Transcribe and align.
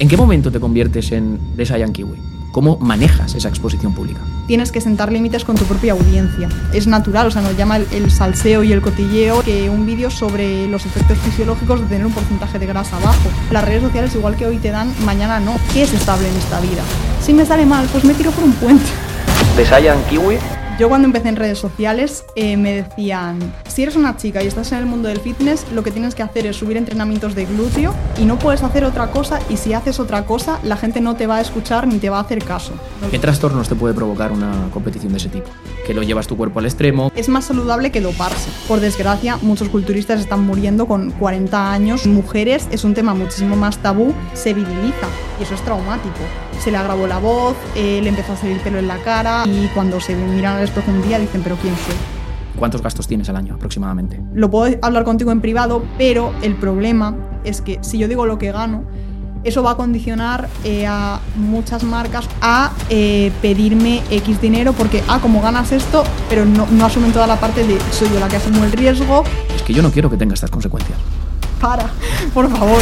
¿En 0.00 0.06
qué 0.06 0.16
momento 0.16 0.52
te 0.52 0.60
conviertes 0.60 1.10
en 1.10 1.40
Saiyan 1.64 1.92
Kiwi? 1.92 2.16
¿Cómo 2.52 2.78
manejas 2.78 3.34
esa 3.34 3.48
exposición 3.48 3.94
pública? 3.94 4.20
Tienes 4.46 4.70
que 4.70 4.80
sentar 4.80 5.10
límites 5.10 5.44
con 5.44 5.56
tu 5.56 5.64
propia 5.64 5.92
audiencia. 5.92 6.48
Es 6.72 6.86
natural, 6.86 7.26
o 7.26 7.30
sea, 7.32 7.42
nos 7.42 7.56
llama 7.56 7.78
el, 7.78 7.86
el 7.90 8.10
salseo 8.12 8.62
y 8.62 8.72
el 8.72 8.80
cotilleo 8.80 9.42
que 9.42 9.68
un 9.68 9.86
vídeo 9.86 10.08
sobre 10.10 10.68
los 10.68 10.86
efectos 10.86 11.18
fisiológicos 11.18 11.80
de 11.80 11.86
tener 11.86 12.06
un 12.06 12.12
porcentaje 12.12 12.60
de 12.60 12.66
grasa 12.66 12.96
bajo. 13.00 13.28
Las 13.50 13.64
redes 13.64 13.82
sociales, 13.82 14.14
igual 14.14 14.36
que 14.36 14.46
hoy 14.46 14.58
te 14.58 14.70
dan, 14.70 14.94
mañana 15.04 15.40
no. 15.40 15.56
¿Qué 15.72 15.82
es 15.82 15.92
estable 15.92 16.28
en 16.28 16.36
esta 16.36 16.60
vida? 16.60 16.82
Si 17.20 17.32
me 17.32 17.44
sale 17.44 17.66
mal, 17.66 17.88
pues 17.90 18.04
me 18.04 18.14
tiro 18.14 18.30
por 18.30 18.44
un 18.44 18.52
puente. 18.52 18.86
The 19.56 19.66
Saiyan 19.66 19.98
Kiwi 20.08 20.38
Yo 20.78 20.88
cuando 20.88 21.06
empecé 21.06 21.28
en 21.28 21.34
redes 21.34 21.58
sociales 21.58 22.24
eh, 22.36 22.56
me 22.56 22.72
decían, 22.72 23.40
si 23.66 23.82
eres 23.82 23.96
una 23.96 24.16
chica 24.16 24.44
y 24.44 24.46
estás 24.46 24.70
en 24.70 24.78
el 24.78 24.86
mundo 24.86 25.08
del 25.08 25.18
fitness, 25.18 25.66
lo 25.72 25.82
que 25.82 25.90
tienes 25.90 26.14
que 26.14 26.22
hacer 26.22 26.46
es 26.46 26.54
subir 26.54 26.76
entrenamientos 26.76 27.34
de 27.34 27.46
glúteo 27.46 27.92
y 28.16 28.24
no 28.24 28.38
puedes 28.38 28.62
hacer 28.62 28.84
otra 28.84 29.10
cosa 29.10 29.40
y 29.48 29.56
si 29.56 29.72
haces 29.72 29.98
otra 29.98 30.24
cosa 30.24 30.60
la 30.62 30.76
gente 30.76 31.00
no 31.00 31.16
te 31.16 31.26
va 31.26 31.38
a 31.38 31.40
escuchar 31.40 31.88
ni 31.88 31.98
te 31.98 32.10
va 32.10 32.18
a 32.18 32.20
hacer 32.20 32.44
caso. 32.44 32.74
¿Qué 33.10 33.18
trastornos 33.18 33.68
te 33.68 33.74
puede 33.74 33.92
provocar 33.92 34.30
una 34.30 34.68
competición 34.72 35.10
de 35.10 35.18
ese 35.18 35.30
tipo? 35.30 35.48
Que 35.84 35.94
lo 35.94 36.04
llevas 36.04 36.28
tu 36.28 36.36
cuerpo 36.36 36.60
al 36.60 36.66
extremo. 36.66 37.10
Es 37.16 37.28
más 37.28 37.46
saludable 37.46 37.90
que 37.90 38.00
doparse. 38.00 38.48
Por 38.68 38.78
desgracia, 38.78 39.36
muchos 39.42 39.70
culturistas 39.70 40.20
están 40.20 40.46
muriendo 40.46 40.86
con 40.86 41.10
40 41.10 41.72
años. 41.72 42.06
Mujeres 42.06 42.68
es 42.70 42.84
un 42.84 42.94
tema 42.94 43.14
muchísimo 43.14 43.56
más 43.56 43.78
tabú, 43.78 44.14
se 44.32 44.54
viriliza 44.54 45.08
y 45.40 45.42
eso 45.42 45.54
es 45.54 45.62
traumático. 45.62 46.20
Se 46.60 46.70
le 46.70 46.76
agravó 46.76 47.06
la 47.06 47.18
voz, 47.18 47.56
eh, 47.74 48.00
le 48.02 48.08
empezó 48.08 48.32
a 48.32 48.36
salir 48.36 48.60
pelo 48.60 48.78
en 48.78 48.88
la 48.88 48.98
cara 48.98 49.44
y 49.46 49.68
cuando 49.68 50.00
se 50.00 50.14
miran 50.14 50.56
al 50.56 50.64
espejo 50.64 50.90
un 50.90 51.02
día 51.02 51.18
dicen, 51.18 51.42
pero 51.42 51.56
¿quién 51.56 51.74
soy? 51.74 51.94
¿Cuántos 52.58 52.82
gastos 52.82 53.06
tienes 53.06 53.28
al 53.28 53.36
año 53.36 53.54
aproximadamente? 53.54 54.20
Lo 54.34 54.50
puedo 54.50 54.76
hablar 54.82 55.04
contigo 55.04 55.30
en 55.30 55.40
privado, 55.40 55.84
pero 55.96 56.32
el 56.42 56.56
problema 56.56 57.14
es 57.44 57.60
que 57.60 57.78
si 57.82 57.98
yo 57.98 58.08
digo 58.08 58.26
lo 58.26 58.38
que 58.38 58.50
gano, 58.50 58.84
eso 59.44 59.62
va 59.62 59.72
a 59.72 59.76
condicionar 59.76 60.48
eh, 60.64 60.86
a 60.86 61.20
muchas 61.36 61.84
marcas 61.84 62.28
a 62.40 62.72
eh, 62.90 63.30
pedirme 63.40 64.02
X 64.10 64.40
dinero 64.40 64.72
porque, 64.72 65.02
ah, 65.08 65.20
como 65.22 65.40
ganas 65.40 65.70
esto, 65.70 66.02
pero 66.28 66.44
no, 66.44 66.66
no 66.70 66.86
asumen 66.86 67.12
toda 67.12 67.26
la 67.26 67.38
parte 67.38 67.64
de 67.64 67.78
soy 67.92 68.08
yo 68.12 68.18
la 68.18 68.28
que 68.28 68.36
asumo 68.36 68.64
el 68.64 68.72
riesgo. 68.72 69.22
Es 69.54 69.62
que 69.62 69.72
yo 69.72 69.82
no 69.82 69.90
quiero 69.90 70.10
que 70.10 70.16
tenga 70.16 70.34
estas 70.34 70.50
consecuencias. 70.50 70.98
Para, 71.60 71.90
por 72.34 72.50
favor. 72.50 72.80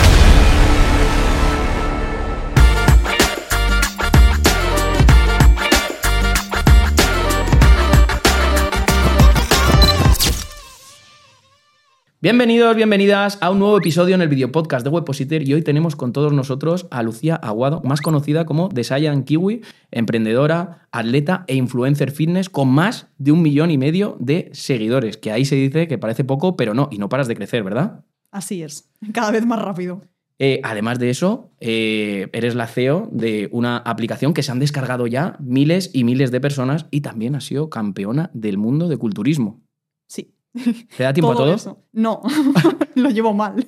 Bienvenidos, 12.26 12.74
bienvenidas 12.74 13.38
a 13.40 13.50
un 13.52 13.60
nuevo 13.60 13.78
episodio 13.78 14.16
en 14.16 14.20
el 14.20 14.26
video 14.26 14.50
podcast 14.50 14.82
de 14.82 14.90
Webpositor 14.90 15.42
y 15.42 15.54
hoy 15.54 15.62
tenemos 15.62 15.94
con 15.94 16.12
todos 16.12 16.32
nosotros 16.32 16.88
a 16.90 17.04
Lucía 17.04 17.36
Aguado, 17.36 17.80
más 17.84 18.00
conocida 18.00 18.44
como 18.44 18.68
The 18.68 18.82
Saiyan 18.82 19.22
Kiwi, 19.22 19.60
emprendedora, 19.92 20.88
atleta 20.90 21.44
e 21.46 21.54
influencer 21.54 22.10
fitness 22.10 22.50
con 22.50 22.66
más 22.66 23.06
de 23.18 23.30
un 23.30 23.42
millón 23.42 23.70
y 23.70 23.78
medio 23.78 24.16
de 24.18 24.50
seguidores, 24.52 25.18
que 25.18 25.30
ahí 25.30 25.44
se 25.44 25.54
dice 25.54 25.86
que 25.86 25.98
parece 25.98 26.24
poco, 26.24 26.56
pero 26.56 26.74
no, 26.74 26.88
y 26.90 26.98
no 26.98 27.08
paras 27.08 27.28
de 27.28 27.36
crecer, 27.36 27.62
¿verdad? 27.62 28.04
Así 28.32 28.60
es, 28.60 28.90
cada 29.12 29.30
vez 29.30 29.46
más 29.46 29.62
rápido. 29.62 30.02
Eh, 30.40 30.60
además 30.64 30.98
de 30.98 31.10
eso, 31.10 31.52
eh, 31.60 32.28
eres 32.32 32.56
la 32.56 32.66
CEO 32.66 33.08
de 33.12 33.48
una 33.52 33.76
aplicación 33.76 34.34
que 34.34 34.42
se 34.42 34.50
han 34.50 34.58
descargado 34.58 35.06
ya 35.06 35.36
miles 35.38 35.90
y 35.92 36.02
miles 36.02 36.32
de 36.32 36.40
personas 36.40 36.86
y 36.90 37.02
también 37.02 37.36
has 37.36 37.44
sido 37.44 37.70
campeona 37.70 38.32
del 38.34 38.58
mundo 38.58 38.88
de 38.88 38.96
culturismo. 38.96 39.65
¿Te 40.96 41.02
da 41.02 41.12
tiempo 41.12 41.32
a 41.32 41.36
todo? 41.36 41.54
eso. 41.54 41.78
No, 41.92 42.22
lo 42.94 43.10
llevo 43.10 43.32
mal, 43.32 43.66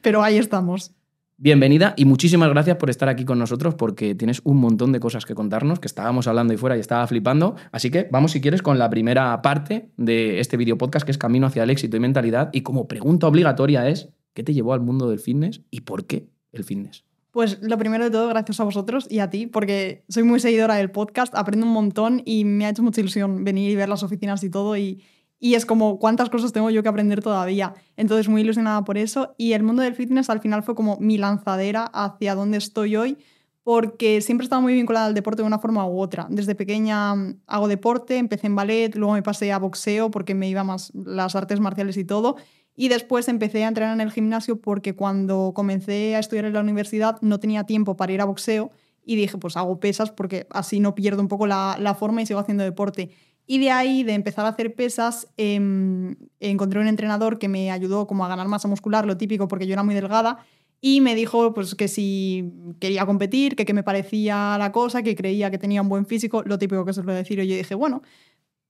pero 0.00 0.22
ahí 0.22 0.38
estamos. 0.38 0.92
Bienvenida 1.36 1.94
y 1.96 2.04
muchísimas 2.04 2.48
gracias 2.50 2.76
por 2.76 2.90
estar 2.90 3.08
aquí 3.08 3.24
con 3.24 3.40
nosotros 3.40 3.74
porque 3.74 4.14
tienes 4.14 4.40
un 4.44 4.58
montón 4.58 4.92
de 4.92 5.00
cosas 5.00 5.26
que 5.26 5.34
contarnos, 5.34 5.80
que 5.80 5.88
estábamos 5.88 6.28
hablando 6.28 6.52
ahí 6.52 6.56
fuera 6.56 6.76
y 6.76 6.80
estaba 6.80 7.06
flipando. 7.08 7.56
Así 7.72 7.90
que 7.90 8.08
vamos, 8.10 8.32
si 8.32 8.40
quieres, 8.40 8.62
con 8.62 8.78
la 8.78 8.88
primera 8.88 9.42
parte 9.42 9.90
de 9.96 10.38
este 10.38 10.56
video 10.56 10.78
podcast 10.78 11.04
que 11.04 11.10
es 11.10 11.18
Camino 11.18 11.48
hacia 11.48 11.64
el 11.64 11.70
éxito 11.70 11.96
y 11.96 12.00
mentalidad. 12.00 12.50
Y 12.52 12.60
como 12.60 12.86
pregunta 12.86 13.26
obligatoria 13.26 13.88
es, 13.88 14.10
¿qué 14.32 14.44
te 14.44 14.54
llevó 14.54 14.74
al 14.74 14.80
mundo 14.80 15.10
del 15.10 15.18
fitness 15.18 15.60
y 15.70 15.80
por 15.80 16.06
qué 16.06 16.28
el 16.52 16.62
fitness? 16.62 17.04
Pues 17.32 17.60
lo 17.62 17.76
primero 17.78 18.04
de 18.04 18.12
todo, 18.12 18.28
gracias 18.28 18.60
a 18.60 18.64
vosotros 18.64 19.08
y 19.10 19.18
a 19.18 19.28
ti, 19.28 19.48
porque 19.48 20.04
soy 20.08 20.22
muy 20.22 20.38
seguidora 20.38 20.76
del 20.76 20.92
podcast, 20.92 21.34
aprendo 21.34 21.66
un 21.66 21.72
montón 21.72 22.22
y 22.24 22.44
me 22.44 22.64
ha 22.64 22.70
hecho 22.70 22.84
mucha 22.84 23.00
ilusión 23.00 23.42
venir 23.42 23.72
y 23.72 23.74
ver 23.74 23.88
las 23.88 24.04
oficinas 24.04 24.44
y 24.44 24.50
todo 24.50 24.76
y, 24.76 25.02
y 25.44 25.56
es 25.56 25.66
como 25.66 25.98
cuántas 25.98 26.30
cosas 26.30 26.54
tengo 26.54 26.70
yo 26.70 26.82
que 26.82 26.88
aprender 26.88 27.22
todavía. 27.22 27.74
Entonces 27.98 28.30
muy 28.30 28.40
ilusionada 28.40 28.82
por 28.82 28.96
eso 28.96 29.34
y 29.36 29.52
el 29.52 29.62
mundo 29.62 29.82
del 29.82 29.94
fitness 29.94 30.30
al 30.30 30.40
final 30.40 30.62
fue 30.62 30.74
como 30.74 30.96
mi 31.00 31.18
lanzadera 31.18 31.84
hacia 31.92 32.34
donde 32.34 32.56
estoy 32.56 32.96
hoy 32.96 33.18
porque 33.62 34.22
siempre 34.22 34.44
he 34.44 34.46
estado 34.46 34.62
muy 34.62 34.72
vinculada 34.72 35.04
al 35.04 35.12
deporte 35.12 35.42
de 35.42 35.46
una 35.46 35.58
forma 35.58 35.86
u 35.86 36.00
otra. 36.00 36.26
Desde 36.30 36.54
pequeña 36.54 37.14
mm, 37.14 37.40
hago 37.46 37.68
deporte, 37.68 38.16
empecé 38.16 38.46
en 38.46 38.56
ballet, 38.56 38.94
luego 38.94 39.12
me 39.12 39.22
pasé 39.22 39.52
a 39.52 39.58
boxeo 39.58 40.10
porque 40.10 40.34
me 40.34 40.48
iba 40.48 40.64
más 40.64 40.90
las 40.94 41.36
artes 41.36 41.60
marciales 41.60 41.98
y 41.98 42.06
todo. 42.06 42.36
Y 42.74 42.88
después 42.88 43.28
empecé 43.28 43.64
a 43.64 43.68
entrenar 43.68 43.92
en 43.92 44.00
el 44.00 44.12
gimnasio 44.12 44.62
porque 44.62 44.94
cuando 44.94 45.52
comencé 45.54 46.16
a 46.16 46.20
estudiar 46.20 46.46
en 46.46 46.54
la 46.54 46.60
universidad 46.60 47.20
no 47.20 47.38
tenía 47.38 47.64
tiempo 47.64 47.98
para 47.98 48.14
ir 48.14 48.22
a 48.22 48.24
boxeo 48.24 48.70
y 49.04 49.16
dije, 49.16 49.36
pues 49.36 49.58
hago 49.58 49.78
pesas 49.78 50.10
porque 50.10 50.46
así 50.48 50.80
no 50.80 50.94
pierdo 50.94 51.20
un 51.20 51.28
poco 51.28 51.46
la, 51.46 51.76
la 51.78 51.94
forma 51.94 52.22
y 52.22 52.26
sigo 52.26 52.40
haciendo 52.40 52.64
deporte. 52.64 53.10
Y 53.46 53.58
de 53.58 53.70
ahí, 53.70 54.04
de 54.04 54.14
empezar 54.14 54.46
a 54.46 54.48
hacer 54.48 54.74
pesas, 54.74 55.28
eh, 55.36 55.60
encontré 56.40 56.80
un 56.80 56.88
entrenador 56.88 57.38
que 57.38 57.48
me 57.48 57.70
ayudó 57.70 58.06
como 58.06 58.24
a 58.24 58.28
ganar 58.28 58.48
masa 58.48 58.68
muscular, 58.68 59.06
lo 59.06 59.16
típico, 59.16 59.48
porque 59.48 59.66
yo 59.66 59.74
era 59.74 59.82
muy 59.82 59.94
delgada, 59.94 60.38
y 60.86 61.00
me 61.00 61.14
dijo 61.14 61.54
pues, 61.54 61.74
que 61.74 61.88
si 61.88 62.52
quería 62.78 63.06
competir, 63.06 63.56
que 63.56 63.64
qué 63.64 63.72
me 63.72 63.82
parecía 63.82 64.56
la 64.58 64.70
cosa, 64.70 65.02
que 65.02 65.16
creía 65.16 65.50
que 65.50 65.56
tenía 65.56 65.80
un 65.80 65.88
buen 65.88 66.04
físico, 66.04 66.42
lo 66.44 66.58
típico 66.58 66.84
que 66.84 66.92
se 66.92 67.02
suele 67.02 67.14
decir. 67.16 67.38
Y 67.38 67.48
yo 67.48 67.56
dije, 67.56 67.74
bueno, 67.74 68.02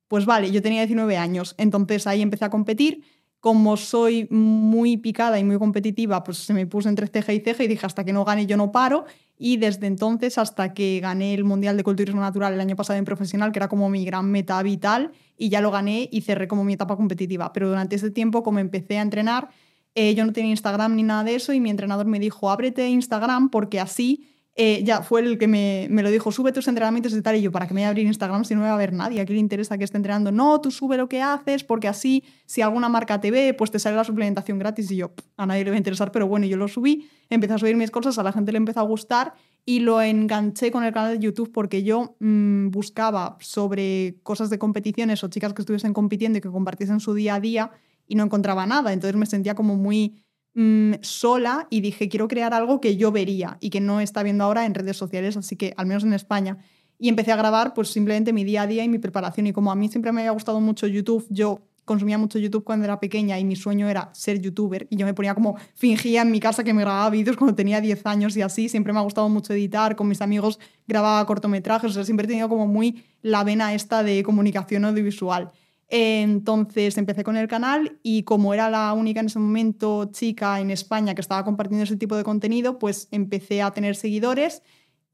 pues 0.06 0.24
vale, 0.24 0.52
yo 0.52 0.62
tenía 0.62 0.82
19 0.82 1.16
años, 1.16 1.56
entonces 1.58 2.06
ahí 2.06 2.22
empecé 2.22 2.44
a 2.44 2.50
competir. 2.50 3.02
Como 3.40 3.76
soy 3.76 4.28
muy 4.30 4.96
picada 4.96 5.40
y 5.40 5.44
muy 5.44 5.58
competitiva, 5.58 6.22
pues 6.22 6.38
se 6.38 6.54
me 6.54 6.66
puso 6.68 6.88
entre 6.88 7.08
ceja 7.08 7.32
y 7.32 7.40
ceja 7.40 7.64
y 7.64 7.66
dije, 7.66 7.84
hasta 7.84 8.04
que 8.04 8.12
no 8.12 8.24
gane 8.24 8.46
yo 8.46 8.56
no 8.56 8.70
paro. 8.70 9.06
Y 9.36 9.56
desde 9.56 9.86
entonces 9.86 10.38
hasta 10.38 10.74
que 10.74 11.00
gané 11.00 11.34
el 11.34 11.44
Mundial 11.44 11.76
de 11.76 11.84
Culturismo 11.84 12.20
Natural 12.20 12.52
el 12.54 12.60
año 12.60 12.76
pasado 12.76 12.98
en 12.98 13.04
profesional, 13.04 13.52
que 13.52 13.58
era 13.58 13.68
como 13.68 13.88
mi 13.88 14.04
gran 14.04 14.30
meta 14.30 14.62
vital, 14.62 15.12
y 15.36 15.48
ya 15.48 15.60
lo 15.60 15.70
gané 15.70 16.08
y 16.12 16.20
cerré 16.20 16.46
como 16.46 16.64
mi 16.64 16.74
etapa 16.74 16.96
competitiva. 16.96 17.52
Pero 17.52 17.68
durante 17.68 17.96
ese 17.96 18.10
tiempo, 18.10 18.42
como 18.42 18.60
empecé 18.60 18.98
a 18.98 19.02
entrenar, 19.02 19.50
eh, 19.94 20.14
yo 20.14 20.24
no 20.24 20.32
tenía 20.32 20.50
Instagram 20.50 20.96
ni 20.96 21.02
nada 21.04 21.24
de 21.24 21.36
eso 21.36 21.52
y 21.52 21.60
mi 21.60 21.70
entrenador 21.70 22.06
me 22.06 22.18
dijo, 22.18 22.50
ábrete 22.50 22.88
Instagram 22.88 23.48
porque 23.50 23.78
así 23.78 24.33
eh, 24.56 24.84
ya 24.84 25.02
fue 25.02 25.20
el 25.20 25.36
que 25.36 25.48
me, 25.48 25.88
me, 25.90 26.02
lo 26.02 26.10
dijo, 26.10 26.30
sube 26.30 26.52
tus 26.52 26.68
entrenamientos 26.68 27.12
y 27.12 27.20
tal, 27.22 27.34
y 27.34 27.42
yo, 27.42 27.50
¿para 27.50 27.66
qué 27.66 27.74
me 27.74 27.80
voy 27.80 27.86
a 27.86 27.88
abrir 27.88 28.06
Instagram 28.06 28.44
si 28.44 28.54
no 28.54 28.60
me 28.60 28.68
va 28.68 28.74
a 28.74 28.78
ver 28.78 28.92
nadie? 28.92 29.20
¿A 29.20 29.24
qué 29.24 29.32
le 29.32 29.40
interesa 29.40 29.76
que 29.76 29.84
esté 29.84 29.96
entrenando? 29.96 30.30
No, 30.30 30.60
tú 30.60 30.70
sube 30.70 30.96
lo 30.96 31.08
que 31.08 31.20
haces, 31.20 31.64
porque 31.64 31.88
así, 31.88 32.22
si 32.46 32.62
alguna 32.62 32.88
marca 32.88 33.20
te 33.20 33.32
ve, 33.32 33.52
pues 33.54 33.72
te 33.72 33.80
sale 33.80 33.96
la 33.96 34.04
suplementación 34.04 34.60
gratis, 34.60 34.90
y 34.92 34.96
yo, 34.96 35.12
a 35.36 35.46
nadie 35.46 35.64
le 35.64 35.70
va 35.70 35.74
a 35.74 35.78
interesar, 35.78 36.12
pero 36.12 36.28
bueno, 36.28 36.46
yo 36.46 36.56
lo 36.56 36.68
subí, 36.68 37.08
empecé 37.30 37.54
a 37.54 37.58
subir 37.58 37.74
mis 37.74 37.90
cosas, 37.90 38.16
a 38.18 38.22
la 38.22 38.32
gente 38.32 38.52
le 38.52 38.58
empezó 38.58 38.78
a 38.78 38.84
gustar, 38.84 39.34
y 39.64 39.80
lo 39.80 40.00
enganché 40.00 40.70
con 40.70 40.84
el 40.84 40.92
canal 40.92 41.18
de 41.18 41.24
YouTube 41.24 41.50
porque 41.50 41.82
yo 41.82 42.16
mmm, 42.20 42.68
buscaba 42.68 43.38
sobre 43.40 44.20
cosas 44.22 44.50
de 44.50 44.58
competiciones 44.58 45.24
o 45.24 45.28
chicas 45.28 45.52
que 45.54 45.62
estuviesen 45.62 45.94
compitiendo 45.94 46.38
y 46.38 46.40
que 46.42 46.50
compartiesen 46.50 47.00
su 47.00 47.12
día 47.14 47.34
a 47.36 47.40
día, 47.40 47.70
y 48.06 48.14
no 48.14 48.22
encontraba 48.22 48.66
nada, 48.66 48.92
entonces 48.92 49.16
me 49.16 49.26
sentía 49.26 49.54
como 49.54 49.76
muy 49.76 50.23
mmm, 50.54 50.94
sola 51.02 51.66
y 51.70 51.80
dije, 51.80 52.08
quiero 52.08 52.28
crear 52.28 52.54
algo 52.54 52.80
que 52.80 52.96
yo 52.96 53.12
vería 53.12 53.58
y 53.60 53.70
que 53.70 53.80
no 53.80 54.00
está 54.00 54.22
viendo 54.22 54.44
ahora 54.44 54.66
en 54.66 54.74
redes 54.74 54.96
sociales, 54.96 55.36
así 55.36 55.56
que 55.56 55.74
al 55.76 55.86
menos 55.86 56.04
en 56.04 56.12
España. 56.12 56.58
Y 56.98 57.08
empecé 57.08 57.32
a 57.32 57.36
grabar 57.36 57.74
pues 57.74 57.88
simplemente 57.88 58.32
mi 58.32 58.44
día 58.44 58.62
a 58.62 58.66
día 58.66 58.84
y 58.84 58.88
mi 58.88 58.98
preparación. 58.98 59.46
Y 59.46 59.52
como 59.52 59.72
a 59.72 59.74
mí 59.74 59.88
siempre 59.88 60.12
me 60.12 60.22
había 60.22 60.30
gustado 60.30 60.60
mucho 60.60 60.86
YouTube, 60.86 61.26
yo 61.28 61.60
consumía 61.84 62.18
mucho 62.18 62.38
YouTube 62.38 62.64
cuando 62.64 62.84
era 62.84 62.98
pequeña 62.98 63.38
y 63.38 63.44
mi 63.44 63.56
sueño 63.56 63.88
era 63.88 64.10
ser 64.14 64.40
youtuber 64.40 64.86
y 64.90 64.96
yo 64.96 65.06
me 65.06 65.14
ponía 65.14 65.34
como 65.34 65.56
fingía 65.74 66.22
en 66.22 66.30
mi 66.30 66.40
casa 66.40 66.64
que 66.64 66.72
me 66.72 66.82
grababa 66.82 67.10
vídeos 67.10 67.36
cuando 67.36 67.54
tenía 67.54 67.80
10 67.80 68.06
años 68.06 68.36
y 68.36 68.42
así, 68.42 68.68
siempre 68.68 68.92
me 68.92 69.00
ha 69.00 69.02
gustado 69.02 69.28
mucho 69.28 69.52
editar, 69.52 69.96
con 69.96 70.08
mis 70.08 70.22
amigos 70.22 70.58
grababa 70.86 71.24
cortometrajes, 71.26 71.90
o 71.90 71.94
sea, 71.94 72.04
siempre 72.04 72.24
he 72.24 72.28
tenido 72.28 72.48
como 72.48 72.66
muy 72.66 73.04
la 73.22 73.44
vena 73.44 73.74
esta 73.74 74.02
de 74.02 74.22
comunicación 74.22 74.84
audiovisual. 74.84 75.52
Entonces 75.88 76.96
empecé 76.98 77.24
con 77.24 77.36
el 77.36 77.48
canal 77.48 77.98
y 78.02 78.22
como 78.22 78.54
era 78.54 78.70
la 78.70 78.92
única 78.92 79.20
en 79.20 79.26
ese 79.26 79.38
momento 79.38 80.06
chica 80.06 80.60
en 80.60 80.70
España 80.70 81.14
que 81.14 81.20
estaba 81.20 81.44
compartiendo 81.44 81.84
ese 81.84 81.96
tipo 81.96 82.16
de 82.16 82.24
contenido, 82.24 82.78
pues 82.78 83.08
empecé 83.10 83.62
a 83.62 83.70
tener 83.72 83.96
seguidores. 83.96 84.62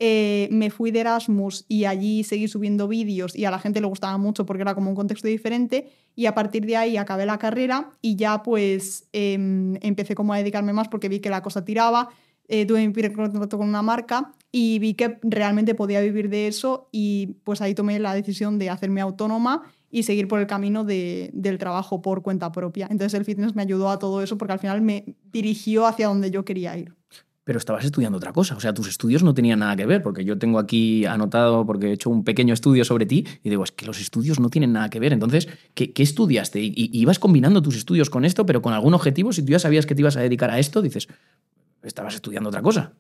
Eh, 0.02 0.48
me 0.50 0.70
fui 0.70 0.92
de 0.92 1.00
Erasmus 1.00 1.66
y 1.68 1.84
allí 1.84 2.24
seguí 2.24 2.48
subiendo 2.48 2.88
vídeos 2.88 3.36
y 3.36 3.44
a 3.44 3.50
la 3.50 3.58
gente 3.58 3.82
le 3.82 3.86
gustaba 3.86 4.16
mucho 4.16 4.46
porque 4.46 4.62
era 4.62 4.74
como 4.74 4.88
un 4.88 4.96
contexto 4.96 5.28
diferente 5.28 5.90
y 6.16 6.24
a 6.24 6.34
partir 6.34 6.64
de 6.64 6.78
ahí 6.78 6.96
acabé 6.96 7.26
la 7.26 7.38
carrera 7.38 7.90
y 8.00 8.16
ya 8.16 8.42
pues 8.42 9.08
eh, 9.12 9.34
empecé 9.82 10.14
como 10.14 10.32
a 10.32 10.38
dedicarme 10.38 10.72
más 10.72 10.88
porque 10.88 11.10
vi 11.10 11.20
que 11.20 11.28
la 11.28 11.42
cosa 11.42 11.66
tiraba, 11.66 12.08
eh, 12.48 12.64
tuve 12.64 12.86
mi 12.86 12.94
primer 12.94 13.12
contrato 13.12 13.58
con 13.58 13.68
una 13.68 13.82
marca 13.82 14.32
y 14.50 14.78
vi 14.78 14.94
que 14.94 15.18
realmente 15.20 15.74
podía 15.74 16.00
vivir 16.00 16.30
de 16.30 16.46
eso 16.46 16.88
y 16.92 17.36
pues 17.44 17.60
ahí 17.60 17.74
tomé 17.74 17.98
la 17.98 18.14
decisión 18.14 18.58
de 18.58 18.70
hacerme 18.70 19.02
autónoma 19.02 19.70
y 19.90 20.04
seguir 20.04 20.28
por 20.28 20.40
el 20.40 20.46
camino 20.46 20.84
de, 20.84 21.30
del 21.32 21.58
trabajo 21.58 22.00
por 22.00 22.22
cuenta 22.22 22.52
propia. 22.52 22.86
Entonces 22.90 23.18
el 23.18 23.24
fitness 23.24 23.54
me 23.54 23.62
ayudó 23.62 23.90
a 23.90 23.98
todo 23.98 24.22
eso 24.22 24.38
porque 24.38 24.52
al 24.52 24.58
final 24.58 24.80
me 24.80 25.16
dirigió 25.32 25.86
hacia 25.86 26.08
donde 26.08 26.30
yo 26.30 26.44
quería 26.44 26.76
ir. 26.78 26.94
pero 27.42 27.58
estabas 27.58 27.84
estudiando 27.84 28.18
otra 28.18 28.32
cosa. 28.32 28.54
O 28.54 28.60
sea, 28.60 28.72
tus 28.72 28.86
estudios 28.86 29.24
no 29.24 29.34
tenían 29.34 29.58
nada 29.58 29.74
que 29.74 29.84
ver, 29.84 30.02
porque 30.02 30.24
yo 30.24 30.38
tengo 30.38 30.60
aquí 30.60 31.04
anotado, 31.04 31.66
porque 31.66 31.88
he 31.88 31.92
hecho 31.92 32.08
un 32.08 32.22
pequeño 32.22 32.54
estudio 32.54 32.84
sobre 32.84 33.06
ti, 33.06 33.26
y 33.42 33.50
digo, 33.50 33.64
es 33.64 33.72
que 33.72 33.86
los 33.86 34.00
estudios 34.00 34.38
no 34.38 34.50
tienen 34.50 34.72
nada 34.72 34.88
que 34.88 35.00
ver. 35.00 35.12
Entonces, 35.12 35.48
¿qué, 35.74 35.92
estudiaste? 35.96 36.60
Y, 36.60 36.72
y, 36.76 36.90
ibas 36.92 37.18
combinando 37.18 37.60
tus 37.60 37.76
estudios 37.76 38.08
con 38.08 38.24
esto, 38.24 38.46
pero 38.46 38.62
con 38.62 38.72
algún 38.72 38.94
objetivo. 38.94 39.32
Si 39.32 39.42
tú 39.42 39.50
ya 39.50 39.58
sabías 39.58 39.86
que 39.86 39.96
te 39.96 40.02
ibas 40.02 40.16
a 40.16 40.20
dedicar 40.20 40.50
a 40.50 40.60
esto, 40.60 40.80
dices, 40.80 41.08
estabas 41.82 42.14
estudiando 42.14 42.50
otra 42.50 42.62
cosa. 42.62 42.92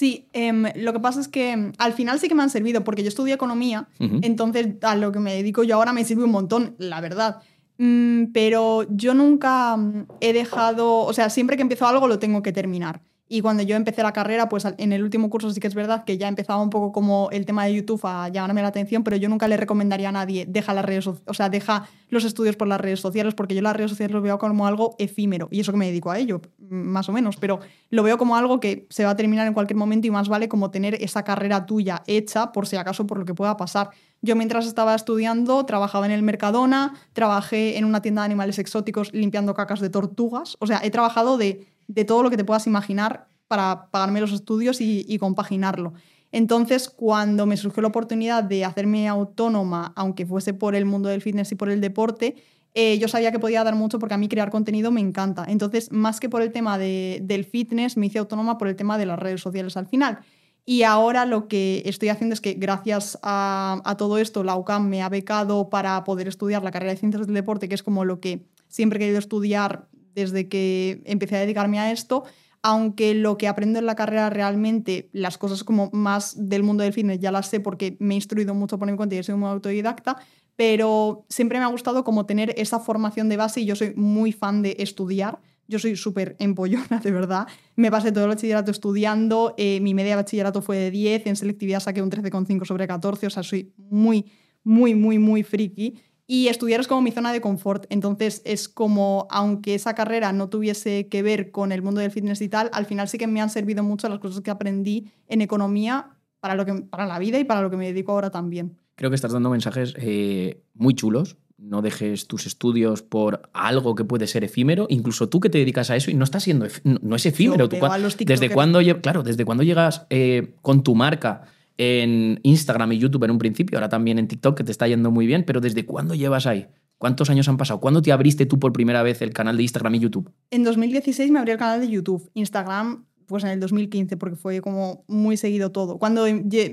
Sí, 0.00 0.24
em, 0.32 0.64
lo 0.76 0.94
que 0.94 1.00
pasa 1.00 1.20
es 1.20 1.28
que 1.28 1.50
em, 1.50 1.72
al 1.76 1.92
final 1.92 2.18
sí 2.18 2.26
que 2.26 2.34
me 2.34 2.42
han 2.42 2.48
servido, 2.48 2.84
porque 2.84 3.02
yo 3.02 3.08
estudié 3.08 3.34
economía, 3.34 3.86
entonces 3.98 4.66
a 4.80 4.96
lo 4.96 5.12
que 5.12 5.18
me 5.18 5.34
dedico 5.34 5.62
yo 5.62 5.74
ahora 5.76 5.92
me 5.92 6.06
sirve 6.06 6.24
un 6.24 6.30
montón, 6.30 6.74
la 6.78 7.02
verdad. 7.02 7.42
Mm, 7.76 8.32
pero 8.32 8.86
yo 8.88 9.12
nunca 9.12 9.76
mm, 9.76 10.06
he 10.22 10.32
dejado, 10.32 11.00
o 11.00 11.12
sea, 11.12 11.28
siempre 11.28 11.56
que 11.56 11.62
empiezo 11.62 11.86
algo 11.86 12.08
lo 12.08 12.18
tengo 12.18 12.42
que 12.42 12.50
terminar. 12.50 13.02
Y 13.32 13.42
cuando 13.42 13.62
yo 13.62 13.76
empecé 13.76 14.02
la 14.02 14.12
carrera, 14.12 14.48
pues 14.48 14.66
en 14.76 14.92
el 14.92 15.04
último 15.04 15.30
curso 15.30 15.52
sí 15.52 15.60
que 15.60 15.68
es 15.68 15.74
verdad 15.76 16.02
que 16.02 16.18
ya 16.18 16.26
empezaba 16.26 16.60
un 16.60 16.68
poco 16.68 16.90
como 16.90 17.28
el 17.30 17.46
tema 17.46 17.64
de 17.64 17.74
YouTube 17.74 18.00
a 18.02 18.28
llamarme 18.28 18.60
la 18.60 18.66
atención, 18.66 19.04
pero 19.04 19.16
yo 19.16 19.28
nunca 19.28 19.46
le 19.46 19.56
recomendaría 19.56 20.08
a 20.08 20.12
nadie, 20.12 20.46
deja 20.48 20.74
las 20.74 20.84
redes, 20.84 21.06
o 21.06 21.32
sea, 21.32 21.48
deja 21.48 21.86
los 22.08 22.24
estudios 22.24 22.56
por 22.56 22.66
las 22.66 22.80
redes 22.80 22.98
sociales, 22.98 23.34
porque 23.34 23.54
yo 23.54 23.62
las 23.62 23.76
redes 23.76 23.92
sociales 23.92 24.12
lo 24.12 24.20
veo 24.20 24.36
como 24.38 24.66
algo 24.66 24.96
efímero, 24.98 25.46
y 25.52 25.60
eso 25.60 25.70
que 25.70 25.78
me 25.78 25.86
dedico 25.86 26.10
a 26.10 26.18
ello, 26.18 26.40
más 26.58 27.08
o 27.08 27.12
menos, 27.12 27.36
pero 27.36 27.60
lo 27.90 28.02
veo 28.02 28.18
como 28.18 28.34
algo 28.34 28.58
que 28.58 28.88
se 28.90 29.04
va 29.04 29.10
a 29.10 29.16
terminar 29.16 29.46
en 29.46 29.54
cualquier 29.54 29.76
momento 29.76 30.08
y 30.08 30.10
más 30.10 30.28
vale 30.28 30.48
como 30.48 30.72
tener 30.72 30.94
esa 31.00 31.22
carrera 31.22 31.66
tuya 31.66 32.02
hecha 32.08 32.50
por 32.50 32.66
si 32.66 32.74
acaso 32.78 33.06
por 33.06 33.16
lo 33.16 33.24
que 33.24 33.34
pueda 33.34 33.56
pasar. 33.56 33.90
Yo 34.22 34.34
mientras 34.34 34.66
estaba 34.66 34.92
estudiando 34.96 35.64
trabajaba 35.66 36.04
en 36.04 36.10
el 36.10 36.22
Mercadona, 36.22 36.94
trabajé 37.12 37.78
en 37.78 37.84
una 37.84 38.02
tienda 38.02 38.22
de 38.22 38.26
animales 38.26 38.58
exóticos 38.58 39.12
limpiando 39.12 39.54
cacas 39.54 39.78
de 39.78 39.88
tortugas, 39.88 40.56
o 40.58 40.66
sea, 40.66 40.80
he 40.82 40.90
trabajado 40.90 41.38
de 41.38 41.68
de 41.90 42.04
todo 42.04 42.22
lo 42.22 42.30
que 42.30 42.36
te 42.36 42.44
puedas 42.44 42.66
imaginar 42.66 43.28
para 43.48 43.90
pagarme 43.90 44.20
los 44.20 44.32
estudios 44.32 44.80
y, 44.80 45.18
compaginarlo. 45.18 45.92
Entonces, 46.30 46.88
cuando 46.88 47.46
me 47.46 47.56
surgió 47.56 47.82
la 47.82 47.88
oportunidad 47.88 48.44
de 48.44 48.64
hacerme 48.64 49.08
autónoma, 49.08 49.92
aunque 49.96 50.24
fuese 50.24 50.54
por 50.54 50.76
el 50.76 50.84
mundo 50.84 51.08
del 51.08 51.20
fitness 51.20 51.50
y 51.50 51.56
por 51.56 51.68
el 51.68 51.80
deporte, 51.80 52.36
eh, 52.74 52.96
yo 52.98 53.08
sabía 53.08 53.32
que 53.32 53.40
podía 53.40 53.64
dar 53.64 53.74
mucho 53.74 53.98
porque 53.98 54.14
a 54.14 54.18
mí 54.18 54.28
crear 54.28 54.50
contenido 54.50 54.92
me 54.92 55.00
encanta. 55.00 55.44
Entonces, 55.48 55.90
más 55.90 56.20
que 56.20 56.28
por 56.28 56.42
el 56.42 56.52
tema 56.52 56.78
del 56.78 57.44
fitness, 57.44 57.96
me 57.96 58.06
hice 58.06 58.20
autónoma 58.20 58.56
por 58.56 58.68
el 58.68 58.76
tema 58.76 58.96
de 58.96 59.06
las 59.06 59.18
redes 59.18 59.40
sociales 59.40 59.76
al 59.76 59.88
final. 59.88 60.20
Y 60.64 60.84
ahora 60.84 61.26
lo 61.26 61.48
que 61.48 61.82
estoy 61.86 62.10
haciendo 62.10 62.34
es 62.34 62.40
que 62.40 62.52
gracias 62.52 63.18
a, 63.24 63.82
a 63.84 63.96
todo 63.96 64.18
esto, 64.18 64.44
la 64.44 64.54
UCAM 64.54 64.88
me 64.88 65.02
ha 65.02 65.08
becado 65.08 65.70
para 65.70 66.04
poder 66.04 66.28
estudiar 66.28 66.62
la 66.62 66.70
carrera 66.70 66.92
de 66.92 66.98
ciencias 66.98 67.26
del 67.26 67.34
deporte, 67.34 67.68
que 67.68 67.74
es 67.74 67.82
como 67.82 68.04
lo 68.04 68.20
que 68.20 68.46
siempre 68.68 68.98
he 68.98 69.00
querido 69.00 69.18
estudiar 69.18 69.88
desde 70.14 70.48
que 70.48 71.02
empecé 71.04 71.36
a 71.36 71.40
dedicarme 71.40 71.78
a 71.78 71.92
esto, 71.92 72.24
aunque 72.62 73.14
lo 73.14 73.38
que 73.38 73.48
aprendo 73.48 73.78
en 73.78 73.86
la 73.86 73.94
carrera 73.94 74.28
realmente, 74.30 75.08
las 75.12 75.38
cosas 75.38 75.64
como 75.64 75.90
más 75.92 76.34
del 76.36 76.62
mundo 76.62 76.84
del 76.84 76.92
fitness 76.92 77.18
ya 77.18 77.32
las 77.32 77.48
sé 77.48 77.60
porque 77.60 77.96
me 78.00 78.14
he 78.14 78.16
instruido 78.16 78.54
mucho 78.54 78.78
por 78.78 78.90
mi 78.90 78.96
cuenta 78.96 79.16
y 79.16 79.22
soy 79.22 79.34
muy 79.34 79.48
autodidacta, 79.48 80.18
pero 80.56 81.24
siempre 81.28 81.58
me 81.58 81.64
ha 81.64 81.68
gustado 81.68 82.04
como 82.04 82.26
tener 82.26 82.54
esa 82.58 82.80
formación 82.80 83.28
de 83.28 83.38
base 83.38 83.62
y 83.62 83.64
yo 83.64 83.76
soy 83.76 83.94
muy 83.94 84.32
fan 84.32 84.62
de 84.62 84.76
estudiar. 84.78 85.40
Yo 85.68 85.78
soy 85.78 85.96
súper 85.96 86.36
empollona, 86.38 87.00
de 87.02 87.12
verdad. 87.12 87.46
Me 87.76 87.90
pasé 87.90 88.12
todo 88.12 88.24
el 88.24 88.30
bachillerato 88.30 88.70
estudiando, 88.70 89.54
eh, 89.56 89.80
mi 89.80 89.94
media 89.94 90.10
de 90.10 90.16
bachillerato 90.16 90.60
fue 90.60 90.76
de 90.76 90.90
10, 90.90 91.26
en 91.28 91.36
selectividad 91.36 91.80
saqué 91.80 92.02
un 92.02 92.10
13,5 92.10 92.66
sobre 92.66 92.86
14, 92.86 93.28
o 93.28 93.30
sea, 93.30 93.42
soy 93.42 93.72
muy, 93.78 94.30
muy, 94.64 94.94
muy, 94.94 95.18
muy 95.18 95.42
friki. 95.44 95.98
Y 96.32 96.46
estudiar 96.46 96.78
es 96.78 96.86
como 96.86 97.02
mi 97.02 97.10
zona 97.10 97.32
de 97.32 97.40
confort. 97.40 97.86
Entonces 97.90 98.40
es 98.44 98.68
como, 98.68 99.26
aunque 99.30 99.74
esa 99.74 99.96
carrera 99.96 100.32
no 100.32 100.48
tuviese 100.48 101.08
que 101.08 101.22
ver 101.24 101.50
con 101.50 101.72
el 101.72 101.82
mundo 101.82 102.00
del 102.00 102.12
fitness 102.12 102.40
y 102.40 102.48
tal, 102.48 102.70
al 102.72 102.86
final 102.86 103.08
sí 103.08 103.18
que 103.18 103.26
me 103.26 103.40
han 103.40 103.50
servido 103.50 103.82
mucho 103.82 104.08
las 104.08 104.20
cosas 104.20 104.40
que 104.40 104.52
aprendí 104.52 105.10
en 105.26 105.40
economía 105.40 106.10
para, 106.38 106.54
lo 106.54 106.64
que, 106.64 106.72
para 106.82 107.06
la 107.06 107.18
vida 107.18 107.40
y 107.40 107.42
para 107.42 107.62
lo 107.62 107.70
que 107.70 107.76
me 107.76 107.86
dedico 107.86 108.12
ahora 108.12 108.30
también. 108.30 108.78
Creo 108.94 109.10
que 109.10 109.16
estás 109.16 109.32
dando 109.32 109.50
mensajes 109.50 109.92
eh, 109.96 110.62
muy 110.74 110.94
chulos. 110.94 111.36
No 111.58 111.82
dejes 111.82 112.28
tus 112.28 112.46
estudios 112.46 113.02
por 113.02 113.50
algo 113.52 113.96
que 113.96 114.04
puede 114.04 114.28
ser 114.28 114.44
efímero. 114.44 114.86
Incluso 114.88 115.28
tú 115.28 115.40
que 115.40 115.50
te 115.50 115.58
dedicas 115.58 115.90
a 115.90 115.96
eso 115.96 116.12
y 116.12 116.14
no 116.14 116.22
está 116.22 116.38
siendo 116.38 116.64
no, 116.84 117.16
es 117.16 117.26
efímero. 117.26 117.66
desde 117.66 118.50
cuando 118.50 118.78
claro, 119.02 119.24
desde 119.24 119.44
cuando 119.44 119.64
llegas 119.64 120.06
eh, 120.10 120.54
con 120.62 120.84
tu 120.84 120.94
marca 120.94 121.42
en 121.82 122.40
Instagram 122.42 122.92
y 122.92 122.98
YouTube 122.98 123.24
en 123.24 123.30
un 123.30 123.38
principio, 123.38 123.78
ahora 123.78 123.88
también 123.88 124.18
en 124.18 124.28
TikTok, 124.28 124.54
que 124.54 124.64
te 124.64 124.70
está 124.70 124.86
yendo 124.86 125.10
muy 125.10 125.26
bien, 125.26 125.44
pero 125.46 125.62
¿desde 125.62 125.86
cuándo 125.86 126.14
llevas 126.14 126.46
ahí? 126.46 126.66
¿Cuántos 126.98 127.30
años 127.30 127.48
han 127.48 127.56
pasado? 127.56 127.80
¿Cuándo 127.80 128.02
te 128.02 128.12
abriste 128.12 128.44
tú 128.44 128.58
por 128.58 128.74
primera 128.74 129.02
vez 129.02 129.22
el 129.22 129.32
canal 129.32 129.56
de 129.56 129.62
Instagram 129.62 129.94
y 129.94 130.00
YouTube? 130.00 130.30
En 130.50 130.62
2016 130.62 131.30
me 131.30 131.38
abrí 131.38 131.52
el 131.52 131.56
canal 131.56 131.80
de 131.80 131.88
YouTube. 131.88 132.30
Instagram, 132.34 133.06
pues 133.24 133.44
en 133.44 133.50
el 133.50 133.60
2015, 133.60 134.18
porque 134.18 134.36
fue 134.36 134.60
como 134.60 135.04
muy 135.08 135.38
seguido 135.38 135.72
todo. 135.72 135.98
Cuando 135.98 136.26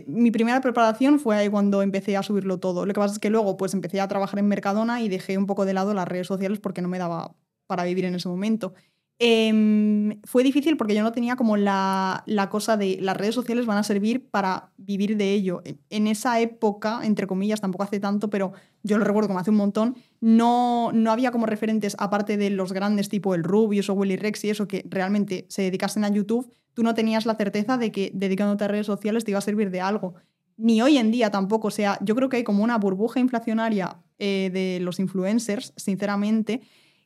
mi 0.07 0.31
primera 0.31 0.59
preparación 0.59 1.21
fue 1.21 1.37
ahí 1.37 1.47
cuando 1.47 1.81
empecé 1.81 2.17
a 2.17 2.23
subirlo 2.23 2.59
todo. 2.59 2.85
Lo 2.85 2.93
que 2.93 2.99
pasa 2.99 3.13
es 3.13 3.19
que 3.19 3.29
luego 3.29 3.55
pues 3.55 3.73
empecé 3.73 4.01
a 4.01 4.09
trabajar 4.09 4.39
en 4.39 4.49
Mercadona 4.49 5.01
y 5.01 5.07
dejé 5.07 5.37
un 5.37 5.45
poco 5.45 5.63
de 5.63 5.73
lado 5.73 5.93
las 5.93 6.09
redes 6.09 6.27
sociales 6.27 6.59
porque 6.59 6.81
no 6.81 6.89
me 6.89 6.97
daba 6.97 7.33
para 7.65 7.85
vivir 7.85 8.03
en 8.03 8.15
ese 8.15 8.27
momento. 8.27 8.73
Em, 9.19 10.21
fue 10.25 10.43
difícil 10.43 10.77
porque 10.77 10.93
yo 10.93 11.01
no 11.01 11.11
tenía 11.11 11.35
como 11.35 11.57
la, 11.57 12.23
cosa 12.51 12.77
de 12.77 12.99
las 13.01 13.17
redes 13.17 13.33
sociales 13.33 13.65
van 13.65 13.79
a 13.79 13.83
servir 13.83 14.29
para 14.29 14.69
vivir 14.77 15.17
de 15.17 15.33
ello. 15.33 15.61
E, 15.65 15.77
en 15.89 16.05
esa 16.05 16.39
época, 16.39 16.99
entre 17.03 17.25
comillas, 17.25 17.59
tampoco 17.59 17.83
hace 17.83 17.99
tanto, 17.99 18.29
pero 18.29 18.51
yo 18.83 18.99
lo 18.99 19.05
recuerdo 19.05 19.27
como 19.27 19.39
hace 19.39 19.49
un 19.49 19.57
montón, 19.57 19.95
no, 20.21 20.91
no 20.93 21.11
había 21.11 21.31
como 21.31 21.47
referentes, 21.47 21.95
aparte 21.97 22.37
de 22.37 22.51
los 22.51 22.73
grandes 22.73 23.09
tipo 23.09 23.33
el 23.33 23.43
Rubius 23.43 23.89
o 23.89 23.93
Willy 23.93 24.17
Rex 24.17 24.43
y 24.45 24.51
eso, 24.51 24.67
que 24.67 24.85
realmente 24.87 25.45
se 25.49 25.63
dedicasen 25.63 26.03
a 26.03 26.09
YouTube, 26.09 26.51
tú 26.73 26.83
no 26.83 26.93
tenías 26.93 27.25
la 27.25 27.33
certeza 27.33 27.77
de 27.77 27.91
que 27.91 28.11
dedicándote 28.13 28.65
a 28.65 28.67
redes 28.67 28.85
sociales 28.85 29.23
te 29.23 29.31
iba 29.31 29.39
a 29.39 29.41
servir 29.41 29.71
de 29.71 29.81
algo. 29.81 30.13
Ni 30.57 30.81
hoy 30.81 30.97
en 30.97 31.11
día 31.11 31.31
tampoco. 31.31 31.67
O 31.67 31.71
sea, 31.71 31.99
yo 32.01 32.15
creo 32.15 32.29
que 32.29 32.37
hay 32.37 32.43
como 32.43 32.63
una 32.63 32.77
burbuja 32.77 33.19
inflacionaria 33.19 33.97
eh, 34.19 34.49
de 34.51 34.79
los 34.79 34.99
influencers, 34.99 35.73
sinceramente, 35.75 36.61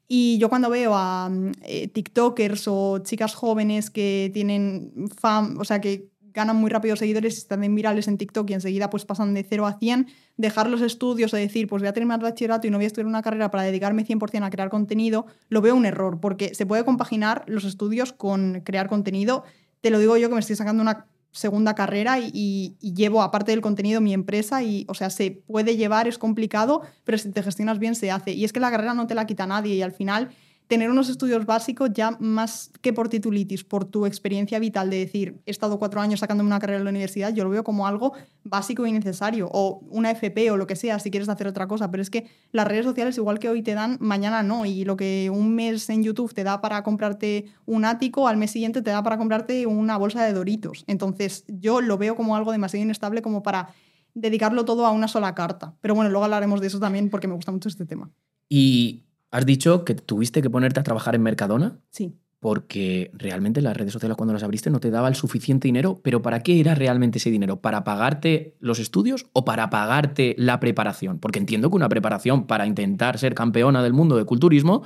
y 0.07 0.37
yo 0.37 0.49
cuando 0.49 0.69
veo 0.69 0.95
a 0.95 1.29
mm, 1.29 1.51
eh, 1.63 1.87
TikTokers 1.87 2.67
o 2.67 2.99
chicas 2.99 3.33
jóvenes 3.33 3.89
que 3.89 4.29
tienen 4.33 5.09
fam, 5.17 5.57
o 5.59 5.63
sea, 5.63 5.81
que 5.81 6.11
ganan 6.33 6.55
muy 6.55 6.69
rápido 6.69 6.95
seguidores, 6.95 7.37
están 7.37 7.63
en 7.63 7.75
virales 7.75 8.07
en 8.07 8.17
TikTok 8.17 8.49
y 8.49 8.53
enseguida 8.53 8.89
pues 8.89 9.05
pasan 9.05 9.33
de 9.33 9.43
0 9.43 9.65
a 9.67 9.73
100, 9.73 10.07
dejar 10.37 10.69
los 10.69 10.81
estudios 10.81 11.33
o 11.33 11.37
decir, 11.37 11.67
pues 11.67 11.81
voy 11.81 11.89
a 11.89 11.93
terminar 11.93 12.21
bachillerato 12.21 12.67
y 12.67 12.71
no 12.71 12.77
voy 12.77 12.85
a 12.85 12.87
estudiar 12.87 13.07
una 13.07 13.21
carrera 13.21 13.51
para 13.51 13.63
dedicarme 13.63 14.05
100% 14.05 14.45
a 14.45 14.49
crear 14.49 14.69
contenido, 14.69 15.25
lo 15.49 15.61
veo 15.61 15.75
un 15.75 15.85
error, 15.85 16.19
porque 16.19 16.55
se 16.55 16.65
puede 16.65 16.85
compaginar 16.85 17.43
los 17.47 17.65
estudios 17.65 18.13
con 18.13 18.61
crear 18.61 18.87
contenido. 18.87 19.43
Te 19.81 19.89
lo 19.89 19.99
digo 19.99 20.15
yo 20.17 20.29
que 20.29 20.35
me 20.35 20.41
estoy 20.41 20.55
sacando 20.55 20.81
una 20.81 21.07
segunda 21.31 21.75
carrera 21.75 22.19
y, 22.19 22.75
llevo, 22.81 23.21
aparte 23.21 23.51
del 23.51 23.61
contenido, 23.61 24.01
mi 24.01 24.13
empresa 24.13 24.63
y, 24.63 24.85
o 24.87 24.93
sea, 24.93 25.09
se 25.09 25.31
puede 25.31 25.77
llevar, 25.77 26.07
es 26.07 26.17
complicado, 26.17 26.81
pero 27.03 27.17
si 27.17 27.31
te 27.31 27.43
gestionas 27.43 27.79
bien 27.79 27.95
se 27.95 28.11
hace. 28.11 28.31
Y 28.31 28.43
es 28.43 28.53
que 28.53 28.59
la 28.59 28.71
carrera 28.71 28.93
no 28.93 29.07
te 29.07 29.15
la 29.15 29.25
quita 29.25 29.45
nadie 29.45 29.75
y 29.75 29.81
al 29.81 29.93
final 29.93 30.29
tener 30.71 30.89
unos 30.89 31.09
estudios 31.09 31.45
básicos 31.45 31.89
ya 31.93 32.15
más 32.21 32.71
que 32.79 32.93
por 32.93 33.09
titulitis, 33.09 33.65
por 33.65 33.83
tu 33.83 34.05
experiencia 34.05 34.57
vital 34.57 34.89
de 34.89 34.99
decir, 34.99 35.41
he 35.45 35.51
estado 35.51 35.77
cuatro 35.77 35.99
años 35.99 36.21
sacándome 36.21 36.47
una 36.47 36.59
carrera 36.59 36.79
en 36.79 36.85
la 36.85 36.91
universidad, 36.91 37.33
yo 37.33 37.43
lo 37.43 37.49
veo 37.49 37.65
como 37.65 37.87
algo 37.87 38.13
básico 38.45 38.87
y 38.87 38.93
necesario, 38.93 39.49
o 39.51 39.81
una 39.89 40.11
FP 40.11 40.49
o 40.49 40.55
lo 40.55 40.67
que 40.67 40.77
sea, 40.77 40.97
si 40.99 41.11
quieres 41.11 41.27
hacer 41.27 41.45
otra 41.45 41.67
cosa, 41.67 41.91
pero 41.91 42.01
es 42.01 42.09
que 42.09 42.27
las 42.53 42.65
redes 42.65 42.85
sociales, 42.85 43.17
igual 43.17 43.37
que 43.37 43.49
hoy 43.49 43.63
te 43.63 43.73
dan, 43.73 43.97
mañana 43.99 44.43
no, 44.43 44.65
y 44.65 44.85
lo 44.85 44.95
que 44.95 45.29
un 45.29 45.53
mes 45.53 45.89
en 45.89 46.03
YouTube 46.03 46.33
te 46.33 46.45
da 46.45 46.61
para 46.61 46.83
comprarte 46.83 47.47
un 47.65 47.83
ático, 47.83 48.29
al 48.29 48.37
mes 48.37 48.51
siguiente 48.51 48.81
te 48.81 48.91
da 48.91 49.03
para 49.03 49.17
comprarte 49.17 49.65
una 49.65 49.97
bolsa 49.97 50.23
de 50.23 50.31
doritos. 50.31 50.85
Entonces 50.87 51.43
yo 51.49 51.81
lo 51.81 51.97
veo 51.97 52.15
como 52.15 52.37
algo 52.37 52.53
demasiado 52.53 52.85
inestable 52.85 53.21
como 53.21 53.43
para 53.43 53.73
dedicarlo 54.13 54.63
todo 54.63 54.85
a 54.85 54.91
una 54.91 55.09
sola 55.09 55.35
carta. 55.35 55.75
Pero 55.81 55.95
bueno, 55.95 56.09
luego 56.09 56.23
hablaremos 56.23 56.61
de 56.61 56.67
eso 56.67 56.79
también 56.79 57.09
porque 57.09 57.27
me 57.27 57.33
gusta 57.33 57.51
mucho 57.51 57.67
este 57.67 57.85
tema. 57.85 58.09
Y 58.47 59.03
Has 59.31 59.45
dicho 59.45 59.85
que 59.85 59.95
tuviste 59.95 60.41
que 60.41 60.49
ponerte 60.49 60.79
a 60.79 60.83
trabajar 60.83 61.15
en 61.15 61.23
Mercadona. 61.23 61.79
Sí. 61.89 62.13
Porque 62.39 63.11
realmente 63.13 63.61
las 63.61 63.77
redes 63.77 63.93
sociales 63.93 64.17
cuando 64.17 64.33
las 64.33 64.43
abriste 64.43 64.69
no 64.69 64.79
te 64.79 64.89
daba 64.89 65.07
el 65.07 65.15
suficiente 65.15 65.67
dinero, 65.67 66.01
pero 66.03 66.21
¿para 66.21 66.41
qué 66.41 66.59
era 66.59 66.73
realmente 66.73 67.19
ese 67.19 67.29
dinero? 67.29 67.61
¿Para 67.61 67.83
pagarte 67.83 68.55
los 68.59 68.79
estudios 68.79 69.27
o 69.33 69.45
para 69.45 69.69
pagarte 69.69 70.35
la 70.37 70.59
preparación? 70.59 71.19
Porque 71.19 71.39
entiendo 71.39 71.69
que 71.69 71.75
una 71.75 71.87
preparación 71.87 72.47
para 72.47 72.65
intentar 72.65 73.19
ser 73.19 73.35
campeona 73.35 73.83
del 73.83 73.93
mundo 73.93 74.17
de 74.17 74.25
culturismo 74.25 74.81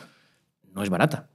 no 0.74 0.84
es 0.84 0.90
barata. 0.90 1.30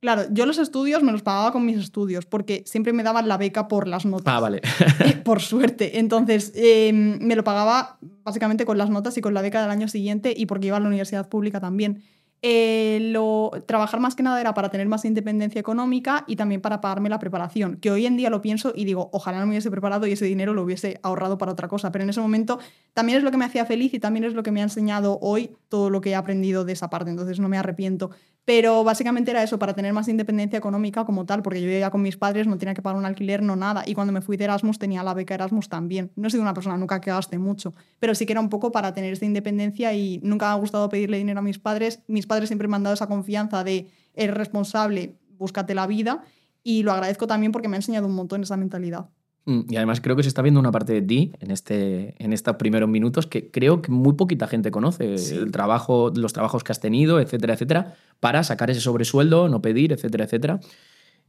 Claro, 0.00 0.22
yo 0.30 0.46
los 0.46 0.58
estudios 0.58 1.02
me 1.02 1.10
los 1.10 1.22
pagaba 1.22 1.52
con 1.52 1.64
mis 1.64 1.78
estudios, 1.78 2.26
porque 2.26 2.62
siempre 2.66 2.92
me 2.92 3.02
daban 3.02 3.28
la 3.28 3.38
beca 3.38 3.66
por 3.66 3.88
las 3.88 4.04
notas. 4.04 4.32
Ah, 4.34 4.40
vale. 4.40 4.60
por 5.24 5.40
suerte. 5.40 5.98
Entonces, 5.98 6.52
em, 6.54 7.18
me 7.20 7.34
lo 7.34 7.44
pagaba 7.44 7.98
básicamente 8.22 8.66
con 8.66 8.78
las 8.78 8.90
notas 8.90 9.16
y 9.16 9.20
con 9.20 9.34
la 9.34 9.42
beca 9.42 9.62
del 9.62 9.70
año 9.70 9.88
siguiente 9.88 10.34
y 10.36 10.46
porque 10.46 10.68
iba 10.68 10.76
a 10.76 10.80
la 10.80 10.88
universidad 10.88 11.28
pública 11.28 11.60
también. 11.60 12.02
Eh, 12.42 12.98
lo, 13.12 13.50
trabajar 13.66 13.98
más 13.98 14.14
que 14.14 14.22
nada 14.22 14.40
era 14.40 14.52
para 14.52 14.68
tener 14.68 14.86
más 14.86 15.04
independencia 15.04 15.58
económica 15.58 16.24
y 16.26 16.36
también 16.36 16.60
para 16.60 16.80
pagarme 16.80 17.08
la 17.08 17.18
preparación, 17.18 17.76
que 17.76 17.90
hoy 17.90 18.06
en 18.06 18.16
día 18.16 18.28
lo 18.28 18.42
pienso 18.42 18.72
y 18.74 18.84
digo, 18.84 19.08
ojalá 19.12 19.40
no 19.40 19.46
me 19.46 19.52
hubiese 19.52 19.70
preparado 19.70 20.06
y 20.06 20.12
ese 20.12 20.26
dinero 20.26 20.52
lo 20.52 20.62
hubiese 20.62 21.00
ahorrado 21.02 21.38
para 21.38 21.52
otra 21.52 21.66
cosa, 21.66 21.90
pero 21.90 22.04
en 22.04 22.10
ese 22.10 22.20
momento 22.20 22.58
también 22.92 23.18
es 23.18 23.24
lo 23.24 23.30
que 23.30 23.38
me 23.38 23.46
hacía 23.46 23.64
feliz 23.64 23.94
y 23.94 24.00
también 24.00 24.24
es 24.24 24.34
lo 24.34 24.42
que 24.42 24.52
me 24.52 24.60
ha 24.60 24.64
enseñado 24.64 25.18
hoy 25.22 25.56
todo 25.68 25.88
lo 25.88 26.00
que 26.00 26.10
he 26.10 26.14
aprendido 26.14 26.64
de 26.64 26.74
esa 26.74 26.90
parte, 26.90 27.10
entonces 27.10 27.40
no 27.40 27.48
me 27.48 27.58
arrepiento. 27.58 28.10
Pero 28.46 28.84
básicamente 28.84 29.32
era 29.32 29.42
eso, 29.42 29.58
para 29.58 29.74
tener 29.74 29.92
más 29.92 30.06
independencia 30.06 30.56
económica 30.56 31.04
como 31.04 31.26
tal, 31.26 31.42
porque 31.42 31.60
yo 31.60 31.66
vivía 31.66 31.90
con 31.90 32.00
mis 32.00 32.16
padres, 32.16 32.46
no 32.46 32.56
tenía 32.56 32.74
que 32.74 32.80
pagar 32.80 32.96
un 32.96 33.04
alquiler, 33.04 33.42
no 33.42 33.56
nada. 33.56 33.82
Y 33.84 33.94
cuando 33.94 34.12
me 34.12 34.22
fui 34.22 34.36
de 34.36 34.44
Erasmus 34.44 34.78
tenía 34.78 35.02
la 35.02 35.14
beca 35.14 35.34
Erasmus 35.34 35.68
también. 35.68 36.12
No 36.14 36.28
he 36.28 36.30
sido 36.30 36.44
una 36.44 36.54
persona 36.54 36.76
nunca 36.76 37.00
que 37.00 37.10
gaste 37.10 37.38
mucho, 37.38 37.74
pero 37.98 38.14
sí 38.14 38.24
que 38.24 38.34
era 38.34 38.40
un 38.40 38.48
poco 38.48 38.70
para 38.70 38.94
tener 38.94 39.12
esta 39.12 39.24
independencia 39.24 39.92
y 39.94 40.20
nunca 40.22 40.46
me 40.46 40.52
ha 40.52 40.54
gustado 40.54 40.88
pedirle 40.88 41.18
dinero 41.18 41.40
a 41.40 41.42
mis 41.42 41.58
padres. 41.58 42.04
Mis 42.06 42.28
padres 42.28 42.48
siempre 42.48 42.68
me 42.68 42.76
han 42.76 42.84
dado 42.84 42.94
esa 42.94 43.08
confianza 43.08 43.64
de 43.64 43.90
eres 44.14 44.36
responsable, 44.36 45.16
búscate 45.36 45.74
la 45.74 45.88
vida. 45.88 46.22
Y 46.62 46.84
lo 46.84 46.92
agradezco 46.92 47.26
también 47.26 47.50
porque 47.50 47.66
me 47.66 47.74
ha 47.74 47.78
enseñado 47.78 48.06
un 48.06 48.14
montón 48.14 48.44
esa 48.44 48.56
mentalidad. 48.56 49.08
Mm, 49.46 49.60
y 49.70 49.76
además 49.76 50.00
creo 50.00 50.16
que 50.16 50.24
se 50.24 50.28
está 50.28 50.42
viendo 50.42 50.58
una 50.58 50.72
parte 50.72 50.92
de 50.92 51.02
ti 51.02 51.32
en, 51.38 51.52
este, 51.52 52.16
en 52.22 52.32
estos 52.32 52.56
primeros 52.56 52.88
minutos 52.88 53.28
que 53.28 53.50
creo 53.50 53.80
que 53.80 53.92
muy 53.92 54.14
poquita 54.14 54.48
gente 54.48 54.72
conoce. 54.72 55.14
El 55.14 55.52
trabajo, 55.52 56.12
los 56.14 56.32
trabajos 56.32 56.64
que 56.64 56.72
has 56.72 56.80
tenido, 56.80 57.20
etcétera, 57.20 57.54
etcétera, 57.54 57.94
para 58.18 58.42
sacar 58.42 58.70
ese 58.70 58.80
sobresueldo, 58.80 59.48
no 59.48 59.62
pedir, 59.62 59.92
etcétera, 59.92 60.24
etcétera. 60.24 60.60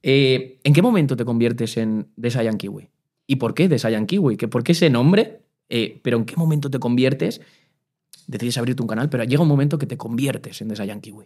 Eh, 0.02 0.60
¿En 0.64 0.74
qué 0.74 0.82
momento 0.82 1.16
te 1.16 1.26
conviertes 1.26 1.78
en 1.78 2.08
Desayan 2.16 2.58
Kiwi? 2.58 2.90
¿Y 3.28 3.36
por 3.36 3.54
qué 3.54 3.70
Desayan 3.70 4.08
Kiwi? 4.08 4.36
¿Por 4.38 4.64
qué 4.64 4.72
ese 4.72 4.90
nombre? 4.90 5.44
Eh, 5.70 6.00
¿Pero 6.04 6.18
en 6.18 6.26
qué 6.26 6.36
momento 6.36 6.72
te 6.72 6.80
conviertes? 6.80 7.42
Decides 8.26 8.58
abrirte 8.58 8.82
un 8.82 8.88
canal, 8.88 9.10
pero 9.10 9.24
llega 9.26 9.44
un 9.44 9.48
momento 9.48 9.78
que 9.78 9.86
te 9.86 9.98
conviertes 9.98 10.60
en 10.62 10.70
Desayan 10.70 11.02
Kiwi. 11.02 11.26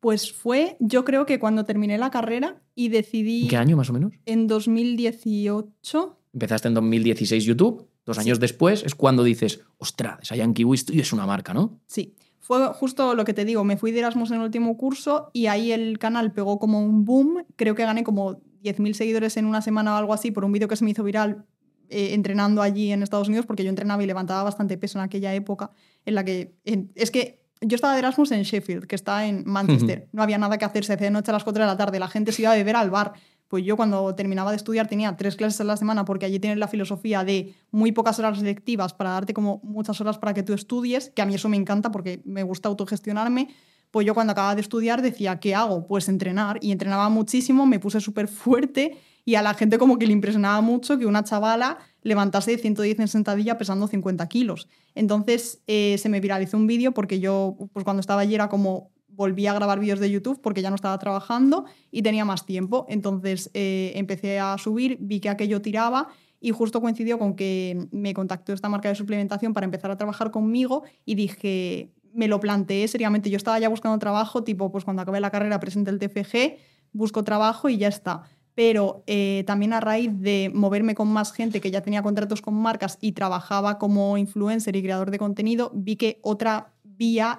Pues 0.00 0.32
fue, 0.32 0.78
yo 0.80 1.04
creo 1.04 1.26
que 1.26 1.38
cuando 1.38 1.64
terminé 1.64 1.98
la 1.98 2.10
carrera 2.10 2.62
y 2.74 2.88
decidí... 2.88 3.42
¿En 3.42 3.48
qué 3.48 3.56
año 3.58 3.76
más 3.76 3.90
o 3.90 3.92
menos? 3.92 4.12
En 4.24 4.46
2018 4.46 6.19
Empezaste 6.32 6.68
en 6.68 6.74
2016 6.74 7.44
YouTube, 7.44 7.88
dos 8.06 8.18
años 8.18 8.38
después 8.38 8.84
es 8.84 8.94
cuando 8.94 9.24
dices, 9.24 9.60
ostras, 9.78 10.18
esa 10.22 10.36
Yankee 10.36 10.64
y 10.92 11.00
es 11.00 11.12
una 11.12 11.26
marca, 11.26 11.52
¿no? 11.52 11.80
Sí. 11.86 12.14
Fue 12.38 12.66
justo 12.74 13.14
lo 13.14 13.24
que 13.24 13.34
te 13.34 13.44
digo, 13.44 13.62
me 13.64 13.76
fui 13.76 13.92
de 13.92 14.00
Erasmus 14.00 14.30
en 14.30 14.38
el 14.38 14.42
último 14.42 14.76
curso 14.76 15.30
y 15.32 15.46
ahí 15.46 15.70
el 15.72 15.98
canal 15.98 16.32
pegó 16.32 16.58
como 16.58 16.82
un 16.82 17.04
boom. 17.04 17.44
Creo 17.56 17.74
que 17.74 17.84
gané 17.84 18.02
como 18.02 18.40
10.000 18.62 18.94
seguidores 18.94 19.36
en 19.36 19.46
una 19.46 19.62
semana 19.62 19.94
o 19.94 19.96
algo 19.96 20.14
así 20.14 20.30
por 20.30 20.44
un 20.44 20.52
vídeo 20.52 20.66
que 20.66 20.76
se 20.76 20.84
me 20.84 20.90
hizo 20.90 21.04
viral 21.04 21.44
eh, 21.88 22.14
entrenando 22.14 22.62
allí 22.62 22.92
en 22.92 23.02
Estados 23.02 23.28
Unidos, 23.28 23.46
porque 23.46 23.64
yo 23.64 23.70
entrenaba 23.70 24.02
y 24.02 24.06
levantaba 24.06 24.44
bastante 24.44 24.78
peso 24.78 24.98
en 24.98 25.04
aquella 25.04 25.34
época, 25.34 25.72
en 26.04 26.14
la 26.14 26.24
que... 26.24 26.54
es 26.94 27.10
que 27.10 27.40
yo 27.60 27.74
estaba 27.74 27.94
de 27.94 27.98
Erasmus 27.98 28.30
en 28.30 28.42
Sheffield, 28.42 28.86
que 28.86 28.94
está 28.94 29.26
en 29.26 29.42
Manchester. 29.44 30.08
No 30.12 30.22
había 30.22 30.38
nada 30.38 30.56
que 30.56 30.64
hacer, 30.64 30.84
se 30.84 30.92
hacía 30.92 31.08
de 31.08 31.10
noche 31.10 31.30
a 31.30 31.34
las 31.34 31.44
4 31.44 31.62
de 31.62 31.66
la 31.66 31.76
tarde, 31.76 31.98
la 31.98 32.08
gente 32.08 32.30
se 32.32 32.42
iba 32.42 32.52
a 32.52 32.54
beber 32.54 32.76
al 32.76 32.90
bar. 32.90 33.14
Pues 33.50 33.64
yo 33.64 33.76
cuando 33.76 34.14
terminaba 34.14 34.52
de 34.52 34.56
estudiar 34.58 34.86
tenía 34.86 35.16
tres 35.16 35.34
clases 35.34 35.60
a 35.60 35.64
la 35.64 35.76
semana 35.76 36.04
porque 36.04 36.24
allí 36.24 36.38
tienes 36.38 36.56
la 36.56 36.68
filosofía 36.68 37.24
de 37.24 37.56
muy 37.72 37.90
pocas 37.90 38.16
horas 38.20 38.40
lectivas 38.40 38.94
para 38.94 39.10
darte 39.10 39.34
como 39.34 39.60
muchas 39.64 40.00
horas 40.00 40.18
para 40.18 40.34
que 40.34 40.44
tú 40.44 40.52
estudies, 40.52 41.10
que 41.10 41.20
a 41.20 41.26
mí 41.26 41.34
eso 41.34 41.48
me 41.48 41.56
encanta 41.56 41.90
porque 41.90 42.22
me 42.24 42.44
gusta 42.44 42.68
autogestionarme. 42.68 43.48
Pues 43.90 44.06
yo 44.06 44.14
cuando 44.14 44.30
acababa 44.30 44.54
de 44.54 44.60
estudiar 44.60 45.02
decía, 45.02 45.40
¿qué 45.40 45.56
hago? 45.56 45.88
Pues 45.88 46.08
entrenar. 46.08 46.60
Y 46.62 46.70
entrenaba 46.70 47.08
muchísimo, 47.08 47.66
me 47.66 47.80
puse 47.80 48.00
súper 48.00 48.28
fuerte 48.28 48.96
y 49.24 49.34
a 49.34 49.42
la 49.42 49.54
gente 49.54 49.78
como 49.78 49.98
que 49.98 50.06
le 50.06 50.12
impresionaba 50.12 50.60
mucho 50.60 50.96
que 50.96 51.06
una 51.06 51.24
chavala 51.24 51.78
levantase 52.02 52.52
de 52.52 52.58
110 52.58 53.00
en 53.00 53.08
sentadilla 53.08 53.58
pesando 53.58 53.88
50 53.88 54.28
kilos. 54.28 54.68
Entonces 54.94 55.60
eh, 55.66 55.96
se 55.98 56.08
me 56.08 56.20
viralizó 56.20 56.56
un 56.56 56.68
vídeo 56.68 56.92
porque 56.92 57.18
yo, 57.18 57.56
pues 57.72 57.82
cuando 57.82 58.00
estaba 58.00 58.20
allí 58.20 58.36
era 58.36 58.48
como 58.48 58.92
volví 59.14 59.46
a 59.46 59.54
grabar 59.54 59.78
vídeos 59.78 60.00
de 60.00 60.10
YouTube 60.10 60.40
porque 60.40 60.62
ya 60.62 60.70
no 60.70 60.76
estaba 60.76 60.98
trabajando 60.98 61.64
y 61.90 62.02
tenía 62.02 62.24
más 62.24 62.46
tiempo. 62.46 62.86
Entonces 62.88 63.50
eh, 63.54 63.92
empecé 63.94 64.38
a 64.38 64.56
subir, 64.58 64.98
vi 65.00 65.20
que 65.20 65.28
aquello 65.28 65.60
tiraba 65.62 66.08
y 66.40 66.50
justo 66.52 66.80
coincidió 66.80 67.18
con 67.18 67.34
que 67.34 67.88
me 67.92 68.14
contactó 68.14 68.52
esta 68.52 68.68
marca 68.68 68.88
de 68.88 68.94
suplementación 68.94 69.52
para 69.52 69.64
empezar 69.64 69.90
a 69.90 69.96
trabajar 69.96 70.30
conmigo 70.30 70.84
y 71.04 71.14
dije, 71.14 71.92
me 72.12 72.28
lo 72.28 72.40
planteé 72.40 72.88
seriamente. 72.88 73.30
Yo 73.30 73.36
estaba 73.36 73.58
ya 73.58 73.68
buscando 73.68 73.98
trabajo, 73.98 74.42
tipo, 74.42 74.72
pues 74.72 74.84
cuando 74.84 75.02
acabé 75.02 75.20
la 75.20 75.30
carrera 75.30 75.60
presente 75.60 75.90
el 75.90 75.98
TFG, 75.98 76.58
busco 76.92 77.24
trabajo 77.24 77.68
y 77.68 77.76
ya 77.76 77.88
está. 77.88 78.22
Pero 78.54 79.04
eh, 79.06 79.44
también 79.46 79.72
a 79.72 79.80
raíz 79.80 80.10
de 80.12 80.50
moverme 80.52 80.94
con 80.94 81.08
más 81.08 81.32
gente 81.32 81.60
que 81.60 81.70
ya 81.70 81.82
tenía 81.82 82.02
contratos 82.02 82.42
con 82.42 82.54
marcas 82.54 82.98
y 83.00 83.12
trabajaba 83.12 83.78
como 83.78 84.18
influencer 84.18 84.74
y 84.76 84.82
creador 84.82 85.10
de 85.10 85.18
contenido, 85.18 85.70
vi 85.74 85.96
que 85.96 86.20
otra 86.22 86.72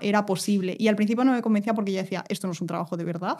era 0.01 0.25
posible. 0.25 0.75
Y 0.79 0.87
al 0.87 0.95
principio 0.95 1.23
no 1.23 1.33
me 1.33 1.41
convencía 1.41 1.73
porque 1.73 1.93
yo 1.93 2.01
decía, 2.01 2.23
esto 2.29 2.47
no 2.47 2.53
es 2.53 2.61
un 2.61 2.67
trabajo 2.67 2.97
de 2.97 3.03
verdad, 3.03 3.37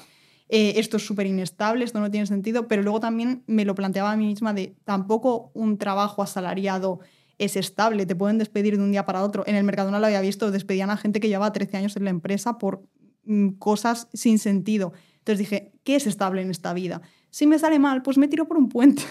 eh, 0.49 0.73
esto 0.77 0.97
es 0.97 1.05
súper 1.05 1.25
inestable, 1.27 1.85
esto 1.85 1.99
no 1.99 2.11
tiene 2.11 2.27
sentido, 2.27 2.67
pero 2.67 2.83
luego 2.83 2.99
también 2.99 3.43
me 3.47 3.65
lo 3.65 3.73
planteaba 3.73 4.11
a 4.11 4.17
mí 4.17 4.27
misma 4.27 4.53
de 4.53 4.75
tampoco 4.83 5.51
un 5.53 5.77
trabajo 5.77 6.21
asalariado 6.21 6.99
es 7.37 7.55
estable, 7.55 8.05
te 8.05 8.15
pueden 8.15 8.37
despedir 8.37 8.77
de 8.77 8.83
un 8.83 8.91
día 8.91 9.05
para 9.05 9.23
otro. 9.23 9.43
En 9.47 9.55
el 9.55 9.63
mercado 9.63 9.89
no 9.89 9.99
lo 9.99 10.05
había 10.05 10.21
visto, 10.21 10.51
despedían 10.51 10.91
a 10.91 10.97
gente 10.97 11.19
que 11.19 11.27
llevaba 11.27 11.51
13 11.51 11.77
años 11.77 11.95
en 11.95 12.03
la 12.03 12.11
empresa 12.11 12.57
por 12.57 12.83
mm, 13.23 13.53
cosas 13.53 14.07
sin 14.13 14.37
sentido. 14.37 14.93
Entonces 15.19 15.39
dije, 15.39 15.71
¿qué 15.83 15.95
es 15.95 16.05
estable 16.05 16.41
en 16.41 16.51
esta 16.51 16.73
vida? 16.73 17.01
Si 17.29 17.47
me 17.47 17.57
sale 17.57 17.79
mal, 17.79 18.03
pues 18.03 18.17
me 18.17 18.27
tiro 18.27 18.47
por 18.47 18.57
un 18.57 18.69
puente. 18.69 19.03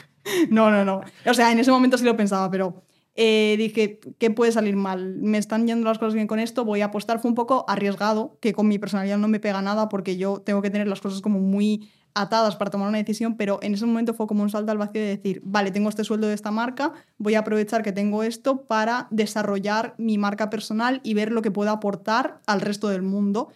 no, 0.50 0.70
no, 0.70 0.84
no. 0.84 1.00
O 1.24 1.34
sea, 1.34 1.50
en 1.52 1.60
ese 1.60 1.70
momento 1.70 1.96
sí 1.96 2.04
lo 2.04 2.16
pensaba, 2.16 2.50
pero 2.50 2.82
eh, 3.20 3.56
dije, 3.58 3.98
¿qué 4.18 4.30
puede 4.30 4.52
salir 4.52 4.76
mal? 4.76 5.16
Me 5.16 5.38
están 5.38 5.66
yendo 5.66 5.88
las 5.88 5.98
cosas 5.98 6.14
bien 6.14 6.28
con 6.28 6.38
esto, 6.38 6.64
voy 6.64 6.82
a 6.82 6.84
apostar. 6.84 7.18
Fue 7.18 7.28
un 7.28 7.34
poco 7.34 7.64
arriesgado, 7.66 8.38
que 8.40 8.52
con 8.52 8.68
mi 8.68 8.78
personalidad 8.78 9.18
no 9.18 9.26
me 9.26 9.40
pega 9.40 9.60
nada 9.60 9.88
porque 9.88 10.16
yo 10.16 10.40
tengo 10.40 10.62
que 10.62 10.70
tener 10.70 10.86
las 10.86 11.00
cosas 11.00 11.20
como 11.20 11.40
muy 11.40 11.90
atadas 12.14 12.54
para 12.54 12.70
tomar 12.70 12.88
una 12.88 12.98
decisión, 12.98 13.36
pero 13.36 13.58
en 13.60 13.74
ese 13.74 13.86
momento 13.86 14.14
fue 14.14 14.28
como 14.28 14.44
un 14.44 14.50
salto 14.50 14.70
al 14.70 14.78
vacío 14.78 15.00
de 15.00 15.08
decir, 15.08 15.40
vale, 15.42 15.72
tengo 15.72 15.88
este 15.88 16.04
sueldo 16.04 16.28
de 16.28 16.34
esta 16.34 16.52
marca, 16.52 16.92
voy 17.16 17.34
a 17.34 17.40
aprovechar 17.40 17.82
que 17.82 17.90
tengo 17.90 18.22
esto 18.22 18.66
para 18.66 19.08
desarrollar 19.10 19.96
mi 19.98 20.16
marca 20.16 20.48
personal 20.48 21.00
y 21.02 21.14
ver 21.14 21.32
lo 21.32 21.42
que 21.42 21.50
puedo 21.50 21.72
aportar 21.72 22.40
al 22.46 22.60
resto 22.60 22.88
del 22.88 23.02
mundo 23.02 23.48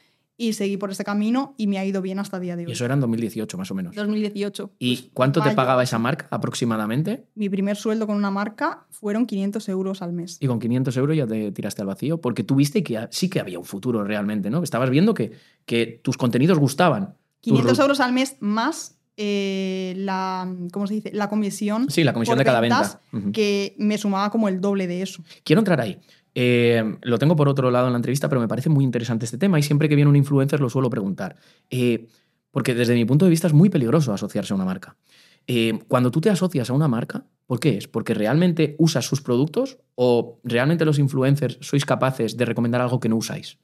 y 0.42 0.54
seguí 0.54 0.76
por 0.76 0.90
ese 0.90 1.04
camino 1.04 1.54
y 1.56 1.68
me 1.68 1.78
ha 1.78 1.84
ido 1.84 2.02
bien 2.02 2.18
hasta 2.18 2.38
el 2.38 2.42
día 2.42 2.56
de 2.56 2.64
hoy. 2.64 2.70
Y 2.70 2.72
eso 2.72 2.84
era 2.84 2.94
en 2.94 3.00
2018 3.00 3.56
más 3.56 3.70
o 3.70 3.74
menos. 3.76 3.94
2018. 3.94 4.72
¿Y 4.80 4.96
pues, 4.96 5.10
cuánto 5.14 5.40
te 5.40 5.52
pagaba 5.52 5.84
esa 5.84 6.00
marca 6.00 6.26
aproximadamente? 6.30 7.26
Mi 7.36 7.48
primer 7.48 7.76
sueldo 7.76 8.08
con 8.08 8.16
una 8.16 8.32
marca 8.32 8.86
fueron 8.90 9.26
500 9.26 9.68
euros 9.68 10.02
al 10.02 10.12
mes. 10.12 10.38
Y 10.40 10.48
con 10.48 10.58
500 10.58 10.96
euros 10.96 11.16
ya 11.16 11.28
te 11.28 11.52
tiraste 11.52 11.82
al 11.82 11.86
vacío 11.86 12.20
porque 12.20 12.42
tú 12.42 12.56
viste 12.56 12.82
que 12.82 13.06
sí 13.10 13.30
que 13.30 13.38
había 13.38 13.60
un 13.60 13.64
futuro 13.64 14.02
realmente, 14.02 14.50
¿no? 14.50 14.64
Estabas 14.64 14.90
viendo 14.90 15.14
que, 15.14 15.30
que 15.64 16.00
tus 16.02 16.16
contenidos 16.16 16.58
gustaban. 16.58 17.14
500 17.42 17.78
euros 17.78 18.00
al 18.00 18.12
mes 18.12 18.36
más 18.40 18.98
eh, 19.16 19.94
la, 19.98 20.52
¿cómo 20.72 20.86
se 20.86 20.94
dice? 20.94 21.10
La 21.12 21.28
comisión. 21.28 21.88
Sí, 21.90 22.02
la 22.02 22.12
comisión 22.12 22.38
de 22.38 22.44
cada 22.44 22.60
venta. 22.60 23.00
Que 23.32 23.76
me 23.78 23.98
sumaba 23.98 24.30
como 24.30 24.48
el 24.48 24.60
doble 24.60 24.86
de 24.86 25.02
eso. 25.02 25.22
Quiero 25.44 25.60
entrar 25.60 25.80
ahí. 25.80 26.00
Eh, 26.34 26.96
lo 27.02 27.18
tengo 27.18 27.36
por 27.36 27.48
otro 27.48 27.70
lado 27.70 27.86
en 27.86 27.92
la 27.92 27.98
entrevista, 27.98 28.28
pero 28.28 28.40
me 28.40 28.48
parece 28.48 28.68
muy 28.68 28.84
interesante 28.84 29.24
este 29.24 29.38
tema 29.38 29.58
y 29.58 29.62
siempre 29.62 29.88
que 29.88 29.96
viene 29.96 30.08
un 30.08 30.16
influencer 30.16 30.60
lo 30.60 30.70
suelo 30.70 30.90
preguntar. 30.90 31.36
Eh, 31.70 32.06
porque 32.50 32.74
desde 32.74 32.94
mi 32.94 33.04
punto 33.04 33.24
de 33.24 33.30
vista 33.30 33.46
es 33.46 33.52
muy 33.52 33.70
peligroso 33.70 34.12
asociarse 34.12 34.52
a 34.52 34.56
una 34.56 34.64
marca. 34.64 34.96
Eh, 35.46 35.78
cuando 35.88 36.10
tú 36.10 36.20
te 36.20 36.30
asocias 36.30 36.70
a 36.70 36.72
una 36.72 36.88
marca, 36.88 37.24
¿por 37.46 37.58
qué 37.58 37.76
es? 37.76 37.88
¿Porque 37.88 38.14
realmente 38.14 38.76
usas 38.78 39.04
sus 39.04 39.20
productos 39.20 39.78
o 39.94 40.38
realmente 40.44 40.84
los 40.84 40.98
influencers 40.98 41.58
sois 41.60 41.84
capaces 41.84 42.36
de 42.36 42.44
recomendar 42.44 42.80
algo 42.80 43.00
que 43.00 43.08
no 43.08 43.16
usáis? 43.16 43.58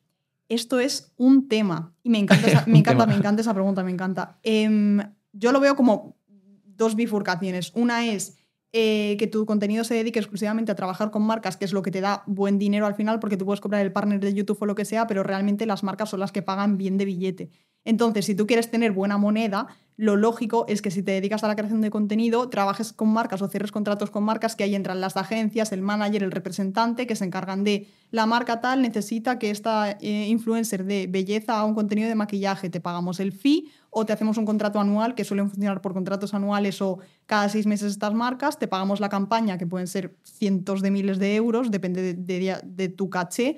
Esto 0.49 0.81
es 0.81 1.13
un 1.17 1.49
tema 1.49 1.95
y 2.03 2.11
me 2.11 2.19
encanta 2.19 2.47
esa, 2.49 2.65
me 2.67 2.79
encanta, 2.79 3.07
me 3.07 3.15
encanta 3.15 3.43
esa 3.43 3.55
pregunta, 3.55 3.85
me 3.85 3.93
encanta. 3.93 4.39
Em, 4.43 4.99
yo 5.33 5.53
lo 5.53 5.61
veo 5.61 5.77
como 5.77 6.17
dos 6.65 6.97
bifurcaciones. 6.97 7.73
Una 7.75 8.07
es 8.07 8.38
eh, 8.73 9.17
que 9.19 9.27
tu 9.27 9.47
contenido 9.47 9.83
se 9.83 9.95
dedique 9.95 10.19
exclusivamente 10.19 10.73
a 10.73 10.75
trabajar 10.75 11.11
con 11.11 11.23
marcas, 11.23 11.57
que 11.57 11.65
es 11.65 11.73
lo 11.73 11.83
que 11.83 11.91
te 11.91 12.01
da 12.01 12.23
buen 12.27 12.59
dinero 12.59 12.87
al 12.87 12.95
final, 12.95 13.19
porque 13.19 13.37
tú 13.37 13.47
puedes 13.47 13.61
cobrar 13.61 13.81
el 13.81 13.93
partner 13.93 14.21
de 14.21 14.35
YouTube 14.35 14.59
o 14.61 14.67
lo 14.67 14.75
que 14.75 14.85
sea, 14.85 15.07
pero 15.07 15.23
realmente 15.23 15.65
las 15.65 15.83
marcas 15.83 16.11
son 16.11 16.21
las 16.21 16.33
que 16.33 16.43
pagan 16.43 16.77
bien 16.77 16.99
de 16.99 17.07
billete. 17.07 17.51
Entonces, 17.85 18.27
si 18.27 18.35
tú 18.35 18.47
quieres 18.47 18.71
tener 18.71 18.93
buena 18.93 19.17
moneda, 19.17 19.69
lo 19.99 20.15
lógico 20.15 20.65
es 20.69 20.81
que 20.81 20.93
si 20.93 21.03
te 21.03 21.11
dedicas 21.11 21.43
a 21.43 21.49
la 21.49 21.57
creación 21.57 21.81
de 21.81 21.91
contenido, 21.91 22.49
trabajes 22.49 22.93
con 22.93 23.09
marcas 23.09 23.43
o 23.43 23.49
cierres 23.49 23.73
contratos 23.73 24.11
con 24.11 24.23
marcas 24.23 24.55
que 24.55 24.63
ahí 24.63 24.77
entran 24.77 25.01
las 25.01 25.17
agencias, 25.17 25.73
el 25.73 25.83
manager, 25.83 26.23
el 26.23 26.31
representante, 26.31 27.05
que 27.09 27.17
se 27.17 27.25
encargan 27.25 27.65
de 27.65 27.89
la 28.13 28.25
marca 28.25 28.61
tal, 28.61 28.81
necesita 28.81 29.41
que 29.41 29.51
esta 29.51 29.91
eh, 29.91 30.29
influencer 30.29 30.85
de 30.85 31.09
belleza 31.09 31.55
haga 31.55 31.65
un 31.65 31.75
contenido 31.75 32.09
de 32.09 32.15
maquillaje, 32.15 32.71
te 32.71 32.81
pagamos 32.81 33.19
el 33.19 33.33
fee 33.33 33.73
o 33.91 34.07
te 34.07 34.13
hacemos 34.13 34.39
un 34.39 34.47
contrato 34.47 34.79
anual, 34.79 35.17
que 35.17 35.25
suelen 35.25 35.51
funcionar 35.51 35.81
por 35.81 35.95
contratos 35.95 36.33
anuales 36.33 36.81
o 36.81 37.01
cada 37.27 37.49
seis 37.49 37.67
meses 37.67 37.91
estas 37.91 38.15
marcas, 38.15 38.57
te 38.57 38.69
pagamos 38.69 39.01
la 39.01 39.09
campaña, 39.09 39.59
que 39.59 39.67
pueden 39.67 39.89
ser 39.89 40.15
cientos 40.23 40.81
de 40.81 40.93
miles 40.93 41.19
de 41.19 41.35
euros, 41.35 41.73
depende 41.73 42.15
de, 42.15 42.89
tu 42.89 43.11
caché. 43.11 43.57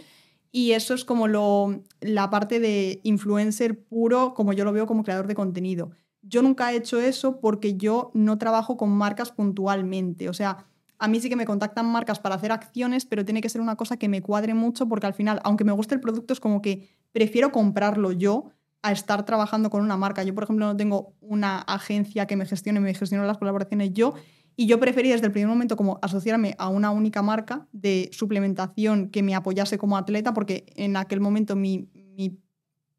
Y 0.52 0.72
eso 0.72 0.94
es 0.94 1.04
como 1.04 1.28
lo, 1.28 1.82
la 2.00 2.30
parte 2.30 2.60
de 2.60 3.00
influencer 3.02 3.78
puro, 3.78 4.32
como 4.32 4.54
yo 4.54 4.64
lo 4.64 4.72
veo 4.72 4.86
como 4.86 5.04
creador 5.04 5.26
de 5.26 5.34
contenido. 5.34 5.90
Yo 6.30 6.42
nunca 6.42 6.72
he 6.72 6.76
hecho 6.76 7.00
eso 7.00 7.40
porque 7.40 7.76
yo 7.76 8.12
no 8.14 8.38
trabajo 8.38 8.76
con 8.76 8.90
marcas 8.90 9.32
puntualmente. 9.32 10.28
O 10.28 10.32
sea, 10.32 10.64
a 10.98 11.08
mí 11.08 11.18
sí 11.18 11.28
que 11.28 11.34
me 11.34 11.44
contactan 11.44 11.86
marcas 11.86 12.20
para 12.20 12.36
hacer 12.36 12.52
acciones, 12.52 13.04
pero 13.04 13.24
tiene 13.24 13.40
que 13.40 13.48
ser 13.48 13.60
una 13.60 13.74
cosa 13.74 13.96
que 13.96 14.08
me 14.08 14.22
cuadre 14.22 14.54
mucho 14.54 14.86
porque 14.86 15.06
al 15.06 15.14
final, 15.14 15.40
aunque 15.42 15.64
me 15.64 15.72
guste 15.72 15.96
el 15.96 16.00
producto, 16.00 16.32
es 16.32 16.38
como 16.38 16.62
que 16.62 16.88
prefiero 17.10 17.50
comprarlo 17.50 18.12
yo 18.12 18.50
a 18.82 18.92
estar 18.92 19.24
trabajando 19.24 19.70
con 19.70 19.82
una 19.82 19.96
marca. 19.96 20.22
Yo, 20.22 20.32
por 20.32 20.44
ejemplo, 20.44 20.66
no 20.66 20.76
tengo 20.76 21.14
una 21.20 21.58
agencia 21.62 22.26
que 22.26 22.36
me 22.36 22.46
gestione, 22.46 22.78
me 22.78 22.94
gestiono 22.94 23.24
las 23.24 23.38
colaboraciones 23.38 23.92
yo. 23.92 24.14
Y 24.54 24.66
yo 24.66 24.78
preferí 24.78 25.08
desde 25.08 25.26
el 25.26 25.32
primer 25.32 25.48
momento 25.48 25.76
como 25.76 25.98
asociarme 26.00 26.54
a 26.58 26.68
una 26.68 26.92
única 26.92 27.22
marca 27.22 27.66
de 27.72 28.08
suplementación 28.12 29.08
que 29.10 29.24
me 29.24 29.34
apoyase 29.34 29.78
como 29.78 29.96
atleta, 29.96 30.32
porque 30.32 30.66
en 30.76 30.96
aquel 30.96 31.20
momento 31.20 31.56
mi, 31.56 31.88
mi 31.94 32.38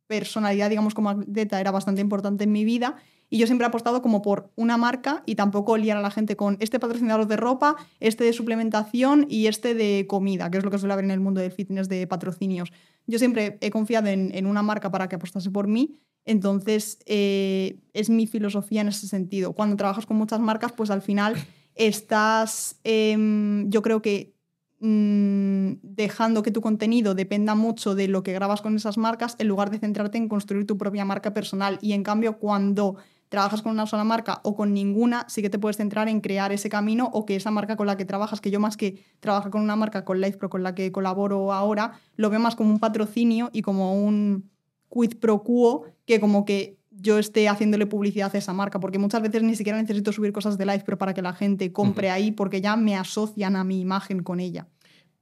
personalidad, 0.07 0.69
digamos, 0.69 0.93
como 0.93 1.09
atleta 1.09 1.61
era 1.61 1.71
bastante 1.71 2.01
importante 2.01 2.43
en 2.43 2.51
mi 2.51 2.65
vida. 2.65 2.97
Y 3.33 3.37
yo 3.37 3.47
siempre 3.47 3.65
he 3.65 3.69
apostado 3.69 4.01
como 4.01 4.21
por 4.21 4.51
una 4.57 4.75
marca 4.75 5.23
y 5.25 5.35
tampoco 5.35 5.77
liar 5.77 5.95
a 5.95 6.01
la 6.01 6.11
gente 6.11 6.35
con 6.35 6.57
este 6.59 6.81
patrocinador 6.81 7.27
de 7.27 7.37
ropa, 7.37 7.77
este 8.01 8.25
de 8.25 8.33
suplementación 8.33 9.25
y 9.29 9.47
este 9.47 9.73
de 9.73 10.05
comida, 10.05 10.51
que 10.51 10.57
es 10.57 10.65
lo 10.65 10.69
que 10.69 10.77
suele 10.77 10.91
haber 10.91 11.05
en 11.05 11.11
el 11.11 11.21
mundo 11.21 11.39
del 11.39 11.53
fitness 11.53 11.87
de 11.87 12.05
patrocinios. 12.07 12.73
Yo 13.07 13.19
siempre 13.19 13.57
he 13.61 13.71
confiado 13.71 14.09
en, 14.09 14.45
una 14.45 14.61
marca 14.63 14.91
para 14.91 15.07
que 15.07 15.15
apostase 15.15 15.49
por 15.49 15.67
mí, 15.67 15.95
entonces 16.25 16.99
eh, 17.05 17.79
es 17.93 18.09
mi 18.09 18.27
filosofía 18.27 18.81
en 18.81 18.89
ese 18.89 19.07
sentido. 19.07 19.53
Cuando 19.53 19.77
trabajas 19.77 20.05
con 20.05 20.17
muchas 20.17 20.41
marcas, 20.41 20.73
pues 20.73 20.89
al 20.89 21.01
final 21.01 21.35
estás, 21.73 22.81
em, 22.83 23.69
yo 23.69 23.81
creo 23.81 24.01
que 24.01 24.35
Mm, 24.83 25.73
dejando 25.83 26.41
que 26.41 26.49
tu 26.49 26.59
contenido 26.59 27.13
dependa 27.13 27.53
mucho 27.53 27.93
de 27.93 28.07
lo 28.07 28.23
que 28.23 28.33
grabas 28.33 28.63
con 28.63 28.75
esas 28.75 28.97
marcas 28.97 29.35
en 29.37 29.47
lugar 29.47 29.69
de 29.69 29.77
centrarte 29.77 30.17
en 30.17 30.27
construir 30.27 30.65
tu 30.65 30.75
propia 30.75 31.05
marca 31.05 31.35
personal. 31.35 31.77
Y 31.83 31.93
en 31.93 32.01
cambio, 32.01 32.39
cuando 32.39 32.95
trabajas 33.31 33.61
con 33.61 33.71
una 33.71 33.87
sola 33.87 34.03
marca 34.03 34.41
o 34.43 34.57
con 34.57 34.73
ninguna, 34.73 35.25
sí 35.29 35.41
que 35.41 35.49
te 35.49 35.57
puedes 35.57 35.77
centrar 35.77 36.09
en 36.09 36.19
crear 36.19 36.51
ese 36.51 36.67
camino 36.67 37.09
o 37.13 37.25
que 37.25 37.37
esa 37.37 37.49
marca 37.49 37.77
con 37.77 37.87
la 37.87 37.95
que 37.95 38.03
trabajas, 38.03 38.41
que 38.41 38.51
yo 38.51 38.59
más 38.59 38.75
que 38.75 39.05
trabajar 39.21 39.51
con 39.51 39.61
una 39.61 39.77
marca, 39.77 40.03
con 40.03 40.19
LifePro, 40.19 40.49
con 40.49 40.63
la 40.63 40.75
que 40.75 40.91
colaboro 40.91 41.53
ahora, 41.53 41.93
lo 42.17 42.29
veo 42.29 42.41
más 42.41 42.57
como 42.57 42.71
un 42.71 42.79
patrocinio 42.79 43.49
y 43.53 43.61
como 43.61 43.97
un 43.97 44.51
quid 44.89 45.15
pro 45.15 45.43
quo 45.43 45.85
que 46.05 46.19
como 46.19 46.43
que 46.43 46.77
yo 46.89 47.17
esté 47.19 47.47
haciéndole 47.47 47.85
publicidad 47.85 48.35
a 48.35 48.37
esa 48.37 48.51
marca, 48.51 48.81
porque 48.81 48.99
muchas 48.99 49.21
veces 49.21 49.43
ni 49.43 49.55
siquiera 49.55 49.81
necesito 49.81 50.11
subir 50.11 50.33
cosas 50.33 50.57
de 50.57 50.65
live, 50.65 50.83
pero 50.85 50.97
para 50.97 51.13
que 51.13 51.21
la 51.21 51.31
gente 51.31 51.71
compre 51.71 52.11
ahí, 52.11 52.31
porque 52.31 52.59
ya 52.59 52.75
me 52.75 52.97
asocian 52.97 53.55
a 53.55 53.63
mi 53.63 53.79
imagen 53.79 54.23
con 54.23 54.41
ella. 54.41 54.67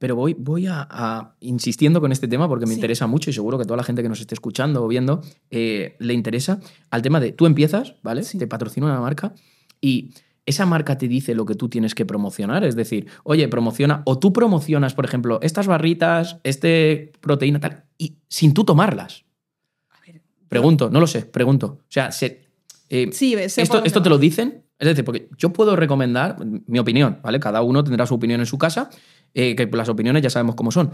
Pero 0.00 0.16
voy, 0.16 0.34
voy 0.34 0.66
a, 0.66 1.34
insistiendo 1.40 2.00
con 2.00 2.10
este 2.10 2.26
tema 2.26 2.48
porque 2.48 2.64
me 2.64 2.72
interesa 2.72 3.06
mucho 3.06 3.28
y 3.28 3.34
seguro 3.34 3.58
que 3.58 3.66
toda 3.66 3.76
la 3.76 3.82
gente 3.82 4.02
que 4.02 4.08
nos 4.08 4.18
esté 4.18 4.34
escuchando 4.34 4.82
o 4.82 4.88
viendo 4.88 5.20
eh, 5.50 5.94
le 5.98 6.14
interesa 6.14 6.58
al 6.90 7.02
tema 7.02 7.20
de 7.20 7.32
tú 7.32 7.44
empiezas, 7.44 7.96
¿vale? 8.02 8.22
Te 8.22 8.46
patrocina 8.46 8.86
una 8.86 8.98
marca 8.98 9.34
y 9.78 10.14
esa 10.46 10.64
marca 10.64 10.96
te 10.96 11.06
dice 11.06 11.34
lo 11.34 11.44
que 11.44 11.54
tú 11.54 11.68
tienes 11.68 11.94
que 11.94 12.06
promocionar. 12.06 12.64
Es 12.64 12.76
decir, 12.76 13.08
oye, 13.24 13.46
promociona, 13.48 14.00
o 14.06 14.18
tú 14.18 14.32
promocionas, 14.32 14.94
por 14.94 15.04
ejemplo, 15.04 15.38
estas 15.42 15.66
barritas, 15.66 16.38
este 16.44 17.12
proteína, 17.20 17.60
tal, 17.60 17.84
y 17.98 18.16
sin 18.26 18.54
tú 18.54 18.64
tomarlas. 18.64 19.26
Pregunto, 20.48 20.88
no 20.88 20.98
lo 20.98 21.06
sé, 21.06 21.26
pregunto. 21.26 21.66
O 21.66 21.90
sea, 21.90 22.10
se, 22.10 22.49
eh, 22.90 23.08
sí, 23.12 23.34
esto, 23.34 23.82
esto 23.84 24.02
te 24.02 24.10
lo 24.10 24.18
dicen. 24.18 24.64
Es 24.76 24.88
decir, 24.88 25.04
porque 25.04 25.28
yo 25.38 25.52
puedo 25.52 25.76
recomendar 25.76 26.36
mi 26.66 26.78
opinión, 26.78 27.20
¿vale? 27.22 27.38
Cada 27.38 27.62
uno 27.62 27.84
tendrá 27.84 28.04
su 28.04 28.14
opinión 28.14 28.40
en 28.40 28.46
su 28.46 28.58
casa, 28.58 28.90
eh, 29.32 29.54
que 29.54 29.66
las 29.72 29.88
opiniones 29.88 30.22
ya 30.22 30.30
sabemos 30.30 30.56
cómo 30.56 30.72
son. 30.72 30.90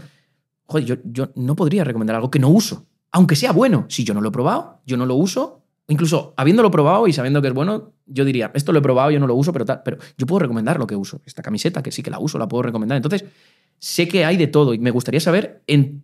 Joder, 0.67 0.85
yo, 0.85 0.95
yo 1.05 1.31
no 1.35 1.55
podría 1.55 1.83
recomendar 1.83 2.15
algo 2.15 2.29
que 2.29 2.37
no 2.37 2.49
uso, 2.49 2.85
aunque 3.11 3.35
sea 3.35 3.51
bueno. 3.51 3.85
Si 3.89 4.03
yo 4.03 4.13
no 4.13 4.21
lo 4.21 4.29
he 4.29 4.31
probado, 4.31 4.81
yo 4.85 4.95
no 4.95 5.05
lo 5.07 5.15
uso, 5.15 5.63
incluso 5.87 6.35
habiéndolo 6.37 6.69
probado 6.69 7.07
y 7.07 7.13
sabiendo 7.13 7.41
que 7.41 7.47
es 7.47 7.53
bueno, 7.53 7.93
yo 8.05 8.25
diría, 8.25 8.51
esto 8.53 8.71
lo 8.73 8.79
he 8.79 8.81
probado, 8.81 9.09
yo 9.09 9.19
no 9.19 9.25
lo 9.25 9.33
uso, 9.33 9.51
pero 9.51 9.65
tal, 9.65 9.81
pero 9.83 9.97
yo 10.17 10.27
puedo 10.27 10.39
recomendar 10.39 10.77
lo 10.77 10.85
que 10.85 10.95
uso. 10.95 11.21
Esta 11.25 11.41
camiseta, 11.41 11.81
que 11.81 11.91
sí 11.91 12.03
que 12.03 12.11
la 12.11 12.19
uso, 12.19 12.37
la 12.37 12.47
puedo 12.47 12.61
recomendar. 12.61 12.97
Entonces, 12.97 13.25
sé 13.79 14.07
que 14.07 14.23
hay 14.23 14.37
de 14.37 14.47
todo 14.47 14.75
y 14.75 14.79
me 14.79 14.91
gustaría 14.91 15.19
saber 15.19 15.63
en, 15.65 16.03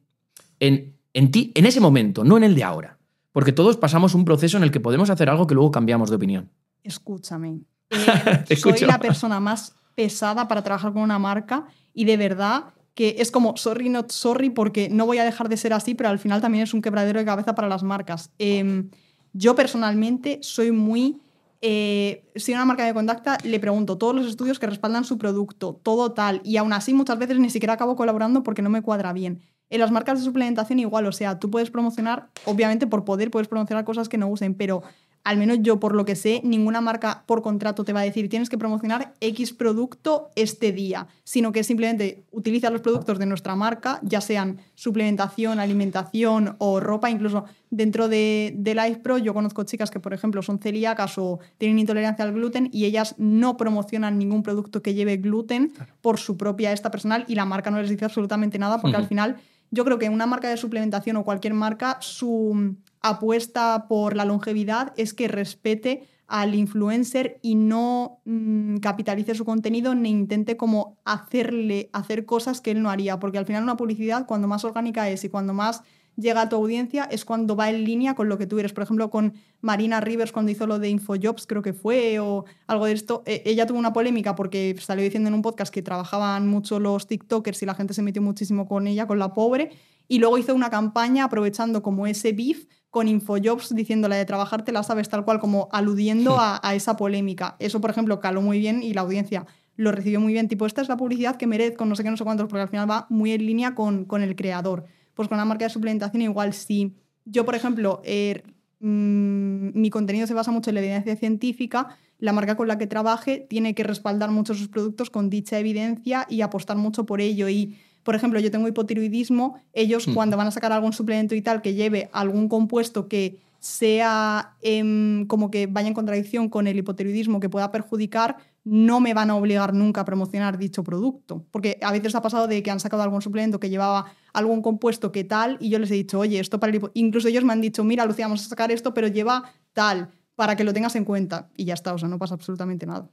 en, 0.59 0.95
en 1.13 1.31
ti, 1.31 1.51
en 1.53 1.67
ese 1.67 1.79
momento, 1.79 2.23
no 2.23 2.37
en 2.37 2.45
el 2.45 2.55
de 2.55 2.63
ahora. 2.63 2.97
Porque 3.33 3.51
todos 3.51 3.75
pasamos 3.75 4.15
un 4.15 4.23
proceso 4.23 4.55
en 4.57 4.63
el 4.63 4.71
que 4.71 4.79
podemos 4.79 5.09
hacer 5.09 5.29
algo 5.29 5.47
que 5.47 5.55
luego 5.55 5.71
cambiamos 5.71 6.09
de 6.09 6.15
opinión. 6.15 6.51
Escúchame. 6.83 7.61
Eh, 7.89 8.55
soy 8.55 8.79
la 8.81 8.99
persona 8.99 9.41
más 9.41 9.75
pesada 9.95 10.47
para 10.47 10.63
trabajar 10.63 10.93
con 10.93 11.01
una 11.01 11.19
marca 11.19 11.65
y 11.93 12.05
de 12.05 12.17
verdad 12.17 12.65
que 12.95 13.15
es 13.19 13.31
como 13.31 13.57
sorry 13.57 13.89
not 13.89 14.11
sorry 14.11 14.49
porque 14.49 14.89
no 14.89 15.05
voy 15.05 15.17
a 15.17 15.25
dejar 15.25 15.49
de 15.49 15.57
ser 15.57 15.73
así, 15.73 15.95
pero 15.95 16.09
al 16.09 16.19
final 16.19 16.41
también 16.41 16.63
es 16.63 16.73
un 16.73 16.81
quebradero 16.81 17.19
de 17.19 17.25
cabeza 17.25 17.55
para 17.55 17.67
las 17.67 17.83
marcas. 17.83 18.31
Em, 18.37 18.89
yo 19.33 19.55
personalmente 19.55 20.39
soy 20.41 20.71
muy... 20.71 21.19
Eh, 21.65 22.29
si 22.35 22.53
una 22.53 22.65
marca 22.65 22.85
me 22.85 22.93
contacta, 22.93 23.37
le 23.43 23.59
pregunto 23.59 23.97
todos 23.97 24.13
los 24.13 24.27
estudios 24.27 24.59
que 24.59 24.67
respaldan 24.67 25.05
su 25.05 25.17
producto, 25.17 25.79
todo 25.81 26.11
tal, 26.11 26.41
y 26.43 26.57
aún 26.57 26.73
así 26.73 26.93
muchas 26.93 27.17
veces 27.17 27.39
ni 27.39 27.49
siquiera 27.49 27.73
acabo 27.73 27.95
colaborando 27.95 28.43
porque 28.43 28.61
no 28.61 28.69
me 28.69 28.81
cuadra 28.81 29.13
bien. 29.13 29.41
En 29.73 29.79
las 29.79 29.89
marcas 29.89 30.19
de 30.19 30.25
suplementación 30.25 30.77
igual, 30.77 31.07
o 31.07 31.11
sea, 31.11 31.39
tú 31.39 31.49
puedes 31.49 31.71
promocionar, 31.71 32.27
obviamente 32.45 32.85
por 32.85 33.05
poder 33.05 33.31
puedes 33.31 33.47
promocionar 33.47 33.83
cosas 33.83 34.07
que 34.07 34.19
no 34.19 34.27
usen, 34.27 34.53
pero 34.53 34.83
al 35.23 35.37
menos 35.37 35.57
yo 35.61 35.79
por 35.79 35.95
lo 35.95 36.05
que 36.05 36.15
sé, 36.15 36.41
ninguna 36.43 36.79
marca 36.79 37.23
por 37.25 37.41
contrato 37.41 37.83
te 37.83 37.91
va 37.91 38.01
a 38.01 38.03
decir 38.03 38.29
tienes 38.29 38.49
que 38.49 38.57
promocionar 38.59 39.13
X 39.19 39.53
producto 39.53 40.29
este 40.35 40.73
día, 40.73 41.07
sino 41.23 41.51
que 41.51 41.63
simplemente 41.63 42.23
utiliza 42.31 42.69
los 42.69 42.81
productos 42.81 43.17
de 43.17 43.25
nuestra 43.25 43.55
marca, 43.55 43.99
ya 44.03 44.21
sean 44.21 44.59
suplementación, 44.75 45.59
alimentación 45.59 46.55
o 46.59 46.79
ropa, 46.79 47.09
incluso 47.09 47.45
dentro 47.71 48.09
de, 48.09 48.53
de 48.55 48.75
Life 48.75 48.99
Pro 48.99 49.17
yo 49.17 49.33
conozco 49.33 49.63
chicas 49.63 49.89
que 49.89 49.99
por 49.99 50.13
ejemplo 50.13 50.43
son 50.43 50.59
celíacas 50.59 51.17
o 51.17 51.39
tienen 51.57 51.79
intolerancia 51.79 52.25
al 52.25 52.33
gluten 52.33 52.69
y 52.71 52.85
ellas 52.85 53.15
no 53.17 53.57
promocionan 53.57 54.19
ningún 54.19 54.43
producto 54.43 54.83
que 54.83 54.93
lleve 54.93 55.17
gluten 55.17 55.73
por 56.01 56.19
su 56.19 56.37
propia 56.37 56.73
esta 56.73 56.91
personal 56.91 57.25
y 57.27 57.33
la 57.33 57.45
marca 57.45 57.71
no 57.71 57.81
les 57.81 57.89
dice 57.89 58.05
absolutamente 58.05 58.59
nada 58.59 58.79
porque 58.79 58.97
al 58.97 59.07
final 59.07 59.37
yo 59.73 59.83
creo 59.83 59.97
que 59.97 60.07
una 60.09 60.27
marca 60.27 60.49
de 60.49 60.57
suplementación 60.57 61.17
o 61.17 61.23
cualquier 61.23 61.55
marca, 61.55 61.97
su 61.99 62.75
apuesta 63.01 63.87
por 63.89 64.15
la 64.15 64.23
longevidad 64.23 64.93
es 64.97 65.15
que 65.15 65.27
respete 65.27 66.07
al 66.27 66.53
influencer 66.53 67.39
y 67.41 67.55
no 67.55 68.21
mm, 68.25 68.77
capitalice 68.77 69.33
su 69.33 69.45
contenido 69.45 69.95
ni 69.95 70.11
intente 70.11 70.57
como 70.57 70.99
hacerle 71.05 71.89
hacer 71.91 72.25
cosas 72.25 72.61
que 72.61 72.69
él 72.69 72.83
no 72.83 72.91
haría, 72.91 73.19
porque 73.19 73.39
al 73.39 73.47
final 73.47 73.63
una 73.63 73.75
publicidad 73.75 74.27
cuando 74.27 74.47
más 74.47 74.63
orgánica 74.63 75.09
es 75.09 75.23
y 75.23 75.29
cuando 75.29 75.55
más 75.55 75.81
llega 76.15 76.41
a 76.41 76.49
tu 76.49 76.55
audiencia 76.55 77.03
es 77.05 77.25
cuando 77.25 77.55
va 77.55 77.69
en 77.69 77.83
línea 77.83 78.15
con 78.15 78.29
lo 78.29 78.37
que 78.37 78.47
tú 78.47 78.59
eres. 78.59 78.73
Por 78.73 78.83
ejemplo, 78.83 79.09
con 79.09 79.33
Marina 79.61 79.99
Rivers 80.01 80.31
cuando 80.31 80.51
hizo 80.51 80.67
lo 80.67 80.79
de 80.79 80.89
Infojobs, 80.89 81.47
creo 81.47 81.61
que 81.61 81.73
fue, 81.73 82.19
o 82.19 82.45
algo 82.67 82.85
de 82.85 82.93
esto, 82.93 83.23
e, 83.25 83.43
ella 83.45 83.65
tuvo 83.65 83.79
una 83.79 83.93
polémica 83.93 84.35
porque 84.35 84.75
salió 84.79 85.03
diciendo 85.03 85.29
en 85.29 85.33
un 85.33 85.41
podcast 85.41 85.73
que 85.73 85.81
trabajaban 85.81 86.47
mucho 86.47 86.79
los 86.79 87.07
TikTokers 87.07 87.63
y 87.63 87.65
la 87.65 87.75
gente 87.75 87.93
se 87.93 88.01
metió 88.01 88.21
muchísimo 88.21 88.67
con 88.67 88.87
ella, 88.87 89.07
con 89.07 89.19
la 89.19 89.33
pobre, 89.33 89.71
y 90.07 90.19
luego 90.19 90.37
hizo 90.37 90.53
una 90.53 90.69
campaña 90.69 91.25
aprovechando 91.25 91.81
como 91.81 92.07
ese 92.07 92.33
beef 92.33 92.65
con 92.89 93.07
Infojobs 93.07 93.73
diciéndole 93.73 94.15
de 94.15 94.25
trabajar 94.25 94.63
te 94.63 94.71
la 94.71 94.83
sabes 94.83 95.09
tal 95.09 95.25
cual, 95.25 95.39
como 95.39 95.67
aludiendo 95.71 96.37
a, 96.39 96.59
esa 96.75 96.95
polémica. 96.95 97.55
Eso, 97.57 97.81
por 97.81 97.89
ejemplo, 97.89 98.19
caló 98.19 98.43
muy 98.43 98.59
bien 98.59 98.83
y 98.83 98.93
la 98.93 99.01
audiencia 99.01 99.47
lo 99.75 99.91
recibió 99.91 100.19
muy 100.19 100.33
bien. 100.33 100.47
Tipo, 100.47 100.67
esta 100.67 100.81
es 100.81 100.89
la 100.89 100.97
publicidad 100.97 101.37
que 101.37 101.47
merezco, 101.47 101.85
no 101.85 101.95
sé 101.95 102.03
qué, 102.03 102.11
no 102.11 102.17
sé 102.17 102.23
cuántos, 102.23 102.47
porque 102.47 102.61
al 102.61 102.67
final 102.67 102.87
va 102.87 103.07
muy 103.09 103.31
en 103.31 103.47
línea 103.47 103.73
con, 103.73 104.05
con 104.05 104.21
el 104.21 104.35
creador. 104.35 104.85
Pues 105.13 105.27
con 105.27 105.35
una 105.35 105.45
marca 105.45 105.65
de 105.65 105.69
suplementación 105.69 106.21
igual 106.21 106.53
si 106.53 106.93
yo, 107.25 107.45
por 107.45 107.55
ejemplo, 107.55 108.01
er, 108.03 108.43
mm, 108.79 109.79
mi 109.79 109.89
contenido 109.89 110.27
se 110.27 110.33
basa 110.33 110.51
mucho 110.51 110.69
en 110.69 110.75
la 110.75 110.81
evidencia 110.81 111.15
científica, 111.15 111.97
la 112.19 112.33
marca 112.33 112.55
con 112.55 112.67
la 112.67 112.77
que 112.77 112.87
trabaje 112.87 113.45
tiene 113.49 113.75
que 113.75 113.83
respaldar 113.83 114.31
mucho 114.31 114.53
sus 114.53 114.67
productos 114.67 115.09
con 115.09 115.29
dicha 115.29 115.59
evidencia 115.59 116.25
y 116.29 116.41
apostar 116.41 116.77
mucho 116.77 117.05
por 117.05 117.21
ello. 117.21 117.49
Y 117.49 117.77
por 118.03 118.15
ejemplo, 118.15 118.39
yo 118.39 118.51
tengo 118.51 118.67
hipotiroidismo, 118.67 119.61
ellos 119.73 120.07
hmm. 120.07 120.13
cuando 120.13 120.37
van 120.37 120.47
a 120.47 120.51
sacar 120.51 120.71
algún 120.71 120.93
suplemento 120.93 121.35
y 121.35 121.41
tal 121.41 121.61
que 121.61 121.73
lleve 121.73 122.09
algún 122.11 122.49
compuesto 122.49 123.07
que 123.07 123.39
sea 123.59 124.57
em, 124.61 125.25
como 125.27 125.49
que 125.49 125.67
vaya 125.67 125.87
en 125.87 125.93
contradicción 125.93 126.49
con 126.49 126.67
el 126.67 126.77
hipotiroidismo 126.77 127.39
que 127.39 127.47
pueda 127.47 127.71
perjudicar, 127.71 128.35
no 128.65 129.01
me 129.01 129.13
van 129.13 129.29
a 129.29 129.35
obligar 129.35 129.73
nunca 129.73 130.01
a 130.01 130.05
promocionar 130.05 130.57
dicho 130.57 130.83
producto. 130.83 131.45
Porque 131.51 131.77
a 131.81 131.91
veces 131.91 132.15
ha 132.15 132.21
pasado 132.21 132.47
de 132.47 132.63
que 132.63 132.71
han 132.71 132.79
sacado 132.79 133.03
algún 133.03 133.21
suplemento 133.21 133.59
que 133.59 133.69
llevaba 133.69 134.05
algún 134.31 134.61
compuesto 134.61 135.11
que 135.11 135.23
tal 135.23 135.57
y 135.59 135.69
yo 135.69 135.79
les 135.79 135.91
he 135.91 135.95
dicho, 135.95 136.19
oye, 136.19 136.39
esto 136.39 136.59
para 136.59 136.71
el 136.71 136.81
Incluso 136.93 137.27
ellos 137.27 137.43
me 137.43 137.53
han 137.53 137.61
dicho, 137.61 137.83
mira, 137.83 138.05
Lucía, 138.05 138.25
vamos 138.25 138.45
a 138.45 138.49
sacar 138.49 138.71
esto, 138.71 138.93
pero 138.93 139.07
lleva 139.07 139.43
tal, 139.73 140.09
para 140.35 140.55
que 140.55 140.63
lo 140.63 140.73
tengas 140.73 140.95
en 140.95 141.05
cuenta. 141.05 141.49
Y 141.57 141.65
ya 141.65 141.73
está, 141.73 141.93
o 141.93 141.97
sea, 141.97 142.07
no 142.07 142.17
pasa 142.17 142.35
absolutamente 142.35 142.85
nada. 142.85 143.09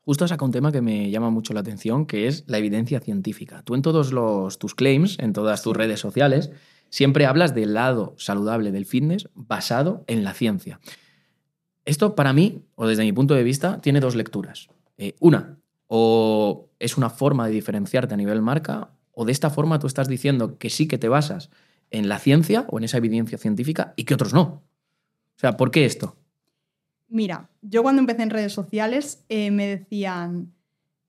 Justo 0.00 0.28
saca 0.28 0.44
un 0.44 0.50
tema 0.50 0.70
que 0.70 0.82
me 0.82 1.10
llama 1.10 1.30
mucho 1.30 1.54
la 1.54 1.60
atención, 1.60 2.06
que 2.06 2.26
es 2.26 2.44
la 2.46 2.58
evidencia 2.58 3.00
científica. 3.00 3.62
Tú 3.62 3.74
en 3.74 3.82
todos 3.82 4.12
los, 4.12 4.58
tus 4.58 4.74
claims, 4.74 5.18
en 5.18 5.32
todas 5.32 5.62
tus 5.62 5.74
redes 5.74 5.98
sociales, 6.00 6.50
siempre 6.90 7.24
hablas 7.24 7.54
del 7.54 7.72
lado 7.72 8.14
saludable 8.18 8.70
del 8.70 8.84
fitness 8.84 9.28
basado 9.34 10.04
en 10.06 10.22
la 10.22 10.34
ciencia. 10.34 10.78
Esto 11.86 12.14
para 12.14 12.32
mí, 12.32 12.64
o 12.74 12.86
desde 12.86 13.04
mi 13.04 13.12
punto 13.12 13.34
de 13.34 13.44
vista, 13.44 13.80
tiene 13.80 14.00
dos 14.00 14.14
lecturas. 14.14 14.68
Eh, 14.98 15.14
una, 15.20 15.58
o 15.86 16.70
es 16.78 16.96
una 16.96 17.10
forma 17.10 17.46
de 17.46 17.52
diferenciarte 17.52 18.14
a 18.14 18.16
nivel 18.16 18.42
marca, 18.42 18.90
o 19.12 19.24
de 19.24 19.32
esta 19.32 19.50
forma 19.50 19.78
tú 19.78 19.86
estás 19.86 20.08
diciendo 20.08 20.58
que 20.58 20.70
sí 20.70 20.88
que 20.88 20.98
te 20.98 21.08
basas 21.08 21.50
en 21.90 22.08
la 22.08 22.18
ciencia 22.18 22.66
o 22.68 22.78
en 22.78 22.84
esa 22.84 22.98
evidencia 22.98 23.38
científica 23.38 23.94
y 23.96 24.04
que 24.04 24.14
otros 24.14 24.34
no. 24.34 24.42
O 25.36 25.38
sea, 25.38 25.56
¿por 25.56 25.70
qué 25.70 25.84
esto? 25.84 26.16
Mira, 27.08 27.48
yo 27.62 27.82
cuando 27.82 28.00
empecé 28.00 28.22
en 28.22 28.30
redes 28.30 28.52
sociales 28.52 29.24
eh, 29.28 29.50
me 29.50 29.66
decían, 29.66 30.52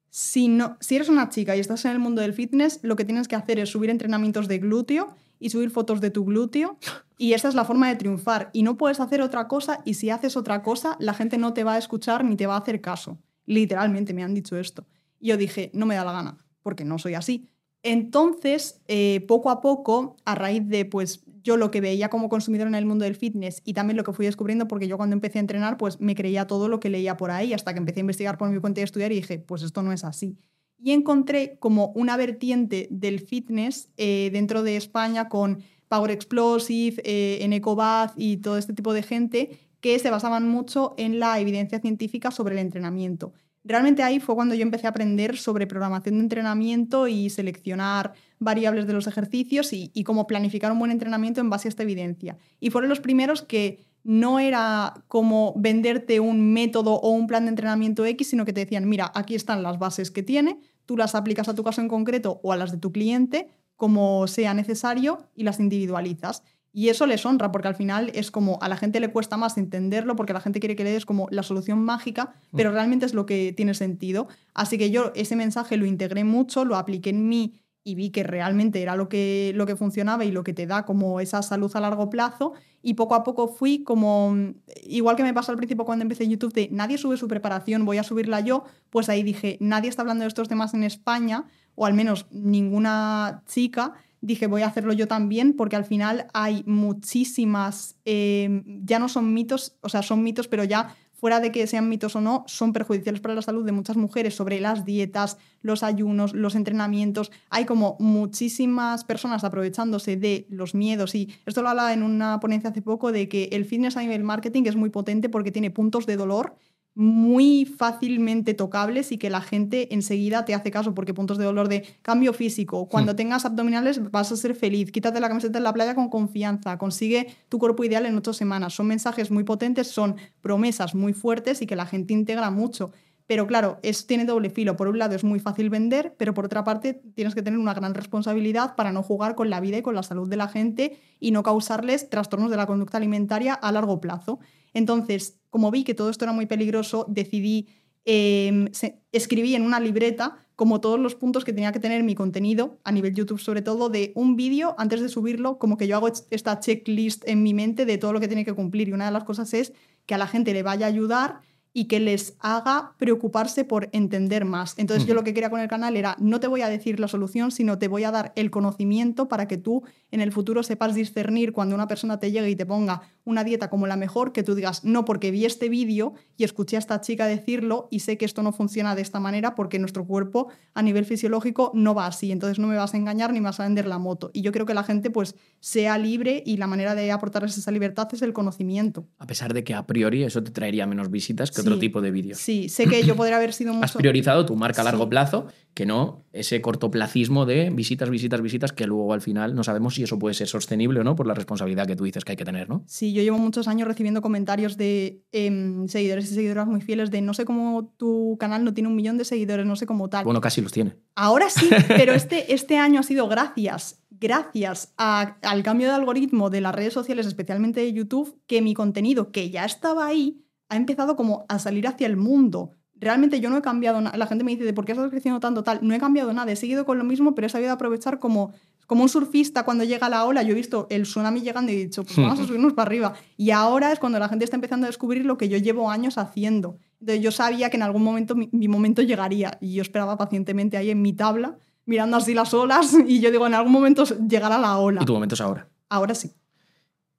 si, 0.09 0.47
no, 0.47 0.77
si 0.79 0.95
eres 0.95 1.09
una 1.09 1.29
chica 1.29 1.55
y 1.55 1.59
estás 1.59 1.85
en 1.85 1.91
el 1.91 1.99
mundo 1.99 2.21
del 2.21 2.33
fitness, 2.33 2.79
lo 2.83 2.95
que 2.95 3.05
tienes 3.05 3.27
que 3.27 3.35
hacer 3.35 3.59
es 3.59 3.69
subir 3.69 3.89
entrenamientos 3.89 4.47
de 4.47 4.59
glúteo 4.59 5.15
y 5.39 5.49
subir 5.49 5.71
fotos 5.71 6.01
de 6.01 6.11
tu 6.11 6.25
glúteo 6.25 6.77
y 7.17 7.33
esa 7.33 7.49
es 7.49 7.55
la 7.55 7.65
forma 7.65 7.89
de 7.89 7.95
triunfar 7.95 8.49
y 8.53 8.63
no 8.63 8.77
puedes 8.77 8.99
hacer 8.99 9.21
otra 9.21 9.47
cosa 9.47 9.81
y 9.85 9.95
si 9.95 10.09
haces 10.09 10.37
otra 10.37 10.63
cosa 10.63 10.95
la 10.99 11.13
gente 11.13 11.37
no 11.37 11.53
te 11.53 11.63
va 11.63 11.73
a 11.73 11.77
escuchar 11.77 12.23
ni 12.23 12.35
te 12.35 12.47
va 12.47 12.55
a 12.55 12.59
hacer 12.59 12.81
caso. 12.81 13.17
Literalmente 13.45 14.13
me 14.13 14.23
han 14.23 14.33
dicho 14.33 14.57
esto. 14.57 14.85
Y 15.19 15.29
yo 15.29 15.37
dije, 15.37 15.71
no 15.73 15.85
me 15.85 15.95
da 15.95 16.05
la 16.05 16.11
gana, 16.11 16.37
porque 16.61 16.85
no 16.85 16.97
soy 16.97 17.13
así. 17.13 17.49
Entonces, 17.83 18.81
eh, 18.87 19.23
poco 19.27 19.51
a 19.51 19.61
poco, 19.61 20.17
a 20.25 20.33
raíz 20.33 20.67
de 20.67 20.85
pues 20.85 21.23
yo 21.43 21.55
lo 21.55 21.69
que 21.69 21.81
veía 21.81 22.09
como 22.09 22.29
consumidor 22.29 22.67
en 22.67 22.73
el 22.73 22.85
mundo 22.85 23.05
del 23.05 23.15
fitness 23.15 23.61
y 23.63 23.73
también 23.73 23.95
lo 23.95 24.03
que 24.03 24.11
fui 24.11 24.25
descubriendo, 24.25 24.67
porque 24.67 24.87
yo 24.87 24.97
cuando 24.97 25.13
empecé 25.13 25.37
a 25.37 25.41
entrenar, 25.41 25.77
pues 25.77 26.01
me 26.01 26.15
creía 26.15 26.47
todo 26.47 26.67
lo 26.67 26.79
que 26.79 26.89
leía 26.89 27.15
por 27.15 27.29
ahí, 27.29 27.53
hasta 27.53 27.73
que 27.73 27.77
empecé 27.77 27.99
a 27.99 28.01
investigar 28.01 28.39
por 28.39 28.49
mi 28.49 28.59
cuenta 28.59 28.81
y 28.81 28.83
estudiar 28.83 29.11
y 29.11 29.17
dije, 29.17 29.37
pues 29.37 29.61
esto 29.61 29.83
no 29.83 29.93
es 29.93 30.03
así. 30.03 30.35
Y 30.79 30.91
encontré 30.91 31.57
como 31.59 31.93
una 31.95 32.17
vertiente 32.17 32.87
del 32.89 33.19
fitness 33.19 33.89
eh, 33.97 34.31
dentro 34.33 34.63
de 34.63 34.77
España 34.77 35.29
con 35.29 35.59
Power 35.87 36.09
Explosive, 36.09 37.01
eh, 37.05 37.37
en 37.41 37.53
EcoBath 37.53 38.13
y 38.17 38.37
todo 38.37 38.57
este 38.57 38.73
tipo 38.73 38.93
de 38.93 39.03
gente 39.03 39.59
que 39.85 39.99
se 39.99 40.09
basaban 40.09 40.49
mucho 40.49 40.95
en 40.97 41.19
la 41.19 41.39
evidencia 41.39 41.79
científica 41.79 42.31
sobre 42.31 42.55
el 42.55 42.61
entrenamiento. 42.61 43.33
Realmente 43.63 44.01
ahí 44.01 44.19
fue 44.19 44.33
cuando 44.33 44.55
yo 44.55 44.63
empecé 44.63 44.87
a 44.87 44.89
aprender 44.89 45.37
sobre 45.37 45.67
programación 45.67 46.15
de 46.15 46.21
entrenamiento 46.21 47.07
y 47.07 47.29
seleccionar 47.29 48.13
variables 48.39 48.87
de 48.87 48.93
los 48.93 49.05
ejercicios 49.05 49.73
y, 49.73 50.03
cómo 50.03 50.25
planificar 50.25 50.71
un 50.71 50.79
buen 50.79 50.89
entrenamiento 50.89 51.39
en 51.39 51.51
base 51.51 51.67
a 51.67 51.69
esta 51.69 51.83
evidencia. 51.83 52.35
Y 52.59 52.71
fueron 52.71 52.89
los 52.89 52.99
primeros 52.99 53.43
que 53.43 53.85
no 54.03 54.39
era 54.39 55.03
como 55.07 55.53
venderte 55.55 56.19
un 56.19 56.51
método 56.51 56.95
o 56.95 57.11
un 57.11 57.27
plan 57.27 57.45
de 57.45 57.49
entrenamiento 57.49 58.05
X, 58.05 58.27
sino 58.27 58.43
que 58.43 58.53
te 58.53 58.61
decían, 58.61 58.89
mira, 58.89 59.11
aquí 59.13 59.35
están 59.35 59.61
las 59.61 59.77
bases 59.77 60.09
que 60.09 60.23
tiene, 60.23 60.57
tú 60.87 60.97
las 60.97 61.13
aplicas 61.13 61.47
a 61.47 61.53
tu 61.53 61.63
caso 61.63 61.81
en 61.81 61.89
concreto 61.89 62.39
o 62.41 62.53
a 62.53 62.57
las 62.57 62.71
de 62.71 62.79
tu 62.79 62.91
cliente, 62.91 63.49
como 63.75 64.25
sea 64.25 64.55
necesario, 64.55 65.29
y 65.35 65.43
las 65.43 65.59
individualizas. 65.59 66.41
Y 66.77 66.89
eso 66.89 67.05
les 67.05 67.25
honra, 67.25 67.53
porque 67.53 67.69
al 67.69 67.75
final 67.75 68.11
es 68.15 68.31
como 68.31 68.59
a 68.61 68.67
la 68.67 68.75
gente 68.75 68.99
le 68.99 69.09
cuesta 69.09 69.37
más 69.37 69.57
entenderlo, 69.57 70.17
porque 70.17 70.33
la 70.33 70.41
gente 70.41 70.59
quiere 70.59 70.75
que 70.75 70.83
le 70.83 70.91
des 70.91 71.05
como 71.05 71.29
la 71.31 71.41
solución 71.41 71.81
mágica, 71.81 72.35
mm. 72.51 72.57
pero 72.57 72.73
realmente 72.73 73.05
es 73.05 73.13
lo 73.13 73.25
que 73.25 73.53
tiene 73.55 73.73
sentido. 73.73 74.27
Así 74.53 74.77
que 74.77 74.91
yo 74.91 75.13
ese 75.15 75.37
mensaje 75.37 75.77
lo 75.77 75.85
integré 75.85 76.25
mucho, 76.25 76.65
lo 76.65 76.75
apliqué 76.75 77.11
en 77.11 77.29
mí 77.29 77.61
y 77.85 77.95
vi 77.95 78.09
que 78.09 78.23
realmente 78.23 78.81
era 78.81 78.97
lo 78.97 79.07
que, 79.07 79.53
lo 79.55 79.65
que 79.65 79.77
funcionaba 79.77 80.25
y 80.25 80.33
lo 80.33 80.43
que 80.43 80.53
te 80.53 80.67
da 80.67 80.83
como 80.83 81.21
esa 81.21 81.41
salud 81.43 81.71
a 81.75 81.79
largo 81.79 82.09
plazo. 82.09 82.51
Y 82.81 82.95
poco 82.95 83.15
a 83.15 83.23
poco 83.23 83.47
fui 83.47 83.85
como, 83.85 84.35
igual 84.83 85.15
que 85.15 85.23
me 85.23 85.33
pasó 85.33 85.53
al 85.53 85.57
principio 85.57 85.85
cuando 85.85 86.03
empecé 86.03 86.27
YouTube, 86.27 86.51
de 86.51 86.67
nadie 86.73 86.97
sube 86.97 87.15
su 87.15 87.29
preparación, 87.29 87.85
voy 87.85 87.99
a 87.99 88.03
subirla 88.03 88.41
yo, 88.41 88.65
pues 88.89 89.07
ahí 89.07 89.23
dije, 89.23 89.57
nadie 89.61 89.87
está 89.87 90.01
hablando 90.01 90.23
de 90.23 90.27
estos 90.27 90.49
temas 90.49 90.73
en 90.73 90.83
España, 90.83 91.45
o 91.75 91.85
al 91.85 91.93
menos 91.93 92.25
ninguna 92.31 93.43
chica 93.47 93.93
dije 94.25 94.47
voy 94.47 94.63
a 94.63 94.67
hacerlo 94.67 94.93
yo 94.93 95.07
también 95.07 95.53
porque 95.53 95.75
al 95.75 95.85
final 95.85 96.27
hay 96.33 96.63
muchísimas, 96.65 97.95
eh, 98.05 98.63
ya 98.65 98.99
no 98.99 99.07
son 99.07 99.33
mitos, 99.33 99.77
o 99.81 99.89
sea, 99.89 100.01
son 100.01 100.23
mitos, 100.23 100.47
pero 100.47 100.63
ya 100.63 100.95
fuera 101.13 101.39
de 101.39 101.51
que 101.51 101.65
sean 101.65 101.87
mitos 101.87 102.15
o 102.15 102.21
no, 102.21 102.43
son 102.47 102.73
perjudiciales 102.73 103.21
para 103.21 103.35
la 103.35 103.41
salud 103.41 103.65
de 103.65 103.71
muchas 103.71 103.97
mujeres 103.97 104.35
sobre 104.35 104.59
las 104.59 104.83
dietas, 104.83 105.37
los 105.61 105.81
ayunos, 105.81 106.33
los 106.33 106.55
entrenamientos. 106.55 107.31
Hay 107.49 107.65
como 107.65 107.95
muchísimas 107.99 109.05
personas 109.05 109.43
aprovechándose 109.43 110.17
de 110.17 110.45
los 110.49 110.75
miedos 110.75 111.15
y 111.15 111.33
esto 111.45 111.61
lo 111.61 111.69
hablaba 111.69 111.93
en 111.93 112.03
una 112.03 112.39
ponencia 112.39 112.71
hace 112.71 112.81
poco 112.81 113.11
de 113.11 113.29
que 113.29 113.49
el 113.53 113.65
fitness 113.65 113.97
a 113.97 114.01
nivel 114.01 114.23
marketing 114.23 114.63
es 114.65 114.75
muy 114.75 114.89
potente 114.89 115.29
porque 115.29 115.51
tiene 115.51 115.71
puntos 115.71 116.05
de 116.05 116.17
dolor 116.17 116.57
muy 116.95 117.65
fácilmente 117.65 118.53
tocables 118.53 119.11
y 119.11 119.17
que 119.17 119.29
la 119.29 119.41
gente 119.41 119.93
enseguida 119.93 120.45
te 120.45 120.53
hace 120.53 120.71
caso 120.71 120.95
porque 120.95 121.13
puntos 121.13 121.37
de 121.37 121.43
dolor 121.43 121.67
de 121.67 121.85
cambio 122.01 122.31
físico, 122.31 122.87
cuando 122.87 123.13
hmm. 123.13 123.17
tengas 123.17 123.45
abdominales 123.45 124.11
vas 124.11 124.31
a 124.31 124.37
ser 124.37 124.55
feliz, 124.55 124.91
quítate 124.91 125.19
la 125.19 125.27
camiseta 125.27 125.57
en 125.57 125.65
la 125.65 125.73
playa 125.73 125.93
con 125.93 126.09
confianza, 126.09 126.77
consigue 126.77 127.27
tu 127.49 127.59
cuerpo 127.59 127.83
ideal 127.83 128.05
en 128.05 128.17
ocho 128.17 128.33
semanas. 128.33 128.73
Son 128.73 128.87
mensajes 128.87 129.29
muy 129.29 129.43
potentes, 129.43 129.87
son 129.87 130.15
promesas 130.41 130.95
muy 130.95 131.11
fuertes 131.13 131.61
y 131.61 131.67
que 131.67 131.75
la 131.75 131.85
gente 131.85 132.13
integra 132.13 132.49
mucho. 132.49 132.91
Pero 133.27 133.47
claro, 133.47 133.79
eso 133.81 134.05
tiene 134.07 134.25
doble 134.25 134.49
filo. 134.49 134.77
Por 134.77 134.87
un 134.87 134.99
lado 134.99 135.15
es 135.15 135.23
muy 135.23 135.39
fácil 135.39 135.69
vender, 135.69 136.13
pero 136.17 136.33
por 136.33 136.45
otra 136.45 136.63
parte 136.63 137.01
tienes 137.15 137.33
que 137.33 137.41
tener 137.41 137.59
una 137.59 137.73
gran 137.73 137.93
responsabilidad 137.93 138.75
para 138.75 138.91
no 138.91 139.01
jugar 139.01 139.35
con 139.35 139.49
la 139.49 139.59
vida 139.59 139.77
y 139.77 139.81
con 139.81 139.95
la 139.95 140.03
salud 140.03 140.29
de 140.29 140.37
la 140.37 140.47
gente 140.47 140.99
y 141.19 141.31
no 141.31 141.41
causarles 141.41 142.09
trastornos 142.09 142.51
de 142.51 142.57
la 142.57 142.67
conducta 142.67 142.97
alimentaria 142.97 143.53
a 143.53 143.71
largo 143.71 143.99
plazo. 143.99 144.39
Entonces, 144.75 145.39
como 145.49 145.71
vi 145.71 145.83
que 145.83 145.95
todo 145.95 146.11
esto 146.11 146.25
era 146.25 146.33
muy 146.33 146.45
peligroso, 146.45 147.05
decidí, 147.07 147.67
eh, 148.03 148.69
escribí 149.11 149.55
en 149.55 149.63
una 149.63 149.79
libreta 149.79 150.37
como 150.55 150.79
todos 150.79 150.99
los 150.99 151.15
puntos 151.15 151.43
que 151.43 151.53
tenía 151.53 151.71
que 151.71 151.79
tener 151.79 152.03
mi 152.03 152.13
contenido, 152.13 152.77
a 152.83 152.91
nivel 152.91 153.13
YouTube 153.13 153.39
sobre 153.39 153.61
todo, 153.61 153.89
de 153.89 154.11
un 154.15 154.35
vídeo, 154.35 154.75
antes 154.77 155.01
de 155.01 155.09
subirlo, 155.09 155.57
como 155.57 155.77
que 155.77 155.87
yo 155.87 155.95
hago 155.95 156.09
esta 156.29 156.59
checklist 156.59 157.27
en 157.27 157.41
mi 157.41 157.53
mente 157.53 157.85
de 157.85 157.97
todo 157.97 158.13
lo 158.13 158.19
que 158.19 158.27
tiene 158.27 158.45
que 158.45 158.53
cumplir. 158.53 158.89
Y 158.89 158.93
una 158.93 159.05
de 159.05 159.11
las 159.11 159.23
cosas 159.23 159.53
es 159.53 159.73
que 160.05 160.13
a 160.13 160.17
la 160.17 160.27
gente 160.27 160.53
le 160.53 160.61
vaya 160.61 160.85
a 160.85 160.89
ayudar 160.89 161.39
y 161.77 161.85
que 161.85 161.99
les 161.99 162.37
haga 162.39 162.93
preocuparse 162.97 163.65
por 163.65 163.89
entender 163.91 164.45
más. 164.45 164.75
Entonces 164.77 165.05
yo 165.05 165.13
lo 165.13 165.25
que 165.25 165.33
quería 165.33 165.49
con 165.49 165.59
el 165.59 165.67
canal 165.67 165.97
era, 165.97 166.15
no 166.19 166.39
te 166.39 166.47
voy 166.47 166.61
a 166.61 166.69
decir 166.69 167.01
la 167.01 167.09
solución, 167.09 167.51
sino 167.51 167.77
te 167.77 167.89
voy 167.89 168.05
a 168.05 168.11
dar 168.11 168.31
el 168.37 168.49
conocimiento 168.49 169.27
para 169.27 169.49
que 169.49 169.57
tú 169.57 169.83
en 170.09 170.21
el 170.21 170.31
futuro 170.31 170.63
sepas 170.63 170.95
discernir 170.95 171.51
cuando 171.51 171.75
una 171.75 171.87
persona 171.87 172.17
te 172.17 172.31
llegue 172.31 172.49
y 172.49 172.55
te 172.55 172.65
ponga 172.65 173.01
una 173.25 173.43
dieta 173.43 173.69
como 173.69 173.87
la 173.87 173.97
mejor, 173.97 174.31
que 174.31 174.43
tú 174.43 174.55
digas, 174.55 174.85
no, 174.85 175.03
porque 175.03 175.31
vi 175.31 175.45
este 175.45 175.67
vídeo 175.67 176.13
y 176.37 176.43
escuché 176.43 176.77
a 176.77 176.79
esta 176.79 177.01
chica 177.01 177.25
decirlo 177.25 177.87
y 177.91 177.99
sé 177.99 178.17
que 178.17 178.25
esto 178.25 178.43
no 178.43 178.53
funciona 178.53 178.95
de 178.95 179.01
esta 179.01 179.19
manera 179.19 179.55
porque 179.55 179.79
nuestro 179.79 180.05
cuerpo 180.05 180.47
a 180.73 180.81
nivel 180.81 181.05
fisiológico 181.05 181.71
no 181.73 181.93
va 181.93 182.07
así, 182.07 182.31
entonces 182.31 182.59
no 182.59 182.67
me 182.67 182.77
vas 182.77 182.93
a 182.93 182.97
engañar 182.97 183.33
ni 183.33 183.39
me 183.39 183.45
vas 183.45 183.59
a 183.59 183.63
vender 183.63 183.87
la 183.87 183.97
moto. 183.97 184.29
Y 184.31 184.41
yo 184.41 184.51
creo 184.51 184.65
que 184.65 184.73
la 184.73 184.83
gente 184.83 185.09
pues 185.09 185.35
sea 185.59 185.97
libre 185.97 186.43
y 186.45 186.57
la 186.57 186.67
manera 186.67 186.95
de 186.95 187.11
aportarles 187.11 187.57
esa 187.57 187.71
libertad 187.71 188.07
es 188.13 188.21
el 188.21 188.31
conocimiento. 188.31 189.07
A 189.17 189.25
pesar 189.25 189.53
de 189.53 189.63
que 189.63 189.73
a 189.73 189.85
priori 189.85 190.23
eso 190.23 190.43
te 190.43 190.51
traería 190.51 190.85
menos 190.85 191.09
visitas 191.09 191.51
que 191.51 191.61
otro 191.61 191.79
tipo 191.79 192.01
de 192.01 192.11
vídeos. 192.11 192.37
Sí, 192.37 192.69
sé 192.69 192.85
que 192.85 193.03
yo 193.03 193.15
podría 193.15 193.37
haber 193.37 193.53
sido 193.53 193.73
mucho... 193.73 193.85
Has 193.85 193.93
priorizado 193.93 194.45
tu 194.45 194.55
marca 194.55 194.81
a 194.81 194.85
largo 194.85 195.09
plazo, 195.09 195.47
que 195.75 195.85
no 195.85 196.23
ese 196.31 196.61
cortoplacismo 196.61 197.45
de 197.45 197.69
visitas, 197.69 198.09
visitas, 198.09 198.41
visitas, 198.41 198.71
que 198.71 198.87
luego 198.87 199.13
al 199.13 199.21
final 199.21 199.55
no 199.55 199.63
sabemos 199.63 199.93
si 199.93 200.03
eso 200.03 200.17
puede 200.17 200.33
ser 200.33 200.47
sostenible 200.47 201.01
o 201.01 201.03
no 201.03 201.15
por 201.15 201.27
la 201.27 201.33
responsabilidad 201.33 201.85
que 201.85 201.97
tú 201.97 202.05
dices 202.05 202.23
que 202.23 202.31
hay 202.31 202.37
que 202.37 202.45
tener, 202.45 202.69
¿no? 202.69 202.83
Sí, 202.87 203.13
yo 203.13 203.21
llevo 203.21 203.37
muchos 203.37 203.67
años 203.67 203.87
recibiendo 203.87 204.21
comentarios 204.21 204.77
de 204.77 205.21
em, 205.33 205.87
seguidores 205.89 206.31
y 206.31 206.33
seguidoras 206.33 206.65
muy 206.65 206.79
fieles 206.81 207.11
de 207.11 207.21
no 207.21 207.33
sé 207.33 207.43
cómo 207.43 207.93
tu 207.97 208.37
canal 208.39 208.63
no 208.63 208.73
tiene 208.73 208.87
un 208.87 208.95
millón 208.95 209.17
de 209.17 209.25
seguidores, 209.25 209.65
no 209.65 209.75
sé 209.75 209.85
cómo 209.85 210.09
tal. 210.09 210.23
Bueno, 210.23 210.39
casi 210.39 210.61
los 210.61 210.71
tiene. 210.71 210.95
Ahora 211.13 211.49
sí, 211.49 211.69
pero 211.89 212.13
este, 212.13 212.53
este 212.53 212.77
año 212.77 213.01
ha 213.01 213.03
sido 213.03 213.27
gracias 213.27 214.01
gracias 214.17 214.93
al 214.95 215.63
cambio 215.63 215.87
de 215.87 215.93
algoritmo 215.93 216.49
de 216.49 216.61
las 216.61 216.73
redes 216.73 216.93
sociales, 216.93 217.27
especialmente 217.27 217.81
de 217.81 217.91
YouTube, 217.91 218.41
que 218.47 218.61
mi 218.61 218.73
contenido, 218.73 219.31
que 219.33 219.49
ya 219.49 219.65
estaba 219.65 220.07
ahí, 220.07 220.41
ha 220.69 220.77
empezado 220.77 221.17
como 221.17 221.45
a 221.49 221.59
salir 221.59 221.85
hacia 221.85 222.07
el 222.07 222.15
mundo. 222.15 222.71
Realmente 222.97 223.41
yo 223.41 223.49
no 223.49 223.57
he 223.57 223.61
cambiado 223.61 223.99
nada. 223.99 224.17
La 224.17 224.25
gente 224.25 224.43
me 224.43 224.51
dice, 224.51 224.63
¿de 224.63 224.73
por 224.73 224.85
qué 224.85 224.93
estás 224.93 225.09
creciendo 225.09 225.39
tanto 225.39 225.63
tal? 225.63 225.79
No 225.81 225.93
he 225.93 225.99
cambiado 225.99 226.31
nada, 226.33 226.51
he 226.51 226.55
seguido 226.55 226.85
con 226.85 226.97
lo 226.97 227.03
mismo, 227.03 227.35
pero 227.35 227.47
he 227.47 227.49
sabido 227.49 227.73
aprovechar 227.73 228.19
como, 228.19 228.53
como 228.87 229.03
un 229.03 229.09
surfista 229.09 229.63
cuando 229.63 229.83
llega 229.83 230.07
la 230.07 230.23
ola. 230.23 230.43
Yo 230.43 230.51
he 230.51 230.55
visto 230.55 230.87
el 230.89 231.03
tsunami 231.03 231.41
llegando 231.41 231.71
y 231.71 231.75
he 231.75 231.77
dicho, 231.85 232.03
pues 232.03 232.15
vamos 232.15 232.39
a 232.39 232.45
subirnos 232.47 232.73
para 232.73 232.87
arriba. 232.87 233.13
Y 233.35 233.51
ahora 233.51 233.91
es 233.91 233.99
cuando 233.99 234.17
la 234.17 234.29
gente 234.29 234.45
está 234.45 234.55
empezando 234.55 234.85
a 234.85 234.89
descubrir 234.89 235.25
lo 235.25 235.37
que 235.37 235.49
yo 235.49 235.57
llevo 235.57 235.91
años 235.91 236.17
haciendo. 236.17 236.77
Entonces 237.01 237.21
yo 237.21 237.31
sabía 237.31 237.69
que 237.69 237.75
en 237.75 237.83
algún 237.83 238.03
momento 238.03 238.33
mi, 238.33 238.49
mi 238.53 238.69
momento 238.69 239.01
llegaría 239.01 239.57
y 239.59 239.73
yo 239.73 239.81
esperaba 239.81 240.17
pacientemente 240.17 240.77
ahí 240.77 240.89
en 240.89 241.01
mi 241.01 241.11
tabla, 241.11 241.57
mirando 241.85 242.15
así 242.15 242.33
las 242.33 242.53
olas 242.53 242.95
y 243.07 243.19
yo 243.19 243.29
digo, 243.29 243.45
en 243.45 243.55
algún 243.55 243.73
momento 243.73 244.05
llegará 244.05 244.57
la 244.57 244.77
ola. 244.77 245.01
¿Y 245.01 245.05
tu 245.05 245.13
momento 245.13 245.35
es 245.35 245.41
ahora? 245.41 245.67
Ahora 245.89 246.15
sí. 246.15 246.31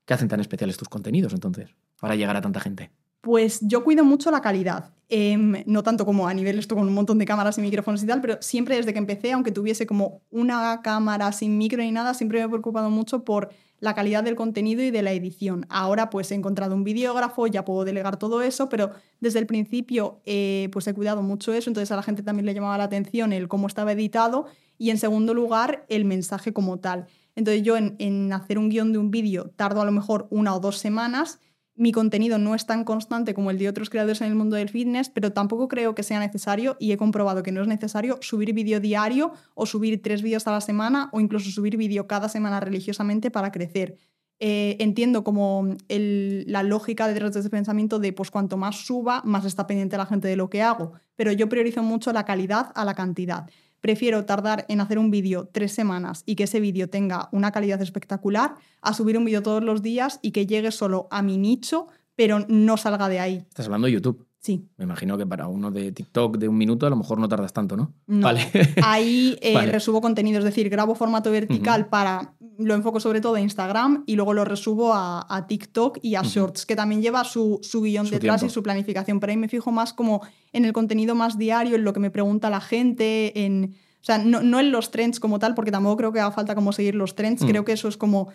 ¿Qué 0.07 0.15
hacen 0.15 0.29
tan 0.29 0.41
especiales 0.41 0.77
tus 0.77 0.89
contenidos 0.89 1.35
entonces 1.35 1.75
para 2.01 2.15
llegar 2.15 2.37
a 2.37 2.41
tanta 2.41 2.61
gente? 2.61 2.91
Pues 3.21 3.59
yo 3.61 3.83
cuido 3.85 4.05
mucho 4.05 4.31
la 4.31 4.41
calidad. 4.41 4.96
Em, 5.09 5.63
no 5.67 5.85
tanto 5.85 6.05
como 6.05 6.27
a 6.27 6.35
nivel 6.35 6.59
esto 6.59 6.75
con 6.75 6.89
un 6.89 6.93
montón 6.93 7.19
de 7.19 7.27
cámaras 7.27 7.57
y 7.59 7.61
micrófonos 7.61 8.03
y 8.03 8.07
tal, 8.07 8.21
pero 8.21 8.39
siempre 8.41 8.75
desde 8.75 8.93
que 8.93 8.99
empecé, 8.99 9.31
aunque 9.33 9.53
tuviese 9.53 9.87
como 9.87 10.23
una 10.31 10.81
cámara 10.83 11.31
sin 11.31 11.57
micro 11.59 11.81
ni 11.81 11.93
nada, 11.93 12.13
siempre 12.13 12.41
me 12.41 12.47
he 12.47 12.49
preocupado 12.49 12.91
mucho 12.91 13.25
por 13.25 13.51
la 13.79 13.95
calidad 13.95 14.25
del 14.25 14.35
contenido 14.35 14.83
y 14.83 14.91
de 14.91 15.03
la 15.03 15.13
edición. 15.13 15.65
Ahora 15.69 16.11
pues 16.11 16.33
he 16.33 16.35
encontrado 16.35 16.75
un 16.75 16.83
videógrafo, 16.83 17.47
ya 17.47 17.65
puedo 17.65 17.85
delegar 17.85 18.17
todo 18.17 18.43
eso, 18.43 18.69
pero 18.69 18.91
desde 19.21 19.39
el 19.39 19.47
principio 19.47 20.23
eh, 20.25 20.71
pues 20.73 20.89
he 20.89 20.95
cuidado 20.95 21.23
mucho 21.23 21.53
eso, 21.53 21.71
entonces 21.71 21.93
a 21.93 21.97
la 21.97 22.03
gente 22.03 22.25
también 22.25 22.47
le 22.47 22.55
llamaba 22.55 22.77
la 22.77 22.85
atención 22.85 23.33
el 23.33 23.47
cómo 23.47 23.69
estaba 23.69 23.93
editado 23.93 24.47
y 24.77 24.91
en 24.91 24.99
segundo 24.99 25.35
lugar 25.35 25.85
el 25.89 26.05
mensaje 26.05 26.53
como 26.53 26.81
tal. 26.81 27.07
Entonces 27.37 27.63
yo 27.63 27.77
en, 27.77 27.95
en 28.01 28.33
hacer 28.33 28.59
un 28.59 28.71
guion 28.71 28.93
de 28.93 28.99
un 28.99 29.13
vídeo 29.13 29.51
tardo 29.55 29.83
a 29.83 29.85
lo 29.85 29.93
mejor 29.93 30.27
una 30.31 30.53
o 30.53 30.59
dos 30.59 30.79
semanas 30.79 31.39
mi 31.77 31.93
contenido 31.93 32.39
no 32.39 32.55
es 32.55 32.67
tan 32.67 32.85
constante 32.85 33.35
como 33.35 33.51
el 33.51 33.59
de 33.59 33.69
otros 33.69 33.91
creadores 33.91 34.21
en 34.23 34.29
el 34.29 34.35
mundo 34.35 34.57
del 34.57 34.71
fitness, 34.71 35.11
pero 35.11 35.33
tampoco 35.33 35.69
creo 35.69 35.95
que 35.95 36.03
sea 36.03 36.19
necesario 36.19 36.77
y 36.81 36.93
he 36.93 36.97
comprobado 36.97 37.43
que 37.43 37.53
no 37.53 37.61
es 37.61 37.69
necesario 37.69 38.19
subir 38.23 38.53
vídeo 38.55 38.81
diario 38.81 39.33
o 39.55 39.67
subir 39.67 40.03
tres 40.03 40.23
vídeos 40.23 40.47
a 40.47 40.53
la 40.53 40.61
semana 40.61 41.11
o 41.13 41.21
incluso 41.21 41.51
subir 41.51 41.77
vídeo 41.77 42.07
cada 42.07 42.29
semana 42.29 42.61
religiosamente 42.61 43.31
para 43.31 43.53
crecer. 43.53 43.97
Eh, 44.39 44.77
entiendo 44.81 45.25
como 45.25 45.67
la 45.89 46.63
lógica 46.63 47.09
detrás 47.09 47.33
de 47.33 47.49
pensamiento 47.49 47.99
de 47.99 48.13
pues 48.13 48.31
cuanto 48.31 48.59
más 48.59 48.77
suba, 48.85 49.23
más 49.25 49.47
está 49.47 49.67
pendiente 49.67 49.97
la 49.97 50.05
gente 50.05 50.29
de 50.29 50.37
lo 50.37 50.51
que 50.51 50.61
hago, 50.61 50.93
pero 51.15 51.33
yo 51.33 51.49
priorizo 51.49 51.83
mucho 51.83 52.13
la 52.13 52.25
calidad 52.25 52.71
a 52.75 52.85
la 52.85 52.95
cantidad 52.95 53.49
prefiero 53.81 54.25
tardar 54.25 54.67
en 54.69 54.81
hacer 54.81 54.99
un 54.99 55.11
vídeo 55.11 55.49
tres 55.53 55.73
semanas 55.73 56.23
y 56.27 56.37
que 56.37 56.45
ese 56.45 56.61
vídeo 56.61 56.89
tenga 56.89 57.29
una 57.33 57.53
calidad 57.53 57.81
espectacular 57.81 58.55
a 58.81 58.93
subir 58.93 59.17
un 59.17 59.25
vídeo 59.25 59.43
todos 59.43 59.63
los 59.63 59.83
días 59.83 60.19
y 60.23 60.33
que 60.33 60.47
llegue 60.47 60.71
solo 60.71 61.09
a 61.11 61.23
mi 61.23 61.39
nicho, 61.39 61.87
pero 62.15 62.45
no 62.49 62.77
salga 62.77 63.09
de 63.09 63.21
ahí. 63.21 63.37
Estás 63.49 63.67
hablando 63.67 63.87
de 63.87 63.93
YouTube. 63.93 64.26
Sí. 64.47 64.65
Me 64.77 64.85
imagino 64.85 65.19
que 65.19 65.27
para 65.27 65.49
uno 65.49 65.73
de 65.73 65.91
TikTok 65.91 66.37
de 66.39 66.47
un 66.47 66.57
minuto 66.57 66.87
a 66.87 66.91
lo 66.91 66.95
mejor 66.95 67.19
no 67.19 67.29
tardas 67.29 67.53
tanto, 67.53 67.77
¿no? 67.77 67.93
No. 68.07 68.27
Vale. 68.27 68.49
Ahí 68.85 69.37
eh, 69.41 69.53
Vale. 69.53 69.73
resubo 69.73 70.01
contenido, 70.01 70.39
es 70.39 70.45
decir, 70.45 70.69
grabo 70.71 70.95
formato 70.95 71.33
vertical 71.33 71.89
para. 71.89 72.35
Lo 72.59 72.75
enfoco 72.75 73.01
sobre 73.01 73.21
todo 73.21 73.35
a 73.35 73.41
Instagram 73.41 74.05
y 74.07 74.15
luego 74.15 74.35
lo 74.35 74.45
resubo 74.45 74.95
a, 74.95 75.27
a 75.29 75.49
TikTok 75.49 75.99
y 76.01 76.15
a. 76.15 76.23
Shorts, 76.23 76.65
que 76.65 76.77
también 76.77 77.03
lleva 77.03 77.25
su, 77.25 77.59
su 77.63 77.83
guion 77.83 78.07
Su 78.07 78.13
detrás 78.13 78.41
tiempo. 78.41 78.53
y 78.53 78.55
su 78.55 78.63
planificación. 78.63 79.19
Pero 79.19 79.33
ahí 79.33 79.37
me 79.37 79.49
fijo 79.49 79.73
más 79.73 79.93
como 79.93 80.23
en 80.53 80.65
el 80.65 80.73
contenido 80.73 81.17
más 81.17 81.39
diario, 81.39 81.75
en 81.75 81.83
lo 81.83 81.93
que 81.93 81.99
me 81.99 82.13
pregunta 82.13 82.49
la 82.49 82.61
gente, 82.61 83.45
en. 83.45 83.75
O 84.01 84.05
sea, 84.07 84.19
no, 84.19 84.41
no 84.43 84.61
en 84.61 84.71
los 84.71 84.93
trends 84.93 85.19
como 85.19 85.41
tal, 85.41 85.57
porque 85.57 85.73
tampoco 85.73 85.97
creo 85.97 86.13
que 86.13 86.21
haga 86.21 86.31
falta 86.31 86.55
como 86.55 86.73
seguir 86.73 86.95
los 86.95 87.17
trends. 87.17 87.43
Mm. 87.43 87.49
Creo 87.49 87.65
que 87.65 87.73
eso 87.73 87.89
es 87.89 87.97
como 87.97 88.29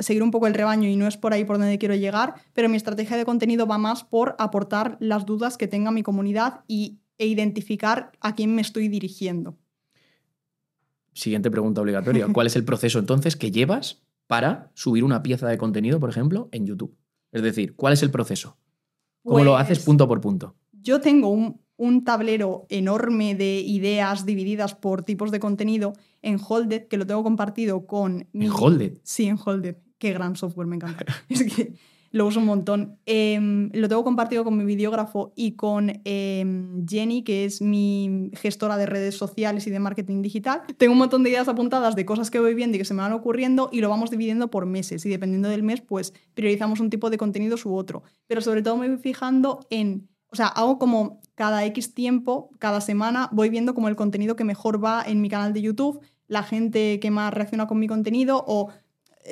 seguir 0.00 0.22
un 0.22 0.30
poco 0.30 0.46
el 0.46 0.54
rebaño 0.54 0.88
y 0.88 0.96
no 0.96 1.06
es 1.06 1.16
por 1.16 1.32
ahí 1.32 1.44
por 1.44 1.58
donde 1.58 1.78
quiero 1.78 1.94
llegar, 1.94 2.34
pero 2.52 2.68
mi 2.68 2.76
estrategia 2.76 3.16
de 3.16 3.24
contenido 3.24 3.66
va 3.66 3.78
más 3.78 4.04
por 4.04 4.34
aportar 4.38 4.96
las 5.00 5.24
dudas 5.26 5.56
que 5.56 5.68
tenga 5.68 5.90
mi 5.90 6.02
comunidad 6.02 6.64
y, 6.66 6.98
e 7.18 7.26
identificar 7.26 8.12
a 8.20 8.34
quién 8.34 8.54
me 8.54 8.62
estoy 8.62 8.88
dirigiendo. 8.88 9.56
Siguiente 11.12 11.50
pregunta 11.50 11.80
obligatoria. 11.80 12.26
¿Cuál 12.32 12.46
es 12.46 12.56
el 12.56 12.64
proceso 12.64 12.98
entonces 12.98 13.36
que 13.36 13.50
llevas 13.50 14.02
para 14.26 14.70
subir 14.74 15.02
una 15.04 15.22
pieza 15.22 15.48
de 15.48 15.58
contenido, 15.58 15.98
por 16.00 16.08
ejemplo, 16.08 16.48
en 16.52 16.66
YouTube? 16.66 16.96
Es 17.32 17.42
decir, 17.42 17.74
¿cuál 17.76 17.92
es 17.92 18.02
el 18.02 18.10
proceso? 18.10 18.56
¿Cómo 19.24 19.44
lo 19.44 19.56
haces 19.56 19.78
Pues, 19.78 19.86
punto 19.86 20.08
por 20.08 20.20
punto? 20.20 20.54
Yo 20.72 21.00
tengo 21.00 21.28
un, 21.28 21.60
un 21.76 22.04
tablero 22.04 22.64
enorme 22.70 23.34
de 23.34 23.60
ideas 23.60 24.24
divididas 24.24 24.74
por 24.74 25.02
tipos 25.02 25.30
de 25.30 25.40
contenido 25.40 25.92
en 26.22 26.38
Holded, 26.48 26.86
que 26.88 26.96
lo 26.96 27.06
tengo 27.06 27.22
compartido 27.22 27.86
con... 27.86 28.28
mi- 28.32 28.46
En 28.46 28.52
Holded. 28.52 28.98
Sí, 29.02 29.26
en 29.26 29.38
Holded. 29.44 29.76
Qué 30.00 30.14
gran 30.14 30.34
software, 30.34 30.66
me 30.66 30.76
encanta. 30.76 31.04
es 31.28 31.44
que 31.44 31.74
lo 32.10 32.26
uso 32.26 32.40
un 32.40 32.46
montón. 32.46 32.98
Em, 33.04 33.70
lo 33.74 33.86
tengo 33.86 34.02
compartido 34.02 34.44
con 34.44 34.56
mi 34.56 34.64
videógrafo 34.64 35.34
y 35.36 35.52
con 35.52 35.92
em, 36.04 36.86
Jenny, 36.88 37.22
que 37.22 37.44
es 37.44 37.60
mi 37.60 38.30
gestora 38.32 38.78
de 38.78 38.86
redes 38.86 39.14
sociales 39.16 39.66
y 39.66 39.70
de 39.70 39.78
marketing 39.78 40.22
digital. 40.22 40.62
Tengo 40.78 40.94
un 40.94 40.98
montón 40.98 41.22
de 41.22 41.28
ideas 41.28 41.48
apuntadas 41.48 41.96
de 41.96 42.06
cosas 42.06 42.30
que 42.30 42.40
voy 42.40 42.54
viendo 42.54 42.76
y 42.76 42.78
que 42.78 42.86
se 42.86 42.94
me 42.94 43.02
van 43.02 43.12
ocurriendo 43.12 43.68
y 43.70 43.82
lo 43.82 43.90
vamos 43.90 44.10
dividiendo 44.10 44.50
por 44.50 44.64
meses. 44.64 45.04
Y 45.04 45.10
dependiendo 45.10 45.50
del 45.50 45.62
mes, 45.62 45.82
pues 45.82 46.14
priorizamos 46.32 46.80
un 46.80 46.88
tipo 46.88 47.10
de 47.10 47.18
contenidos 47.18 47.66
u 47.66 47.74
otro. 47.74 48.02
Pero 48.26 48.40
sobre 48.40 48.62
todo 48.62 48.78
me 48.78 48.88
voy 48.88 48.98
fijando 48.98 49.60
en... 49.68 50.08
O 50.32 50.36
sea, 50.36 50.46
hago 50.46 50.78
como 50.78 51.20
cada 51.34 51.62
X 51.66 51.92
tiempo, 51.92 52.50
cada 52.58 52.80
semana, 52.80 53.28
voy 53.32 53.50
viendo 53.50 53.74
como 53.74 53.88
el 53.88 53.96
contenido 53.96 54.34
que 54.34 54.44
mejor 54.44 54.82
va 54.82 55.02
en 55.04 55.20
mi 55.20 55.28
canal 55.28 55.52
de 55.52 55.60
YouTube, 55.60 56.00
la 56.26 56.42
gente 56.44 57.00
que 57.00 57.10
más 57.10 57.34
reacciona 57.34 57.66
con 57.66 57.80
mi 57.80 57.88
contenido 57.88 58.44
o 58.46 58.70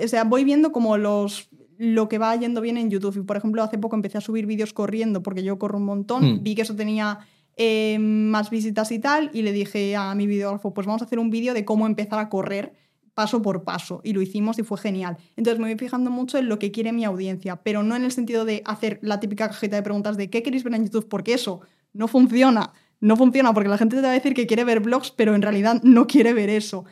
o 0.03 0.09
sea, 0.09 0.25
voy 0.25 0.45
viendo 0.45 0.73
como 0.73 0.97
los 0.99 1.49
lo 1.79 2.09
que 2.09 2.19
va 2.19 2.35
yendo 2.35 2.61
bien 2.61 2.77
en 2.77 2.91
YouTube. 2.91 3.17
Y 3.17 3.23
por 3.23 3.37
ejemplo, 3.37 3.63
hace 3.63 3.79
poco 3.79 3.97
empecé 3.97 4.19
a 4.19 4.21
subir 4.21 4.47
vídeos 4.47 4.73
corriendo 4.73 5.23
porque 5.23 5.43
yo 5.43 5.59
corro 5.59 5.79
un 5.79 5.85
montón. 5.85 6.25
Mm. 6.25 6.43
Vi 6.43 6.55
que 6.57 6.63
eso 6.63 6.75
tenía 6.75 7.21
eh, 7.57 7.99
más 8.01 8.51
visitas 8.51 8.91
y 8.91 8.99
tal. 8.99 9.31
Y 9.33 9.43
le 9.43 9.53
dije 9.53 9.97
a 9.97 10.15
mi 10.15 10.27
videógrafo, 10.27 10.75
pues 10.75 10.87
vamos 10.87 11.03
a 11.03 11.05
hacer 11.05 11.19
un 11.19 11.31
vídeo 11.31 11.55
de 11.55 11.65
cómo 11.65 11.87
empezar 11.87 12.19
a 12.19 12.29
correr 12.29 12.75
paso 13.15 13.43
por 13.43 13.63
paso. 13.63 14.01
Y 14.03 14.13
lo 14.13 14.21
hicimos 14.21 14.59
y 14.59 14.65
fue 14.65 14.77
genial. 14.79 15.17
Entonces 15.37 15.61
me 15.61 15.69
voy 15.69 15.79
fijando 15.79 16.11
mucho 16.11 16.37
en 16.39 16.49
lo 16.49 16.59
que 16.59 16.73
quiere 16.73 16.93
mi 16.93 17.05
audiencia, 17.05 17.57
pero 17.57 17.85
no 17.85 17.95
en 17.95 18.05
el 18.05 18.13
sentido 18.13 18.45
de 18.45 18.63
hacer 18.67 18.99
la 19.03 19.21
típica 19.21 19.49
cajita 19.49 19.77
de 19.77 19.83
preguntas 19.83 20.17
de 20.17 20.31
qué 20.31 20.43
queréis 20.43 20.65
ver 20.65 20.75
en 20.75 20.85
YouTube, 20.85 21.09
porque 21.09 21.35
eso 21.35 21.61
no 21.93 22.09
funciona. 22.09 22.73
No 23.01 23.17
funciona 23.17 23.55
porque 23.55 23.69
la 23.69 23.79
gente 23.79 23.95
te 23.95 24.03
va 24.03 24.11
a 24.11 24.13
decir 24.13 24.35
que 24.35 24.49
quiere 24.49 24.65
ver 24.65 24.81
blogs, 24.81 25.13
pero 25.13 25.37
en 25.37 25.43
realidad 25.43 25.81
no 25.85 26.09
quiere 26.09 26.33
ver 26.33 26.51
eso 26.51 26.85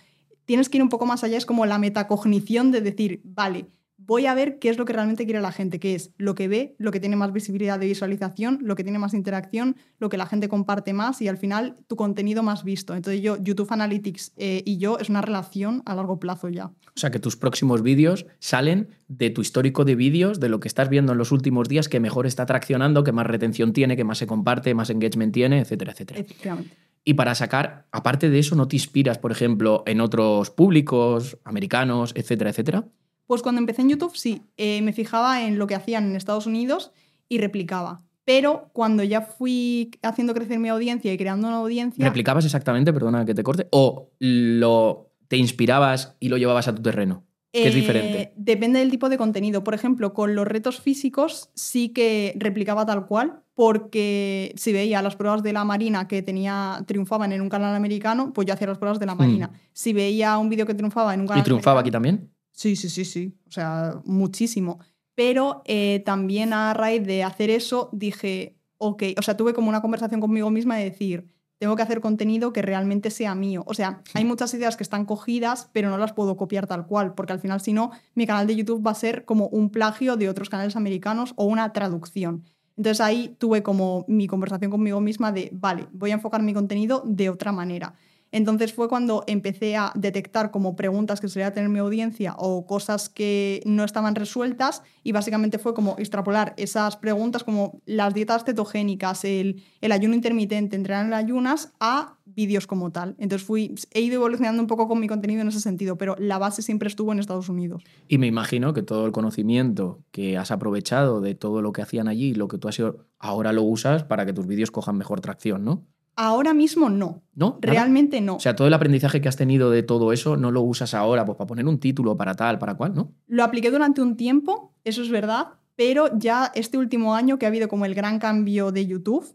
tienes 0.46 0.68
que 0.68 0.78
ir 0.78 0.82
un 0.82 0.88
poco 0.88 1.06
más 1.06 1.24
allá, 1.24 1.36
es 1.36 1.46
como 1.46 1.66
la 1.66 1.78
metacognición 1.78 2.70
de 2.70 2.80
decir, 2.80 3.20
vale, 3.24 3.66
voy 4.06 4.26
a 4.26 4.34
ver 4.34 4.58
qué 4.58 4.68
es 4.68 4.78
lo 4.78 4.84
que 4.84 4.92
realmente 4.92 5.24
quiere 5.24 5.40
la 5.40 5.52
gente, 5.52 5.80
que 5.80 5.94
es 5.94 6.12
lo 6.16 6.34
que 6.34 6.48
ve, 6.48 6.74
lo 6.78 6.92
que 6.92 7.00
tiene 7.00 7.16
más 7.16 7.32
visibilidad 7.32 7.78
de 7.78 7.86
visualización, 7.86 8.58
lo 8.62 8.76
que 8.76 8.84
tiene 8.84 8.98
más 8.98 9.14
interacción, 9.14 9.76
lo 9.98 10.08
que 10.08 10.16
la 10.16 10.26
gente 10.26 10.48
comparte 10.48 10.92
más 10.92 11.20
y 11.20 11.28
al 11.28 11.36
final 11.36 11.76
tu 11.86 11.96
contenido 11.96 12.42
más 12.42 12.64
visto. 12.64 12.94
Entonces 12.94 13.22
yo, 13.22 13.36
YouTube 13.42 13.70
Analytics 13.70 14.32
eh, 14.36 14.62
y 14.64 14.78
yo 14.78 14.98
es 14.98 15.08
una 15.08 15.22
relación 15.22 15.82
a 15.86 15.94
largo 15.94 16.20
plazo 16.20 16.48
ya. 16.48 16.66
O 16.66 16.98
sea, 16.98 17.10
que 17.10 17.18
tus 17.18 17.36
próximos 17.36 17.82
vídeos 17.82 18.26
salen 18.38 18.88
de 19.08 19.30
tu 19.30 19.40
histórico 19.40 19.84
de 19.84 19.94
vídeos, 19.94 20.40
de 20.40 20.48
lo 20.48 20.60
que 20.60 20.68
estás 20.68 20.88
viendo 20.88 21.12
en 21.12 21.18
los 21.18 21.32
últimos 21.32 21.68
días, 21.68 21.88
que 21.88 22.00
mejor 22.00 22.26
está 22.26 22.46
traccionando, 22.46 23.04
que 23.04 23.12
más 23.12 23.26
retención 23.26 23.72
tiene, 23.72 23.96
que 23.96 24.04
más 24.04 24.18
se 24.18 24.26
comparte, 24.26 24.74
más 24.74 24.90
engagement 24.90 25.34
tiene, 25.34 25.60
etcétera, 25.60 25.92
etcétera. 25.92 26.20
Efectivamente. 26.20 26.76
Y 27.08 27.14
para 27.14 27.36
sacar, 27.36 27.86
aparte 27.92 28.30
de 28.30 28.40
eso, 28.40 28.56
¿no 28.56 28.66
te 28.66 28.74
inspiras, 28.74 29.18
por 29.18 29.30
ejemplo, 29.30 29.84
en 29.86 30.00
otros 30.00 30.50
públicos, 30.50 31.38
americanos, 31.44 32.12
etcétera, 32.16 32.50
etcétera? 32.50 32.88
Pues 33.26 33.42
cuando 33.42 33.60
empecé 33.60 33.82
en 33.82 33.90
YouTube, 33.90 34.16
sí, 34.16 34.42
eh, 34.56 34.80
me 34.82 34.92
fijaba 34.92 35.42
en 35.44 35.58
lo 35.58 35.66
que 35.66 35.74
hacían 35.74 36.04
en 36.10 36.16
Estados 36.16 36.46
Unidos 36.46 36.92
y 37.28 37.38
replicaba. 37.38 38.02
Pero 38.24 38.70
cuando 38.72 39.02
ya 39.04 39.20
fui 39.22 39.90
haciendo 40.02 40.34
crecer 40.34 40.58
mi 40.58 40.68
audiencia 40.68 41.12
y 41.12 41.16
creando 41.16 41.46
una 41.48 41.58
audiencia... 41.58 42.04
¿Replicabas 42.04 42.44
exactamente, 42.44 42.92
perdona 42.92 43.24
que 43.24 43.34
te 43.34 43.42
corte? 43.42 43.68
¿O 43.70 44.10
lo, 44.18 45.12
te 45.28 45.36
inspirabas 45.36 46.16
y 46.18 46.28
lo 46.28 46.36
llevabas 46.36 46.66
a 46.66 46.74
tu 46.74 46.82
terreno? 46.82 47.24
Que 47.52 47.68
es 47.68 47.74
Eh, 47.74 47.78
diferente. 47.78 48.32
Depende 48.36 48.80
del 48.80 48.90
tipo 48.90 49.08
de 49.08 49.16
contenido. 49.16 49.62
Por 49.64 49.74
ejemplo, 49.74 50.12
con 50.12 50.34
los 50.34 50.46
retos 50.46 50.80
físicos 50.80 51.50
sí 51.54 51.90
que 51.90 52.34
replicaba 52.36 52.84
tal 52.84 53.06
cual, 53.06 53.42
porque 53.54 54.52
si 54.56 54.72
veía 54.72 55.00
las 55.02 55.16
pruebas 55.16 55.42
de 55.42 55.52
la 55.52 55.64
Marina 55.64 56.06
que 56.08 56.20
tenía 56.22 56.82
triunfaban 56.86 57.32
en 57.32 57.40
un 57.40 57.48
canal 57.48 57.74
americano, 57.74 58.32
pues 58.34 58.46
yo 58.46 58.54
hacía 58.54 58.66
las 58.66 58.78
pruebas 58.78 58.98
de 58.98 59.06
la 59.06 59.14
Marina. 59.14 59.50
Si 59.72 59.92
veía 59.92 60.36
un 60.38 60.48
vídeo 60.50 60.66
que 60.66 60.74
triunfaba 60.74 61.14
en 61.14 61.20
un 61.20 61.26
canal. 61.28 61.40
¿Y 61.40 61.44
triunfaba 61.44 61.80
aquí 61.80 61.90
también? 61.90 62.30
Sí, 62.56 62.74
sí, 62.74 62.88
sí, 62.88 63.04
sí. 63.04 63.34
O 63.46 63.50
sea, 63.50 64.00
muchísimo. 64.06 64.80
Pero 65.14 65.62
eh, 65.66 66.02
también 66.06 66.54
a 66.54 66.72
raíz 66.72 67.06
de 67.06 67.22
hacer 67.22 67.50
eso 67.50 67.90
dije, 67.92 68.56
ok, 68.78 69.02
o 69.18 69.22
sea, 69.22 69.36
tuve 69.36 69.52
como 69.52 69.68
una 69.68 69.82
conversación 69.82 70.22
conmigo 70.22 70.50
misma 70.50 70.76
de 70.76 70.84
decir, 70.84 71.28
tengo 71.58 71.76
que 71.76 71.82
hacer 71.82 72.00
contenido 72.00 72.54
que 72.54 72.62
realmente 72.62 73.10
sea 73.10 73.34
mío. 73.34 73.62
O 73.66 73.74
sea, 73.74 74.02
hay 74.14 74.24
muchas 74.24 74.54
ideas 74.54 74.76
que 74.76 74.82
están 74.82 75.04
cogidas, 75.04 75.68
pero 75.72 75.90
no 75.90 75.98
las 75.98 76.14
puedo 76.14 76.36
copiar 76.36 76.66
tal 76.66 76.86
cual, 76.86 77.14
porque 77.14 77.34
al 77.34 77.40
final, 77.40 77.60
si 77.60 77.74
no, 77.74 77.90
mi 78.14 78.26
canal 78.26 78.46
de 78.46 78.56
YouTube 78.56 78.86
va 78.86 78.92
a 78.92 78.94
ser 78.94 79.26
como 79.26 79.48
un 79.48 79.70
plagio 79.70 80.16
de 80.16 80.30
otros 80.30 80.48
canales 80.48 80.76
americanos 80.76 81.34
o 81.36 81.44
una 81.44 81.74
traducción. 81.74 82.44
Entonces 82.78 83.00
ahí 83.02 83.36
tuve 83.38 83.62
como 83.62 84.06
mi 84.08 84.26
conversación 84.26 84.70
conmigo 84.70 85.00
misma 85.00 85.30
de, 85.30 85.50
vale, 85.52 85.88
voy 85.92 86.10
a 86.10 86.14
enfocar 86.14 86.42
mi 86.42 86.54
contenido 86.54 87.02
de 87.06 87.28
otra 87.28 87.52
manera. 87.52 87.94
Entonces 88.36 88.74
fue 88.74 88.90
cuando 88.90 89.24
empecé 89.26 89.76
a 89.76 89.92
detectar 89.94 90.50
como 90.50 90.76
preguntas 90.76 91.22
que 91.22 91.28
solía 91.28 91.54
tener 91.54 91.70
mi 91.70 91.78
audiencia 91.78 92.34
o 92.36 92.66
cosas 92.66 93.08
que 93.08 93.62
no 93.64 93.82
estaban 93.82 94.14
resueltas 94.14 94.82
y 95.02 95.12
básicamente 95.12 95.58
fue 95.58 95.72
como 95.72 95.96
extrapolar 95.98 96.52
esas 96.58 96.98
preguntas 96.98 97.44
como 97.44 97.80
las 97.86 98.12
dietas 98.12 98.44
cetogénicas, 98.44 99.24
el, 99.24 99.62
ayuno 99.90 100.14
intermitente, 100.14 100.76
entrenar 100.76 101.06
en 101.06 101.14
ayunas 101.14 101.72
a 101.80 102.18
vídeos 102.26 102.66
como 102.66 102.92
tal. 102.92 103.16
Entonces 103.18 103.46
fui, 103.46 103.74
he 103.92 104.02
ido 104.02 104.16
evolucionando 104.16 104.60
un 104.60 104.68
poco 104.68 104.86
con 104.86 105.00
mi 105.00 105.08
contenido 105.08 105.40
en 105.40 105.48
ese 105.48 105.60
sentido, 105.60 105.96
pero 105.96 106.14
la 106.18 106.36
base 106.36 106.60
siempre 106.60 106.88
estuvo 106.88 107.12
en 107.12 107.20
Estados 107.20 107.48
Unidos. 107.48 107.84
Y 108.06 108.18
me 108.18 108.26
imagino 108.26 108.74
que 108.74 108.82
todo 108.82 109.06
el 109.06 109.12
conocimiento 109.12 110.04
que 110.10 110.36
has 110.36 110.50
aprovechado 110.50 111.22
de 111.22 111.34
todo 111.34 111.62
lo 111.62 111.72
que 111.72 111.80
hacían 111.80 112.06
allí, 112.06 112.34
lo 112.34 112.48
que 112.48 112.58
tú 112.58 112.68
has 112.68 112.78
ido, 112.78 113.06
ahora 113.18 113.54
lo 113.54 113.62
usas 113.62 114.04
para 114.04 114.26
que 114.26 114.34
tus 114.34 114.46
vídeos 114.46 114.70
cojan 114.70 114.98
mejor 114.98 115.22
tracción, 115.22 115.64
¿no? 115.64 115.86
Ahora 116.16 116.54
mismo 116.54 116.88
no, 116.88 117.22
¿No? 117.34 117.46
¿Nada? 117.46 117.58
realmente 117.60 118.20
no. 118.22 118.36
O 118.36 118.40
sea, 118.40 118.56
todo 118.56 118.66
el 118.68 118.74
aprendizaje 118.74 119.20
que 119.20 119.28
has 119.28 119.36
tenido 119.36 119.70
de 119.70 119.82
todo 119.82 120.12
eso 120.12 120.36
no 120.38 120.50
lo 120.50 120.62
usas 120.62 120.94
ahora 120.94 121.24
pues, 121.26 121.36
para 121.36 121.46
poner 121.46 121.66
un 121.66 121.78
título, 121.78 122.16
para 122.16 122.34
tal, 122.34 122.58
para 122.58 122.74
cual, 122.74 122.94
¿no? 122.94 123.12
Lo 123.26 123.44
apliqué 123.44 123.70
durante 123.70 124.00
un 124.00 124.16
tiempo, 124.16 124.72
eso 124.84 125.02
es 125.02 125.10
verdad, 125.10 125.48
pero 125.74 126.08
ya 126.18 126.50
este 126.54 126.78
último 126.78 127.14
año 127.14 127.38
que 127.38 127.44
ha 127.44 127.48
habido 127.48 127.68
como 127.68 127.84
el 127.84 127.94
gran 127.94 128.18
cambio 128.18 128.72
de 128.72 128.86
YouTube, 128.86 129.26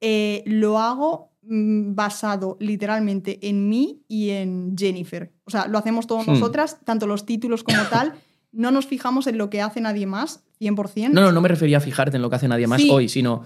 eh, 0.00 0.44
lo 0.46 0.78
hago 0.78 1.32
mm, 1.42 1.94
basado 1.96 2.56
literalmente 2.60 3.48
en 3.48 3.68
mí 3.68 4.02
y 4.06 4.30
en 4.30 4.76
Jennifer. 4.78 5.32
O 5.44 5.50
sea, 5.50 5.66
lo 5.66 5.76
hacemos 5.78 6.06
todos 6.06 6.24
Hmm. 6.26 6.32
nosotras, 6.34 6.78
tanto 6.84 7.06
los 7.08 7.26
títulos 7.26 7.64
como 7.64 7.78
tal. 7.90 8.12
No 8.52 8.70
nos 8.70 8.86
fijamos 8.86 9.26
en 9.26 9.38
lo 9.38 9.50
que 9.50 9.60
hace 9.60 9.80
nadie 9.80 10.06
más, 10.06 10.44
100%. 10.60 11.10
No, 11.12 11.20
no, 11.22 11.32
no 11.32 11.40
me 11.40 11.48
refería 11.48 11.78
a 11.78 11.80
fijarte 11.80 12.16
en 12.16 12.22
lo 12.22 12.30
que 12.30 12.36
hace 12.36 12.48
nadie 12.48 12.66
más 12.68 12.80
Sí. 12.80 12.88
hoy, 12.92 13.08
sino 13.08 13.42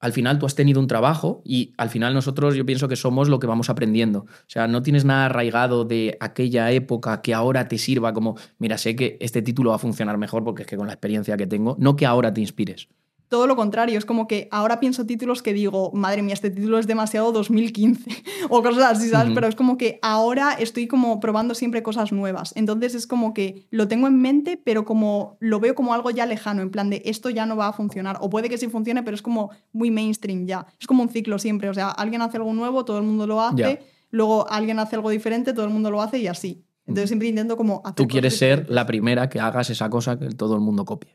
al 0.00 0.12
final 0.12 0.38
tú 0.38 0.46
has 0.46 0.54
tenido 0.54 0.80
un 0.80 0.86
trabajo 0.86 1.42
y 1.44 1.74
al 1.76 1.90
final 1.90 2.14
nosotros 2.14 2.54
yo 2.54 2.64
pienso 2.66 2.88
que 2.88 2.96
somos 2.96 3.28
lo 3.28 3.38
que 3.38 3.46
vamos 3.46 3.70
aprendiendo. 3.70 4.20
O 4.20 4.48
sea, 4.48 4.66
no 4.66 4.82
tienes 4.82 5.04
nada 5.04 5.26
arraigado 5.26 5.84
de 5.84 6.16
aquella 6.20 6.70
época 6.72 7.20
que 7.22 7.34
ahora 7.34 7.68
te 7.68 7.78
sirva 7.78 8.12
como, 8.12 8.36
mira, 8.58 8.78
sé 8.78 8.96
que 8.96 9.18
este 9.20 9.42
título 9.42 9.70
va 9.70 9.76
a 9.76 9.78
funcionar 9.78 10.16
mejor 10.18 10.42
porque 10.42 10.62
es 10.62 10.68
que 10.68 10.76
con 10.76 10.86
la 10.86 10.94
experiencia 10.94 11.36
que 11.36 11.46
tengo, 11.46 11.76
no 11.78 11.96
que 11.96 12.06
ahora 12.06 12.32
te 12.32 12.40
inspires. 12.40 12.88
Todo 13.30 13.46
lo 13.46 13.54
contrario, 13.54 13.96
es 13.96 14.04
como 14.04 14.26
que 14.26 14.48
ahora 14.50 14.80
pienso 14.80 15.06
títulos 15.06 15.40
que 15.40 15.52
digo, 15.52 15.92
madre 15.94 16.20
mía, 16.20 16.34
este 16.34 16.50
título 16.50 16.80
es 16.80 16.88
demasiado 16.88 17.30
2015 17.30 18.10
o 18.50 18.60
cosas 18.60 18.82
así, 18.98 19.08
¿sabes? 19.08 19.32
Pero 19.32 19.46
es 19.46 19.54
como 19.54 19.78
que 19.78 20.00
ahora 20.02 20.54
estoy 20.54 20.88
como 20.88 21.20
probando 21.20 21.54
siempre 21.54 21.84
cosas 21.84 22.10
nuevas. 22.10 22.52
Entonces 22.56 22.96
es 22.96 23.06
como 23.06 23.32
que 23.32 23.68
lo 23.70 23.86
tengo 23.86 24.08
en 24.08 24.20
mente, 24.20 24.56
pero 24.56 24.84
como 24.84 25.36
lo 25.38 25.60
veo 25.60 25.76
como 25.76 25.94
algo 25.94 26.10
ya 26.10 26.26
lejano, 26.26 26.60
en 26.60 26.72
plan 26.72 26.90
de 26.90 27.02
esto 27.04 27.30
ya 27.30 27.46
no 27.46 27.54
va 27.54 27.68
a 27.68 27.72
funcionar. 27.72 28.18
O 28.20 28.30
puede 28.30 28.48
que 28.48 28.58
sí 28.58 28.66
funcione, 28.66 29.04
pero 29.04 29.14
es 29.14 29.22
como 29.22 29.52
muy 29.72 29.92
mainstream 29.92 30.48
ya. 30.48 30.66
Es 30.80 30.88
como 30.88 31.04
un 31.04 31.08
ciclo 31.08 31.38
siempre. 31.38 31.68
O 31.68 31.74
sea, 31.74 31.90
alguien 31.90 32.22
hace 32.22 32.36
algo 32.36 32.52
nuevo, 32.52 32.84
todo 32.84 32.98
el 32.98 33.04
mundo 33.04 33.28
lo 33.28 33.40
hace. 33.40 33.78
Luego 34.10 34.50
alguien 34.50 34.80
hace 34.80 34.96
algo 34.96 35.08
diferente, 35.08 35.52
todo 35.52 35.66
el 35.66 35.70
mundo 35.70 35.92
lo 35.92 36.02
hace 36.02 36.18
y 36.18 36.26
así. 36.26 36.64
Entonces 36.84 37.10
siempre 37.10 37.28
intento 37.28 37.56
como 37.56 37.80
hacer 37.84 37.94
Tú 37.94 38.08
quieres 38.08 38.36
ser 38.36 38.68
la 38.68 38.86
primera 38.86 39.28
que 39.28 39.38
hagas 39.38 39.70
esa 39.70 39.88
cosa 39.88 40.18
que 40.18 40.30
todo 40.30 40.56
el 40.56 40.60
mundo 40.62 40.84
copie. 40.84 41.14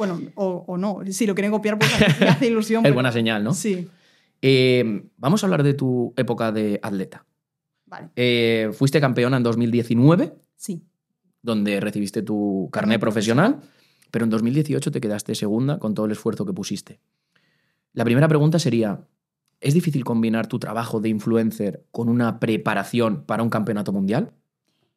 Bueno, 0.00 0.20
o, 0.34 0.64
o 0.66 0.76
no. 0.78 1.00
Si 1.10 1.26
lo 1.26 1.34
quieren 1.34 1.50
copiar, 1.52 1.78
pues 1.78 1.90
hace 2.26 2.46
ilusión. 2.46 2.80
Es 2.80 2.84
pero- 2.84 2.94
buena 2.94 3.12
señal, 3.12 3.44
¿no? 3.44 3.52
Sí, 3.54 3.86
Eh, 4.42 5.04
vamos 5.18 5.42
a 5.42 5.46
hablar 5.46 5.62
de 5.62 5.74
tu 5.74 6.14
época 6.16 6.50
de 6.52 6.80
atleta. 6.82 7.26
vale. 7.86 8.08
Eh, 8.16 8.70
fuiste 8.72 9.00
campeona 9.00 9.36
en 9.36 9.42
2019, 9.42 10.34
Sí. 10.56 10.82
donde 11.42 11.78
recibiste 11.80 12.22
tu 12.22 12.68
Carnet 12.72 12.98
profesional, 13.00 13.60
pero 14.10 14.24
en 14.24 14.30
2018 14.30 14.90
te 14.90 15.00
quedaste 15.00 15.34
segunda 15.34 15.78
con 15.78 15.94
todo 15.94 16.06
el 16.06 16.12
esfuerzo 16.12 16.46
que 16.46 16.52
pusiste. 16.54 17.00
La 17.92 18.04
primera 18.04 18.28
pregunta 18.28 18.58
sería, 18.58 19.00
¿es 19.60 19.74
difícil 19.74 20.04
combinar 20.04 20.46
tu 20.46 20.58
trabajo 20.58 21.00
de 21.00 21.08
influencer 21.10 21.84
con 21.90 22.08
una 22.08 22.40
preparación 22.40 23.24
para 23.26 23.42
un 23.42 23.50
campeonato 23.50 23.92
mundial? 23.92 24.32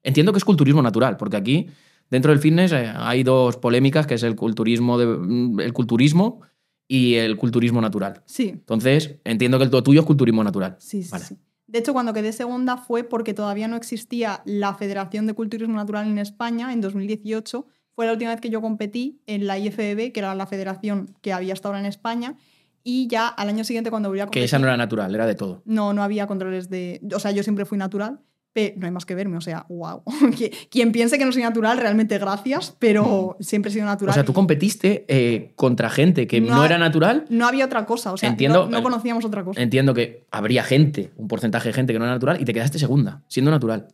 Entiendo 0.04 0.32
que 0.32 0.38
es 0.38 0.46
culturismo 0.46 0.82
natural, 0.82 1.18
porque 1.18 1.38
aquí 1.38 1.68
dentro 2.13 2.32
del 2.32 2.39
fitness 2.39 2.71
eh, 2.71 2.93
hay 2.95 3.23
dos 3.23 3.58
polémicas, 3.58 4.06
que 4.08 4.13
es 4.13 4.23
el 4.23 4.36
culturismo, 4.36 4.97
de- 4.97 5.63
el 5.65 5.73
culturismo 5.73 6.41
y 6.88 7.15
el 7.15 7.36
culturismo 7.38 7.82
natural. 7.82 8.21
Sí, 8.26 8.49
Entonces, 8.49 9.15
entiendo 9.23 9.58
que 9.58 9.65
el 9.65 9.71
tuyo 9.84 10.02
es 10.02 10.06
culturismo 10.06 10.43
natural. 10.43 10.76
Sí, 10.80 11.04
sí, 11.04 11.12
Vale. 11.12 11.26
sí. 11.26 11.38
De 11.67 11.80
hecho, 11.80 11.93
cuando 11.93 12.13
quedé 12.13 12.32
segunda 12.34 12.78
fue 12.78 13.04
porque 13.04 13.34
todavía 13.34 13.67
no 13.67 13.76
existía 13.76 14.41
la 14.45 14.76
Federación 14.76 15.26
de 15.26 15.34
Culturismo 15.34 15.76
Natural 15.76 16.06
en 16.08 16.19
España 16.19 16.71
en 16.71 16.82
2018. 16.82 17.65
Fue 17.95 18.06
la 18.06 18.12
última 18.12 18.32
vez 18.32 18.41
que 18.41 18.49
yo 18.52 18.62
competí 18.62 19.21
en 19.26 19.47
la 19.47 19.58
IFBB, 19.58 20.12
que 20.12 20.19
era 20.19 20.36
la 20.36 20.45
federación 20.45 21.15
que 21.21 21.34
había 21.34 21.54
hasta 21.54 21.67
ahora 21.69 21.80
en 21.80 21.86
España. 21.88 22.36
Y 22.84 23.08
ya 23.08 23.28
al 23.28 23.47
año 23.49 23.63
siguiente, 23.63 23.89
cuando 23.89 24.10
volví 24.10 24.19
a 24.19 24.26
competir. 24.26 24.41
Que 24.41 24.45
esa 24.45 24.60
no 24.60 24.67
era 24.67 24.78
natural, 24.78 25.15
era 25.15 25.26
de 25.26 25.36
todo. 25.36 25.63
No, 25.65 25.93
no 25.93 26.04
había 26.04 26.28
controles 26.28 26.69
de. 26.69 27.02
O 27.15 27.19
sea, 27.19 27.32
yo 27.32 27.41
siempre 27.41 27.65
fui 27.65 27.78
natural, 27.78 28.19
pero 28.54 28.76
no 28.80 28.86
hay 28.86 28.92
más 28.92 29.06
que 29.06 29.16
verme. 29.16 29.36
O 29.38 29.42
sea, 29.42 29.66
wow. 29.68 30.04
Quien 30.70 30.92
piense 30.92 31.18
que 31.18 31.26
no 31.26 31.32
soy 31.32 31.42
natural, 31.42 31.78
realmente 31.80 32.18
gracias, 32.20 32.76
pero 32.80 33.36
siempre 33.39 33.70
he 33.70 33.74
sido 33.74 33.86
natural. 33.86 34.12
O 34.12 34.13
sea, 34.13 34.24
tú 34.24 34.32
competiste 34.34 35.06
eh, 35.08 35.52
contra 35.56 35.89
gente 35.89 36.28
que 36.28 36.39
no, 36.39 36.56
No- 36.58 36.66
era 36.66 36.78
natural. 36.78 37.26
No 37.30 37.48
había 37.48 37.66
otra 37.66 37.86
cosa. 37.86 38.13
O 38.13 38.18
sea, 38.18 38.30
Entiendo- 38.30 38.66
no, 38.66 38.72
no 38.78 38.84
conocíamos 38.84 39.26
otra 39.26 39.44
cosa. 39.44 39.62
Entiendo 39.62 39.94
que 39.94 40.26
habría 40.32 40.63
gente, 40.63 41.12
un 41.18 41.28
porcentaje 41.28 41.70
de 41.70 41.74
gente 41.74 41.94
que 41.94 42.00
no 42.00 42.06
era 42.06 42.13
natural, 42.13 42.39
y 42.39 42.46
te 42.46 42.54
quedaste 42.54 42.78
segunda, 42.80 43.24
siendo 43.28 43.50
natural. 43.52 43.88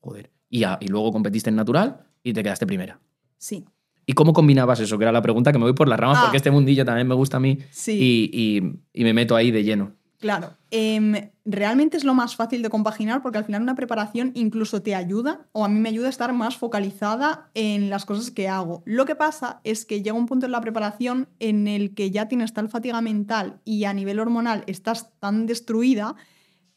Joder. 0.00 0.30
Y, 0.50 0.64
y 0.64 0.88
luego 0.88 1.12
competiste 1.12 1.50
en 1.50 1.56
natural 1.56 2.06
y 2.22 2.32
te 2.32 2.42
quedaste 2.42 2.66
primera. 2.66 2.98
Sí. 3.36 3.64
¿Y 4.06 4.14
cómo 4.14 4.32
combinabas 4.32 4.80
eso? 4.80 4.96
Que 4.96 5.04
era 5.04 5.12
la 5.12 5.20
pregunta 5.20 5.52
que 5.52 5.58
me 5.58 5.64
voy 5.64 5.74
por 5.74 5.86
las 5.86 6.00
ramas, 6.00 6.16
Ah. 6.18 6.22
porque 6.22 6.38
este 6.38 6.50
mundillo 6.50 6.82
también 6.86 7.06
me 7.06 7.14
gusta 7.14 7.36
a 7.36 7.40
mí 7.40 7.58
Sí. 7.70 7.92
y, 7.92 8.30
y- 8.32 8.72
y 9.00 9.04
me 9.04 9.12
meto 9.12 9.36
ahí 9.36 9.50
de 9.50 9.62
lleno. 9.64 9.92
Claro, 10.18 10.56
em, 10.72 11.30
realmente 11.44 11.96
es 11.96 12.02
lo 12.02 12.12
más 12.12 12.34
fácil 12.34 12.60
de 12.60 12.70
compaginar 12.70 13.22
porque 13.22 13.38
al 13.38 13.44
final 13.44 13.62
una 13.62 13.76
preparación 13.76 14.32
incluso 14.34 14.82
te 14.82 14.96
ayuda 14.96 15.46
o 15.52 15.64
a 15.64 15.68
mí 15.68 15.78
me 15.78 15.90
ayuda 15.90 16.08
a 16.08 16.10
estar 16.10 16.32
más 16.32 16.56
focalizada 16.56 17.50
en 17.54 17.88
las 17.88 18.04
cosas 18.04 18.32
que 18.32 18.48
hago. 18.48 18.82
Lo 18.84 19.04
que 19.06 19.14
pasa 19.14 19.60
es 19.62 19.84
que 19.84 20.02
llega 20.02 20.16
un 20.16 20.26
punto 20.26 20.46
en 20.46 20.52
la 20.52 20.60
preparación 20.60 21.28
en 21.38 21.68
el 21.68 21.94
que 21.94 22.10
ya 22.10 22.26
tienes 22.26 22.52
tal 22.52 22.68
fatiga 22.68 23.00
mental 23.00 23.60
y 23.64 23.84
a 23.84 23.92
nivel 23.92 24.18
hormonal 24.18 24.64
estás 24.66 25.12
tan 25.20 25.46
destruida 25.46 26.16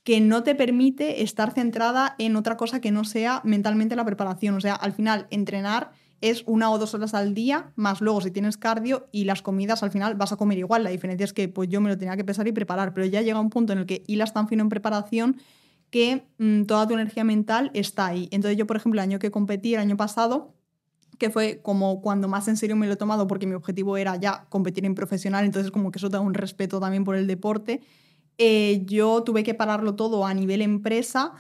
que 0.04 0.22
no 0.22 0.44
te 0.44 0.54
permite 0.54 1.24
estar 1.24 1.52
centrada 1.52 2.16
en 2.20 2.36
otra 2.36 2.58
cosa 2.58 2.80
que 2.80 2.92
no 2.92 3.04
sea 3.06 3.42
mentalmente 3.44 3.96
la 3.96 4.06
preparación. 4.06 4.56
O 4.56 4.62
sea, 4.62 4.76
al 4.76 4.94
final 4.94 5.26
entrenar 5.32 5.92
es 6.22 6.44
una 6.46 6.72
o 6.72 6.78
dos 6.78 6.94
horas 6.94 7.14
al 7.14 7.34
día, 7.34 7.72
más 7.76 8.00
luego 8.00 8.22
si 8.22 8.32
tienes 8.32 8.58
cardio 8.58 9.08
y 9.12 9.26
las 9.26 9.42
comidas 9.42 9.82
al 9.82 9.92
final 9.92 10.16
vas 10.16 10.32
a 10.32 10.38
comer 10.38 10.60
igual. 10.60 10.84
La 10.84 10.92
diferencia 10.92 11.24
es 11.26 11.34
que 11.34 11.50
pues 11.50 11.68
yo 11.70 11.82
me 11.82 11.90
lo 11.90 11.98
tenía 11.98 12.16
que 12.16 12.24
pesar 12.24 12.48
y 12.48 12.52
preparar, 12.52 12.94
pero 12.94 13.06
ya 13.08 13.22
llega 13.22 13.40
un 13.40 13.50
punto 13.50 13.74
en 13.74 13.80
el 13.80 13.86
que 13.88 14.04
hilas 14.08 14.34
tan 14.34 14.48
fino 14.48 14.62
en 14.62 14.70
preparación 14.70 15.38
que 15.90 16.26
mm, 16.38 16.64
toda 16.64 16.88
tu 16.88 16.94
energía 16.94 17.24
mental 17.24 17.72
está 17.74 18.06
ahí. 18.06 18.30
Entonces 18.32 18.58
yo, 18.58 18.68
por 18.68 18.78
ejemplo, 18.78 19.02
el 19.02 19.10
año 19.10 19.20
que 19.20 19.32
competí, 19.32 19.74
el 19.74 19.82
año 19.82 19.98
pasado, 19.98 20.54
que 21.18 21.30
fue 21.30 21.60
como 21.62 22.02
cuando 22.02 22.28
más 22.28 22.48
en 22.48 22.56
serio 22.56 22.76
me 22.76 22.88
lo 22.88 22.94
he 22.94 22.98
tomado 22.98 23.28
porque 23.28 23.48
mi 23.48 23.54
objetivo 23.54 23.98
era 23.98 24.16
ya 24.16 24.46
competir 24.50 24.86
en 24.86 24.96
profesional, 24.96 25.44
entonces 25.44 25.72
como 25.72 25.92
que 25.92 25.98
eso 25.98 26.10
te 26.10 26.18
da 26.18 26.22
un 26.22 26.34
respeto 26.34 26.80
también 26.80 27.04
por 27.04 27.16
el 27.16 27.28
deporte, 27.28 27.82
eh, 28.38 28.84
yo 28.86 29.22
tuve 29.24 29.44
que 29.44 29.54
pararlo 29.54 29.96
todo 29.96 30.26
a 30.26 30.34
nivel 30.34 30.62
empresa 30.62 31.34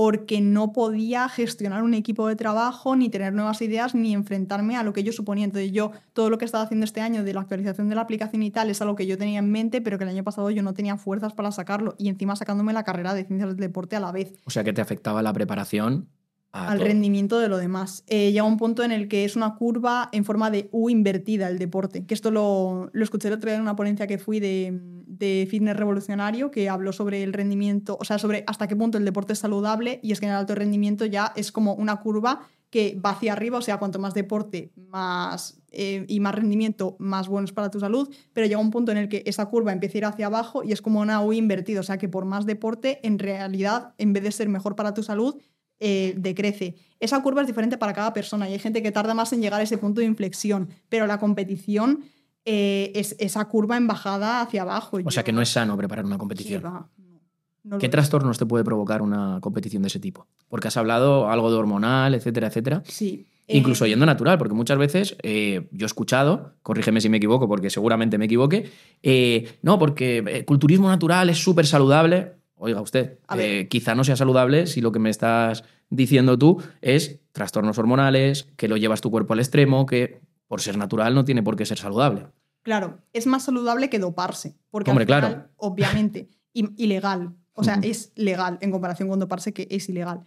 porque 0.00 0.40
no 0.40 0.72
podía 0.72 1.28
gestionar 1.28 1.82
un 1.82 1.92
equipo 1.92 2.28
de 2.28 2.36
trabajo, 2.36 2.94
ni 2.94 3.08
tener 3.08 3.32
nuevas 3.32 3.60
ideas, 3.62 3.96
ni 3.96 4.14
enfrentarme 4.14 4.76
a 4.76 4.84
lo 4.84 4.92
que 4.92 5.02
yo 5.02 5.12
suponía. 5.12 5.44
Entonces 5.44 5.72
yo, 5.72 5.90
todo 6.12 6.30
lo 6.30 6.38
que 6.38 6.44
estaba 6.44 6.62
haciendo 6.62 6.84
este 6.84 7.00
año 7.00 7.24
de 7.24 7.34
la 7.34 7.40
actualización 7.40 7.88
de 7.88 7.96
la 7.96 8.02
aplicación 8.02 8.44
y 8.44 8.52
tal, 8.52 8.70
es 8.70 8.80
algo 8.80 8.94
que 8.94 9.08
yo 9.08 9.18
tenía 9.18 9.40
en 9.40 9.50
mente, 9.50 9.80
pero 9.80 9.98
que 9.98 10.04
el 10.04 10.10
año 10.10 10.22
pasado 10.22 10.50
yo 10.50 10.62
no 10.62 10.72
tenía 10.72 10.96
fuerzas 10.98 11.32
para 11.32 11.50
sacarlo. 11.50 11.96
Y 11.98 12.10
encima 12.10 12.36
sacándome 12.36 12.72
la 12.72 12.84
carrera 12.84 13.12
de 13.12 13.24
ciencias 13.24 13.48
del 13.50 13.58
deporte 13.58 13.96
a 13.96 14.00
la 14.00 14.12
vez 14.12 14.34
O 14.44 14.50
sea, 14.50 14.62
que 14.62 14.72
te 14.72 14.80
afectaba 14.80 15.20
la 15.20 15.32
preparación 15.32 16.06
a 16.52 16.68
al 16.68 16.78
todo. 16.78 16.88
rendimiento 16.88 17.38
de 17.38 17.48
lo 17.48 17.58
demás. 17.58 18.04
Eh, 18.06 18.32
llega 18.32 18.44
un 18.44 18.56
punto 18.56 18.82
en 18.82 18.92
el 18.92 19.08
que 19.08 19.24
es 19.24 19.36
una 19.36 19.54
curva 19.54 20.08
en 20.12 20.24
forma 20.24 20.50
de 20.50 20.68
U 20.72 20.88
invertida 20.88 21.48
el 21.48 21.58
deporte, 21.58 22.06
que 22.06 22.14
esto 22.14 22.30
lo, 22.30 22.90
lo 22.92 23.04
escuché 23.04 23.28
el 23.28 23.34
otro 23.34 23.48
día 23.50 23.56
en 23.56 23.62
una 23.62 23.76
ponencia 23.76 24.06
que 24.06 24.18
fui 24.18 24.40
de, 24.40 24.78
de 25.06 25.46
fitness 25.50 25.76
revolucionario, 25.76 26.50
que 26.50 26.68
habló 26.68 26.92
sobre 26.92 27.22
el 27.22 27.32
rendimiento, 27.32 27.96
o 28.00 28.04
sea, 28.04 28.18
sobre 28.18 28.44
hasta 28.46 28.66
qué 28.66 28.76
punto 28.76 28.98
el 28.98 29.04
deporte 29.04 29.32
es 29.32 29.40
saludable, 29.40 30.00
y 30.02 30.12
es 30.12 30.20
que 30.20 30.26
en 30.26 30.32
el 30.32 30.38
alto 30.38 30.54
rendimiento 30.54 31.04
ya 31.06 31.32
es 31.36 31.52
como 31.52 31.74
una 31.74 31.96
curva 31.96 32.46
que 32.70 33.00
va 33.04 33.10
hacia 33.10 33.32
arriba, 33.32 33.58
o 33.58 33.62
sea, 33.62 33.78
cuanto 33.78 33.98
más 33.98 34.12
deporte 34.12 34.72
más, 34.76 35.58
eh, 35.70 36.04
y 36.06 36.20
más 36.20 36.34
rendimiento, 36.34 36.96
más 36.98 37.26
bueno 37.26 37.46
es 37.46 37.52
para 37.52 37.70
tu 37.70 37.80
salud, 37.80 38.14
pero 38.34 38.46
llega 38.46 38.60
un 38.60 38.70
punto 38.70 38.92
en 38.92 38.98
el 38.98 39.08
que 39.08 39.22
esa 39.24 39.46
curva 39.46 39.72
empieza 39.72 39.96
a 39.96 39.98
ir 39.98 40.04
hacia 40.04 40.26
abajo 40.26 40.62
y 40.62 40.72
es 40.72 40.82
como 40.82 41.00
una 41.00 41.22
U 41.22 41.32
invertida, 41.32 41.80
o 41.80 41.82
sea, 41.82 41.96
que 41.96 42.08
por 42.08 42.26
más 42.26 42.44
deporte, 42.44 43.00
en 43.06 43.18
realidad, 43.18 43.94
en 43.96 44.12
vez 44.12 44.22
de 44.22 44.32
ser 44.32 44.48
mejor 44.50 44.76
para 44.76 44.92
tu 44.92 45.02
salud, 45.02 45.40
eh, 45.80 46.14
decrece. 46.16 46.76
Esa 47.00 47.22
curva 47.22 47.42
es 47.42 47.46
diferente 47.46 47.78
para 47.78 47.92
cada 47.92 48.12
persona 48.12 48.48
y 48.48 48.52
hay 48.54 48.58
gente 48.58 48.82
que 48.82 48.90
tarda 48.92 49.14
más 49.14 49.32
en 49.32 49.40
llegar 49.40 49.60
a 49.60 49.62
ese 49.62 49.78
punto 49.78 50.00
de 50.00 50.06
inflexión, 50.06 50.68
pero 50.88 51.06
la 51.06 51.18
competición 51.18 52.00
eh, 52.44 52.92
es 52.94 53.14
esa 53.18 53.44
curva 53.46 53.76
en 53.76 53.86
bajada 53.86 54.40
hacia 54.40 54.62
abajo. 54.62 54.98
O 55.04 55.10
sea, 55.10 55.22
que 55.22 55.32
no 55.32 55.42
es 55.42 55.50
sano 55.50 55.76
preparar 55.76 56.04
una 56.04 56.16
¿Qué 56.16 56.18
competición. 56.18 56.64
va? 56.64 56.88
No, 56.96 57.20
no 57.64 57.76
lo 57.76 57.78
¿Qué 57.78 57.88
trastornos 57.88 58.38
te 58.38 58.46
puede 58.46 58.64
provocar 58.64 59.02
una 59.02 59.38
competición 59.40 59.82
de 59.82 59.88
ese 59.88 60.00
tipo? 60.00 60.26
Porque 60.48 60.68
has 60.68 60.76
hablado 60.76 61.28
algo 61.30 61.50
de 61.50 61.56
hormonal, 61.58 62.14
etcétera, 62.14 62.48
etcétera. 62.48 62.82
Sí. 62.86 63.26
Incluso 63.50 63.86
Eh, 63.86 63.90
yendo 63.90 64.04
natural, 64.04 64.36
porque 64.36 64.54
muchas 64.54 64.76
veces 64.76 65.16
eh, 65.22 65.68
yo 65.72 65.84
he 65.84 65.86
escuchado, 65.86 66.54
corrígeme 66.62 67.00
si 67.00 67.08
me 67.08 67.16
equivoco, 67.16 67.48
porque 67.48 67.70
seguramente 67.70 68.18
me 68.18 68.26
equivoque, 68.26 68.70
eh, 69.02 69.58
no, 69.62 69.78
porque 69.78 70.22
eh, 70.26 70.44
culturismo 70.44 70.88
natural 70.88 71.30
es 71.30 71.38
súper 71.38 71.66
saludable. 71.66 72.34
Oiga 72.58 72.80
usted, 72.80 73.18
eh, 73.36 73.68
quizá 73.68 73.94
no 73.94 74.04
sea 74.04 74.16
saludable 74.16 74.66
si 74.66 74.80
lo 74.80 74.92
que 74.92 74.98
me 74.98 75.10
estás 75.10 75.64
diciendo 75.90 76.38
tú 76.38 76.62
es 76.82 77.20
trastornos 77.32 77.78
hormonales, 77.78 78.48
que 78.56 78.68
lo 78.68 78.76
llevas 78.76 79.00
tu 79.00 79.10
cuerpo 79.10 79.32
al 79.32 79.40
extremo, 79.40 79.86
que 79.86 80.20
por 80.48 80.60
ser 80.60 80.76
natural 80.76 81.14
no 81.14 81.24
tiene 81.24 81.42
por 81.42 81.56
qué 81.56 81.64
ser 81.64 81.78
saludable. 81.78 82.26
Claro, 82.62 82.98
es 83.12 83.26
más 83.26 83.44
saludable 83.44 83.88
que 83.88 83.98
doparse. 83.98 84.56
Porque 84.70 84.90
Hombre, 84.90 85.04
al 85.04 85.06
final, 85.06 85.20
claro. 85.20 85.48
obviamente, 85.56 86.28
ilegal. 86.52 87.34
O 87.54 87.64
sea, 87.64 87.78
es 87.82 88.12
legal 88.14 88.58
en 88.60 88.70
comparación 88.70 89.08
con 89.08 89.18
doparse, 89.18 89.52
que 89.52 89.66
es 89.70 89.88
ilegal. 89.88 90.22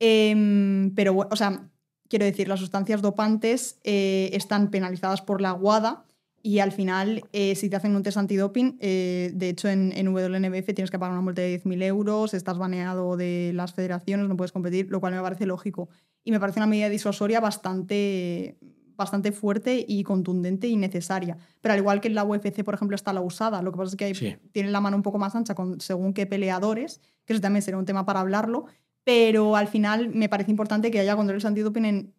Em, 0.00 0.92
pero, 0.94 1.16
o 1.16 1.36
sea, 1.36 1.68
quiero 2.08 2.24
decir, 2.24 2.48
las 2.48 2.60
sustancias 2.60 3.02
dopantes 3.02 3.78
eh, 3.84 4.30
están 4.32 4.70
penalizadas 4.70 5.22
por 5.22 5.40
la 5.40 5.54
WADA 5.54 6.04
y 6.42 6.58
al 6.58 6.72
final, 6.72 7.22
eh, 7.32 7.54
si 7.54 7.70
te 7.70 7.76
hacen 7.76 7.94
un 7.94 8.02
test 8.02 8.16
antidoping, 8.16 8.76
eh, 8.80 9.30
de 9.34 9.48
hecho 9.48 9.68
en, 9.68 9.92
en 9.96 10.08
WNBF 10.08 10.66
tienes 10.74 10.90
que 10.90 10.98
pagar 10.98 11.12
una 11.12 11.20
multa 11.22 11.42
de 11.42 11.62
10.000 11.62 11.82
euros, 11.84 12.34
estás 12.34 12.58
baneado 12.58 13.16
de 13.16 13.52
las 13.54 13.72
federaciones, 13.74 14.28
no 14.28 14.36
puedes 14.36 14.52
competir, 14.52 14.88
lo 14.90 15.00
cual 15.00 15.14
me 15.14 15.20
parece 15.22 15.46
lógico. 15.46 15.88
Y 16.24 16.32
me 16.32 16.40
parece 16.40 16.58
una 16.60 16.66
medida 16.66 16.88
disuasoria 16.88 17.40
bastante, 17.40 18.56
bastante 18.96 19.32
fuerte 19.32 19.84
y 19.86 20.02
contundente 20.02 20.68
y 20.68 20.76
necesaria. 20.76 21.36
Pero 21.60 21.74
al 21.74 21.78
igual 21.80 22.00
que 22.00 22.08
en 22.08 22.14
la 22.14 22.24
UFC, 22.24 22.64
por 22.64 22.74
ejemplo, 22.74 22.94
está 22.94 23.12
la 23.12 23.20
usada, 23.20 23.62
lo 23.62 23.72
que 23.72 23.78
pasa 23.78 23.90
es 23.90 23.96
que 23.96 24.04
hay, 24.06 24.14
Sí. 24.14 24.36
tienen 24.52 24.72
la 24.72 24.80
mano 24.80 24.96
un 24.96 25.02
poco 25.02 25.18
más 25.18 25.34
ancha 25.34 25.54
con 25.54 25.80
según 25.80 26.12
qué 26.12 26.26
peleadores, 26.26 27.00
que 27.24 27.32
eso 27.32 27.42
también 27.42 27.62
sería 27.62 27.78
un 27.78 27.84
tema 27.86 28.04
para 28.04 28.20
hablarlo, 28.20 28.66
pero 29.04 29.56
al 29.56 29.68
final 29.68 30.10
me 30.10 30.28
parece 30.28 30.50
importante 30.50 30.90
que 30.90 31.00
haya 31.00 31.16
controles 31.16 31.44
antidoping 31.44 31.84
en, 31.84 32.14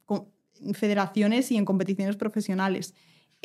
en 0.61 0.73
federaciones 0.73 1.51
y 1.51 1.57
en 1.57 1.65
competiciones 1.65 2.15
profesionales. 2.15 2.93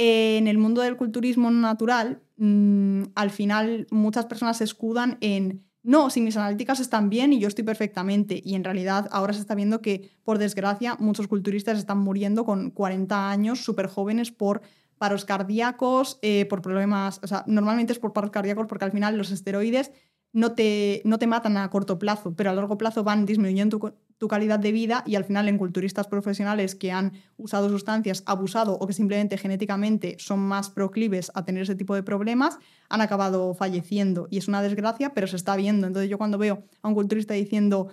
En 0.00 0.46
el 0.46 0.58
mundo 0.58 0.80
del 0.80 0.96
culturismo 0.96 1.50
natural, 1.50 2.22
mm, 2.36 3.02
al 3.16 3.30
final 3.30 3.88
muchas 3.90 4.26
personas 4.26 4.58
se 4.58 4.64
escudan 4.64 5.18
en, 5.20 5.64
no, 5.82 6.08
si 6.08 6.20
mis 6.20 6.36
analíticas 6.36 6.78
están 6.78 7.10
bien 7.10 7.32
y 7.32 7.40
yo 7.40 7.48
estoy 7.48 7.64
perfectamente. 7.64 8.40
Y 8.44 8.54
en 8.54 8.62
realidad 8.62 9.08
ahora 9.10 9.32
se 9.32 9.40
está 9.40 9.56
viendo 9.56 9.82
que, 9.82 10.08
por 10.22 10.38
desgracia, 10.38 10.96
muchos 11.00 11.26
culturistas 11.26 11.78
están 11.78 11.98
muriendo 11.98 12.44
con 12.44 12.70
40 12.70 13.28
años, 13.28 13.64
súper 13.64 13.88
jóvenes, 13.88 14.30
por 14.30 14.62
paros 14.98 15.24
cardíacos, 15.24 16.20
eh, 16.22 16.46
por 16.46 16.62
problemas, 16.62 17.18
o 17.24 17.26
sea, 17.26 17.42
normalmente 17.48 17.92
es 17.92 17.98
por 17.98 18.12
paros 18.12 18.30
cardíacos 18.30 18.66
porque 18.68 18.84
al 18.84 18.92
final 18.92 19.16
los 19.18 19.32
esteroides 19.32 19.90
no 20.32 20.52
te, 20.52 21.02
no 21.04 21.18
te 21.18 21.26
matan 21.26 21.56
a 21.56 21.70
corto 21.70 21.98
plazo, 21.98 22.34
pero 22.36 22.50
a 22.50 22.54
largo 22.54 22.78
plazo 22.78 23.02
van 23.02 23.26
disminuyendo 23.26 23.80
tu, 24.18 24.28
calidad 24.28 24.58
de 24.58 24.72
vida 24.72 25.04
y 25.06 25.14
al 25.14 25.24
final 25.24 25.48
en 25.48 25.58
culturistas 25.58 26.06
profesionales 26.06 26.74
que 26.74 26.92
han 26.92 27.12
usado 27.36 27.68
sustancias, 27.68 28.22
abusado 28.26 28.74
o 28.74 28.86
que 28.86 28.92
simplemente 28.92 29.38
genéticamente 29.38 30.16
son 30.18 30.40
más 30.40 30.70
proclives 30.70 31.30
a 31.34 31.44
tener 31.44 31.62
ese 31.62 31.74
tipo 31.74 31.94
de 31.94 32.02
problemas, 32.02 32.58
han 32.88 33.00
acabado 33.00 33.54
falleciendo. 33.54 34.28
Y 34.30 34.38
es 34.38 34.48
una 34.48 34.62
desgracia, 34.62 35.14
pero 35.14 35.26
se 35.26 35.36
está 35.36 35.56
viendo. 35.56 35.86
Entonces 35.86 36.10
yo 36.10 36.18
cuando 36.18 36.38
veo 36.38 36.64
a 36.82 36.88
un 36.88 36.94
culturista 36.94 37.34
diciendo, 37.34 37.88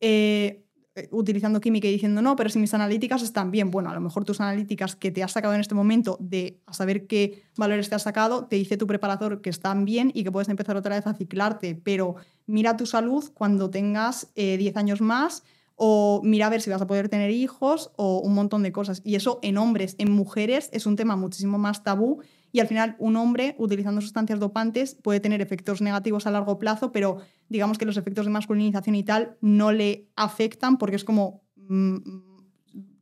eh, 0.00 0.64
eh, 0.98 1.08
utilizando 1.12 1.60
química 1.60 1.86
y 1.86 1.92
diciendo, 1.92 2.22
no, 2.22 2.34
pero 2.34 2.50
si 2.50 2.58
mis 2.58 2.74
analíticas 2.74 3.22
están 3.22 3.52
bien, 3.52 3.70
bueno, 3.70 3.88
a 3.90 3.94
lo 3.94 4.00
mejor 4.00 4.24
tus 4.24 4.40
analíticas 4.40 4.96
que 4.96 5.12
te 5.12 5.22
has 5.22 5.30
sacado 5.30 5.54
en 5.54 5.60
este 5.60 5.74
momento 5.74 6.16
de 6.20 6.60
saber 6.72 7.06
qué 7.06 7.44
valores 7.56 7.88
te 7.88 7.94
has 7.94 8.02
sacado, 8.02 8.46
te 8.46 8.56
dice 8.56 8.76
tu 8.76 8.86
preparador 8.86 9.40
que 9.40 9.50
están 9.50 9.84
bien 9.84 10.10
y 10.12 10.24
que 10.24 10.32
puedes 10.32 10.48
empezar 10.48 10.76
otra 10.76 10.96
vez 10.96 11.06
a 11.06 11.14
ciclarte, 11.14 11.76
pero 11.76 12.16
mira 12.46 12.76
tu 12.76 12.84
salud 12.84 13.24
cuando 13.32 13.70
tengas 13.70 14.32
10 14.34 14.60
eh, 14.60 14.72
años 14.74 15.00
más 15.00 15.44
o 15.80 16.20
mira 16.24 16.46
a 16.46 16.50
ver 16.50 16.60
si 16.60 16.70
vas 16.70 16.82
a 16.82 16.88
poder 16.88 17.08
tener 17.08 17.30
hijos 17.30 17.92
o 17.96 18.18
un 18.18 18.34
montón 18.34 18.64
de 18.64 18.72
cosas. 18.72 19.00
Y 19.04 19.14
eso 19.14 19.38
en 19.42 19.56
hombres, 19.56 19.94
en 19.98 20.10
mujeres 20.10 20.68
es 20.72 20.86
un 20.86 20.96
tema 20.96 21.14
muchísimo 21.14 21.56
más 21.56 21.84
tabú 21.84 22.20
y 22.50 22.58
al 22.58 22.66
final 22.66 22.96
un 22.98 23.16
hombre 23.16 23.54
utilizando 23.58 24.00
sustancias 24.00 24.40
dopantes 24.40 24.96
puede 24.96 25.20
tener 25.20 25.40
efectos 25.40 25.80
negativos 25.80 26.26
a 26.26 26.32
largo 26.32 26.58
plazo, 26.58 26.90
pero 26.90 27.18
digamos 27.48 27.78
que 27.78 27.86
los 27.86 27.96
efectos 27.96 28.26
de 28.26 28.32
masculinización 28.32 28.96
y 28.96 29.04
tal 29.04 29.36
no 29.40 29.70
le 29.70 30.08
afectan 30.16 30.78
porque 30.78 30.96
es 30.96 31.04
como 31.04 31.42
mm, 31.54 31.98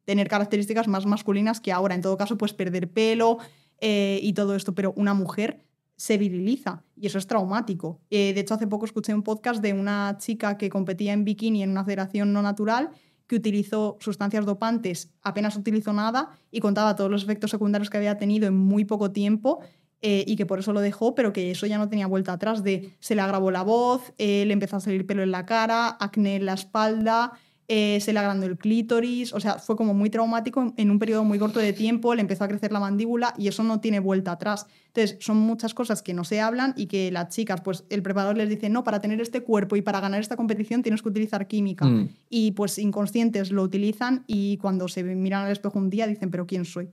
tener 0.05 0.29
características 0.29 0.87
más 0.87 1.07
masculinas 1.07 1.61
que 1.61 1.73
ahora. 1.73 1.95
En 1.95 2.03
todo 2.03 2.19
caso, 2.19 2.37
pues 2.37 2.53
perder 2.53 2.91
pelo 2.91 3.39
eh, 3.81 4.21
y 4.23 4.35
todo 4.35 4.55
esto, 4.55 4.75
pero 4.75 4.93
una 4.97 5.15
mujer 5.15 5.66
se 5.97 6.19
viriliza 6.19 6.85
y 6.97 7.07
eso 7.07 7.19
es 7.19 7.27
traumático. 7.27 8.01
Eh, 8.11 8.33
de 8.35 8.41
hecho, 8.41 8.55
hace 8.55 8.67
poco 8.67 8.85
escuché 8.85 9.15
un 9.15 9.23
podcast 9.23 9.63
de 9.63 9.73
una 9.73 10.17
chica 10.19 10.59
que 10.59 10.69
competía 10.69 11.13
en 11.13 11.25
bikini 11.25 11.63
en 11.63 11.71
una 11.71 11.85
federación 11.85 12.33
no 12.33 12.43
natural 12.43 12.91
que 13.27 13.37
utilizó 13.37 13.97
sustancias 14.01 14.47
dopantes, 14.47 15.11
apenas 15.23 15.57
utilizó 15.57 15.93
nada 15.93 16.31
y 16.51 16.61
contaba 16.61 16.95
todos 16.95 17.11
los 17.11 17.25
efectos 17.25 17.51
secundarios 17.51 17.91
que 17.91 17.97
había 17.97 18.19
tenido 18.19 18.47
en 18.47 18.57
muy 18.57 18.85
poco 18.85 19.11
tiempo 19.11 19.61
eh, 20.03 20.25
y 20.27 20.37
que 20.37 20.47
por 20.47 20.59
eso 20.59 20.73
lo 20.73 20.81
dejó, 20.81 21.15
pero 21.15 21.33
que 21.33 21.51
eso 21.51 21.67
ya 21.67 21.79
no 21.79 21.89
tenía 21.89 22.07
vuelta 22.07 22.35
atrás 22.35 22.63
de 22.63 22.95
se 23.01 23.15
le 23.15 23.23
agravó 23.23 23.51
la 23.51 23.63
voz, 23.63 24.13
eh, 24.19 24.45
le 24.47 24.53
empezó 24.53 24.77
a 24.77 24.81
salir 24.81 25.07
pelo 25.07 25.23
en 25.23 25.31
la 25.31 25.47
cara, 25.47 25.97
acné 25.99 26.37
en 26.37 26.47
la 26.47 26.53
espalda, 26.53 27.33
eh, 27.69 27.99
se 28.01 28.13
le 28.13 28.21
agrandó 28.21 28.47
el 28.47 28.57
clítoris, 28.57 29.33
o 29.33 29.41
sea, 29.41 29.59
fue 29.59 29.75
como 29.75 29.93
muy 29.93 30.09
traumático 30.09 30.73
en 30.77 30.91
un 30.91 31.01
periodo 31.01 31.25
muy 31.25 31.39
corto 31.39 31.59
de 31.59 31.73
tiempo, 31.73 32.15
le 32.15 32.21
empezó 32.21 32.45
a 32.45 32.49
crecer 32.49 32.71
la 32.71 32.79
mandíbula 32.79 33.35
y 33.37 33.49
eso 33.49 33.65
no 33.65 33.81
tiene 33.81 33.99
vuelta 33.99 34.33
atrás. 34.33 34.67
Entonces, 34.87 35.17
son 35.21 35.39
muchas 35.39 35.75
cosas 35.75 36.01
que 36.03 36.15
no 36.15 36.23
se 36.23 36.41
hablan 36.41 36.75
y 36.77 36.87
que 36.87 37.11
las 37.11 37.35
chicas, 37.35 37.61
pues 37.63 37.85
el 37.91 38.03
preparador 38.03 38.37
les 38.37 38.49
dice, 38.49 38.69
no, 38.69 38.85
para 38.85 39.01
tener 39.01 39.21
este 39.21 39.43
cuerpo 39.43 39.75
y 39.75 39.83
para 39.83 40.01
ganar 40.01 40.21
esta 40.21 40.37
competición 40.37 40.83
tienes 40.83 41.03
que 41.03 41.09
utilizar 41.09 41.49
química. 41.49 41.85
Mm. 41.87 42.11
Y 42.31 42.53
pues 42.53 42.79
inconscientes 42.79 43.51
lo 43.51 43.65
utilizan 43.65 44.23
y 44.29 44.59
cuando 44.59 44.87
se 44.87 45.03
miran 45.03 45.47
al 45.47 45.53
espejo 45.53 45.79
un 45.79 45.91
día 45.91 46.07
dicen, 46.07 46.31
pero 46.31 46.47
¿quién 46.47 46.65
soy? 46.65 46.91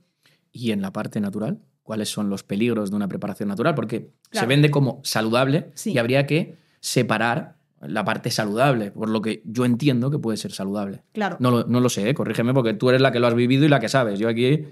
¿Y 0.50 0.72
en 0.72 0.82
la 0.82 0.92
parte 0.92 1.20
natural? 1.20 1.60
¿Cuáles 1.84 2.08
son 2.08 2.30
los 2.30 2.42
peligros 2.42 2.90
de 2.90 2.96
una 2.96 3.06
preparación 3.06 3.48
natural? 3.48 3.74
Porque 3.74 4.10
se 4.32 4.46
vende 4.46 4.70
como 4.70 5.00
saludable 5.04 5.72
y 5.84 5.98
habría 5.98 6.26
que 6.26 6.56
separar 6.80 7.58
la 7.88 8.04
parte 8.04 8.30
saludable, 8.30 8.90
por 8.90 9.08
lo 9.08 9.22
que 9.22 9.42
yo 9.44 9.64
entiendo 9.64 10.10
que 10.10 10.18
puede 10.18 10.36
ser 10.36 10.52
saludable. 10.52 11.02
Claro. 11.12 11.36
No 11.40 11.50
lo, 11.50 11.64
no 11.64 11.80
lo 11.80 11.88
sé, 11.88 12.08
¿eh? 12.08 12.14
corrígeme, 12.14 12.54
porque 12.54 12.74
tú 12.74 12.88
eres 12.88 13.00
la 13.00 13.12
que 13.12 13.20
lo 13.20 13.26
has 13.26 13.34
vivido 13.34 13.64
y 13.64 13.68
la 13.68 13.80
que 13.80 13.88
sabes. 13.88 14.18
Yo 14.18 14.28
aquí. 14.28 14.64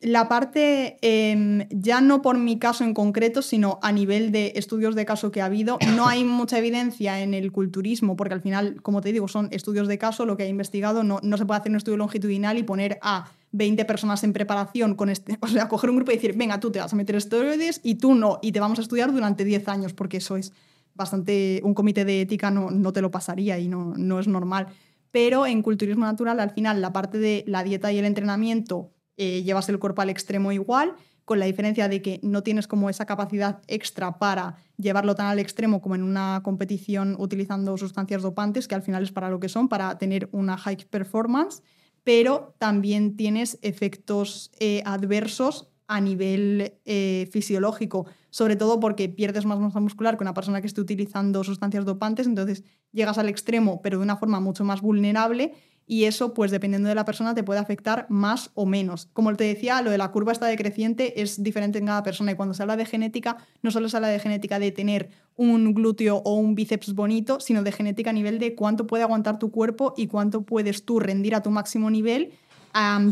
La 0.00 0.28
parte, 0.28 0.96
em, 1.02 1.66
ya 1.70 2.00
no 2.00 2.22
por 2.22 2.38
mi 2.38 2.60
caso 2.60 2.84
en 2.84 2.94
concreto, 2.94 3.42
sino 3.42 3.80
a 3.82 3.90
nivel 3.90 4.30
de 4.30 4.52
estudios 4.54 4.94
de 4.94 5.04
caso 5.04 5.32
que 5.32 5.40
ha 5.40 5.46
habido, 5.46 5.76
no 5.96 6.06
hay 6.06 6.22
mucha 6.22 6.58
evidencia 6.58 7.20
en 7.20 7.34
el 7.34 7.50
culturismo, 7.50 8.14
porque 8.14 8.34
al 8.34 8.40
final, 8.40 8.80
como 8.82 9.00
te 9.00 9.12
digo, 9.12 9.26
son 9.26 9.48
estudios 9.50 9.88
de 9.88 9.98
caso, 9.98 10.24
lo 10.24 10.36
que 10.36 10.44
ha 10.44 10.48
investigado, 10.48 11.02
no, 11.02 11.18
no 11.24 11.36
se 11.36 11.44
puede 11.44 11.58
hacer 11.58 11.72
un 11.72 11.78
estudio 11.78 11.96
longitudinal 11.96 12.58
y 12.58 12.62
poner 12.62 13.00
a 13.02 13.28
20 13.50 13.84
personas 13.86 14.22
en 14.22 14.32
preparación 14.32 14.94
con 14.94 15.08
este, 15.08 15.36
o 15.40 15.48
sea, 15.48 15.68
coger 15.68 15.90
un 15.90 15.96
grupo 15.96 16.12
y 16.12 16.14
decir, 16.14 16.36
venga, 16.36 16.60
tú 16.60 16.70
te 16.70 16.78
vas 16.78 16.92
a 16.92 16.96
meter 16.96 17.16
esteroides 17.16 17.80
y 17.82 17.96
tú 17.96 18.14
no, 18.14 18.38
y 18.40 18.52
te 18.52 18.60
vamos 18.60 18.78
a 18.78 18.82
estudiar 18.82 19.12
durante 19.12 19.44
10 19.44 19.66
años, 19.66 19.94
porque 19.94 20.18
eso 20.18 20.36
es 20.36 20.52
bastante, 20.98 21.62
un 21.64 21.72
comité 21.72 22.04
de 22.04 22.20
ética 22.20 22.50
no, 22.50 22.70
no 22.70 22.92
te 22.92 23.00
lo 23.00 23.10
pasaría 23.10 23.58
y 23.58 23.68
no, 23.68 23.94
no 23.96 24.20
es 24.20 24.28
normal. 24.28 24.66
Pero 25.10 25.46
en 25.46 25.62
culturismo 25.62 26.04
natural, 26.04 26.38
al 26.40 26.50
final, 26.50 26.82
la 26.82 26.92
parte 26.92 27.18
de 27.18 27.44
la 27.46 27.64
dieta 27.64 27.90
y 27.90 27.98
el 27.98 28.04
entrenamiento, 28.04 28.92
eh, 29.16 29.42
llevas 29.42 29.68
el 29.70 29.78
cuerpo 29.78 30.02
al 30.02 30.10
extremo 30.10 30.52
igual, 30.52 30.94
con 31.24 31.38
la 31.38 31.46
diferencia 31.46 31.88
de 31.88 32.02
que 32.02 32.20
no 32.22 32.42
tienes 32.42 32.66
como 32.66 32.90
esa 32.90 33.06
capacidad 33.06 33.62
extra 33.68 34.18
para 34.18 34.56
llevarlo 34.76 35.14
tan 35.14 35.26
al 35.26 35.38
extremo 35.38 35.80
como 35.80 35.94
en 35.94 36.02
una 36.02 36.40
competición 36.42 37.16
utilizando 37.18 37.76
sustancias 37.76 38.22
dopantes, 38.22 38.66
que 38.66 38.74
al 38.74 38.82
final 38.82 39.02
es 39.02 39.12
para 39.12 39.30
lo 39.30 39.38
que 39.38 39.48
son, 39.48 39.68
para 39.68 39.96
tener 39.98 40.28
una 40.32 40.56
high 40.56 40.86
performance, 40.90 41.62
pero 42.02 42.54
también 42.58 43.16
tienes 43.16 43.58
efectos 43.62 44.50
eh, 44.58 44.82
adversos 44.84 45.68
a 45.88 46.00
nivel 46.00 46.74
eh, 46.84 47.28
fisiológico, 47.32 48.06
sobre 48.30 48.56
todo 48.56 48.78
porque 48.78 49.08
pierdes 49.08 49.46
más 49.46 49.58
masa 49.58 49.80
muscular 49.80 50.16
que 50.16 50.22
una 50.22 50.34
persona 50.34 50.60
que 50.60 50.66
esté 50.66 50.80
utilizando 50.80 51.42
sustancias 51.42 51.84
dopantes, 51.84 52.26
entonces 52.26 52.62
llegas 52.92 53.18
al 53.18 53.28
extremo, 53.28 53.80
pero 53.82 53.98
de 53.98 54.04
una 54.04 54.16
forma 54.16 54.38
mucho 54.38 54.64
más 54.64 54.82
vulnerable 54.82 55.54
y 55.90 56.04
eso, 56.04 56.34
pues 56.34 56.50
dependiendo 56.50 56.90
de 56.90 56.94
la 56.94 57.06
persona, 57.06 57.34
te 57.34 57.42
puede 57.42 57.60
afectar 57.60 58.04
más 58.10 58.50
o 58.52 58.66
menos. 58.66 59.08
Como 59.14 59.34
te 59.34 59.44
decía, 59.44 59.80
lo 59.80 59.90
de 59.90 59.96
la 59.96 60.12
curva 60.12 60.32
está 60.32 60.44
decreciente 60.44 61.22
es 61.22 61.42
diferente 61.42 61.78
en 61.78 61.86
cada 61.86 62.02
persona 62.02 62.32
y 62.32 62.34
cuando 62.34 62.52
se 62.52 62.62
habla 62.62 62.76
de 62.76 62.84
genética, 62.84 63.38
no 63.62 63.70
solo 63.70 63.88
se 63.88 63.96
habla 63.96 64.08
de 64.08 64.18
genética 64.18 64.58
de 64.58 64.70
tener 64.70 65.08
un 65.34 65.72
glúteo 65.72 66.16
o 66.16 66.34
un 66.34 66.54
bíceps 66.54 66.94
bonito, 66.94 67.40
sino 67.40 67.62
de 67.62 67.72
genética 67.72 68.10
a 68.10 68.12
nivel 68.12 68.38
de 68.38 68.54
cuánto 68.54 68.86
puede 68.86 69.02
aguantar 69.02 69.38
tu 69.38 69.50
cuerpo 69.50 69.94
y 69.96 70.08
cuánto 70.08 70.42
puedes 70.42 70.84
tú 70.84 71.00
rendir 71.00 71.34
a 71.34 71.42
tu 71.42 71.50
máximo 71.50 71.90
nivel 71.90 72.32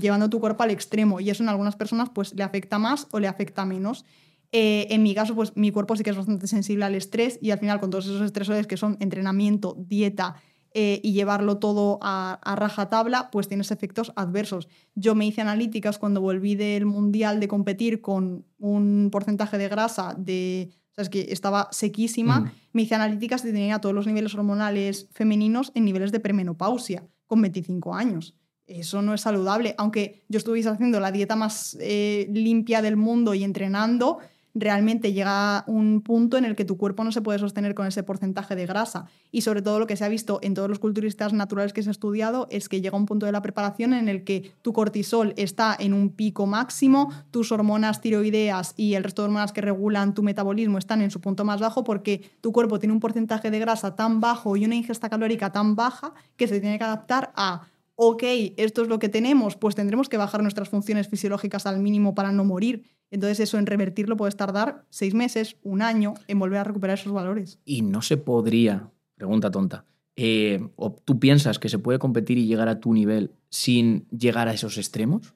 llevando 0.00 0.30
tu 0.30 0.40
cuerpo 0.40 0.62
al 0.62 0.70
extremo. 0.70 1.20
Y 1.20 1.30
eso 1.30 1.42
en 1.42 1.48
algunas 1.48 1.76
personas 1.76 2.10
pues 2.10 2.34
le 2.34 2.42
afecta 2.42 2.78
más 2.78 3.08
o 3.12 3.20
le 3.20 3.28
afecta 3.28 3.64
menos. 3.64 4.04
Eh, 4.52 4.86
en 4.90 5.02
mi 5.02 5.14
caso, 5.14 5.34
pues 5.34 5.56
mi 5.56 5.70
cuerpo 5.70 5.96
sí 5.96 6.02
que 6.02 6.10
es 6.10 6.16
bastante 6.16 6.46
sensible 6.46 6.84
al 6.84 6.94
estrés 6.94 7.38
y 7.42 7.50
al 7.50 7.58
final 7.58 7.80
con 7.80 7.90
todos 7.90 8.06
esos 8.06 8.22
estresores 8.22 8.66
que 8.66 8.76
son 8.76 8.96
entrenamiento, 9.00 9.76
dieta 9.78 10.36
eh, 10.72 11.00
y 11.02 11.12
llevarlo 11.12 11.58
todo 11.58 11.98
a, 12.02 12.38
a 12.42 12.56
rajatabla, 12.56 13.30
pues 13.30 13.48
tienes 13.48 13.70
efectos 13.70 14.12
adversos. 14.14 14.68
Yo 14.94 15.14
me 15.14 15.26
hice 15.26 15.40
analíticas 15.40 15.98
cuando 15.98 16.20
volví 16.20 16.54
del 16.54 16.86
mundial 16.86 17.40
de 17.40 17.48
competir 17.48 18.00
con 18.00 18.44
un 18.58 19.08
porcentaje 19.10 19.58
de 19.58 19.68
grasa 19.68 20.14
de... 20.16 20.70
O 20.98 21.10
que 21.10 21.26
estaba 21.28 21.68
sequísima. 21.72 22.40
Mm. 22.40 22.50
Me 22.72 22.82
hice 22.82 22.94
analíticas 22.94 23.44
y 23.44 23.52
tenía 23.52 23.80
todos 23.80 23.94
los 23.94 24.06
niveles 24.06 24.34
hormonales 24.34 25.08
femeninos 25.12 25.70
en 25.74 25.84
niveles 25.84 26.10
de 26.10 26.20
premenopausia 26.20 27.06
con 27.26 27.42
25 27.42 27.94
años 27.94 28.34
eso 28.66 29.02
no 29.02 29.14
es 29.14 29.20
saludable. 29.20 29.74
Aunque 29.78 30.22
yo 30.28 30.38
estuviese 30.38 30.68
haciendo 30.68 31.00
la 31.00 31.12
dieta 31.12 31.36
más 31.36 31.76
eh, 31.80 32.28
limpia 32.32 32.82
del 32.82 32.96
mundo 32.96 33.34
y 33.34 33.44
entrenando, 33.44 34.18
realmente 34.56 35.12
llega 35.12 35.64
un 35.66 36.00
punto 36.00 36.38
en 36.38 36.46
el 36.46 36.56
que 36.56 36.64
tu 36.64 36.78
cuerpo 36.78 37.04
no 37.04 37.12
se 37.12 37.20
puede 37.20 37.38
sostener 37.38 37.74
con 37.74 37.86
ese 37.86 38.02
porcentaje 38.02 38.56
de 38.56 38.64
grasa. 38.64 39.06
Y 39.30 39.42
sobre 39.42 39.60
todo 39.60 39.78
lo 39.78 39.86
que 39.86 39.96
se 39.96 40.04
ha 40.04 40.08
visto 40.08 40.38
en 40.42 40.54
todos 40.54 40.68
los 40.68 40.78
culturistas 40.78 41.34
naturales 41.34 41.74
que 41.74 41.82
se 41.82 41.90
ha 41.90 41.92
estudiado 41.92 42.48
es 42.50 42.70
que 42.70 42.80
llega 42.80 42.96
un 42.96 43.04
punto 43.04 43.26
de 43.26 43.32
la 43.32 43.42
preparación 43.42 43.92
en 43.92 44.08
el 44.08 44.24
que 44.24 44.50
tu 44.62 44.72
cortisol 44.72 45.34
está 45.36 45.76
en 45.78 45.92
un 45.92 46.08
pico 46.08 46.46
máximo, 46.46 47.12
tus 47.30 47.52
hormonas 47.52 48.00
tiroideas 48.00 48.72
y 48.78 48.94
el 48.94 49.04
resto 49.04 49.22
de 49.22 49.26
hormonas 49.26 49.52
que 49.52 49.60
regulan 49.60 50.14
tu 50.14 50.22
metabolismo 50.22 50.78
están 50.78 51.02
en 51.02 51.10
su 51.10 51.20
punto 51.20 51.44
más 51.44 51.60
bajo 51.60 51.84
porque 51.84 52.30
tu 52.40 52.50
cuerpo 52.52 52.78
tiene 52.78 52.94
un 52.94 53.00
porcentaje 53.00 53.50
de 53.50 53.58
grasa 53.58 53.94
tan 53.94 54.20
bajo 54.20 54.56
y 54.56 54.64
una 54.64 54.74
ingesta 54.74 55.10
calórica 55.10 55.52
tan 55.52 55.76
baja 55.76 56.14
que 56.36 56.48
se 56.48 56.60
tiene 56.60 56.78
que 56.78 56.84
adaptar 56.84 57.30
a 57.36 57.66
ok, 57.96 58.22
esto 58.56 58.82
es 58.82 58.88
lo 58.88 58.98
que 58.98 59.08
tenemos, 59.08 59.56
pues 59.56 59.74
tendremos 59.74 60.08
que 60.08 60.16
bajar 60.16 60.42
nuestras 60.42 60.68
funciones 60.68 61.08
fisiológicas 61.08 61.66
al 61.66 61.80
mínimo 61.80 62.14
para 62.14 62.30
no 62.30 62.44
morir. 62.44 62.84
Entonces 63.10 63.40
eso 63.40 63.58
en 63.58 63.66
revertirlo 63.66 64.16
puede 64.16 64.32
tardar 64.32 64.84
seis 64.90 65.14
meses, 65.14 65.56
un 65.62 65.82
año, 65.82 66.14
en 66.28 66.38
volver 66.38 66.60
a 66.60 66.64
recuperar 66.64 66.98
esos 66.98 67.12
valores. 67.12 67.58
Y 67.64 67.82
no 67.82 68.02
se 68.02 68.16
podría, 68.16 68.90
pregunta 69.16 69.50
tonta, 69.50 69.84
eh, 70.14 70.66
¿o 70.76 70.92
tú 70.92 71.18
piensas 71.18 71.58
que 71.58 71.68
se 71.68 71.78
puede 71.78 71.98
competir 71.98 72.38
y 72.38 72.46
llegar 72.46 72.68
a 72.68 72.80
tu 72.80 72.92
nivel 72.92 73.32
sin 73.48 74.06
llegar 74.08 74.48
a 74.48 74.52
esos 74.52 74.78
extremos? 74.78 75.34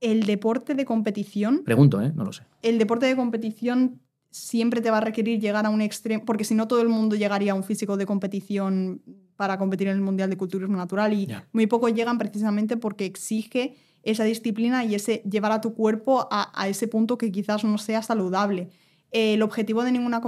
El 0.00 0.24
deporte 0.24 0.74
de 0.74 0.84
competición... 0.84 1.62
Pregunto, 1.64 2.02
¿eh? 2.02 2.12
No 2.14 2.24
lo 2.24 2.32
sé. 2.32 2.42
El 2.62 2.78
deporte 2.78 3.06
de 3.06 3.16
competición 3.16 4.00
siempre 4.30 4.82
te 4.82 4.90
va 4.90 4.98
a 4.98 5.00
requerir 5.00 5.40
llegar 5.40 5.64
a 5.64 5.70
un 5.70 5.80
extremo, 5.80 6.24
porque 6.26 6.44
si 6.44 6.54
no 6.54 6.68
todo 6.68 6.82
el 6.82 6.88
mundo 6.88 7.16
llegaría 7.16 7.52
a 7.52 7.54
un 7.54 7.64
físico 7.64 7.96
de 7.96 8.04
competición 8.04 9.00
para 9.36 9.58
competir 9.58 9.88
en 9.88 9.96
el 9.96 10.02
Mundial 10.02 10.30
de 10.30 10.36
Culturismo 10.36 10.76
Natural 10.76 11.12
y 11.12 11.28
muy 11.52 11.66
pocos 11.66 11.92
llegan 11.94 12.18
precisamente 12.18 12.76
porque 12.76 13.04
exige 13.04 13.76
esa 14.02 14.24
disciplina 14.24 14.84
y 14.84 14.94
ese 14.94 15.22
llevar 15.28 15.52
a 15.52 15.60
tu 15.60 15.74
cuerpo 15.74 16.28
a, 16.30 16.68
ese 16.68 16.88
punto 16.88 17.18
que 17.18 17.30
quizás 17.32 17.64
no 17.64 17.78
sea 17.78 18.02
saludable. 18.02 18.70
el 19.10 19.42
objetivo 19.42 19.82
de 19.82 19.92
ninguna 19.92 20.20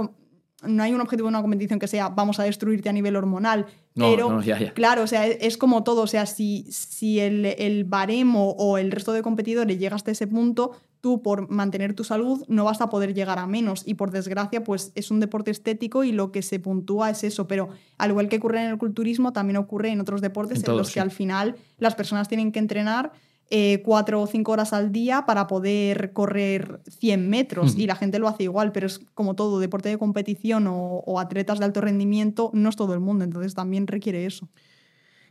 no 0.63 0.83
hay 0.83 0.93
un 0.93 1.01
objetivo 1.01 1.27
de 1.27 1.29
una 1.29 1.41
competición 1.41 1.79
que 1.79 1.87
sea 1.87 2.09
vamos 2.09 2.39
a 2.39 2.43
destruirte 2.43 2.89
a 2.89 2.93
nivel 2.93 3.15
hormonal. 3.15 3.65
pero, 3.95 4.41
claro, 4.73 5.03
o 5.03 5.07
sea, 5.07 5.25
es, 5.25 5.57
como 5.57 5.83
todo. 5.83 6.01
O 6.01 6.07
sea, 6.07 6.25
si, 6.25 6.65
si 6.69 7.19
el, 7.19 7.45
el, 7.45 7.85
baremo 7.85 8.51
o 8.51 8.77
el 8.77 8.91
resto 8.91 9.13
de 9.13 9.21
competidores 9.21 9.79
llega 9.79 9.95
hasta 9.95 10.11
ese 10.11 10.27
punto, 10.27 10.71
tú 11.01 11.21
por 11.21 11.49
mantener 11.49 11.93
tu 11.93 12.03
salud 12.03 12.43
no 12.47 12.65
vas 12.65 12.81
a 12.81 12.89
poder 12.89 13.13
llegar 13.13 13.39
a 13.39 13.47
menos. 13.47 13.83
Y 13.85 13.95
por 13.95 14.11
desgracia, 14.11 14.63
pues 14.63 14.91
es 14.95 15.11
un 15.11 15.19
deporte 15.19 15.51
estético 15.51 16.03
y 16.03 16.11
lo 16.11 16.31
que 16.31 16.41
se 16.41 16.59
puntúa 16.59 17.09
es 17.09 17.23
eso. 17.23 17.47
Pero 17.47 17.69
al 17.97 18.11
igual 18.11 18.29
que 18.29 18.37
ocurre 18.37 18.63
en 18.63 18.71
el 18.71 18.77
culturismo, 18.77 19.33
también 19.33 19.57
ocurre 19.57 19.89
en 19.89 20.01
otros 20.01 20.21
deportes 20.21 20.63
en, 20.63 20.77
los 20.77 20.91
que 20.91 20.99
al 20.99 21.11
final 21.11 21.55
las 21.77 21.95
personas 21.95 22.27
tienen 22.27 22.51
que 22.51 22.59
entrenar 22.59 23.11
eh, 23.51 23.81
cuatro 23.83 24.21
o 24.21 24.27
cinco 24.27 24.51
horas 24.51 24.73
al 24.73 24.91
día 24.91 25.25
para 25.25 25.47
poder 25.47 26.13
correr 26.13 26.81
100 26.87 27.29
metros 27.29 27.75
y 27.75 27.87
la 27.87 27.95
gente 27.95 28.19
lo 28.19 28.27
hace 28.27 28.43
igual, 28.43 28.71
pero 28.71 28.85
es 28.85 28.99
como 29.15 29.35
todo, 29.35 29.59
deporte 29.59 29.89
de 29.89 29.97
competición 29.97 30.67
o, 30.69 31.19
atletas 31.19 31.57
de 31.57 31.65
alto 31.65 31.81
rendimiento, 31.81 32.51
no 32.53 32.69
es 32.69 32.75
todo 32.75 32.93
el 32.93 32.99
mundo, 32.99 33.23
entonces 33.23 33.55
también 33.55 33.87
requiere 33.87 34.27
eso. 34.27 34.49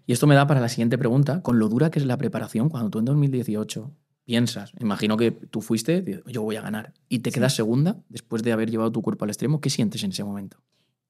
Y 0.05 0.13
esto 0.13 0.27
me 0.27 0.35
da 0.35 0.49
para 0.49 0.59
la 0.59 0.69
siguiente 0.69 0.99
pregunta, 0.99 1.43
con 1.43 1.61
lo 1.61 1.69
dura 1.69 1.91
que 1.91 2.01
es 2.01 2.07
la 2.07 2.17
preparación, 2.17 2.71
cuando 2.71 2.91
tú 2.91 2.99
en 2.99 3.05
2018 3.05 3.93
piensas, 4.29 4.75
imagino 4.79 5.17
que 5.17 5.31
tú 5.31 5.63
fuiste, 5.63 6.05
yo 6.27 6.43
voy 6.43 6.57
a 6.57 6.61
ganar, 6.61 6.93
y 7.09 7.21
te 7.21 7.33
quedas 7.33 7.55
segunda 7.55 7.97
después 8.11 8.43
de 8.43 8.53
haber 8.53 8.71
llevado 8.71 8.93
tu 8.93 9.01
cuerpo 9.01 9.25
al 9.25 9.31
extremo, 9.31 9.63
¿qué 9.63 9.71
sientes 9.71 10.05
en 10.05 10.11
ese 10.11 10.23
momento? 10.23 10.59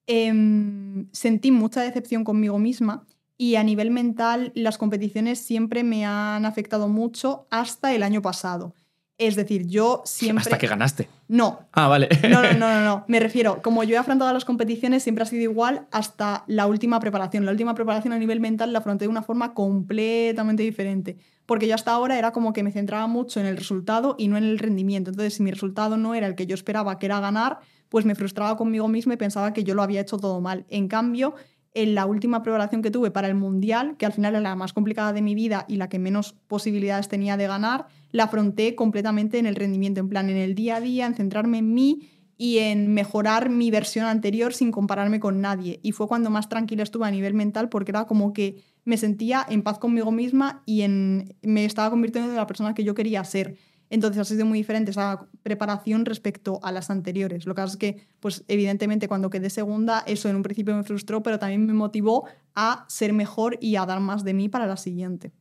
Em, 0.07 1.09
sentí 1.11 1.51
mucha 1.51 1.83
decepción 1.83 2.23
conmigo 2.23 2.61
misma 2.61 3.05
y 3.37 3.57
a 3.57 3.65
nivel 3.65 3.91
mental 3.91 4.53
las 4.55 4.79
competiciones 4.79 5.41
siempre 5.41 5.83
me 5.83 6.07
han 6.07 6.45
afectado 6.45 6.87
mucho 6.87 7.49
hasta 7.51 7.93
el 7.93 8.05
año 8.05 8.23
pasado. 8.23 8.73
Es 9.19 9.35
decir, 9.35 9.67
yo 9.67 10.03
siempre... 10.05 10.43
Hasta 10.43 10.59
que 10.59 10.69
ganaste. 10.69 11.09
No. 11.27 11.67
Ah, 11.73 11.89
vale. 11.89 12.09
No, 12.31 12.41
no, 12.41 12.53
no, 12.53 12.85
no, 12.85 13.05
Me 13.09 13.19
refiero, 13.19 13.63
como 13.63 13.83
yo 13.83 13.97
he 13.97 13.99
afrontado 13.99 14.33
las 14.33 14.45
competiciones, 14.45 15.03
siempre 15.03 15.25
ha 15.25 15.27
sido 15.27 15.43
igual 15.43 15.89
hasta 15.91 16.45
la 16.47 16.69
última 16.69 17.01
preparación. 17.01 17.45
La 17.45 17.51
última 17.51 17.75
preparación 17.75 18.13
a 18.13 18.19
nivel 18.21 18.39
mental 18.39 18.73
la 18.73 18.79
afronté 18.79 19.07
de 19.07 19.09
una 19.09 19.23
forma 19.23 19.55
completamente 19.55 20.63
diferente. 20.63 21.17
Porque 21.49 21.67
yo 21.67 21.75
hasta 21.75 21.93
ahora 21.93 22.19
era 22.19 22.31
como 22.31 22.53
que 22.53 22.63
me 22.63 22.73
centraba 22.73 23.07
mucho 23.07 23.41
en 23.41 23.47
el 23.47 23.57
resultado 23.57 24.17
y 24.19 24.29
no 24.29 24.37
en 24.37 24.45
el 24.45 24.59
rendimiento. 24.59 25.09
Entonces, 25.09 25.33
si 25.33 25.43
mi 25.43 25.51
resultado 25.51 25.97
no 25.97 26.15
era 26.15 26.27
el 26.27 26.35
que 26.35 26.47
yo 26.47 26.55
esperaba, 26.55 26.99
que 26.99 27.07
era 27.07 27.21
ganar, 27.21 27.61
pues 27.89 28.05
me 28.05 28.15
frustraba 28.15 28.59
conmigo 28.59 28.87
misma 28.87 29.15
y 29.15 29.17
pensaba 29.17 29.55
que 29.55 29.65
yo 29.65 29.75
lo 29.75 29.83
había 29.83 30.03
hecho 30.03 30.19
todo 30.19 30.43
mal. 30.43 30.67
En 30.69 30.89
cambio, 30.89 31.37
en 31.73 31.95
la 31.95 32.05
última 32.05 32.43
preparación 32.43 32.83
que 32.83 32.91
tuve 32.91 33.11
para 33.11 33.29
el 33.29 33.35
Mundial, 33.35 33.97
que 33.97 34.05
al 34.05 34.13
final 34.13 34.35
era 34.35 34.43
la 34.43 34.57
más 34.57 34.75
complicada 34.75 35.15
de 35.15 35.23
mi 35.23 35.35
vida 35.35 35.65
y 35.69 35.77
la 35.77 35.89
que 35.89 35.99
menos 35.99 36.35
posibilidades 36.49 37.09
tenía 37.09 37.39
de 37.39 37.47
ganar, 37.47 37.87
la 38.13 38.25
afronté 38.25 38.75
completamente 38.75 39.39
en 39.39 39.47
el 39.47 39.57
rendimiento, 39.57 40.01
en 40.01 40.11
plan, 40.11 40.29
en 40.29 40.37
el 40.37 40.55
día 40.55 40.77
a 40.77 40.81
día, 40.83 41.07
en 41.07 41.15
centrarme 41.15 41.59
en 41.59 41.73
mí 41.73 42.11
y 42.41 42.59
en 42.59 42.95
mejorar 42.95 43.51
mi 43.51 43.73
versión 43.73 44.07
anterior 44.07 44.55
sin 44.55 44.71
compararme 44.71 45.19
con 45.19 45.41
nadie. 45.41 45.81
Y 45.83 45.91
fue 45.91 46.07
cuando 46.07 46.31
más 46.31 46.49
tranquila 46.49 46.85
estuve 46.85 47.07
a 47.07 47.11
nivel 47.11 47.35
mental 47.35 47.69
porque 47.69 47.91
era 47.91 48.07
como 48.07 48.33
que 48.33 48.63
me 48.85 48.97
sentía 48.97 49.45
en 49.47 49.63
paz 49.63 49.81
conmigo 49.81 50.13
misma 50.13 50.63
y 50.65 50.87
me 50.87 51.65
estaba 51.65 51.91
convirtiendo 51.91 52.31
en 52.31 52.37
la 52.37 52.47
persona 52.47 52.75
que 52.75 52.85
yo 52.85 52.95
quería 52.95 53.25
ser. 53.25 53.59
Entonces 53.91 54.21
ha 54.21 54.25
sido 54.25 54.47
muy 54.47 54.59
diferente 54.59 54.93
esa 54.93 55.29
preparación 55.43 56.05
respecto 56.05 56.61
a 56.63 56.71
las 56.71 56.91
anteriores. 56.91 57.45
Lo 57.45 57.55
que 57.55 57.63
pasa 57.63 57.73
es 57.73 57.79
que, 57.79 58.07
pues 58.21 58.45
evidentemente 58.47 59.09
cuando 59.09 59.31
quedé 59.31 59.51
segunda, 59.51 60.05
eso 60.07 60.29
en 60.29 60.37
un 60.37 60.43
principio 60.43 60.77
me 60.77 60.85
frustró, 60.85 61.23
pero 61.23 61.41
también 61.41 61.67
me 61.67 61.73
motivó 61.73 62.29
a 62.55 62.85
ser 62.89 63.13
mejor 63.13 63.59
y 63.61 63.77
a 63.77 63.87
dar 63.87 63.99
más 63.99 64.23
de 64.25 64.35
mí 64.35 64.49
para 64.49 64.67
la 64.67 64.77
siguiente. 64.77 65.33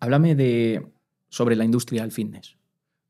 Háblame 0.00 0.34
de, 0.34 0.86
sobre 1.30 1.56
la 1.56 1.64
industria 1.64 2.02
del 2.02 2.12
fitness. 2.12 2.56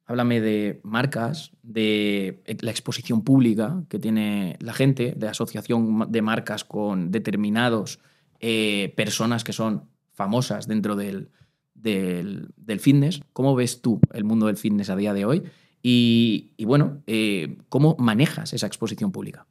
Háblame 0.06 0.40
de 0.40 0.80
marcas, 0.84 1.50
de 1.62 2.42
la 2.60 2.70
exposición 2.70 3.22
pública 3.22 3.82
que 3.88 3.98
tiene 3.98 4.56
la 4.60 4.72
gente, 4.72 5.14
de 5.16 5.28
asociación 5.28 6.12
de 6.12 6.22
marcas 6.22 6.64
con 6.64 7.10
determinados 7.10 7.98
eh, 8.38 8.92
personas 8.96 9.42
que 9.42 9.52
son 9.52 9.88
famosas 10.12 10.68
dentro 10.68 10.94
del, 10.94 11.30
del, 11.74 12.80
fitness. 12.80 13.20
¿Cómo 13.32 13.54
ves 13.56 13.82
tú 13.82 14.00
el 14.12 14.24
mundo 14.24 14.46
del 14.46 14.56
fitness 14.56 14.90
a 14.90 14.96
día 14.96 15.12
de 15.12 15.24
hoy? 15.24 15.42
Y, 15.82 16.52
bueno, 16.64 17.02
eh, 17.06 17.58
¿cómo 17.68 17.96
manejas 17.98 18.52
esa 18.52 18.66
exposición 18.66 19.12
pública? 19.12 19.46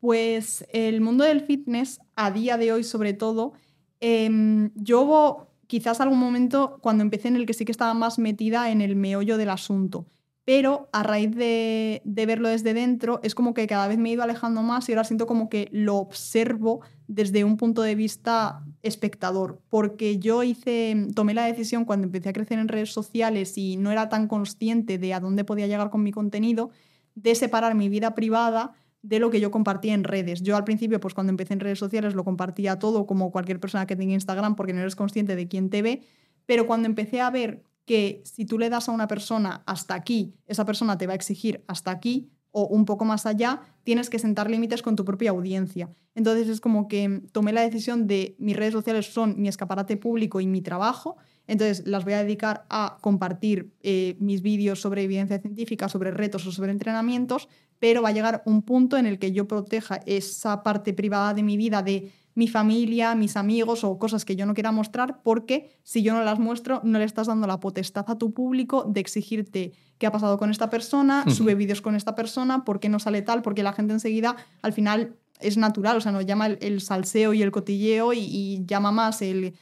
Pues 0.00 0.66
el 0.72 1.00
mundo 1.00 1.24
del 1.24 1.40
fitness 1.40 2.00
a 2.16 2.30
día 2.30 2.56
de 2.58 2.72
hoy 2.72 2.84
sobre 2.84 3.12
todo, 3.12 3.54
eh, 4.00 4.70
yo 4.74 5.53
quizás 5.66 6.00
algún 6.00 6.18
momento 6.18 6.78
cuando 6.80 7.02
empecé 7.02 7.28
en 7.28 7.36
el 7.36 7.46
que 7.46 7.54
sí 7.54 7.64
que 7.64 7.72
estaba 7.72 7.94
más 7.94 8.18
metida 8.18 8.70
en 8.70 8.80
el 8.80 8.96
meollo 8.96 9.36
del 9.36 9.50
asunto. 9.50 10.06
Pero 10.44 10.90
a 10.92 11.02
raíz 11.02 11.34
de, 11.34 12.02
verlo 12.04 12.50
desde 12.50 12.74
dentro 12.74 13.18
es 13.22 13.34
como 13.34 13.54
que 13.54 13.66
cada 13.66 13.88
vez 13.88 13.96
me 13.96 14.10
he 14.10 14.12
ido 14.12 14.22
alejando 14.22 14.62
más 14.62 14.86
y 14.88 14.92
ahora 14.92 15.04
siento 15.04 15.26
como 15.26 15.48
que 15.48 15.68
lo 15.72 15.96
observo 15.96 16.82
desde 17.08 17.44
un 17.44 17.56
punto 17.56 17.80
de 17.80 17.94
vista 17.94 18.62
espectador, 18.82 19.62
porque 19.70 20.18
yo 20.18 20.42
hice, 20.42 21.08
tomé 21.14 21.32
la 21.32 21.46
decisión 21.46 21.86
cuando 21.86 22.06
empecé 22.06 22.28
a 22.28 22.34
crecer 22.34 22.58
en 22.58 22.68
redes 22.68 22.92
sociales 22.92 23.56
y 23.56 23.78
no 23.78 23.90
era 23.90 24.10
tan 24.10 24.28
consciente 24.28 24.98
de 24.98 25.14
a 25.14 25.20
dónde 25.20 25.44
podía 25.44 25.66
llegar 25.66 25.88
con 25.88 26.02
mi 26.02 26.12
contenido, 26.12 26.70
de 27.14 27.34
separar 27.34 27.74
mi 27.74 27.88
vida 27.88 28.14
privada 28.14 28.74
de 29.04 29.18
lo 29.18 29.30
que 29.30 29.38
yo 29.38 29.50
compartía 29.50 29.92
en 29.92 30.02
redes. 30.02 30.42
Yo 30.42 30.56
al 30.56 30.64
principio, 30.64 30.98
pues 30.98 31.12
cuando 31.12 31.30
empecé 31.30 31.52
en 31.52 31.60
redes 31.60 31.78
sociales 31.78 32.14
lo 32.14 32.24
compartía 32.24 32.78
todo 32.78 33.06
como 33.06 33.30
cualquier 33.30 33.60
persona 33.60 33.86
que 33.86 33.96
tenga 33.96 34.14
Instagram 34.14 34.56
porque 34.56 34.72
no 34.72 34.80
eres 34.80 34.96
consciente 34.96 35.36
de 35.36 35.46
quién 35.46 35.68
te 35.68 35.82
ve, 35.82 36.02
pero 36.46 36.66
cuando 36.66 36.86
empecé 36.86 37.20
a 37.20 37.30
ver 37.30 37.62
que 37.84 38.22
si 38.24 38.46
tú 38.46 38.58
le 38.58 38.70
das 38.70 38.88
a 38.88 38.92
una 38.92 39.06
persona 39.06 39.62
hasta 39.66 39.94
aquí, 39.94 40.34
esa 40.46 40.64
persona 40.64 40.96
te 40.96 41.06
va 41.06 41.12
a 41.12 41.16
exigir 41.16 41.62
hasta 41.66 41.90
aquí 41.90 42.30
o 42.50 42.66
un 42.66 42.86
poco 42.86 43.04
más 43.04 43.26
allá, 43.26 43.60
tienes 43.82 44.08
que 44.08 44.18
sentar 44.18 44.48
límites 44.48 44.80
con 44.80 44.96
tu 44.96 45.04
propia 45.04 45.32
audiencia. 45.32 45.90
Entonces 46.14 46.48
es 46.48 46.60
como 46.62 46.88
que 46.88 47.20
tomé 47.32 47.52
la 47.52 47.60
decisión 47.60 48.06
de 48.06 48.36
mis 48.38 48.56
redes 48.56 48.72
sociales 48.72 49.12
son 49.12 49.34
mi 49.38 49.48
escaparate 49.48 49.98
público 49.98 50.40
y 50.40 50.46
mi 50.46 50.62
trabajo, 50.62 51.16
entonces 51.46 51.86
las 51.86 52.04
voy 52.04 52.14
a 52.14 52.22
dedicar 52.22 52.64
a 52.70 52.96
compartir 53.02 53.74
eh, 53.82 54.16
mis 54.18 54.40
vídeos 54.40 54.80
sobre 54.80 55.02
evidencia 55.02 55.38
científica, 55.40 55.90
sobre 55.90 56.10
retos 56.10 56.46
o 56.46 56.52
sobre 56.52 56.72
entrenamientos, 56.72 57.48
pero 57.84 58.00
va 58.00 58.08
a 58.08 58.12
llegar 58.12 58.42
un 58.46 58.62
punto 58.62 58.96
en 58.96 59.04
el 59.04 59.18
que 59.18 59.32
yo 59.32 59.46
proteja 59.46 60.00
esa 60.06 60.62
parte 60.62 60.94
privada 60.94 61.34
de 61.34 61.42
mi 61.42 61.58
vida 61.58 61.82
de 61.82 62.14
mi 62.34 62.48
familia, 62.48 63.14
mis 63.14 63.36
amigos 63.36 63.84
o 63.84 63.98
cosas 63.98 64.24
que 64.24 64.36
yo 64.36 64.46
no 64.46 64.54
quiera 64.54 64.72
mostrar, 64.72 65.20
porque 65.22 65.68
si 65.82 66.02
yo 66.02 66.14
no 66.14 66.24
las 66.24 66.38
muestro, 66.38 66.80
no 66.82 66.98
le 66.98 67.04
estás 67.04 67.26
dando 67.26 67.46
la 67.46 67.60
potestad 67.60 68.06
a 68.08 68.16
tu 68.16 68.32
público 68.32 68.84
de 68.88 69.00
exigirte 69.00 69.72
qué 69.98 70.06
ha 70.06 70.10
pasado 70.10 70.38
con 70.38 70.50
esta 70.50 70.70
persona, 70.70 71.26
sube 71.28 71.54
vídeos 71.54 71.82
con 71.82 71.94
esta 71.94 72.14
persona, 72.14 72.64
por 72.64 72.80
qué 72.80 72.88
no 72.88 72.98
sale 73.00 73.20
tal, 73.20 73.42
porque 73.42 73.62
la 73.62 73.74
gente 73.74 73.92
enseguida 73.92 74.34
al 74.62 74.72
final 74.72 75.16
es 75.40 75.58
natural, 75.58 75.98
o 75.98 76.00
sea, 76.00 76.10
nos 76.10 76.24
llama 76.24 76.46
el, 76.46 76.80
salseo 76.80 77.34
y 77.34 77.42
el 77.42 77.50
cotilleo 77.50 78.14
y 78.14 78.64
llama 78.64 78.92
más 78.92 79.20
el 79.20 79.52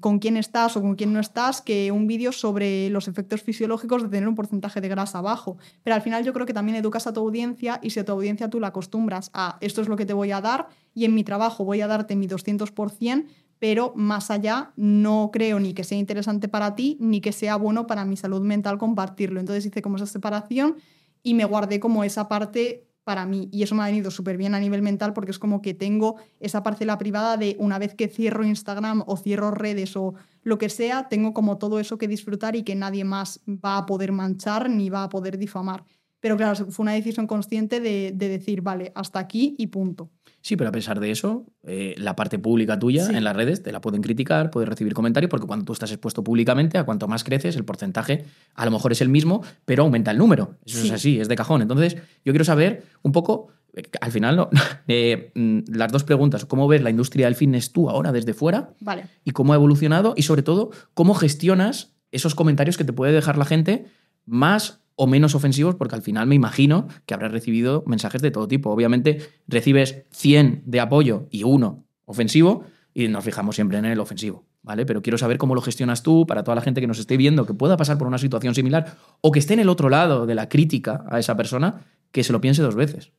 con 0.00 0.18
quién 0.18 0.36
estás 0.36 0.76
o 0.76 0.82
con 0.82 0.94
quién 0.94 1.12
no 1.12 1.20
estás 1.20 1.60
que 1.60 1.90
un 1.90 2.06
vídeo 2.06 2.32
sobre 2.32 2.90
los 2.90 3.08
efectos 3.08 3.42
fisiológicos 3.42 4.02
de 4.02 4.08
tener 4.08 4.28
un 4.28 4.34
porcentaje 4.34 4.80
de 4.80 4.88
grasa 4.88 5.20
bajo. 5.20 5.58
Pero 5.82 5.94
al 5.94 6.02
final 6.02 6.24
yo 6.24 6.32
creo 6.32 6.46
que 6.46 6.54
también 6.54 6.76
educas 6.76 7.06
a 7.06 7.12
tu 7.12 7.20
audiencia 7.20 7.80
y 7.82 7.90
si 7.90 8.00
a 8.00 8.04
tu 8.04 8.12
audiencia 8.12 8.48
tú 8.48 8.60
la 8.60 8.68
acostumbras 8.68 9.30
a 9.34 9.58
esto 9.60 9.80
es 9.80 9.88
lo 9.88 9.96
que 9.96 10.06
te 10.06 10.12
voy 10.12 10.32
a 10.32 10.40
dar 10.40 10.68
y 10.94 11.04
en 11.04 11.14
mi 11.14 11.24
trabajo 11.24 11.64
voy 11.64 11.80
a 11.80 11.86
darte 11.86 12.16
mi 12.16 12.28
200%, 12.28 13.26
pero 13.58 13.92
más 13.96 14.30
allá 14.30 14.72
no 14.76 15.30
creo 15.32 15.58
ni 15.60 15.74
que 15.74 15.84
sea 15.84 15.98
interesante 15.98 16.48
para 16.48 16.74
ti 16.74 16.96
ni 17.00 17.20
que 17.20 17.32
sea 17.32 17.56
bueno 17.56 17.86
para 17.86 18.04
mi 18.04 18.16
salud 18.16 18.42
mental 18.42 18.78
compartirlo. 18.78 19.40
Entonces 19.40 19.66
hice 19.66 19.82
como 19.82 19.96
esa 19.96 20.06
separación 20.06 20.76
y 21.22 21.34
me 21.34 21.44
guardé 21.44 21.80
como 21.80 22.04
esa 22.04 22.28
parte 22.28 22.87
para 23.08 23.24
mí. 23.24 23.48
Y 23.50 23.62
eso 23.62 23.74
me 23.74 23.84
ha 23.84 23.86
venido 23.86 24.10
súper 24.10 24.36
bien 24.36 24.54
a 24.54 24.60
nivel 24.60 24.82
mental 24.82 25.14
porque 25.14 25.30
es 25.30 25.38
como 25.38 25.62
que 25.62 25.72
tengo 25.72 26.16
esa 26.40 26.62
parcela 26.62 26.98
privada 26.98 27.38
de 27.38 27.56
una 27.58 27.78
vez 27.78 27.94
que 27.94 28.06
cierro 28.06 28.44
Instagram 28.44 29.02
o 29.06 29.16
cierro 29.16 29.50
redes 29.50 29.96
o 29.96 30.12
lo 30.42 30.58
que 30.58 30.68
sea, 30.68 31.08
tengo 31.08 31.32
como 31.32 31.56
todo 31.56 31.80
eso 31.80 31.96
que 31.96 32.06
disfrutar 32.06 32.54
y 32.54 32.64
que 32.64 32.74
nadie 32.74 33.04
más 33.04 33.40
va 33.46 33.78
a 33.78 33.86
poder 33.86 34.12
manchar 34.12 34.68
ni 34.68 34.90
va 34.90 35.04
a 35.04 35.08
poder 35.08 35.38
difamar. 35.38 35.84
Pero 36.20 36.36
claro, 36.36 36.66
fue 36.70 36.82
una 36.82 36.92
decisión 36.92 37.26
consciente 37.26 37.80
de, 37.80 38.12
decir, 38.12 38.60
vale, 38.62 38.92
hasta 38.94 39.18
aquí 39.18 39.54
y 39.58 39.68
punto. 39.68 40.10
Sí, 40.40 40.56
pero 40.56 40.70
a 40.70 40.72
pesar 40.72 40.98
de 41.00 41.10
eso, 41.10 41.46
eh, 41.64 41.94
la 41.98 42.16
parte 42.16 42.38
pública 42.38 42.78
tuya 42.78 43.06
en 43.08 43.22
las 43.22 43.36
redes 43.36 43.62
te 43.62 43.70
la 43.70 43.80
pueden 43.80 44.02
criticar, 44.02 44.50
puedes 44.50 44.68
recibir 44.68 44.94
comentarios, 44.94 45.30
porque 45.30 45.46
cuando 45.46 45.64
tú 45.64 45.72
estás 45.72 45.90
expuesto 45.90 46.24
públicamente, 46.24 46.78
a 46.78 46.84
cuanto 46.84 47.06
más 47.06 47.22
creces, 47.22 47.56
el 47.56 47.64
porcentaje 47.64 48.24
a 48.54 48.64
lo 48.64 48.70
mejor 48.70 48.92
es 48.92 49.00
el 49.00 49.08
mismo, 49.08 49.42
pero 49.64 49.84
aumenta 49.84 50.10
el 50.10 50.18
número. 50.18 50.56
Eso 50.64 50.84
es 50.84 50.90
así, 50.90 51.20
es 51.20 51.28
de 51.28 51.36
cajón. 51.36 51.62
Entonces, 51.62 51.96
yo 52.24 52.32
quiero 52.32 52.44
saber 52.44 52.84
un 53.02 53.12
poco, 53.12 53.48
eh, 53.74 53.82
al 54.00 54.12
final, 54.12 54.36
¿no? 54.36 54.50
Eh, 54.90 55.32
mm, 55.34 55.74
las 55.74 55.92
dos 55.92 56.02
preguntas. 56.02 56.46
¿Cómo 56.46 56.66
ves 56.66 56.82
la 56.82 56.88
industria 56.88 57.26
del 57.26 57.34
fitness 57.34 57.72
tú 57.72 57.90
ahora 57.90 58.10
desde 58.10 58.32
fuera? 58.32 58.70
Vale. 58.80 59.04
Y 59.22 59.32
cómo 59.32 59.52
ha 59.52 59.56
evolucionado 59.56 60.14
y 60.16 60.22
sobre 60.22 60.42
todo, 60.42 60.70
cómo 60.94 61.12
gestionas 61.12 61.94
esos 62.10 62.34
comentarios 62.34 62.78
que 62.78 62.84
te 62.84 62.94
puede 62.94 63.12
dejar 63.12 63.36
la 63.36 63.44
gente 63.44 63.84
más 64.24 64.80
o 65.00 65.06
menos 65.06 65.36
ofensivos, 65.36 65.76
porque 65.76 65.94
al 65.94 66.02
final 66.02 66.26
me 66.26 66.34
imagino 66.34 66.88
que 67.06 67.14
habrás 67.14 67.30
recibido 67.30 67.84
mensajes 67.86 68.20
de 68.20 68.32
todo 68.32 68.48
tipo. 68.48 68.70
Obviamente 68.70 69.20
recibes 69.46 70.04
100 70.10 70.64
de 70.66 70.80
apoyo 70.80 71.28
y 71.30 71.44
uno 71.44 71.84
ofensivo 72.04 72.64
y 72.92 73.06
nos 73.06 73.22
fijamos 73.24 73.54
siempre 73.54 73.78
en 73.78 73.84
el 73.84 74.00
ofensivo, 74.00 74.44
¿vale? 74.60 74.84
Pero 74.84 75.00
quiero 75.00 75.16
saber 75.16 75.38
cómo 75.38 75.54
lo 75.54 75.62
gestionas 75.62 76.02
tú 76.02 76.26
para 76.26 76.42
toda 76.42 76.56
la 76.56 76.62
gente 76.62 76.80
que 76.80 76.88
nos 76.88 76.98
esté 76.98 77.16
viendo, 77.16 77.46
que 77.46 77.54
pueda 77.54 77.76
pasar 77.76 77.96
por 77.96 78.08
una 78.08 78.18
situación 78.18 78.56
similar 78.56 78.96
o 79.20 79.30
que 79.30 79.38
esté 79.38 79.54
en 79.54 79.60
el 79.60 79.68
otro 79.68 79.88
lado 79.88 80.26
de 80.26 80.34
la 80.34 80.48
crítica 80.48 81.04
a 81.08 81.20
esa 81.20 81.36
persona, 81.36 81.86
que 82.10 82.24
se 82.24 82.32
lo 82.32 82.40
piense 82.40 82.60
dos 82.60 82.74
veces. 82.74 83.12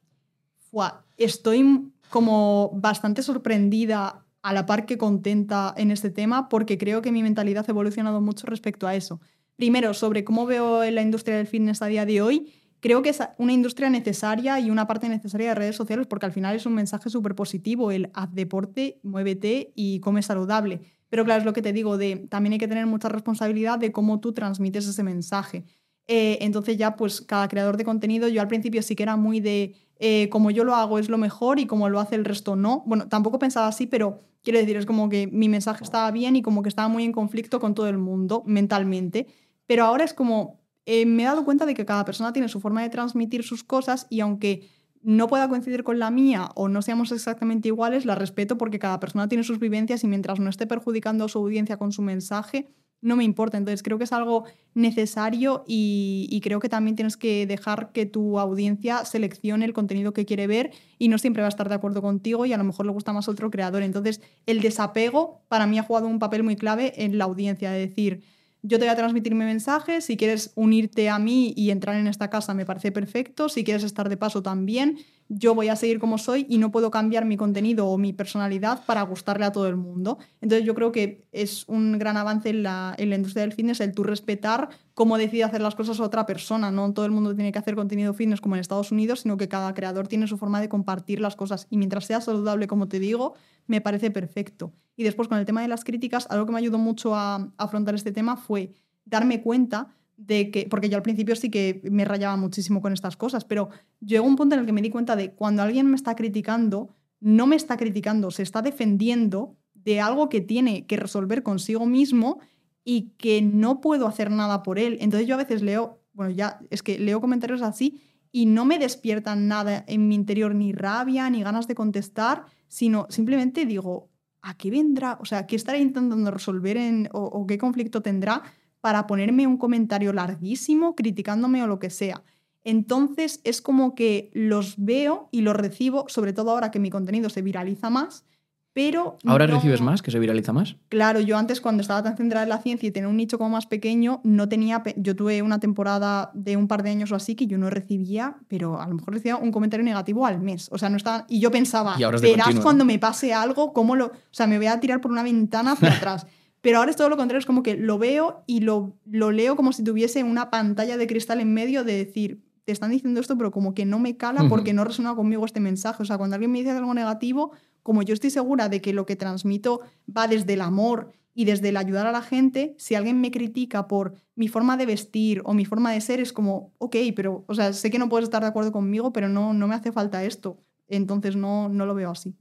Estoy 1.15 1.93
como 2.09 2.71
bastante 2.73 3.23
sorprendida 3.23 4.25
a 4.41 4.53
la 4.53 4.65
par 4.65 4.85
que 4.85 4.97
contenta 4.97 5.73
en 5.77 5.91
este 5.91 6.09
tema 6.09 6.49
porque 6.49 6.77
creo 6.77 7.01
que 7.01 7.13
mi 7.13 7.23
mentalidad 7.23 7.63
ha 7.67 7.71
evolucionado 7.71 8.19
mucho 8.19 8.47
respecto 8.47 8.85
a 8.85 8.95
eso. 8.95 9.21
Primero, 9.59 9.93
sobre 9.93 10.23
cómo 10.23 10.45
veo 10.45 10.89
la 10.89 11.01
industria 11.01 11.35
del 11.35 11.45
fitness 11.45 11.81
a 11.81 11.87
día 11.87 12.05
de 12.05 12.21
hoy, 12.21 12.49
creo 12.79 13.01
que 13.01 13.09
es 13.09 13.19
una 13.37 13.51
industria 13.51 13.89
necesaria 13.89 14.57
y 14.57 14.71
una 14.71 14.87
parte 14.87 15.09
necesaria 15.09 15.49
de 15.49 15.55
redes 15.55 15.75
sociales 15.75 16.07
porque 16.07 16.25
al 16.25 16.31
final 16.31 16.55
es 16.55 16.65
un 16.65 16.75
mensaje 16.75 17.09
súper 17.09 17.35
positivo, 17.35 17.91
el 17.91 18.09
haz 18.13 18.33
deporte, 18.33 19.01
muévete 19.03 19.73
y 19.75 19.99
come 19.99 20.21
saludable. 20.21 20.79
Pero 21.09 21.25
claro, 21.25 21.39
es 21.39 21.45
lo 21.45 21.51
que 21.51 21.61
te 21.61 21.73
digo, 21.73 21.97
de, 21.97 22.25
también 22.29 22.53
hay 22.53 22.59
que 22.59 22.69
tener 22.69 22.85
mucha 22.85 23.09
responsabilidad 23.09 23.77
de 23.77 23.91
cómo 23.91 24.21
tú 24.21 24.31
transmites 24.31 24.87
ese 24.87 25.03
mensaje. 25.03 25.65
Eh, 26.07 26.37
entonces 26.39 26.77
ya 26.77 26.95
pues 26.95 27.19
cada 27.19 27.49
creador 27.49 27.75
de 27.75 27.83
contenido, 27.83 28.29
yo 28.29 28.39
al 28.39 28.47
principio 28.47 28.81
sí 28.81 28.95
que 28.95 29.03
era 29.03 29.17
muy 29.17 29.41
de 29.41 29.75
eh, 29.99 30.29
como 30.29 30.51
yo 30.51 30.63
lo 30.63 30.73
hago 30.73 30.99
es 30.99 31.09
lo 31.09 31.17
mejor 31.17 31.59
y 31.59 31.65
como 31.65 31.89
lo 31.89 31.99
hace 31.99 32.15
el 32.15 32.23
resto 32.23 32.55
no. 32.55 32.83
Bueno, 32.85 33.09
tampoco 33.09 33.39
pensaba 33.39 33.67
así, 33.67 33.87
pero 33.87 34.21
quiero 34.41 34.57
decir, 34.57 34.77
es 34.77 34.85
como 34.85 35.09
que 35.09 35.27
mi 35.27 35.49
mensaje 35.49 35.83
estaba 35.83 36.09
bien 36.11 36.37
y 36.37 36.41
como 36.41 36.63
que 36.63 36.69
estaba 36.69 36.87
muy 36.87 37.03
en 37.03 37.11
conflicto 37.11 37.59
con 37.59 37.75
todo 37.75 37.89
el 37.89 37.97
mundo 37.97 38.41
mentalmente. 38.45 39.27
Pero 39.69 39.85
ahora 39.85 40.03
es 40.03 40.15
como, 40.15 40.59
eh, 40.87 41.05
me 41.05 41.21
he 41.21 41.25
dado 41.27 41.45
cuenta 41.45 41.67
de 41.67 41.75
que 41.75 41.85
cada 41.85 42.03
persona 42.03 42.33
tiene 42.33 42.49
su 42.49 42.59
forma 42.59 42.81
de 42.81 42.89
transmitir 42.89 43.43
sus 43.43 43.63
cosas 43.63 44.07
y 44.09 44.19
aunque 44.21 44.67
no 45.03 45.27
pueda 45.27 45.47
coincidir 45.47 45.83
con 45.83 45.99
la 45.99 46.09
mía 46.09 46.49
o 46.55 46.69
no 46.69 46.81
seamos 46.81 47.11
exactamente 47.11 47.67
iguales, 47.67 48.03
la 48.03 48.15
respeto 48.15 48.57
porque 48.57 48.79
cada 48.79 48.99
persona 48.99 49.29
tiene 49.29 49.43
sus 49.43 49.59
vivencias 49.59 50.03
y 50.03 50.07
mientras 50.07 50.39
no 50.39 50.49
esté 50.49 50.65
perjudicando 50.65 51.25
a 51.25 51.29
su 51.29 51.37
audiencia 51.37 51.77
con 51.77 51.91
su 51.91 52.01
mensaje, 52.01 52.73
no 53.01 53.15
me 53.15 53.23
importa. 53.23 53.59
Entonces 53.59 53.83
creo 53.83 53.99
que 53.99 54.05
es 54.05 54.11
algo 54.11 54.45
necesario 54.73 55.63
y, 55.67 56.39
creo 56.41 56.59
que 56.59 56.67
también 56.67 56.95
tienes 56.95 57.15
que 57.15 57.45
dejar 57.45 57.91
que 57.91 58.07
tu 58.07 58.39
audiencia 58.39 59.05
seleccione 59.05 59.65
el 59.65 59.73
contenido 59.73 60.13
que 60.13 60.25
quiere 60.25 60.47
ver 60.47 60.71
y 60.97 61.09
no 61.09 61.19
siempre 61.19 61.43
va 61.43 61.47
a 61.47 61.49
estar 61.49 61.69
de 61.69 61.75
acuerdo 61.75 62.01
contigo 62.01 62.47
y 62.47 62.53
a 62.53 62.57
lo 62.57 62.63
mejor 62.63 62.87
le 62.87 62.91
gusta 62.91 63.13
más 63.13 63.27
otro 63.27 63.51
creador. 63.51 63.83
Entonces 63.83 64.19
el 64.47 64.61
desapego 64.61 65.43
para 65.47 65.67
mí 65.67 65.77
ha 65.77 65.83
jugado 65.83 66.07
un 66.07 66.17
papel 66.17 66.41
muy 66.41 66.55
clave 66.55 67.05
en 67.05 67.19
la 67.19 67.25
audiencia, 67.25 67.69
de 67.69 67.77
decir, 67.81 68.23
yo 68.61 68.77
te 68.77 68.85
voy 68.85 68.91
a 68.91 68.95
transmitir 68.95 69.35
mi 69.35 69.45
mensaje, 69.45 70.01
si 70.01 70.17
quieres 70.17 70.51
unirte 70.55 71.09
a 71.09 71.19
mí 71.19 71.53
y 71.55 71.71
entrar 71.71 71.95
en 71.95 72.07
esta 72.07 72.29
casa 72.29 72.53
me 72.53 72.65
parece 72.65 72.91
perfecto, 72.91 73.49
si 73.49 73.63
quieres 73.63 73.83
estar 73.83 74.09
de 74.09 74.17
paso 74.17 74.43
también, 74.43 74.97
yo 75.29 75.53
voy 75.53 75.69
a 75.69 75.75
seguir 75.75 75.99
como 75.99 76.17
soy 76.17 76.47
y 76.49 76.57
no 76.57 76.71
puedo 76.71 76.89
cambiar 76.89 77.23
mi 77.23 77.37
contenido 77.37 77.87
o 77.87 77.99
mi 77.99 78.13
personalidad 78.13 78.83
para 78.85 79.03
gustarle 79.03 79.45
a 79.45 79.51
todo 79.51 79.67
el 79.67 79.75
mundo. 79.75 80.17
Entonces 80.41 80.65
yo 80.65 80.73
creo 80.73 80.91
que 80.91 81.27
es 81.31 81.65
un 81.67 81.99
gran 81.99 82.17
avance 82.17 82.49
en 82.49 82.63
la, 82.63 82.95
en 82.97 83.11
la 83.11 83.15
industria 83.15 83.41
del 83.43 83.53
fitness 83.53 83.79
el 83.79 83.93
tú 83.93 84.03
respetar 84.03 84.69
cómo 84.95 85.19
decide 85.19 85.43
hacer 85.43 85.61
las 85.61 85.75
cosas 85.75 85.99
otra 85.99 86.25
persona. 86.25 86.71
No 86.71 86.91
todo 86.93 87.05
el 87.05 87.11
mundo 87.11 87.35
tiene 87.35 87.51
que 87.51 87.59
hacer 87.59 87.75
contenido 87.75 88.15
fitness 88.15 88.41
como 88.41 88.55
en 88.55 88.61
Estados 88.61 88.91
Unidos, 88.91 89.21
sino 89.21 89.37
que 89.37 89.47
cada 89.47 89.73
creador 89.75 90.07
tiene 90.07 90.25
su 90.25 90.37
forma 90.37 90.59
de 90.59 90.67
compartir 90.67 91.21
las 91.21 91.35
cosas. 91.35 91.67
Y 91.69 91.77
mientras 91.77 92.05
sea 92.05 92.21
saludable, 92.21 92.65
como 92.65 92.87
te 92.87 92.99
digo, 92.99 93.35
me 93.67 93.81
parece 93.81 94.09
perfecto. 94.09 94.73
Y 94.95 95.03
después 95.03 95.27
con 95.27 95.37
el 95.37 95.45
tema 95.45 95.61
de 95.61 95.67
las 95.67 95.83
críticas, 95.83 96.25
algo 96.31 96.47
que 96.47 96.53
me 96.53 96.57
ayudó 96.57 96.79
mucho 96.79 97.15
a 97.15 97.51
afrontar 97.57 97.93
este 97.93 98.11
tema 98.11 98.35
fue 98.35 98.73
darme 99.05 99.41
cuenta 99.41 99.95
de 100.19 100.51
que, 100.51 100.67
porque 100.69 100.89
yo 100.89 100.97
al 100.97 101.01
principio 101.01 101.35
sí 101.35 101.49
que 101.49 101.81
me 101.89 102.03
rayaba 102.03 102.35
muchísimo 102.35 102.81
con 102.81 102.91
estas 102.91 103.15
cosas, 103.15 103.45
pero 103.45 103.69
llegó 104.01 104.27
un 104.27 104.35
punto 104.35 104.55
en 104.55 104.61
el 104.61 104.65
que 104.65 104.73
me 104.73 104.81
di 104.81 104.89
cuenta 104.89 105.15
de 105.15 105.31
cuando 105.31 105.63
alguien 105.63 105.87
me 105.87 105.95
está 105.95 106.15
criticando, 106.15 106.89
no 107.21 107.47
me 107.47 107.55
está 107.55 107.77
criticando, 107.77 108.29
se 108.29 108.43
está 108.43 108.61
defendiendo 108.61 109.55
de 109.73 110.01
algo 110.01 110.27
que 110.27 110.41
tiene 110.41 110.85
que 110.85 110.97
resolver 110.97 111.41
consigo 111.41 111.85
mismo 111.85 112.39
y 112.83 113.13
que 113.17 113.41
no 113.41 113.79
puedo 113.79 114.07
hacer 114.07 114.29
nada 114.29 114.61
por 114.61 114.77
él. 114.77 114.97
Entonces 114.99 115.27
yo 115.27 115.35
a 115.35 115.37
veces 115.37 115.61
leo, 115.61 116.01
bueno, 116.11 116.31
ya 116.31 116.59
es 116.69 116.83
que 116.83 116.99
leo 116.99 117.21
comentarios 117.21 117.61
así 117.61 118.01
y 118.31 118.45
no 118.45 118.65
me 118.65 118.77
despiertan 118.77 119.47
nada 119.47 119.85
en 119.87 120.09
mi 120.09 120.15
interior, 120.15 120.53
ni 120.53 120.73
rabia, 120.73 121.29
ni 121.29 121.41
ganas 121.41 121.67
de 121.67 121.75
contestar, 121.75 122.43
sino 122.67 123.07
simplemente 123.09 123.65
digo, 123.65 124.09
¿a 124.41 124.57
qué 124.57 124.69
vendrá? 124.69 125.17
O 125.21 125.25
sea, 125.25 125.47
¿qué 125.47 125.55
estará 125.55 125.77
intentando 125.77 126.29
resolver 126.29 126.75
en, 126.75 127.09
o 127.13 127.47
qué 127.47 127.57
conflicto 127.57 128.01
tendrá? 128.01 128.43
Para 128.81 129.07
ponerme 129.07 129.47
un 129.47 129.57
comentario 129.57 130.13
larguísimo 130.13 130.95
criticándome 130.95 131.63
o 131.63 131.67
lo 131.67 131.79
que 131.79 131.89
sea. 131.89 132.23
Entonces 132.63 133.41
es 133.43 133.61
como 133.61 133.95
que 133.95 134.31
los 134.33 134.75
veo 134.77 135.29
y 135.31 135.41
los 135.41 135.55
recibo, 135.55 136.05
sobre 136.07 136.33
todo 136.33 136.51
ahora 136.51 136.71
que 136.71 136.79
mi 136.79 136.89
contenido 136.89 137.29
se 137.29 137.41
viraliza 137.41 137.89
más, 137.89 138.25
pero... 138.73 139.17
¿Ahora 139.25 139.47
recibes 139.47 139.81
más, 139.81 140.01
que 140.01 140.11
se 140.11 140.19
viraliza 140.19 140.53
más? 140.53 140.75
Claro, 140.89 141.19
yo 141.19 141.37
antes 141.37 141.59
cuando 141.59 141.81
estaba 141.81 142.03
tan 142.03 142.15
centrada 142.15 142.43
en 142.43 142.49
la 142.49 142.59
ciencia 142.59 142.87
y 142.87 142.91
tenía 142.91 143.09
un 143.09 143.17
nicho 143.17 143.37
como 143.37 143.49
más 143.49 143.65
pequeño, 143.65 144.21
no 144.23 144.47
tenía... 144.47 144.83
Yo 144.95 145.15
tuve 145.15 145.41
una 145.41 145.59
temporada 145.59 146.31
de 146.33 146.55
un 146.55 146.67
par 146.67 146.83
de 146.83 146.91
años 146.91 147.11
o 147.11 147.15
así 147.15 147.35
que 147.35 147.47
yo 147.47 147.57
no 147.57 147.69
recibía, 147.69 148.37
pero 148.47 148.79
a 148.79 148.87
lo 148.87 148.95
mejor 148.95 149.15
recibía 149.15 149.37
un 149.37 149.51
comentario 149.51 149.83
negativo 149.83 150.25
al 150.25 150.39
mes. 150.39 150.69
O 150.71 150.77
sea, 150.77 150.89
no 150.89 150.97
estaba... 150.97 151.25
Y 151.27 151.39
yo 151.39 151.51
pensaba, 151.51 151.97
verás 152.21 152.59
cuando 152.61 152.85
me 152.85 152.99
pase 152.99 153.33
algo, 153.33 153.73
cómo 153.73 153.95
lo... 153.95 154.07
O 154.07 154.11
sea, 154.31 154.47
me 154.47 154.57
voy 154.57 154.67
a 154.67 154.79
tirar 154.79 155.01
por 155.01 155.11
una 155.11 155.23
ventana 155.23 155.71
hacia 155.71 155.91
atrás. 155.97 156.27
Pero 156.61 156.79
ahora 156.79 156.91
es 156.91 156.97
todo 156.97 157.09
lo 157.09 157.17
contrario, 157.17 157.39
es 157.39 157.45
como 157.45 157.63
que 157.63 157.77
lo 157.77 157.97
veo 157.97 158.43
y 158.45 158.59
lo, 158.61 158.97
lo 159.05 159.31
leo 159.31 159.55
como 159.55 159.71
si 159.71 159.83
tuviese 159.83 160.23
una 160.23 160.49
pantalla 160.49 160.97
de 160.97 161.07
cristal 161.07 161.39
en 161.39 161.53
medio 161.53 161.83
de 161.83 161.93
decir, 161.93 162.41
te 162.65 162.73
están 162.73 162.91
diciendo 162.91 163.19
esto, 163.19 163.37
pero 163.37 163.49
como 163.49 163.73
que 163.73 163.85
no 163.85 163.97
me 163.97 164.15
cala 164.15 164.47
porque 164.47 164.73
no 164.73 164.83
resuena 164.83 165.15
conmigo 165.15 165.43
este 165.43 165.59
mensaje. 165.59 166.03
O 166.03 166.05
sea, 166.05 166.19
cuando 166.19 166.35
alguien 166.35 166.51
me 166.51 166.59
dice 166.59 166.69
algo 166.69 166.93
negativo, 166.93 167.51
como 167.81 168.03
yo 168.03 168.13
estoy 168.13 168.29
segura 168.29 168.69
de 168.69 168.79
que 168.79 168.93
lo 168.93 169.07
que 169.07 169.15
transmito 169.15 169.81
va 170.15 170.27
desde 170.27 170.53
el 170.53 170.61
amor 170.61 171.11
y 171.33 171.45
desde 171.45 171.69
el 171.69 171.77
ayudar 171.77 172.05
a 172.05 172.11
la 172.11 172.21
gente, 172.21 172.75
si 172.77 172.93
alguien 172.93 173.21
me 173.21 173.31
critica 173.31 173.87
por 173.87 174.13
mi 174.35 174.47
forma 174.47 174.77
de 174.77 174.85
vestir 174.85 175.41
o 175.45 175.53
mi 175.53 175.65
forma 175.65 175.91
de 175.91 176.01
ser, 176.01 176.19
es 176.19 176.31
como, 176.31 176.73
ok, 176.77 176.95
pero, 177.15 177.43
o 177.47 177.55
sea, 177.55 177.73
sé 177.73 177.89
que 177.89 177.97
no 177.97 178.09
puedes 178.09 178.25
estar 178.25 178.43
de 178.43 178.49
acuerdo 178.49 178.71
conmigo, 178.71 179.13
pero 179.13 179.29
no, 179.29 179.53
no 179.53 179.67
me 179.67 179.73
hace 179.73 179.91
falta 179.91 180.23
esto. 180.23 180.59
Entonces 180.87 181.35
no, 181.35 181.69
no 181.69 181.87
lo 181.87 181.95
veo 181.95 182.11
así. 182.11 182.35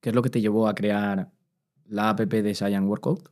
¿Qué 0.00 0.10
es 0.10 0.14
lo 0.14 0.22
que 0.22 0.28
te 0.28 0.40
llevó 0.42 0.68
a 0.68 0.74
crear 0.74 1.30
la 1.88 2.10
app 2.10 2.20
de 2.20 2.54
Science 2.54 2.86
Workout? 2.86 3.30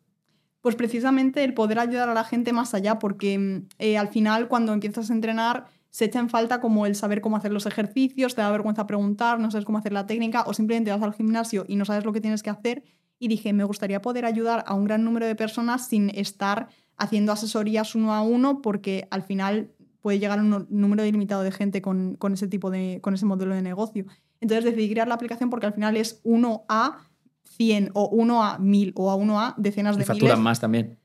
Pues 0.60 0.74
precisamente 0.74 1.44
el 1.44 1.54
poder 1.54 1.78
ayudar 1.78 2.08
a 2.08 2.14
la 2.14 2.24
gente 2.24 2.52
más 2.52 2.74
allá, 2.74 2.98
porque 2.98 3.38
mm, 3.38 3.68
eh, 3.78 3.98
al 3.98 4.08
final 4.08 4.48
cuando 4.48 4.72
empiezas 4.72 5.10
a 5.10 5.14
entrenar 5.14 5.66
se 5.90 6.04
echa 6.04 6.18
en 6.18 6.28
falta 6.28 6.60
como 6.60 6.84
el 6.84 6.94
saber 6.94 7.20
cómo 7.20 7.36
hacer 7.36 7.52
los 7.52 7.64
ejercicios, 7.64 8.34
te 8.34 8.42
da 8.42 8.50
vergüenza 8.50 8.86
preguntar, 8.86 9.40
no 9.40 9.50
sabes 9.50 9.64
cómo 9.64 9.78
hacer 9.78 9.92
la 9.92 10.06
técnica 10.06 10.42
o 10.46 10.52
simplemente 10.52 10.90
vas 10.90 11.02
al 11.02 11.14
gimnasio 11.14 11.64
y 11.68 11.76
no 11.76 11.86
sabes 11.86 12.04
lo 12.04 12.12
que 12.12 12.20
tienes 12.20 12.42
que 12.42 12.50
hacer. 12.50 12.82
Y 13.18 13.28
dije, 13.28 13.54
me 13.54 13.64
gustaría 13.64 14.02
poder 14.02 14.26
ayudar 14.26 14.62
a 14.66 14.74
un 14.74 14.84
gran 14.84 15.04
número 15.04 15.24
de 15.24 15.34
personas 15.34 15.88
sin 15.88 16.10
estar 16.10 16.68
haciendo 16.98 17.32
asesorías 17.32 17.94
uno 17.94 18.12
a 18.12 18.20
uno, 18.20 18.60
porque 18.60 19.08
al 19.10 19.22
final 19.22 19.70
puede 20.02 20.18
llegar 20.18 20.38
un 20.38 20.66
número 20.68 21.04
ilimitado 21.04 21.42
de 21.42 21.50
gente 21.50 21.80
con, 21.80 22.16
con, 22.16 22.34
ese 22.34 22.46
tipo 22.46 22.70
de, 22.70 23.00
con 23.02 23.14
ese 23.14 23.24
modelo 23.24 23.54
de 23.54 23.62
negocio. 23.62 24.04
Entonces 24.40 24.64
decidí 24.64 24.90
crear 24.90 25.08
la 25.08 25.14
aplicación 25.14 25.48
porque 25.48 25.66
al 25.66 25.72
final 25.72 25.96
es 25.96 26.20
uno 26.24 26.64
a 26.68 27.08
100 27.56 27.90
o 27.94 28.08
1 28.08 28.44
a 28.44 28.58
1000 28.58 28.92
o 28.96 29.10
a 29.10 29.14
1 29.14 29.40
a 29.40 29.54
decenas 29.56 29.96
de 29.96 30.02
y 30.02 30.06
facturan 30.06 30.42
más 30.42 30.60
también. 30.60 30.98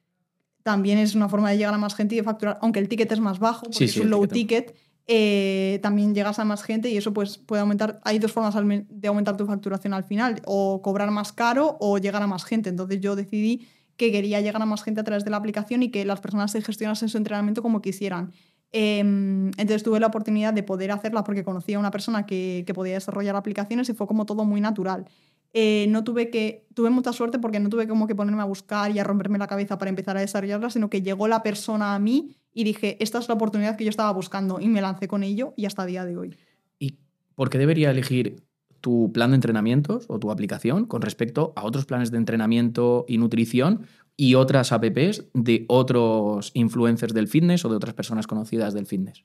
También 0.64 1.00
es 1.00 1.16
una 1.16 1.28
forma 1.28 1.50
de 1.50 1.58
llegar 1.58 1.74
a 1.74 1.78
más 1.78 1.96
gente 1.96 2.16
y 2.16 2.20
de 2.20 2.24
facturar, 2.24 2.60
aunque 2.62 2.80
el 2.80 2.88
ticket 2.88 3.12
es 3.12 3.20
más 3.20 3.40
bajo, 3.40 3.64
porque 3.64 3.86
es 3.86 3.98
un 3.98 4.10
low 4.10 4.28
ticket, 4.28 4.76
eh, 5.08 5.80
también 5.82 6.14
llegas 6.14 6.38
a 6.40 6.46
más 6.46 6.64
gente 6.64 6.90
y 6.90 6.98
eso 6.98 7.14
pues 7.14 7.38
puede 7.38 7.62
aumentar. 7.62 8.00
Hay 8.04 8.20
dos 8.20 8.32
formas 8.32 8.56
de 8.90 9.08
aumentar 9.08 9.38
tu 9.38 9.46
facturación 9.46 9.94
al 9.94 10.04
final, 10.04 10.42
o 10.46 10.82
cobrar 10.82 11.10
más 11.12 11.34
caro 11.34 11.78
o 11.80 11.98
llegar 11.98 12.22
a 12.22 12.28
más 12.28 12.44
gente. 12.44 12.70
Entonces 12.70 13.00
yo 13.02 13.16
decidí 13.16 13.68
que 13.98 14.12
quería 14.12 14.42
llegar 14.42 14.62
a 14.62 14.66
más 14.66 14.84
gente 14.84 15.02
a 15.02 15.04
través 15.04 15.26
de 15.26 15.32
la 15.32 15.38
aplicación 15.38 15.84
y 15.84 15.90
que 15.90 16.06
las 16.06 16.22
personas 16.22 16.52
se 16.52 16.62
gestionasen 16.62 17.10
su 17.10 17.18
entrenamiento 17.18 17.62
como 17.62 17.82
quisieran. 17.82 18.32
Em, 18.72 19.48
entonces 19.58 19.84
tuve 19.84 20.00
la 20.00 20.08
oportunidad 20.08 20.54
de 20.54 20.64
poder 20.64 20.92
hacerla 20.92 21.24
porque 21.24 21.44
conocía 21.44 21.76
a 21.76 21.80
una 21.80 21.92
persona 21.92 22.26
que, 22.26 22.64
que 22.66 22.74
podía 22.74 22.94
desarrollar 22.94 23.36
aplicaciones 23.36 23.90
y 23.90 23.94
fue 23.94 24.08
como 24.08 24.26
todo 24.26 24.46
muy 24.46 24.62
natural. 24.62 25.06
Eh, 25.54 25.86
no 25.90 26.04
tuve 26.04 26.30
que, 26.30 26.66
tuve 26.74 26.90
mucha 26.90 27.12
suerte 27.12 27.38
porque 27.38 27.60
no 27.60 27.70
tuve 27.70 27.88
como 27.88 28.08
que 28.08 28.16
ponerme 28.16 28.42
a 28.42 28.46
buscar 28.46 28.92
y 28.92 29.00
a 29.00 29.04
romperme 29.04 29.38
la 29.38 29.48
cabeza 29.48 29.78
para 29.78 29.90
empezar 29.90 30.16
a 30.16 30.22
desarrollarla, 30.22 30.70
sino 30.70 30.90
que 30.90 31.02
llegó 31.02 31.28
la 31.28 31.44
persona 31.44 31.94
a 31.94 32.00
mí 32.00 32.38
y 32.54 32.64
dije, 32.64 32.98
esta 33.02 33.20
es 33.20 33.28
la 33.28 33.36
oportunidad 33.36 33.76
que 33.76 33.84
yo 33.84 33.90
estaba 33.90 34.12
buscando 34.14 34.60
y 34.60 34.68
me 34.68 34.82
lancé 34.82 35.08
con 35.08 35.24
ello 35.24 35.54
y 35.58 35.66
hasta 35.66 35.84
el 35.84 35.90
día 35.90 36.06
de 36.06 36.18
hoy. 36.18 36.38
¿Y 36.80 36.98
por 37.36 37.50
qué 37.50 37.58
debería 37.58 37.92
elegir 37.92 38.44
tu 38.80 39.12
plan 39.14 39.32
de 39.32 39.36
entrenamientos 39.36 40.06
o 40.08 40.20
tu 40.20 40.32
aplicación 40.32 40.86
con 40.86 41.02
respecto 41.02 41.54
a 41.56 41.66
otros 41.66 41.86
planes 41.86 42.12
de 42.12 42.18
entrenamiento 42.18 43.06
y 43.08 43.18
nutrición 43.18 43.86
y 44.18 44.36
otras 44.36 44.72
apps 44.72 45.26
de 45.34 45.66
otros 45.68 46.52
influencers 46.54 47.14
del 47.14 47.28
fitness 47.28 47.64
o 47.66 47.70
de 47.70 47.76
otras 47.76 47.94
personas 47.94 48.26
conocidas 48.28 48.74
del 48.74 48.88
fitness? 48.88 49.24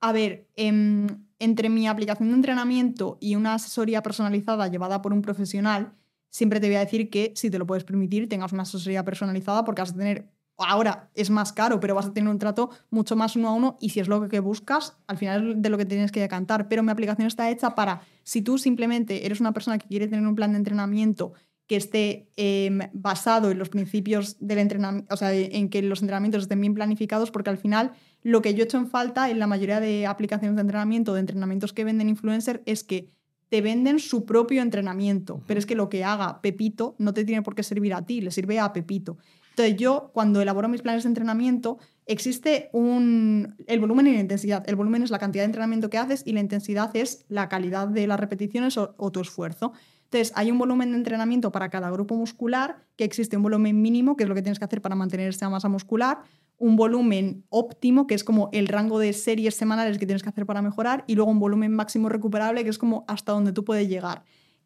A 0.00 0.12
ver, 0.12 0.48
em, 0.56 1.06
entre 1.38 1.68
mi 1.68 1.86
aplicación 1.86 2.30
de 2.30 2.34
entrenamiento 2.34 3.18
y 3.20 3.34
una 3.34 3.54
asesoría 3.54 4.02
personalizada 4.02 4.68
llevada 4.68 5.02
por 5.02 5.12
un 5.12 5.22
profesional, 5.22 5.92
siempre 6.30 6.60
te 6.60 6.68
voy 6.68 6.76
a 6.76 6.80
decir 6.80 7.10
que 7.10 7.32
si 7.36 7.50
te 7.50 7.58
lo 7.58 7.66
puedes 7.66 7.84
permitir, 7.84 8.28
tengas 8.28 8.52
una 8.52 8.62
asesoría 8.62 9.04
personalizada 9.04 9.64
porque 9.64 9.82
vas 9.82 9.90
a 9.90 9.96
tener, 9.96 10.30
ahora 10.56 11.10
es 11.14 11.28
más 11.28 11.52
caro, 11.52 11.80
pero 11.80 11.94
vas 11.94 12.06
a 12.06 12.12
tener 12.14 12.30
un 12.30 12.38
trato 12.38 12.70
mucho 12.90 13.14
más 13.14 13.36
uno 13.36 13.48
a 13.48 13.52
uno 13.52 13.76
y 13.80 13.90
si 13.90 14.00
es 14.00 14.08
lo 14.08 14.26
que 14.28 14.40
buscas, 14.40 14.96
al 15.06 15.18
final 15.18 15.50
es 15.50 15.62
de 15.62 15.68
lo 15.68 15.76
que 15.76 15.84
tienes 15.84 16.12
que 16.12 16.20
decantar. 16.20 16.68
Pero 16.68 16.82
mi 16.82 16.92
aplicación 16.92 17.26
está 17.26 17.50
hecha 17.50 17.74
para, 17.74 18.00
si 18.22 18.40
tú 18.40 18.56
simplemente 18.56 19.26
eres 19.26 19.40
una 19.40 19.52
persona 19.52 19.76
que 19.76 19.86
quiere 19.86 20.08
tener 20.08 20.26
un 20.26 20.34
plan 20.34 20.52
de 20.52 20.58
entrenamiento 20.58 21.34
que 21.66 21.76
esté 21.76 22.28
em, 22.36 22.80
basado 22.92 23.50
en 23.52 23.58
los 23.58 23.68
principios 23.68 24.36
del 24.40 24.58
entrenamiento, 24.58 25.14
o 25.14 25.16
sea, 25.16 25.32
en 25.32 25.68
que 25.68 25.82
los 25.82 26.00
entrenamientos 26.00 26.42
estén 26.42 26.60
bien 26.60 26.74
planificados, 26.74 27.30
porque 27.30 27.50
al 27.50 27.58
final 27.58 27.92
lo 28.22 28.42
que 28.42 28.54
yo 28.54 28.62
he 28.62 28.64
hecho 28.64 28.78
en 28.78 28.88
falta 28.88 29.30
en 29.30 29.38
la 29.38 29.46
mayoría 29.46 29.80
de 29.80 30.06
aplicaciones 30.06 30.56
de 30.56 30.62
entrenamiento, 30.62 31.14
de 31.14 31.20
entrenamientos 31.20 31.72
que 31.72 31.84
venden 31.84 32.08
influencer, 32.08 32.62
es 32.66 32.84
que 32.84 33.10
te 33.48 33.62
venden 33.62 33.98
su 33.98 34.24
propio 34.24 34.62
entrenamiento, 34.62 35.42
pero 35.46 35.58
es 35.58 35.66
que 35.66 35.74
lo 35.74 35.88
que 35.88 36.04
haga 36.04 36.40
Pepito 36.40 36.94
no 36.98 37.12
te 37.12 37.24
tiene 37.24 37.42
por 37.42 37.54
qué 37.54 37.62
servir 37.62 37.94
a 37.94 38.06
ti, 38.06 38.20
le 38.20 38.30
sirve 38.30 38.60
a 38.60 38.72
Pepito. 38.72 39.18
Entonces 39.50 39.76
yo, 39.76 40.10
cuando 40.14 40.40
elaboro 40.40 40.68
mis 40.68 40.82
planes 40.82 41.02
de 41.02 41.08
entrenamiento, 41.08 41.78
existe 42.06 42.70
un, 42.72 43.56
el 43.66 43.80
volumen 43.80 44.06
y 44.06 44.14
la 44.14 44.20
intensidad. 44.20 44.62
El 44.68 44.76
volumen 44.76 45.02
es 45.02 45.10
la 45.10 45.18
cantidad 45.18 45.42
de 45.42 45.46
entrenamiento 45.46 45.90
que 45.90 45.98
haces 45.98 46.22
y 46.24 46.32
la 46.32 46.40
intensidad 46.40 46.94
es 46.96 47.24
la 47.28 47.48
calidad 47.48 47.88
de 47.88 48.06
las 48.06 48.20
repeticiones 48.20 48.78
o, 48.78 48.94
o 48.96 49.10
tu 49.10 49.20
esfuerzo. 49.20 49.72
Entonces, 50.04 50.32
hay 50.36 50.50
un 50.50 50.58
volumen 50.58 50.90
de 50.92 50.98
entrenamiento 50.98 51.52
para 51.52 51.68
cada 51.68 51.90
grupo 51.90 52.16
muscular, 52.16 52.84
que 52.96 53.04
existe 53.04 53.36
un 53.36 53.42
volumen 53.42 53.80
mínimo, 53.82 54.16
que 54.16 54.24
es 54.24 54.28
lo 54.28 54.34
que 54.34 54.42
tienes 54.42 54.58
que 54.58 54.64
hacer 54.64 54.80
para 54.80 54.94
mantener 54.94 55.28
esa 55.28 55.48
masa 55.48 55.68
muscular, 55.68 56.18
un 56.60 56.76
volumen 56.76 57.44
óptimo, 57.48 58.06
que 58.06 58.14
es 58.14 58.22
como 58.22 58.50
el 58.52 58.68
rango 58.68 59.00
de 59.00 59.12
series 59.12 59.56
semanales 59.56 59.98
que 59.98 60.06
tienes 60.06 60.22
que 60.22 60.28
hacer 60.28 60.46
para 60.46 60.62
mejorar, 60.62 61.04
y 61.08 61.16
luego 61.16 61.30
un 61.30 61.40
volumen 61.40 61.72
máximo 61.72 62.08
recuperable, 62.08 62.62
que 62.62 62.70
es 62.70 62.78
como 62.78 63.04
hasta 63.08 63.32
donde 63.32 63.52
tú 63.52 63.64
puedes 63.64 63.88
llegar. 63.88 64.22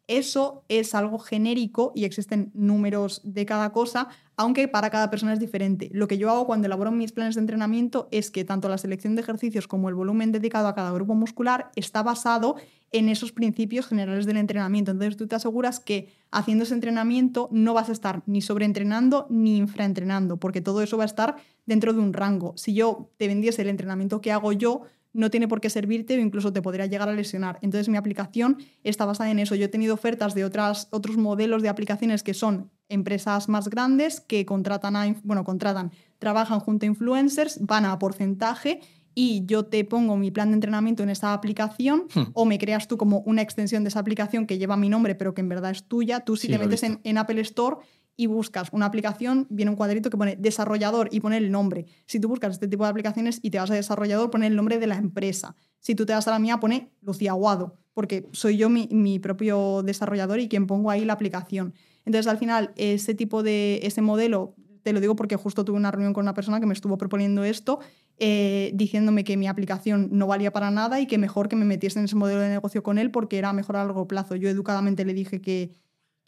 Eso 0.07 0.65
es 0.67 0.93
algo 0.93 1.17
genérico 1.17 1.91
y 1.95 2.05
existen 2.05 2.51
números 2.53 3.21
de 3.23 3.45
cada 3.45 3.71
cosa, 3.71 4.09
aunque 4.35 4.67
para 4.67 4.91
cada 4.91 5.09
persona 5.09 5.33
es 5.33 5.39
diferente. 5.39 5.89
Lo 5.93 6.07
que 6.07 6.19
yo 6.19 6.29
hago 6.29 6.45
cuando 6.45 6.67
elaboro 6.67 6.91
mis 6.91 7.11
planes 7.11 7.35
de 7.35 7.41
entrenamiento 7.41 8.07
es 8.11 8.29
que 8.29 8.45
tanto 8.45 8.69
la 8.69 8.77
selección 8.77 9.15
de 9.15 9.21
ejercicios 9.21 9.67
como 9.67 9.89
el 9.89 9.95
volumen 9.95 10.31
dedicado 10.31 10.67
a 10.67 10.75
cada 10.75 10.91
grupo 10.91 11.15
muscular 11.15 11.71
está 11.75 12.03
basado 12.03 12.55
en 12.95 13.09
esos 13.09 13.33
principios 13.33 13.87
generales 13.87 14.25
del 14.25 14.37
entrenamiento. 14.37 14.91
Entonces 14.91 15.17
tú 15.17 15.27
te 15.27 15.35
aseguras 15.35 15.81
que 15.81 16.07
haciendo 16.31 16.63
ese 16.63 16.73
entrenamiento 16.73 17.49
no 17.51 17.73
vas 17.73 17.89
a 17.89 17.91
estar 17.91 18.23
ni 18.25 18.41
sobreentrenando 18.41 19.27
ni 19.29 19.57
infraentrenando, 19.57 20.37
porque 20.37 20.61
todo 20.61 20.81
eso 20.81 20.95
va 20.95 21.03
a 21.03 21.07
estar 21.07 21.35
dentro 21.65 21.91
de 21.91 21.99
un 21.99 22.13
rango. 22.13 22.53
Si 22.55 22.73
yo 22.73 23.09
te 23.17 23.27
vendiese 23.27 23.63
el 23.63 23.67
entrenamiento 23.67 24.21
que 24.21 24.31
hago 24.31 24.53
yo, 24.53 24.83
no 25.11 25.29
tiene 25.29 25.47
por 25.47 25.61
qué 25.61 25.69
servirte 25.69 26.17
o 26.17 26.21
incluso 26.21 26.53
te 26.53 26.61
podría 26.61 26.85
llegar 26.85 27.09
a 27.09 27.13
lesionar. 27.13 27.57
Entonces 27.61 27.89
mi 27.89 27.97
aplicación 27.97 28.57
está 28.83 29.05
basada 29.05 29.31
en 29.31 29.39
eso. 29.39 29.55
Yo 29.55 29.65
he 29.65 29.69
tenido 29.69 29.93
ofertas 29.93 30.33
de 30.33 30.45
otras, 30.45 30.87
otros 30.91 31.17
modelos 31.17 31.61
de 31.61 31.69
aplicaciones 31.69 32.23
que 32.23 32.33
son 32.33 32.69
empresas 32.87 33.49
más 33.49 33.69
grandes 33.69 34.21
que 34.21 34.45
contratan, 34.45 34.95
a, 34.95 35.15
bueno, 35.23 35.43
contratan, 35.43 35.91
trabajan 36.19 36.59
junto 36.59 36.85
a 36.85 36.87
influencers, 36.87 37.59
van 37.65 37.85
a 37.85 37.97
porcentaje 37.97 38.81
y 39.15 39.45
yo 39.45 39.65
te 39.65 39.83
pongo 39.85 40.17
mi 40.17 40.29
plan 40.29 40.49
de 40.49 40.55
entrenamiento 40.55 41.01
en 41.01 41.09
esa 41.09 41.33
aplicación 41.33 42.07
hmm. 42.13 42.23
o 42.33 42.45
me 42.45 42.59
creas 42.59 42.87
tú 42.87 42.97
como 42.97 43.19
una 43.21 43.41
extensión 43.41 43.83
de 43.83 43.87
esa 43.87 43.99
aplicación 43.99 44.45
que 44.45 44.57
lleva 44.57 44.77
mi 44.77 44.89
nombre 44.89 45.15
pero 45.15 45.33
que 45.33 45.41
en 45.41 45.49
verdad 45.49 45.71
es 45.71 45.85
tuya. 45.85 46.19
Tú 46.19 46.35
si 46.35 46.49
te 46.49 46.59
metes 46.59 46.83
en, 46.83 46.99
en 47.03 47.17
Apple 47.17 47.41
Store 47.41 47.77
y 48.17 48.27
buscas 48.27 48.69
una 48.71 48.85
aplicación, 48.85 49.47
viene 49.49 49.71
un 49.71 49.77
cuadrito 49.77 50.09
que 50.09 50.17
pone 50.17 50.35
desarrollador 50.35 51.09
y 51.11 51.19
pone 51.19 51.37
el 51.37 51.51
nombre. 51.51 51.85
Si 52.05 52.19
tú 52.19 52.27
buscas 52.27 52.53
este 52.53 52.67
tipo 52.67 52.83
de 52.83 52.89
aplicaciones 52.89 53.39
y 53.41 53.49
te 53.49 53.59
vas 53.59 53.71
a 53.71 53.75
desarrollador, 53.75 54.29
pone 54.29 54.47
el 54.47 54.55
nombre 54.55 54.79
de 54.79 54.87
la 54.87 54.95
empresa. 54.95 55.55
Si 55.79 55.95
tú 55.95 56.05
te 56.05 56.13
vas 56.13 56.27
a 56.27 56.31
la 56.31 56.39
mía, 56.39 56.59
pone 56.59 56.91
Lucía 57.01 57.31
Aguado, 57.31 57.77
porque 57.93 58.27
soy 58.31 58.57
yo 58.57 58.69
mi, 58.69 59.19
propio 59.19 59.83
desarrollador 59.83 60.39
y 60.39 60.47
quien 60.47 60.67
pongo 60.67 60.91
ahí 60.91 61.03
la 61.05 61.13
aplicación. 61.13 61.73
Entonces, 62.05 62.27
al 62.27 62.37
final, 62.37 62.71
ese 62.75 63.15
tipo 63.15 63.43
de, 63.43 63.79
ese 63.83 64.01
modelo, 64.01 64.55
te 64.85 64.93
lo 64.93 65.01
digo 65.01 65.15
porque 65.15 65.35
justo 65.35 65.65
tuve 65.65 65.77
una 65.77 65.89
reunión 65.89 66.13
con 66.13 66.25
una 66.25 66.35
persona 66.35 66.59
que 66.59 66.67
me 66.67 66.75
estuvo 66.75 66.95
proponiendo 66.95 67.43
esto, 67.43 67.79
eh, 68.19 68.69
diciéndome 68.75 69.23
que 69.23 69.35
mi 69.35 69.47
aplicación 69.47 70.09
no 70.11 70.27
valía 70.27 70.53
para 70.53 70.69
nada 70.69 70.99
y 70.99 71.07
que 71.07 71.17
mejor 71.17 71.49
que 71.49 71.55
me 71.55 71.65
metiese 71.65 71.97
en 71.97 72.05
ese 72.05 72.15
modelo 72.15 72.39
de 72.39 72.49
negocio 72.49 72.83
con 72.83 72.99
él 72.99 73.09
porque 73.09 73.39
era 73.39 73.51
mejor 73.51 73.77
a 73.77 73.83
largo 73.83 74.07
plazo. 74.07 74.35
Yo 74.35 74.47
educadamente 74.47 75.03
le 75.03 75.15
dije 75.15 75.41
que, 75.41 75.71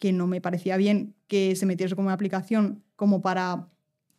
que 0.00 0.12
no 0.12 0.26
me 0.26 0.40
parecía 0.40 0.76
bien 0.76 1.14
que 1.28 1.54
se 1.54 1.66
metiese 1.66 1.94
como 1.94 2.10
aplicación 2.10 2.82
como 2.96 3.22
para 3.22 3.68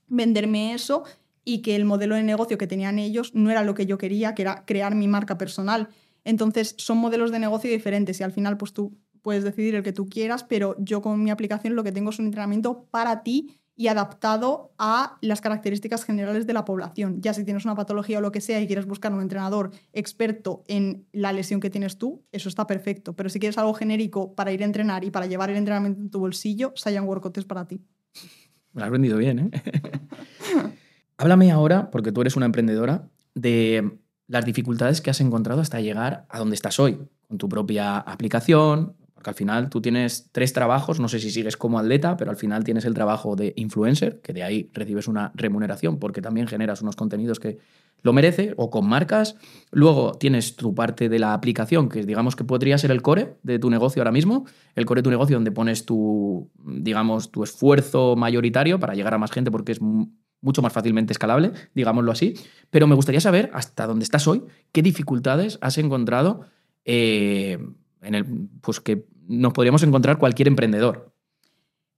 venderme 0.07 0.73
eso 0.73 1.03
y 1.43 1.61
que 1.61 1.75
el 1.75 1.83
modelo 1.83 2.15
de 2.15 2.23
negocio 2.23 2.57
que 2.57 2.65
tenían 2.65 2.97
ellos 2.97 3.35
no 3.35 3.51
era 3.51 3.65
lo 3.65 3.73
que 3.73 3.85
yo 3.85 3.97
quería, 3.97 4.35
que 4.35 4.43
era 4.43 4.63
crear 4.63 4.95
mi 4.95 5.09
marca 5.09 5.37
personal. 5.37 5.89
Entonces 6.23 6.75
son 6.77 6.97
modelos 6.97 7.33
de 7.33 7.39
negocio 7.39 7.69
diferentes 7.69 8.21
y 8.21 8.23
al 8.23 8.31
final 8.31 8.55
pues 8.55 8.71
tú 8.71 8.97
puedes 9.21 9.43
decidir 9.43 9.75
el 9.75 9.83
que 9.83 9.91
tú 9.91 10.07
quieras, 10.07 10.45
pero 10.45 10.77
yo 10.79 11.01
con 11.01 11.21
mi 11.21 11.29
aplicación 11.29 11.75
lo 11.75 11.83
que 11.83 11.91
tengo 11.91 12.11
es 12.11 12.19
un 12.19 12.27
entrenamiento 12.27 12.85
para 12.89 13.21
ti 13.21 13.58
y 13.79 13.87
adaptado 13.87 14.73
a 14.77 15.17
las 15.21 15.39
características 15.39 16.03
generales 16.03 16.45
de 16.45 16.51
la 16.51 16.65
población. 16.65 17.21
Ya 17.21 17.33
si 17.33 17.45
tienes 17.45 17.63
una 17.63 17.75
patología 17.75 18.17
o 18.17 18.21
lo 18.21 18.29
que 18.29 18.41
sea 18.41 18.59
y 18.59 18.67
quieres 18.67 18.85
buscar 18.85 19.13
un 19.13 19.21
entrenador 19.21 19.71
experto 19.93 20.65
en 20.67 21.05
la 21.13 21.31
lesión 21.31 21.61
que 21.61 21.69
tienes 21.69 21.97
tú, 21.97 22.25
eso 22.33 22.49
está 22.49 22.67
perfecto. 22.67 23.15
Pero 23.15 23.29
si 23.29 23.39
quieres 23.39 23.57
algo 23.57 23.73
genérico 23.73 24.35
para 24.35 24.51
ir 24.51 24.63
a 24.63 24.65
entrenar 24.65 25.05
y 25.05 25.11
para 25.11 25.27
llevar 25.27 25.49
el 25.49 25.55
entrenamiento 25.55 26.01
en 26.01 26.09
tu 26.09 26.19
bolsillo, 26.19 26.73
Saiyan 26.75 27.05
Workout 27.05 27.37
es 27.37 27.45
para 27.45 27.69
ti. 27.69 27.81
Me 28.73 28.81
lo 28.81 28.85
has 28.85 28.91
vendido 28.91 29.17
bien, 29.17 29.39
¿eh? 29.39 29.51
Háblame 31.17 31.49
ahora, 31.49 31.89
porque 31.89 32.11
tú 32.11 32.19
eres 32.19 32.35
una 32.35 32.47
emprendedora, 32.47 33.07
de 33.33 33.97
las 34.27 34.43
dificultades 34.43 34.99
que 34.99 35.09
has 35.09 35.21
encontrado 35.21 35.61
hasta 35.61 35.79
llegar 35.79 36.25
a 36.27 36.39
donde 36.39 36.55
estás 36.55 36.81
hoy, 36.81 36.99
con 37.29 37.37
tu 37.37 37.47
propia 37.47 37.97
aplicación, 37.97 38.97
porque 39.19 39.31
al 39.31 39.35
final 39.35 39.69
tú 39.69 39.81
tienes 39.81 40.29
tres 40.31 40.53
trabajos, 40.53 41.01
no 41.01 41.09
sé 41.09 41.19
si 41.19 41.29
sigues 41.29 41.57
como 41.57 41.77
atleta, 41.77 42.15
pero 42.15 42.31
al 42.31 42.37
final 42.37 42.63
tienes 42.63 42.85
el 42.85 42.93
trabajo 42.93 43.35
de 43.35 43.51
influencer, 43.57 44.21
que 44.21 44.31
de 44.31 44.43
ahí 44.43 44.69
recibes 44.71 45.09
una 45.09 45.33
remuneración 45.35 45.99
porque 45.99 46.21
también 46.21 46.47
generas 46.47 46.81
unos 46.81 46.95
contenidos 46.95 47.37
que 47.37 47.57
lo 48.01 48.13
merece, 48.13 48.53
o 48.55 48.69
con 48.69 48.87
marcas. 48.87 49.35
Luego 49.71 50.13
tienes 50.13 50.55
tu 50.55 50.73
parte 50.73 51.09
de 51.09 51.19
la 51.19 51.33
aplicación, 51.33 51.89
que 51.89 52.05
digamos 52.05 52.37
que 52.37 52.45
podría 52.45 52.77
ser 52.77 52.91
el 52.91 53.01
core 53.01 53.35
de 53.43 53.59
tu 53.59 53.69
negocio 53.69 54.01
ahora 54.01 54.13
mismo, 54.13 54.45
el 54.73 54.85
core 54.85 54.99
de 54.99 55.03
tu 55.03 55.09
negocio 55.09 55.35
donde 55.35 55.51
pones 55.51 55.85
tu, 55.85 56.49
digamos, 56.63 57.29
tu 57.29 57.43
esfuerzo 57.43 58.15
mayoritario 58.15 58.79
para 58.79 58.93
llegar 58.93 59.13
a 59.15 59.17
más 59.17 59.31
gente 59.31 59.51
porque 59.51 59.73
es 59.73 59.81
mucho 59.81 60.61
más 60.61 60.71
fácilmente 60.71 61.11
escalable, 61.11 61.51
digámoslo 61.75 62.13
así. 62.13 62.35
Pero 62.69 62.87
me 62.87 62.95
gustaría 62.95 63.19
saber, 63.19 63.51
hasta 63.53 63.85
dónde 63.85 64.03
estás 64.03 64.29
hoy, 64.29 64.45
qué 64.71 64.81
dificultades 64.81 65.57
has 65.59 65.77
encontrado. 65.77 66.45
Eh, 66.85 67.59
en 68.01 68.15
el, 68.15 68.25
pues 68.61 68.79
que 68.79 69.05
nos 69.27 69.53
podríamos 69.53 69.83
encontrar 69.83 70.17
cualquier 70.17 70.47
emprendedor. 70.47 71.13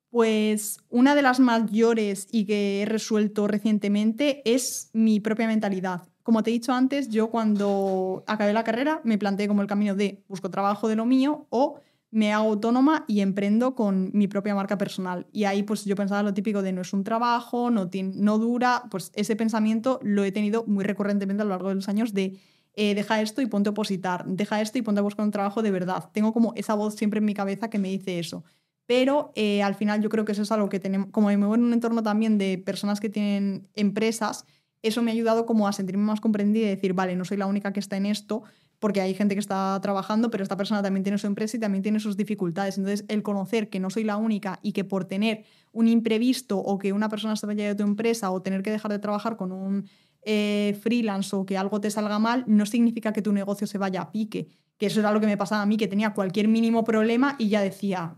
Pues 0.09 0.79
una 0.89 1.15
de 1.15 1.21
las 1.21 1.39
mayores 1.39 2.27
y 2.31 2.45
que 2.45 2.81
he 2.81 2.85
resuelto 2.85 3.47
recientemente 3.47 4.41
es 4.45 4.89
mi 4.93 5.21
propia 5.21 5.47
mentalidad. 5.47 6.09
Como 6.23 6.43
te 6.43 6.49
he 6.49 6.53
dicho 6.53 6.73
antes, 6.73 7.09
yo 7.09 7.29
cuando 7.29 8.23
acabé 8.27 8.53
la 8.53 8.63
carrera 8.63 9.01
me 9.03 9.17
planteé 9.17 9.47
como 9.47 9.61
el 9.61 9.67
camino 9.67 9.95
de 9.95 10.23
busco 10.27 10.51
trabajo 10.51 10.87
de 10.89 10.97
lo 10.97 11.05
mío 11.05 11.47
o 11.49 11.79
me 12.11 12.33
hago 12.33 12.49
autónoma 12.49 13.05
y 13.07 13.21
emprendo 13.21 13.73
con 13.73 14.11
mi 14.13 14.27
propia 14.27 14.53
marca 14.53 14.77
personal. 14.77 15.27
Y 15.31 15.45
ahí 15.45 15.63
pues 15.63 15.85
yo 15.85 15.95
pensaba 15.95 16.21
lo 16.23 16.33
típico 16.33 16.61
de 16.61 16.73
no 16.73 16.81
es 16.81 16.91
un 16.91 17.05
trabajo, 17.05 17.71
no, 17.71 17.89
no 18.15 18.37
dura, 18.37 18.83
pues 18.91 19.11
ese 19.15 19.37
pensamiento 19.37 19.99
lo 20.03 20.25
he 20.25 20.33
tenido 20.33 20.65
muy 20.67 20.83
recurrentemente 20.83 21.41
a 21.41 21.45
lo 21.45 21.51
largo 21.51 21.69
de 21.69 21.75
los 21.75 21.87
años 21.87 22.13
de 22.13 22.37
eh, 22.75 22.95
deja 22.95 23.21
esto 23.21 23.41
y 23.41 23.45
ponte 23.45 23.69
a 23.69 23.71
opositar, 23.71 24.25
deja 24.25 24.61
esto 24.61 24.77
y 24.77 24.81
ponte 24.81 24.99
a 24.99 25.03
buscar 25.03 25.25
un 25.25 25.31
trabajo 25.31 25.61
de 25.61 25.71
verdad. 25.71 26.09
Tengo 26.13 26.33
como 26.33 26.53
esa 26.55 26.73
voz 26.73 26.95
siempre 26.95 27.19
en 27.19 27.25
mi 27.25 27.33
cabeza 27.33 27.69
que 27.69 27.79
me 27.79 27.89
dice 27.89 28.19
eso. 28.19 28.43
Pero 28.85 29.31
eh, 29.35 29.63
al 29.63 29.75
final 29.75 30.01
yo 30.01 30.09
creo 30.09 30.25
que 30.25 30.31
eso 30.31 30.41
es 30.41 30.51
algo 30.51 30.69
que 30.69 30.79
tenemos, 30.79 31.09
como 31.11 31.27
me 31.27 31.37
muevo 31.37 31.55
en 31.55 31.63
un 31.63 31.73
entorno 31.73 32.03
también 32.03 32.37
de 32.37 32.57
personas 32.57 32.99
que 32.99 33.09
tienen 33.09 33.69
empresas, 33.75 34.45
eso 34.81 35.01
me 35.01 35.11
ha 35.11 35.13
ayudado 35.13 35.45
como 35.45 35.67
a 35.67 35.73
sentirme 35.73 36.03
más 36.03 36.21
comprendida 36.21 36.65
y 36.65 36.69
decir, 36.69 36.93
vale, 36.93 37.15
no 37.15 37.23
soy 37.23 37.37
la 37.37 37.45
única 37.45 37.71
que 37.71 37.79
está 37.79 37.97
en 37.97 38.07
esto, 38.07 38.43
porque 38.79 38.99
hay 38.99 39.13
gente 39.13 39.35
que 39.35 39.39
está 39.39 39.79
trabajando, 39.81 40.31
pero 40.31 40.41
esta 40.41 40.57
persona 40.57 40.81
también 40.81 41.03
tiene 41.03 41.19
su 41.19 41.27
empresa 41.27 41.55
y 41.55 41.59
también 41.59 41.83
tiene 41.83 41.99
sus 41.99 42.17
dificultades. 42.17 42.79
Entonces, 42.79 43.05
el 43.09 43.21
conocer 43.21 43.69
que 43.69 43.79
no 43.79 43.91
soy 43.91 44.03
la 44.03 44.17
única 44.17 44.59
y 44.63 44.71
que 44.71 44.83
por 44.83 45.05
tener 45.05 45.45
un 45.71 45.87
imprevisto 45.87 46.57
o 46.57 46.79
que 46.79 46.91
una 46.91 47.07
persona 47.07 47.35
se 47.35 47.45
vaya 47.45 47.67
de 47.67 47.75
tu 47.75 47.83
empresa 47.83 48.31
o 48.31 48.41
tener 48.41 48.63
que 48.63 48.71
dejar 48.71 48.91
de 48.91 48.97
trabajar 48.97 49.37
con 49.37 49.51
un 49.51 49.85
eh, 50.23 50.77
freelance 50.81 51.35
o 51.35 51.45
que 51.45 51.57
algo 51.57 51.81
te 51.81 51.89
salga 51.89 52.19
mal, 52.19 52.43
no 52.47 52.65
significa 52.65 53.13
que 53.13 53.21
tu 53.21 53.33
negocio 53.33 53.67
se 53.67 53.77
vaya 53.77 54.01
a 54.01 54.11
pique. 54.11 54.47
Que 54.77 54.87
eso 54.87 54.99
era 54.99 55.11
lo 55.11 55.19
que 55.19 55.27
me 55.27 55.37
pasaba 55.37 55.61
a 55.61 55.65
mí, 55.65 55.77
que 55.77 55.87
tenía 55.87 56.13
cualquier 56.13 56.47
mínimo 56.47 56.83
problema 56.83 57.35
y 57.37 57.49
ya 57.49 57.61
decía, 57.61 58.15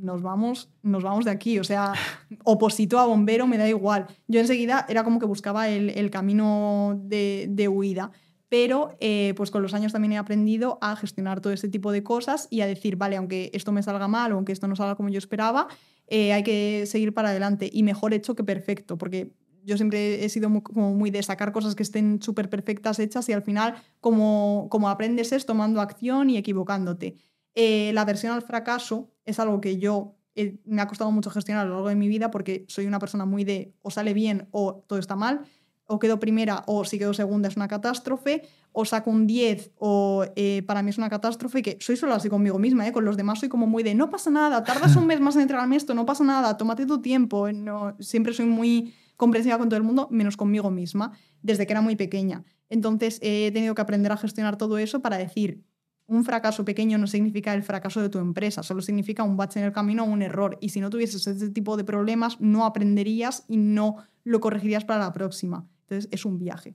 nos 0.00 0.22
vamos, 0.22 0.70
nos 0.82 1.02
vamos 1.02 1.24
de 1.24 1.30
aquí. 1.30 1.58
O 1.58 1.64
sea, 1.64 1.92
oposito 2.44 2.98
a 2.98 3.06
bombero, 3.06 3.46
me 3.46 3.58
da 3.58 3.68
igual. 3.68 4.06
Yo 4.26 4.40
enseguida 4.40 4.86
era 4.88 5.04
como 5.04 5.18
que 5.18 5.26
buscaba 5.26 5.68
el, 5.68 6.10
camino 6.10 6.98
de, 7.02 7.68
huida. 7.70 8.10
Pero 8.48 8.96
eh, 8.98 9.32
pues 9.36 9.52
con 9.52 9.62
los 9.62 9.74
años 9.74 9.92
también 9.92 10.12
he 10.12 10.18
aprendido 10.18 10.78
a 10.80 10.96
gestionar 10.96 11.40
todo 11.40 11.52
este 11.52 11.68
tipo 11.68 11.92
de 11.92 12.02
cosas 12.02 12.48
y 12.50 12.62
a 12.62 12.66
decir, 12.66 12.96
vale, 12.96 13.16
aunque 13.16 13.48
esto 13.54 13.70
me 13.70 13.80
salga 13.80 14.08
mal 14.08 14.32
o 14.32 14.34
aunque 14.34 14.50
esto 14.50 14.66
no 14.66 14.74
salga 14.74 14.96
como 14.96 15.08
yo 15.08 15.18
esperaba, 15.18 15.68
eh, 16.08 16.32
hay 16.32 16.42
que 16.42 16.84
seguir 16.86 17.14
para 17.14 17.28
adelante. 17.28 17.70
Y 17.72 17.84
mejor 17.84 18.12
hecho 18.12 18.34
que 18.34 18.42
perfecto, 18.42 18.98
porque 18.98 19.30
yo 19.70 19.76
siempre 19.76 20.24
he 20.24 20.28
sido 20.28 20.50
muy, 20.50 20.62
como 20.62 20.92
muy 20.94 21.12
de 21.12 21.22
sacar 21.22 21.52
cosas 21.52 21.76
que 21.76 21.84
estén 21.84 22.20
súper 22.20 22.50
perfectas 22.50 22.98
hechas 22.98 23.28
y 23.28 23.32
al 23.32 23.42
final 23.42 23.76
como, 24.00 24.66
como 24.68 24.88
aprendes 24.88 25.30
es 25.30 25.46
tomando 25.46 25.80
acción 25.80 26.28
y 26.28 26.36
equivocándote. 26.36 27.14
Eh, 27.54 27.92
la 27.94 28.04
versión 28.04 28.32
al 28.32 28.42
fracaso 28.42 29.12
es 29.24 29.38
algo 29.38 29.60
que 29.60 29.78
yo 29.78 30.16
me 30.64 30.82
ha 30.82 30.88
costado 30.88 31.12
mucho 31.12 31.30
gestionar 31.30 31.66
a 31.66 31.68
lo 31.68 31.74
largo 31.74 31.88
de 31.88 31.94
mi 31.94 32.08
vida 32.08 32.32
porque 32.32 32.64
soy 32.66 32.86
una 32.86 32.98
persona 32.98 33.26
muy 33.26 33.44
de 33.44 33.72
o 33.82 33.92
sale 33.92 34.12
bien 34.12 34.48
o 34.50 34.82
todo 34.88 34.98
está 34.98 35.14
mal, 35.14 35.42
o 35.86 36.00
quedo 36.00 36.18
primera 36.18 36.64
o 36.66 36.84
si 36.84 36.98
quedo 36.98 37.14
segunda 37.14 37.48
es 37.48 37.56
una 37.56 37.68
catástrofe, 37.68 38.42
o 38.72 38.84
saco 38.84 39.10
un 39.10 39.28
10 39.28 39.72
o 39.78 40.24
eh, 40.34 40.64
para 40.66 40.82
mí 40.82 40.90
es 40.90 40.98
una 40.98 41.10
catástrofe, 41.10 41.62
que 41.62 41.78
soy 41.80 41.96
solo 41.96 42.14
así 42.14 42.28
conmigo 42.28 42.58
misma, 42.58 42.88
¿eh? 42.88 42.92
con 42.92 43.04
los 43.04 43.16
demás 43.16 43.38
soy 43.38 43.48
como 43.48 43.68
muy 43.68 43.84
de 43.84 43.94
no 43.94 44.10
pasa 44.10 44.30
nada, 44.30 44.64
tardas 44.64 44.96
un 44.96 45.06
mes 45.10 45.20
más 45.20 45.36
en 45.36 45.42
entregarme 45.42 45.76
esto, 45.76 45.94
no 45.94 46.06
pasa 46.06 46.24
nada, 46.24 46.56
tómate 46.56 46.86
tu 46.86 47.00
tiempo, 47.00 47.52
no, 47.52 47.94
siempre 48.00 48.32
soy 48.32 48.46
muy 48.46 48.94
comprensiva 49.20 49.58
con 49.58 49.68
todo 49.68 49.76
el 49.76 49.82
mundo, 49.82 50.08
menos 50.10 50.38
conmigo 50.38 50.70
misma, 50.70 51.12
desde 51.42 51.66
que 51.66 51.74
era 51.74 51.82
muy 51.82 51.94
pequeña. 51.94 52.42
Entonces 52.70 53.18
he 53.20 53.50
tenido 53.52 53.74
que 53.74 53.82
aprender 53.82 54.10
a 54.12 54.16
gestionar 54.16 54.56
todo 54.56 54.78
eso 54.78 55.00
para 55.00 55.18
decir, 55.18 55.62
un 56.06 56.24
fracaso 56.24 56.64
pequeño 56.64 56.96
no 56.96 57.06
significa 57.06 57.52
el 57.52 57.62
fracaso 57.62 58.00
de 58.00 58.08
tu 58.08 58.18
empresa, 58.18 58.62
solo 58.62 58.80
significa 58.80 59.22
un 59.22 59.36
bache 59.36 59.60
en 59.60 59.66
el 59.66 59.72
camino 59.72 60.04
o 60.04 60.06
un 60.06 60.22
error. 60.22 60.56
Y 60.62 60.70
si 60.70 60.80
no 60.80 60.88
tuvieses 60.88 61.26
ese 61.26 61.50
tipo 61.50 61.76
de 61.76 61.84
problemas, 61.84 62.40
no 62.40 62.64
aprenderías 62.64 63.44
y 63.46 63.58
no 63.58 63.96
lo 64.24 64.40
corregirías 64.40 64.86
para 64.86 65.00
la 65.00 65.12
próxima. 65.12 65.68
Entonces 65.82 66.08
es 66.10 66.24
un 66.24 66.38
viaje. 66.38 66.74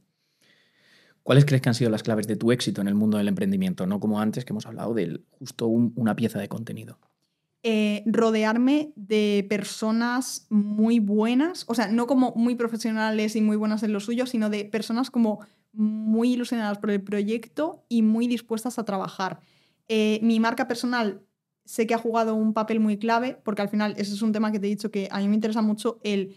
¿Cuáles 1.24 1.46
crees 1.46 1.64
que 1.64 1.70
han 1.70 1.76
sido 1.76 1.90
las 1.90 2.04
claves 2.04 2.28
de 2.28 2.36
tu 2.36 2.52
éxito 2.52 2.82
en 2.82 2.88
el 2.88 2.94
mundo 2.94 3.18
del 3.18 3.28
emprendimiento? 3.28 3.88
No 3.88 4.00
como 4.00 4.20
antes 4.20 4.46
que 4.46 4.54
hemos 4.54 4.68
hablado 4.68 4.94
de 4.94 5.20
justo 5.32 5.66
una 5.66 6.16
pieza 6.16 6.40
de 6.40 6.48
contenido. 6.48 7.00
Eh, 7.68 8.04
rodearme 8.06 8.94
de 8.96 9.44
personas 9.50 10.46
muy 10.52 11.00
buenas, 11.00 11.66
o 11.68 11.74
sea, 11.74 11.88
no 11.88 12.06
como 12.06 12.32
muy 12.36 12.54
profesionales 12.54 13.36
y 13.36 13.42
muy 13.42 13.58
buenas 13.58 13.82
en 13.82 13.92
lo 13.92 14.00
suyo, 14.00 14.28
sino 14.28 14.52
de 14.52 14.66
personas 14.66 15.10
como 15.10 15.40
muy 15.74 16.34
ilusionadas 16.34 16.78
por 16.78 16.92
el 16.92 17.02
proyecto 17.02 17.84
y 17.90 18.04
muy 18.04 18.28
dispuestas 18.28 18.78
a 18.78 18.86
trabajar. 18.86 19.40
Eh, 19.88 20.20
mi 20.22 20.40
marca 20.40 20.68
personal 20.68 21.24
sé 21.64 21.88
que 21.88 21.96
ha 21.96 21.98
jugado 21.98 22.36
un 22.36 22.54
papel 22.54 22.80
muy 22.80 23.00
clave, 23.00 23.42
porque 23.44 23.64
al 23.64 23.70
final 23.70 23.96
ese 23.98 24.14
es 24.14 24.22
un 24.22 24.32
tema 24.32 24.52
que 24.52 24.60
te 24.60 24.68
he 24.68 24.70
dicho 24.70 24.92
que 24.92 25.08
a 25.10 25.18
mí 25.18 25.28
me 25.28 25.34
interesa 25.34 25.64
mucho 25.64 26.00
el 26.04 26.36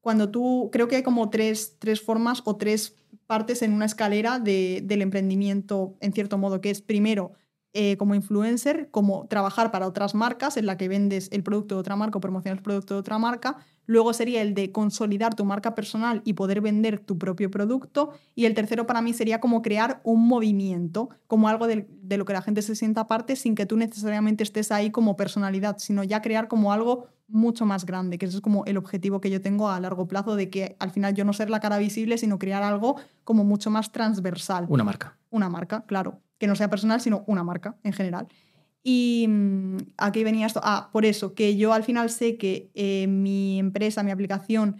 cuando 0.00 0.32
tú, 0.32 0.70
creo 0.72 0.88
que 0.88 0.96
hay 0.96 1.02
como 1.04 1.30
tres, 1.30 1.76
tres 1.78 2.00
formas 2.00 2.42
o 2.46 2.56
tres 2.56 2.96
partes 3.28 3.62
en 3.62 3.72
una 3.72 3.84
escalera 3.84 4.40
de, 4.40 4.82
del 4.82 5.02
emprendimiento, 5.02 5.94
en 6.00 6.12
cierto 6.12 6.36
modo, 6.36 6.60
que 6.60 6.70
es 6.70 6.82
primero 6.82 7.34
eh, 7.76 7.96
como 7.96 8.14
influencer, 8.14 8.88
como 8.92 9.26
trabajar 9.26 9.72
para 9.72 9.88
otras 9.88 10.14
marcas 10.14 10.56
en 10.56 10.64
la 10.64 10.76
que 10.76 10.86
vendes 10.86 11.28
el 11.32 11.42
producto 11.42 11.74
de 11.74 11.80
otra 11.80 11.96
marca 11.96 12.18
o 12.18 12.20
promocionas 12.20 12.58
el 12.58 12.62
producto 12.62 12.94
de 12.94 13.00
otra 13.00 13.18
marca. 13.18 13.56
Luego 13.86 14.12
sería 14.12 14.42
el 14.42 14.54
de 14.54 14.70
consolidar 14.70 15.34
tu 15.34 15.44
marca 15.44 15.74
personal 15.74 16.22
y 16.24 16.34
poder 16.34 16.60
vender 16.60 17.00
tu 17.00 17.18
propio 17.18 17.50
producto. 17.50 18.12
Y 18.36 18.44
el 18.44 18.54
tercero 18.54 18.86
para 18.86 19.02
mí 19.02 19.12
sería 19.12 19.40
como 19.40 19.60
crear 19.60 20.00
un 20.04 20.24
movimiento, 20.26 21.10
como 21.26 21.48
algo 21.48 21.66
de, 21.66 21.88
de 21.90 22.16
lo 22.16 22.24
que 22.24 22.32
la 22.32 22.42
gente 22.42 22.62
se 22.62 22.76
sienta 22.76 23.08
parte 23.08 23.34
sin 23.34 23.56
que 23.56 23.66
tú 23.66 23.76
necesariamente 23.76 24.44
estés 24.44 24.70
ahí 24.70 24.92
como 24.92 25.16
personalidad, 25.16 25.78
sino 25.78 26.04
ya 26.04 26.22
crear 26.22 26.46
como 26.46 26.72
algo 26.72 27.08
mucho 27.26 27.66
más 27.66 27.86
grande, 27.86 28.18
que 28.18 28.26
ese 28.26 28.36
es 28.36 28.40
como 28.40 28.64
el 28.66 28.76
objetivo 28.76 29.20
que 29.20 29.30
yo 29.30 29.40
tengo 29.40 29.68
a 29.68 29.80
largo 29.80 30.06
plazo 30.06 30.36
de 30.36 30.48
que 30.48 30.76
al 30.78 30.92
final 30.92 31.14
yo 31.14 31.24
no 31.24 31.32
ser 31.32 31.50
la 31.50 31.58
cara 31.58 31.78
visible, 31.78 32.18
sino 32.18 32.38
crear 32.38 32.62
algo 32.62 33.00
como 33.24 33.42
mucho 33.42 33.68
más 33.70 33.90
transversal. 33.90 34.66
Una 34.68 34.84
marca. 34.84 35.18
Una 35.30 35.48
marca, 35.48 35.84
claro 35.86 36.20
que 36.38 36.46
no 36.46 36.56
sea 36.56 36.70
personal, 36.70 37.00
sino 37.00 37.24
una 37.26 37.44
marca 37.44 37.76
en 37.82 37.92
general. 37.92 38.28
Y 38.82 39.26
mm, 39.28 39.76
aquí 39.96 40.22
venía 40.22 40.46
esto, 40.46 40.60
ah, 40.62 40.90
por 40.92 41.06
eso, 41.06 41.34
que 41.34 41.56
yo 41.56 41.72
al 41.72 41.84
final 41.84 42.10
sé 42.10 42.36
que 42.36 42.70
eh, 42.74 43.06
mi 43.06 43.58
empresa, 43.58 44.02
mi 44.02 44.10
aplicación 44.10 44.76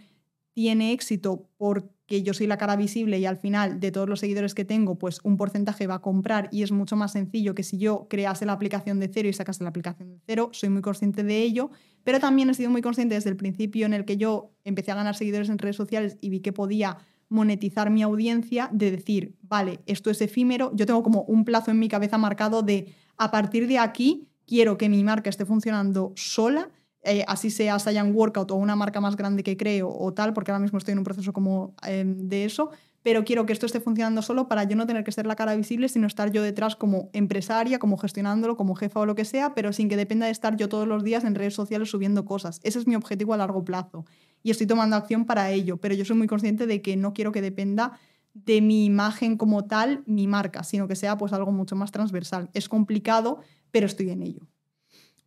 tiene 0.53 0.93
éxito 0.93 1.49
porque 1.57 2.21
yo 2.21 2.33
soy 2.33 2.45
la 2.47 2.57
cara 2.57 2.75
visible 2.75 3.17
y 3.19 3.25
al 3.25 3.37
final 3.37 3.79
de 3.79 3.91
todos 3.91 4.07
los 4.07 4.19
seguidores 4.19 4.53
que 4.53 4.63
tengo, 4.63 4.97
pues 4.99 5.19
un 5.23 5.37
porcentaje 5.37 5.87
va 5.87 5.95
a 5.95 6.01
comprar 6.01 6.49
y 6.51 6.61
es 6.61 6.71
mucho 6.71 6.95
más 6.95 7.13
sencillo 7.13 7.55
que 7.55 7.63
si 7.63 7.77
yo 7.77 8.07
crease 8.07 8.45
la 8.45 8.53
aplicación 8.53 8.99
de 8.99 9.09
cero 9.09 9.27
y 9.27 9.33
sacase 9.33 9.63
la 9.63 9.69
aplicación 9.69 10.11
de 10.11 10.19
cero, 10.25 10.49
soy 10.53 10.69
muy 10.69 10.83
consciente 10.83 11.23
de 11.23 11.41
ello, 11.41 11.71
pero 12.03 12.19
también 12.19 12.49
he 12.49 12.53
sido 12.53 12.69
muy 12.69 12.83
consciente 12.83 13.15
desde 13.15 13.31
el 13.31 13.37
principio 13.37 13.87
en 13.87 13.93
el 13.93 14.05
que 14.05 14.17
yo 14.17 14.53
empecé 14.63 14.91
a 14.91 14.95
ganar 14.95 15.15
seguidores 15.15 15.49
en 15.49 15.57
redes 15.57 15.75
sociales 15.75 16.17
y 16.21 16.29
vi 16.29 16.41
que 16.41 16.53
podía 16.53 16.99
monetizar 17.29 17.89
mi 17.89 18.03
audiencia, 18.03 18.69
de 18.71 18.91
decir, 18.91 19.35
vale, 19.41 19.79
esto 19.85 20.09
es 20.09 20.21
efímero, 20.21 20.71
yo 20.75 20.85
tengo 20.85 21.03
como 21.03 21.23
un 21.23 21.45
plazo 21.45 21.71
en 21.71 21.79
mi 21.79 21.89
cabeza 21.89 22.17
marcado 22.17 22.61
de 22.61 22.93
a 23.17 23.31
partir 23.31 23.67
de 23.67 23.79
aquí 23.79 24.27
quiero 24.45 24.77
que 24.77 24.89
mi 24.89 25.03
marca 25.03 25.29
esté 25.29 25.45
funcionando 25.45 26.13
sola, 26.15 26.69
eh, 27.03 27.23
así 27.27 27.51
sea 27.51 27.77
Science 27.77 28.11
Workout 28.11 28.51
o 28.51 28.55
una 28.55 28.75
marca 28.75 28.99
más 28.99 29.15
grande 29.15 29.43
que 29.43 29.57
creo 29.57 29.89
o 29.89 30.13
tal, 30.13 30.33
porque 30.33 30.51
ahora 30.51 30.61
mismo 30.61 30.77
estoy 30.77 30.93
en 30.93 30.99
un 30.99 31.03
proceso 31.03 31.33
como 31.33 31.75
em, 31.83 32.27
de 32.27 32.45
eso, 32.45 32.71
pero 33.03 33.23
quiero 33.23 33.45
que 33.45 33.53
esto 33.53 33.67
esté 33.67 33.79
funcionando 33.79 34.23
solo 34.23 34.47
para 34.47 34.63
yo 34.63 34.75
no 34.75 34.87
tener 34.87 35.03
que 35.03 35.11
ser 35.11 35.27
la 35.27 35.35
cara 35.35 35.55
visible, 35.55 35.87
sino 35.89 36.07
estar 36.07 36.31
yo 36.31 36.41
detrás 36.41 36.75
como 36.75 37.11
empresaria, 37.13 37.77
como 37.77 37.97
gestionándolo, 37.97 38.57
como 38.57 38.73
jefa 38.73 39.01
o 39.01 39.05
lo 39.05 39.13
que 39.13 39.25
sea, 39.25 39.53
pero 39.53 39.71
sin 39.73 39.89
que 39.89 39.97
dependa 39.97 40.25
de 40.25 40.31
estar 40.31 40.57
yo 40.57 40.67
todos 40.67 40.87
los 40.87 41.03
días 41.03 41.23
en 41.23 41.35
redes 41.35 41.53
sociales 41.53 41.91
subiendo 41.91 42.25
cosas. 42.25 42.59
Ese 42.63 42.79
es 42.79 42.87
mi 42.87 42.95
objetivo 42.95 43.35
a 43.35 43.37
largo 43.37 43.63
plazo 43.63 44.05
y 44.45 44.51
estoy 44.51 44.67
tomando 44.67 44.95
acción 44.95 45.25
para 45.25 45.51
ello, 45.51 45.77
pero 45.77 45.95
yo 45.95 46.05
soy 46.05 46.15
muy 46.15 46.27
consciente 46.27 46.67
de 46.67 46.81
que 46.81 46.95
no 46.95 47.13
quiero 47.13 47.33
que 47.33 47.41
dependa 47.41 47.99
de 48.33 48.61
mi 48.61 48.85
imagen 48.85 49.37
como 49.37 49.65
tal, 49.65 50.03
mi 50.05 50.27
marca, 50.27 50.63
sino 50.63 50.87
que 50.87 50.95
sea 50.95 51.17
pues 51.17 51.33
algo 51.33 51.51
mucho 51.51 51.75
más 51.75 51.91
transversal. 51.91 52.49
Es 52.53 52.69
complicado, 52.69 53.39
pero 53.71 53.87
estoy 53.87 54.11
en 54.11 54.21
ello. 54.21 54.47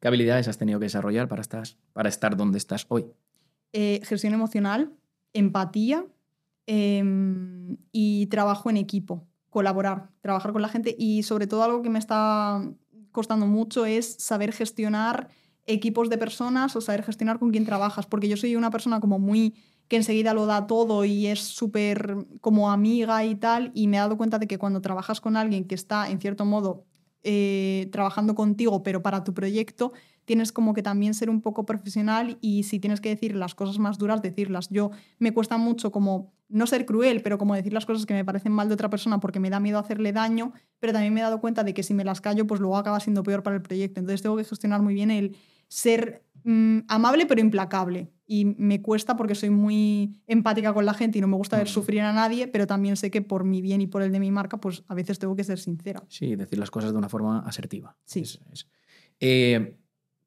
¿Qué 0.01 0.09
habilidades 0.09 0.49
has 0.49 0.57
tenido 0.57 0.79
que 0.79 0.87
desarrollar 0.87 1.29
para 1.29 1.43
estar, 1.43 1.67
para 1.93 2.09
estar 2.09 2.37
donde 2.37 2.59
estás 2.59 2.87
hoy? 2.89 3.07
Eh, 3.73 4.01
gestión 4.05 4.33
emocional, 4.35 4.93
empatía, 5.33 6.07
Em, 6.71 7.79
y 7.93 8.27
trabajo 8.27 8.69
en 8.69 8.77
equipo, 8.77 9.27
colaborar, 9.49 10.11
trabajar 10.21 10.53
con 10.53 10.61
la 10.61 10.69
gente 10.69 10.95
y 10.99 11.23
sobre 11.23 11.47
todo 11.47 11.63
algo 11.63 11.81
que 11.81 11.89
me 11.89 11.99
está 11.99 12.63
costando 13.11 13.47
mucho 13.47 13.87
es 13.87 14.17
saber 14.19 14.53
gestionar 14.53 15.31
equipos 15.69 16.11
de 16.11 16.19
personas 16.19 16.75
o 16.75 16.81
saber 16.81 17.05
gestionar 17.05 17.39
con 17.39 17.51
quién 17.51 17.65
trabajas, 17.65 18.07
porque 18.07 18.29
yo 18.29 18.37
soy 18.37 18.57
una 18.57 18.71
persona 18.71 18.99
como 19.01 19.19
muy 19.19 19.55
que 19.87 19.97
enseguida 19.97 20.35
lo 20.35 20.47
da 20.47 20.67
todo 20.67 21.05
y 21.05 21.27
es 21.27 21.41
súper 21.41 22.17
como 22.41 22.71
amiga 22.71 23.25
y 23.25 23.35
tal, 23.37 23.71
y 23.75 23.87
me 23.87 23.97
he 23.97 24.01
dado 24.01 24.17
cuenta 24.17 24.39
de 24.39 24.47
que 24.47 24.59
cuando 24.59 24.81
trabajas 24.81 25.21
con 25.21 25.37
alguien 25.37 25.65
que 25.65 25.75
está 25.75 26.11
en 26.11 26.21
cierto 26.21 26.45
modo 26.45 26.85
eh, 27.23 27.89
trabajando 27.91 28.35
contigo, 28.35 28.83
pero 28.83 29.03
para 29.03 29.25
tu 29.25 29.35
proyecto, 29.35 29.93
tienes 30.25 30.53
como 30.53 30.75
que 30.75 30.83
también 30.83 31.15
ser 31.15 31.31
un 31.31 31.41
poco 31.41 31.65
profesional 31.65 32.37
y 32.43 32.65
si 32.65 32.79
tienes 32.79 33.01
que 33.01 33.09
decir 33.09 33.35
las 33.35 33.55
cosas 33.55 33.79
más 33.79 33.97
duras, 33.97 34.21
decirlas. 34.21 34.69
Yo 34.71 34.91
me 35.19 35.33
cuesta 35.33 35.57
mucho 35.57 35.91
como 35.91 36.35
no 36.49 36.67
ser 36.67 36.85
cruel, 36.85 37.23
pero 37.23 37.39
como 37.39 37.55
decir 37.55 37.73
las 37.73 37.87
cosas 37.87 38.05
que 38.05 38.15
me 38.15 38.25
parecen 38.25 38.53
mal 38.53 38.69
de 38.69 38.75
otra 38.75 38.91
persona 38.91 39.21
porque 39.21 39.41
me 39.41 39.51
da 39.51 39.59
miedo 39.59 39.79
hacerle 39.79 40.13
daño, 40.13 40.53
pero 40.81 40.93
también 40.93 41.15
me 41.15 41.21
he 41.21 41.23
dado 41.23 41.41
cuenta 41.41 41.65
de 41.65 41.73
que 41.75 41.83
si 41.83 41.95
me 41.95 42.05
las 42.05 42.21
callo, 42.21 42.47
pues 42.47 42.61
luego 42.61 42.77
acaba 42.77 43.01
siendo 43.01 43.23
peor 43.23 43.43
para 43.43 43.57
el 43.57 43.63
proyecto. 43.63 44.01
Entonces 44.01 44.23
tengo 44.23 44.37
que 44.37 44.45
gestionar 44.45 44.83
muy 44.83 44.95
bien 44.95 45.11
el 45.11 45.37
ser 45.69 46.25
mm, 46.45 46.81
amable 46.89 47.27
pero 47.27 47.41
implacable. 47.41 48.11
Y 48.27 48.45
me 48.45 48.83
cuesta 48.83 49.17
porque 49.17 49.35
soy 49.35 49.49
muy 49.49 50.21
empática 50.27 50.75
con 50.75 50.85
la 50.85 50.93
gente 50.93 51.17
y 51.17 51.21
no 51.23 51.29
me 51.29 51.37
gusta 51.37 51.57
ver 51.57 51.69
sufrir 51.69 52.03
a 52.03 52.13
nadie, 52.13 52.47
pero 52.47 52.67
también 52.67 52.97
sé 52.97 53.11
que 53.11 53.23
por 53.23 53.45
mi 53.45 53.63
bien 53.63 53.81
y 53.81 53.87
por 53.87 54.03
el 54.03 54.13
de 54.13 54.21
mi 54.21 54.31
marca, 54.31 54.59
pues 54.59 54.85
a 54.87 54.95
veces 54.95 55.19
tengo 55.19 55.35
que 55.35 55.45
ser 55.45 55.59
sincera. 55.59 56.03
Sí, 56.09 56.37
decir 56.37 56.59
las 56.59 56.71
cosas 56.71 56.93
de 56.93 56.99
una 56.99 57.09
forma 57.09 57.39
asertiva. 57.41 57.97
Sí. 58.05 58.25
Eh, 59.21 59.79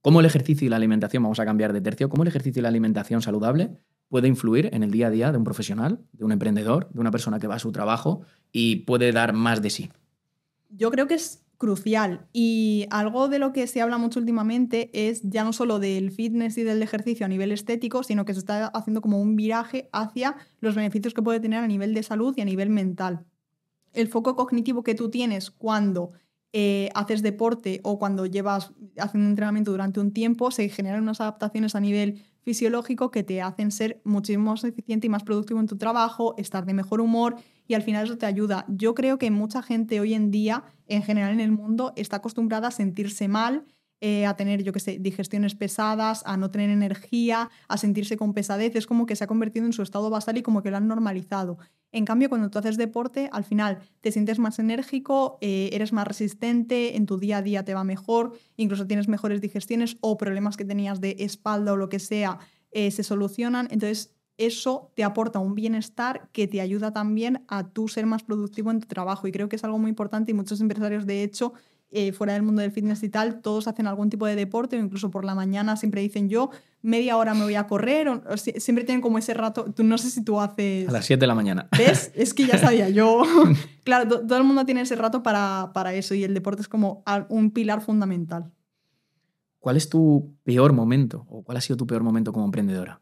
¿Cómo 0.01 0.19
el 0.19 0.25
ejercicio 0.25 0.65
y 0.65 0.69
la 0.69 0.77
alimentación, 0.77 1.21
vamos 1.21 1.39
a 1.39 1.45
cambiar 1.45 1.73
de 1.73 1.81
tercio, 1.81 2.09
cómo 2.09 2.23
el 2.23 2.29
ejercicio 2.29 2.59
y 2.59 2.63
la 2.63 2.69
alimentación 2.69 3.21
saludable 3.21 3.77
puede 4.11 4.27
influir 4.27 4.69
en 4.73 4.83
el 4.83 4.89
día 4.89 5.07
a 5.07 5.09
día 5.11 5.31
de 5.31 5.37
un 5.37 5.43
profesional, 5.43 6.01
de 6.11 6.25
un 6.25 6.31
emprendedor, 6.31 6.89
de 6.91 6.99
una 6.99 7.11
persona 7.11 7.39
que 7.39 7.47
va 7.47 7.55
a 7.55 7.59
su 7.59 7.71
trabajo 7.71 8.21
y 8.51 8.77
puede 8.77 9.11
dar 9.11 9.33
más 9.33 9.61
de 9.61 9.69
sí? 9.69 9.89
Yo 10.69 10.89
creo 10.89 11.07
que 11.07 11.13
es 11.13 11.40
crucial 11.61 12.25
y 12.33 12.87
algo 12.89 13.27
de 13.27 13.37
lo 13.37 13.53
que 13.53 13.67
se 13.67 13.81
habla 13.81 13.99
mucho 13.99 14.19
últimamente 14.19 14.89
es 14.93 15.21
ya 15.21 15.43
no 15.43 15.53
solo 15.53 15.77
del 15.77 16.09
fitness 16.09 16.57
y 16.57 16.63
del 16.63 16.81
ejercicio 16.81 17.23
a 17.23 17.29
nivel 17.29 17.51
estético, 17.51 18.01
sino 18.01 18.25
que 18.25 18.33
se 18.33 18.39
está 18.39 18.65
haciendo 18.65 18.99
como 18.99 19.21
un 19.21 19.35
viraje 19.35 19.87
hacia 19.93 20.37
los 20.59 20.73
beneficios 20.73 21.13
que 21.13 21.21
puede 21.21 21.39
tener 21.39 21.63
a 21.63 21.67
nivel 21.67 21.93
de 21.93 22.01
salud 22.01 22.33
y 22.35 22.41
a 22.41 22.45
nivel 22.45 22.71
mental. 22.71 23.27
El 23.93 24.07
foco 24.07 24.35
cognitivo 24.35 24.81
que 24.81 24.95
tú 24.95 25.11
tienes 25.11 25.51
cuando 25.51 26.13
eh, 26.51 26.89
haces 26.95 27.21
deporte 27.21 27.79
o 27.83 27.99
cuando 27.99 28.25
llevas 28.25 28.71
haciendo 28.97 29.29
entrenamiento 29.29 29.69
durante 29.69 29.99
un 29.99 30.13
tiempo, 30.13 30.49
se 30.49 30.67
generan 30.67 31.03
unas 31.03 31.21
adaptaciones 31.21 31.75
a 31.75 31.79
nivel 31.79 32.23
fisiológico 32.41 33.11
que 33.11 33.23
te 33.23 33.41
hacen 33.41 33.71
ser 33.71 34.01
muchísimo 34.03 34.51
más 34.51 34.63
eficiente 34.63 35.07
y 35.07 35.09
más 35.09 35.23
productivo 35.23 35.59
en 35.59 35.67
tu 35.67 35.77
trabajo, 35.77 36.35
estar 36.37 36.65
de 36.65 36.73
mejor 36.73 37.01
humor 37.01 37.35
y 37.67 37.73
al 37.73 37.83
final 37.83 38.05
eso 38.05 38.17
te 38.17 38.25
ayuda. 38.25 38.65
Yo 38.67 38.95
creo 38.95 39.17
que 39.17 39.31
mucha 39.31 39.61
gente 39.61 39.99
hoy 39.99 40.13
en 40.13 40.31
día, 40.31 40.63
en 40.87 41.03
general 41.03 41.33
en 41.33 41.39
el 41.39 41.51
mundo, 41.51 41.93
está 41.95 42.17
acostumbrada 42.17 42.69
a 42.69 42.71
sentirse 42.71 43.27
mal 43.27 43.65
eh, 44.01 44.25
a 44.25 44.35
tener, 44.35 44.63
yo 44.63 44.73
qué 44.73 44.79
sé, 44.79 44.97
digestiones 44.99 45.55
pesadas, 45.55 46.23
a 46.25 46.35
no 46.35 46.49
tener 46.49 46.71
energía, 46.71 47.49
a 47.67 47.77
sentirse 47.77 48.17
con 48.17 48.33
pesadez. 48.33 48.75
Es 48.75 48.87
como 48.87 49.05
que 49.05 49.15
se 49.15 49.23
ha 49.23 49.27
convertido 49.27 49.65
en 49.67 49.73
su 49.73 49.83
estado 49.83 50.09
basal 50.09 50.37
y 50.37 50.41
como 50.41 50.63
que 50.63 50.71
lo 50.71 50.77
han 50.77 50.87
normalizado. 50.87 51.59
En 51.91 52.05
cambio, 52.05 52.27
cuando 52.27 52.49
tú 52.49 52.57
haces 52.57 52.77
deporte, 52.77 53.29
al 53.31 53.43
final 53.43 53.79
te 53.99 54.11
sientes 54.11 54.39
más 54.39 54.57
enérgico, 54.59 55.37
eh, 55.41 55.69
eres 55.73 55.93
más 55.93 56.07
resistente, 56.07 56.95
en 56.97 57.05
tu 57.05 57.17
día 57.19 57.37
a 57.37 57.41
día 57.41 57.63
te 57.63 57.73
va 57.73 57.83
mejor, 57.83 58.33
incluso 58.57 58.87
tienes 58.87 59.07
mejores 59.07 59.39
digestiones 59.39 59.97
o 60.01 60.17
problemas 60.17 60.57
que 60.57 60.65
tenías 60.65 60.99
de 60.99 61.17
espalda 61.19 61.73
o 61.73 61.77
lo 61.77 61.89
que 61.89 61.99
sea 61.99 62.39
eh, 62.71 62.89
se 62.91 63.03
solucionan. 63.03 63.67
Entonces, 63.69 64.15
eso 64.37 64.91
te 64.95 65.03
aporta 65.03 65.39
un 65.39 65.53
bienestar 65.53 66.29
que 66.31 66.47
te 66.47 66.61
ayuda 66.61 66.91
también 66.91 67.43
a 67.47 67.69
tú 67.69 67.87
ser 67.87 68.05
más 68.05 68.23
productivo 68.23 68.71
en 68.71 68.79
tu 68.79 68.87
trabajo. 68.87 69.27
Y 69.27 69.31
creo 69.31 69.49
que 69.49 69.57
es 69.57 69.63
algo 69.63 69.77
muy 69.77 69.89
importante 69.89 70.31
y 70.31 70.33
muchos 70.33 70.61
empresarios, 70.61 71.05
de 71.05 71.23
hecho, 71.23 71.53
eh, 71.91 72.13
fuera 72.13 72.33
del 72.33 72.43
mundo 72.43 72.61
del 72.61 72.71
fitness 72.71 73.03
y 73.03 73.09
tal, 73.09 73.41
todos 73.41 73.67
hacen 73.67 73.85
algún 73.85 74.09
tipo 74.09 74.25
de 74.25 74.35
deporte 74.35 74.77
o 74.77 74.79
incluso 74.79 75.11
por 75.11 75.25
la 75.25 75.35
mañana 75.35 75.75
siempre 75.75 75.99
dicen 76.01 76.29
yo 76.29 76.49
media 76.81 77.17
hora 77.17 77.33
me 77.33 77.43
voy 77.43 77.55
a 77.55 77.67
correr, 77.67 78.07
o, 78.07 78.37
siempre 78.37 78.85
tienen 78.85 79.01
como 79.01 79.17
ese 79.17 79.33
rato, 79.33 79.65
tú 79.75 79.83
no 79.83 79.97
sé 79.97 80.09
si 80.09 80.23
tú 80.23 80.39
haces... 80.39 80.87
A 80.87 80.91
las 80.91 81.05
7 81.05 81.19
de 81.19 81.27
la 81.27 81.35
mañana. 81.35 81.67
¿Ves? 81.77 82.11
Es 82.15 82.33
que 82.33 82.45
ya 82.45 82.57
sabía 82.57 82.89
yo. 82.89 83.23
claro, 83.83 84.21
todo 84.21 84.37
el 84.37 84.43
mundo 84.43 84.65
tiene 84.65 84.81
ese 84.81 84.95
rato 84.95 85.21
para, 85.21 85.71
para 85.73 85.93
eso 85.93 86.15
y 86.15 86.23
el 86.23 86.33
deporte 86.33 86.61
es 86.61 86.67
como 86.67 87.03
un 87.29 87.51
pilar 87.51 87.81
fundamental. 87.81 88.51
¿Cuál 89.59 89.77
es 89.77 89.89
tu 89.89 90.33
peor 90.43 90.73
momento 90.73 91.25
o 91.29 91.43
cuál 91.43 91.57
ha 91.57 91.61
sido 91.61 91.77
tu 91.77 91.85
peor 91.85 92.03
momento 92.03 92.33
como 92.33 92.45
emprendedora? 92.45 93.01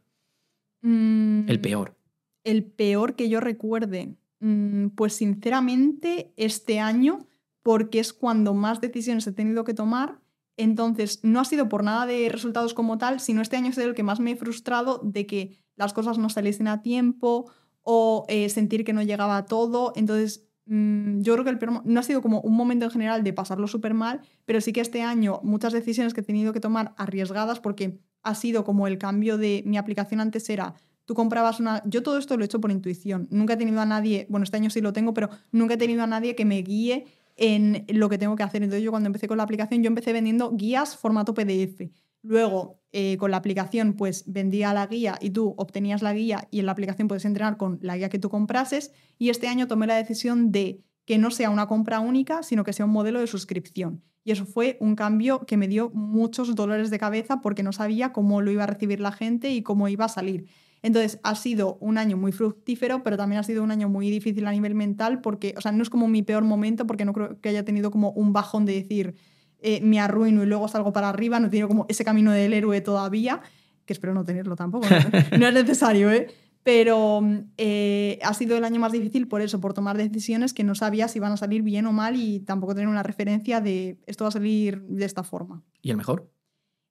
Mm, 0.82 1.48
el 1.48 1.62
peor. 1.62 1.96
El 2.44 2.64
peor 2.64 3.16
que 3.16 3.30
yo 3.30 3.40
recuerde. 3.40 4.16
Mm, 4.42 4.88
pues 4.90 5.14
sinceramente, 5.14 6.34
este 6.36 6.80
año 6.80 7.29
porque 7.70 8.00
es 8.00 8.14
cuando 8.14 8.56
más 8.56 8.82
decisiones 8.82 9.28
he 9.28 9.32
tenido 9.32 9.64
que 9.64 9.76
tomar. 9.76 10.20
Entonces, 10.58 11.20
no 11.22 11.40
ha 11.40 11.46
sido 11.46 11.70
por 11.70 11.84
nada 11.84 12.08
de 12.08 12.28
resultados 12.28 12.74
como 12.74 12.98
tal, 12.98 13.20
sino 13.20 13.44
este 13.44 13.58
año 13.58 13.70
es 13.70 13.78
el 13.78 13.94
que 13.94 14.02
más 14.02 14.20
me 14.20 14.32
he 14.32 14.36
frustrado 14.36 15.00
de 15.04 15.28
que 15.28 15.64
las 15.76 15.94
cosas 15.94 16.18
no 16.18 16.30
saliesen 16.30 16.68
a 16.68 16.82
tiempo 16.82 17.52
o 17.84 18.26
eh, 18.28 18.50
sentir 18.50 18.84
que 18.84 18.92
no 18.92 19.04
llegaba 19.04 19.38
a 19.38 19.46
todo. 19.46 19.94
Entonces, 19.96 20.50
mm, 20.66 21.22
yo 21.22 21.34
creo 21.34 21.46
que 21.46 21.52
el 21.52 21.60
no 21.86 22.00
ha 22.00 22.02
sido 22.02 22.24
como 22.24 22.42
un 22.42 22.56
momento 22.56 22.86
en 22.86 22.92
general 22.92 23.24
de 23.24 23.34
pasarlo 23.34 23.68
súper 23.68 23.94
mal, 23.94 24.22
pero 24.46 24.62
sí 24.62 24.74
que 24.74 24.82
este 24.82 25.04
año 25.04 25.40
muchas 25.44 25.72
decisiones 25.72 26.16
que 26.16 26.22
he 26.22 26.24
tenido 26.24 26.54
que 26.54 26.60
tomar 26.60 26.96
arriesgadas 26.98 27.60
porque 27.60 28.00
ha 28.24 28.34
sido 28.34 28.64
como 28.64 28.88
el 28.88 28.98
cambio 28.98 29.38
de 29.38 29.62
mi 29.68 29.78
aplicación 29.78 30.22
antes 30.22 30.50
era, 30.50 30.74
tú 31.06 31.14
comprabas 31.14 31.60
una... 31.60 31.84
Yo 31.86 32.02
todo 32.02 32.18
esto 32.18 32.36
lo 32.36 32.44
he 32.44 32.46
hecho 32.46 32.60
por 32.60 32.72
intuición. 32.72 33.28
Nunca 33.30 33.54
he 33.54 33.58
tenido 33.58 33.80
a 33.80 33.86
nadie, 33.86 34.26
bueno, 34.28 34.44
este 34.44 34.58
año 34.58 34.72
sí 34.72 34.82
lo 34.82 34.92
tengo, 34.92 35.14
pero 35.14 35.30
nunca 35.52 35.76
he 35.76 35.78
tenido 35.78 36.02
a 36.02 36.08
nadie 36.08 36.36
que 36.36 36.46
me 36.46 36.64
guíe 36.64 37.06
en 37.40 37.86
lo 37.88 38.10
que 38.10 38.18
tengo 38.18 38.36
que 38.36 38.44
hacer. 38.44 38.62
Entonces 38.62 38.84
yo 38.84 38.92
cuando 38.92 39.08
empecé 39.08 39.28
con 39.28 39.38
la 39.38 39.44
aplicación, 39.44 39.82
yo 39.82 39.88
empecé 39.88 40.14
vendiendo 40.14 40.52
guías 40.52 40.96
formato 40.96 41.34
PDF. 41.34 41.90
Luego, 42.22 42.82
eh, 42.92 43.16
con 43.18 43.32
la 43.32 43.38
aplicación, 43.38 43.94
pues 43.94 44.26
vendía 44.28 44.74
la 44.74 44.86
guía 44.88 45.18
y 45.22 45.30
tú 45.30 45.56
obtenías 45.58 46.02
la 46.02 46.14
guía 46.14 46.48
y 46.52 46.60
en 46.60 46.66
la 46.66 46.74
aplicación 46.74 47.08
puedes 47.08 47.24
entrenar 47.24 47.56
con 47.56 47.80
la 47.82 47.96
guía 47.96 48.10
que 48.10 48.20
tú 48.20 48.30
comprases. 48.30 48.92
Y 49.18 49.30
este 49.30 49.48
año 49.48 49.68
tomé 49.68 49.88
la 49.88 49.96
decisión 49.96 50.52
de 50.52 50.84
que 51.06 51.18
no 51.18 51.32
sea 51.32 51.50
una 51.50 51.68
compra 51.68 52.02
única, 52.02 52.44
sino 52.44 52.64
que 52.64 52.74
sea 52.74 52.86
un 52.86 52.92
modelo 52.92 53.22
de 53.22 53.28
suscripción. 53.28 54.04
Y 54.26 54.32
eso 54.32 54.46
fue 54.46 54.78
un 54.82 54.96
cambio 54.96 55.46
que 55.46 55.56
me 55.56 55.70
dio 55.70 55.90
muchos 55.92 56.54
dolores 56.56 56.90
de 56.90 57.00
cabeza 57.00 57.40
porque 57.42 57.64
no 57.64 57.72
sabía 57.72 58.12
cómo 58.12 58.42
lo 58.42 58.52
iba 58.52 58.64
a 58.64 58.68
recibir 58.68 59.00
la 59.00 59.14
gente 59.14 59.50
y 59.52 59.64
cómo 59.64 59.88
iba 59.88 60.06
a 60.06 60.10
salir. 60.10 60.48
Entonces 60.82 61.20
ha 61.24 61.36
sido 61.36 61.78
un 61.82 61.98
año 61.98 62.18
muy 62.18 62.32
fructífero, 62.32 63.04
pero 63.04 63.18
también 63.18 63.40
ha 63.40 63.44
sido 63.44 63.64
un 63.64 63.72
año 63.72 63.90
muy 63.90 64.10
difícil 64.10 64.48
a 64.48 64.52
nivel 64.52 64.76
mental 64.76 65.22
porque, 65.22 65.54
o 65.58 65.62
sea, 65.62 65.72
no 65.72 65.84
es 65.84 65.90
como 65.90 66.08
mi 66.08 66.24
peor 66.24 66.44
momento 66.44 66.88
porque 66.88 67.06
no 67.06 67.14
creo 67.14 67.40
que 67.42 67.50
haya 67.50 67.66
tenido 67.66 67.92
como 67.92 68.12
un 68.12 68.34
bajón 68.34 68.66
de 68.66 68.74
decir 68.74 69.16
eh, 69.62 69.82
me 69.82 70.00
arruino 70.00 70.42
y 70.44 70.46
luego 70.46 70.68
salgo 70.70 70.94
para 70.94 71.10
arriba, 71.10 71.40
no 71.40 71.48
he 71.48 71.50
tenido 71.50 71.68
como 71.68 71.86
ese 71.90 72.06
camino 72.06 72.32
del 72.32 72.54
héroe 72.54 72.80
todavía, 72.80 73.42
que 73.86 73.92
espero 73.92 74.14
no 74.14 74.24
tenerlo 74.24 74.56
tampoco, 74.56 74.88
no, 74.90 74.98
no 75.38 75.48
es 75.48 75.54
necesario, 75.54 76.10
¿eh? 76.12 76.28
Pero 76.64 77.22
eh, 77.58 78.20
ha 78.24 78.34
sido 78.34 78.58
el 78.58 78.64
año 78.64 78.80
más 78.80 78.92
difícil 78.92 79.28
por 79.28 79.42
eso, 79.42 79.60
por 79.60 79.74
tomar 79.74 79.98
decisiones 79.98 80.54
que 80.54 80.64
no 80.64 80.76
sabía 80.76 81.08
si 81.08 81.18
iban 81.18 81.32
a 81.32 81.38
salir 81.38 81.62
bien 81.62 81.86
o 81.88 81.92
mal 81.92 82.16
y 82.16 82.40
tampoco 82.42 82.76
tener 82.76 82.90
una 82.90 83.04
referencia 83.04 83.60
de 83.62 84.00
esto 84.08 84.26
va 84.26 84.30
a 84.30 84.32
salir 84.32 84.82
de 84.84 85.06
esta 85.06 85.24
forma. 85.24 85.64
¿Y 85.82 85.92
el 85.92 85.98
mejor? 85.98 86.32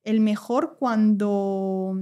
El 0.04 0.20
mejor 0.20 0.76
cuando 0.78 1.98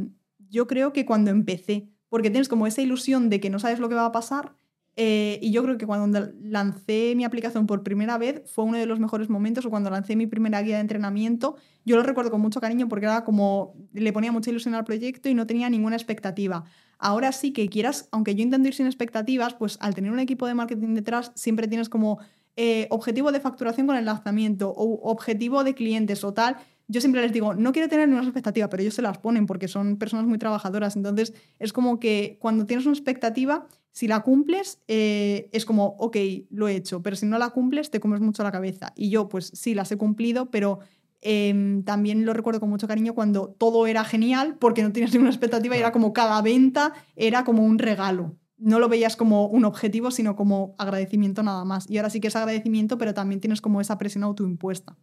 yo 0.50 0.66
creo 0.66 0.92
que 0.92 1.04
cuando 1.06 1.30
empecé, 1.30 1.88
porque 2.08 2.30
tienes 2.30 2.48
como 2.48 2.66
esa 2.66 2.82
ilusión 2.82 3.28
de 3.30 3.40
que 3.40 3.50
no 3.50 3.58
sabes 3.58 3.78
lo 3.78 3.88
que 3.88 3.94
va 3.94 4.06
a 4.06 4.12
pasar. 4.12 4.56
eh, 4.98 5.38
y 5.42 5.50
yo 5.52 5.62
creo 5.62 5.76
que 5.76 5.86
cuando 5.86 6.32
lancé 6.40 7.12
mi 7.16 7.24
aplicación 7.24 7.66
por 7.66 7.82
primera 7.82 8.16
vez 8.16 8.42
fue 8.46 8.64
uno 8.64 8.78
de 8.78 8.86
los 8.86 8.98
mejores 8.98 9.28
momentos, 9.28 9.66
o 9.66 9.70
cuando 9.70 9.90
lancé 9.90 10.16
mi 10.16 10.26
primera 10.26 10.62
guía 10.62 10.76
de 10.76 10.80
entrenamiento, 10.80 11.56
yo 11.84 11.96
lo 11.96 12.02
recuerdo 12.02 12.30
con 12.30 12.40
mucho 12.40 12.60
cariño 12.60 12.88
porque 12.88 13.04
era 13.04 13.22
como, 13.22 13.74
le 13.92 14.12
ponía 14.12 14.32
mucha 14.32 14.50
ilusión 14.50 14.74
al 14.74 14.84
proyecto 14.84 15.28
y 15.28 15.34
no 15.34 15.46
tenía 15.46 15.68
ninguna 15.68 15.96
expectativa. 15.96 16.64
Ahora 16.98 17.32
sí 17.32 17.52
que 17.52 17.68
quieras, 17.68 18.08
aunque 18.10 18.34
yo 18.34 18.42
intento 18.42 18.68
ir 18.68 18.74
sin 18.74 18.86
expectativas, 18.86 19.52
pues 19.54 19.76
al 19.80 19.94
tener 19.94 20.10
un 20.12 20.18
equipo 20.18 20.46
de 20.46 20.54
marketing 20.54 20.94
detrás 20.94 21.30
siempre 21.34 21.68
tienes 21.68 21.90
como 21.90 22.18
eh, 22.56 22.86
objetivo 22.90 23.32
de 23.32 23.40
facturación 23.40 23.86
con 23.86 23.96
el 23.96 24.06
lanzamiento 24.06 24.70
o 24.70 25.10
objetivo 25.10 25.62
de 25.62 25.74
clientes 25.74 26.24
o 26.24 26.32
tal 26.32 26.56
yo 26.88 27.00
siempre 27.00 27.20
les 27.20 27.32
digo, 27.32 27.54
no 27.54 27.72
quiero 27.72 27.88
tener 27.88 28.08
ninguna 28.08 28.26
expectativa, 28.26 28.68
pero 28.68 28.82
ellos 28.82 28.94
se 28.94 29.02
las 29.02 29.18
ponen 29.18 29.46
porque 29.46 29.68
son 29.68 29.96
personas 29.96 30.26
muy 30.26 30.38
trabajadoras. 30.38 30.96
Entonces, 30.96 31.34
es 31.58 31.72
como 31.72 31.98
que 31.98 32.38
cuando 32.40 32.66
tienes 32.66 32.86
una 32.86 32.94
expectativa, 32.94 33.66
si 33.92 34.06
la 34.06 34.20
cumples, 34.20 34.82
eh, 34.88 35.48
es 35.52 35.64
como, 35.64 35.96
ok, 35.98 36.16
lo 36.50 36.68
he 36.68 36.76
hecho, 36.76 37.02
pero 37.02 37.16
si 37.16 37.26
no 37.26 37.38
la 37.38 37.50
cumples, 37.50 37.90
te 37.90 37.98
comes 37.98 38.20
mucho 38.20 38.42
la 38.42 38.52
cabeza. 38.52 38.92
Y 38.94 39.10
yo, 39.10 39.28
pues 39.28 39.50
sí, 39.54 39.74
las 39.74 39.90
he 39.90 39.96
cumplido, 39.96 40.50
pero 40.50 40.80
eh, 41.22 41.82
también 41.84 42.24
lo 42.24 42.32
recuerdo 42.32 42.60
con 42.60 42.68
mucho 42.68 42.86
cariño 42.86 43.14
cuando 43.14 43.48
todo 43.48 43.86
era 43.86 44.04
genial 44.04 44.56
porque 44.60 44.82
no 44.82 44.92
tienes 44.92 45.12
ninguna 45.12 45.30
expectativa 45.30 45.74
y 45.76 45.80
era 45.80 45.90
como 45.90 46.12
cada 46.12 46.40
venta 46.42 46.92
era 47.16 47.44
como 47.44 47.64
un 47.64 47.78
regalo. 47.78 48.36
No 48.58 48.78
lo 48.78 48.88
veías 48.88 49.16
como 49.16 49.46
un 49.48 49.64
objetivo, 49.64 50.10
sino 50.10 50.36
como 50.36 50.74
agradecimiento 50.78 51.42
nada 51.42 51.64
más. 51.64 51.90
Y 51.90 51.98
ahora 51.98 52.10
sí 52.10 52.20
que 52.20 52.28
es 52.28 52.36
agradecimiento, 52.36 52.96
pero 52.96 53.12
también 53.12 53.40
tienes 53.40 53.60
como 53.60 53.80
esa 53.80 53.98
presión 53.98 54.24
autoimpuesta. 54.24 54.96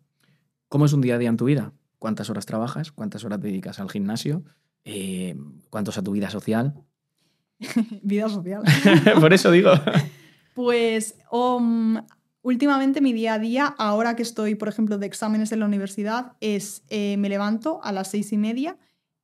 ¿Cómo 0.73 0.87
es 0.87 0.93
un 0.93 1.01
día 1.01 1.13
a 1.13 1.17
día 1.19 1.29
en 1.29 1.37
tu 1.37 1.45
vida? 1.45 1.71
¿Cuántas 1.99 2.31
horas 2.31 2.47
trabajas? 2.47 2.91
¿Cuántas 2.91 3.23
horas 3.23 3.39
te 3.39 3.45
dedicas 3.45 3.79
al 3.79 3.91
gimnasio? 3.91 4.43
Eh, 4.85 5.35
¿Cuántos 5.69 5.99
a 5.99 6.01
tu 6.01 6.13
vida 6.13 6.31
social? 6.31 6.73
vida 8.01 8.27
social. 8.27 8.63
Por 9.21 9.33
eso 9.33 9.51
digo. 9.51 9.69
Pues 10.55 11.15
um, 11.31 12.01
últimamente 12.41 13.01
mi 13.01 13.13
día 13.13 13.35
a 13.35 13.39
día, 13.39 13.67
ahora 13.77 14.15
que 14.15 14.23
estoy, 14.23 14.55
por 14.55 14.67
ejemplo, 14.67 14.97
de 14.97 15.05
exámenes 15.05 15.51
en 15.51 15.59
la 15.59 15.67
universidad, 15.67 16.33
es 16.39 16.83
eh, 16.89 17.17
me 17.17 17.29
levanto 17.29 17.79
a 17.83 17.91
las 17.91 18.09
seis 18.09 18.33
y 18.33 18.37
media, 18.37 18.75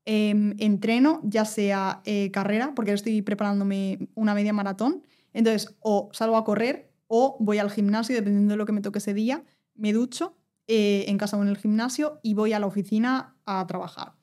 eh, 0.06 0.54
entreno, 0.60 1.20
ya 1.24 1.45
sea 1.45 2.04
eh, 2.06 2.30
carrera, 2.30 2.74
porque 2.76 2.93
estoy 2.93 3.24
preparándome 3.24 4.08
una 4.14 4.36
media 4.36 4.54
maratón. 4.54 5.02
Entonces, 5.34 5.76
o 5.80 6.10
salgo 6.14 6.38
a 6.38 6.43
correr 6.43 6.91
o 7.08 7.38
voy 7.39 7.58
al 7.58 7.72
gimnasio, 7.72 8.16
dependiendo 8.16 8.54
de 8.54 8.58
lo 8.58 8.68
que 8.68 8.72
me 8.72 8.82
toque 8.82 9.00
ese 9.00 9.16
día, 9.16 9.43
me 9.74 9.93
ducho 9.93 10.39
eh, 10.70 11.04
en 11.10 11.18
casa 11.18 11.36
o 11.36 11.42
en 11.42 11.50
el 11.50 11.58
gimnasio 11.58 12.22
y 12.24 12.34
voy 12.36 12.54
a 12.54 12.60
la 12.60 12.68
oficina 12.68 13.36
a 13.46 13.68
trabajar. 13.68 14.14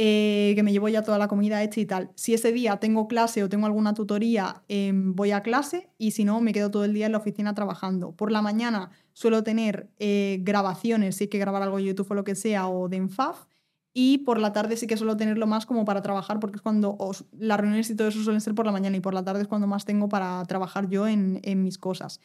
Eh, 0.00 0.52
que 0.54 0.62
me 0.62 0.70
llevo 0.70 0.88
ya 0.88 1.02
toda 1.02 1.18
la 1.18 1.26
comida 1.26 1.60
hecha 1.60 1.80
y 1.80 1.84
tal. 1.84 2.12
Si 2.14 2.32
ese 2.32 2.52
día 2.52 2.76
tengo 2.76 3.08
clase 3.08 3.42
o 3.42 3.48
tengo 3.48 3.66
alguna 3.66 3.94
tutoría, 3.94 4.62
eh, 4.68 4.92
voy 4.94 5.32
a 5.32 5.42
clase 5.42 5.90
y 5.98 6.12
si 6.12 6.24
no, 6.24 6.40
me 6.40 6.52
quedo 6.52 6.70
todo 6.70 6.84
el 6.84 6.94
día 6.94 7.06
en 7.06 7.12
la 7.12 7.18
oficina 7.18 7.52
trabajando. 7.52 8.12
Por 8.12 8.30
la 8.30 8.40
mañana 8.40 8.92
suelo 9.12 9.42
tener 9.42 9.90
eh, 9.98 10.38
grabaciones, 10.42 11.16
si 11.16 11.24
hay 11.24 11.28
que 11.28 11.38
grabar 11.38 11.64
algo 11.64 11.78
de 11.78 11.84
YouTube 11.86 12.12
o 12.12 12.14
lo 12.14 12.22
que 12.22 12.36
sea, 12.36 12.68
o 12.68 12.88
de 12.88 12.96
Enfaf. 12.96 13.46
Y 13.92 14.18
por 14.18 14.38
la 14.38 14.52
tarde 14.52 14.76
sí 14.76 14.86
que 14.86 14.96
suelo 14.96 15.16
tenerlo 15.16 15.48
más 15.48 15.66
como 15.66 15.84
para 15.84 16.00
trabajar, 16.00 16.38
porque 16.38 16.58
es 16.58 16.62
cuando 16.62 16.94
os, 17.00 17.24
las 17.36 17.58
reuniones 17.58 17.90
y 17.90 17.96
todo 17.96 18.06
eso 18.06 18.22
suelen 18.22 18.40
ser 18.40 18.54
por 18.54 18.66
la 18.66 18.70
mañana 18.70 18.96
y 18.96 19.00
por 19.00 19.14
la 19.14 19.24
tarde 19.24 19.42
es 19.42 19.48
cuando 19.48 19.66
más 19.66 19.84
tengo 19.84 20.08
para 20.08 20.44
trabajar 20.44 20.88
yo 20.88 21.08
en, 21.08 21.40
en 21.42 21.64
mis 21.64 21.76
cosas. 21.76 22.20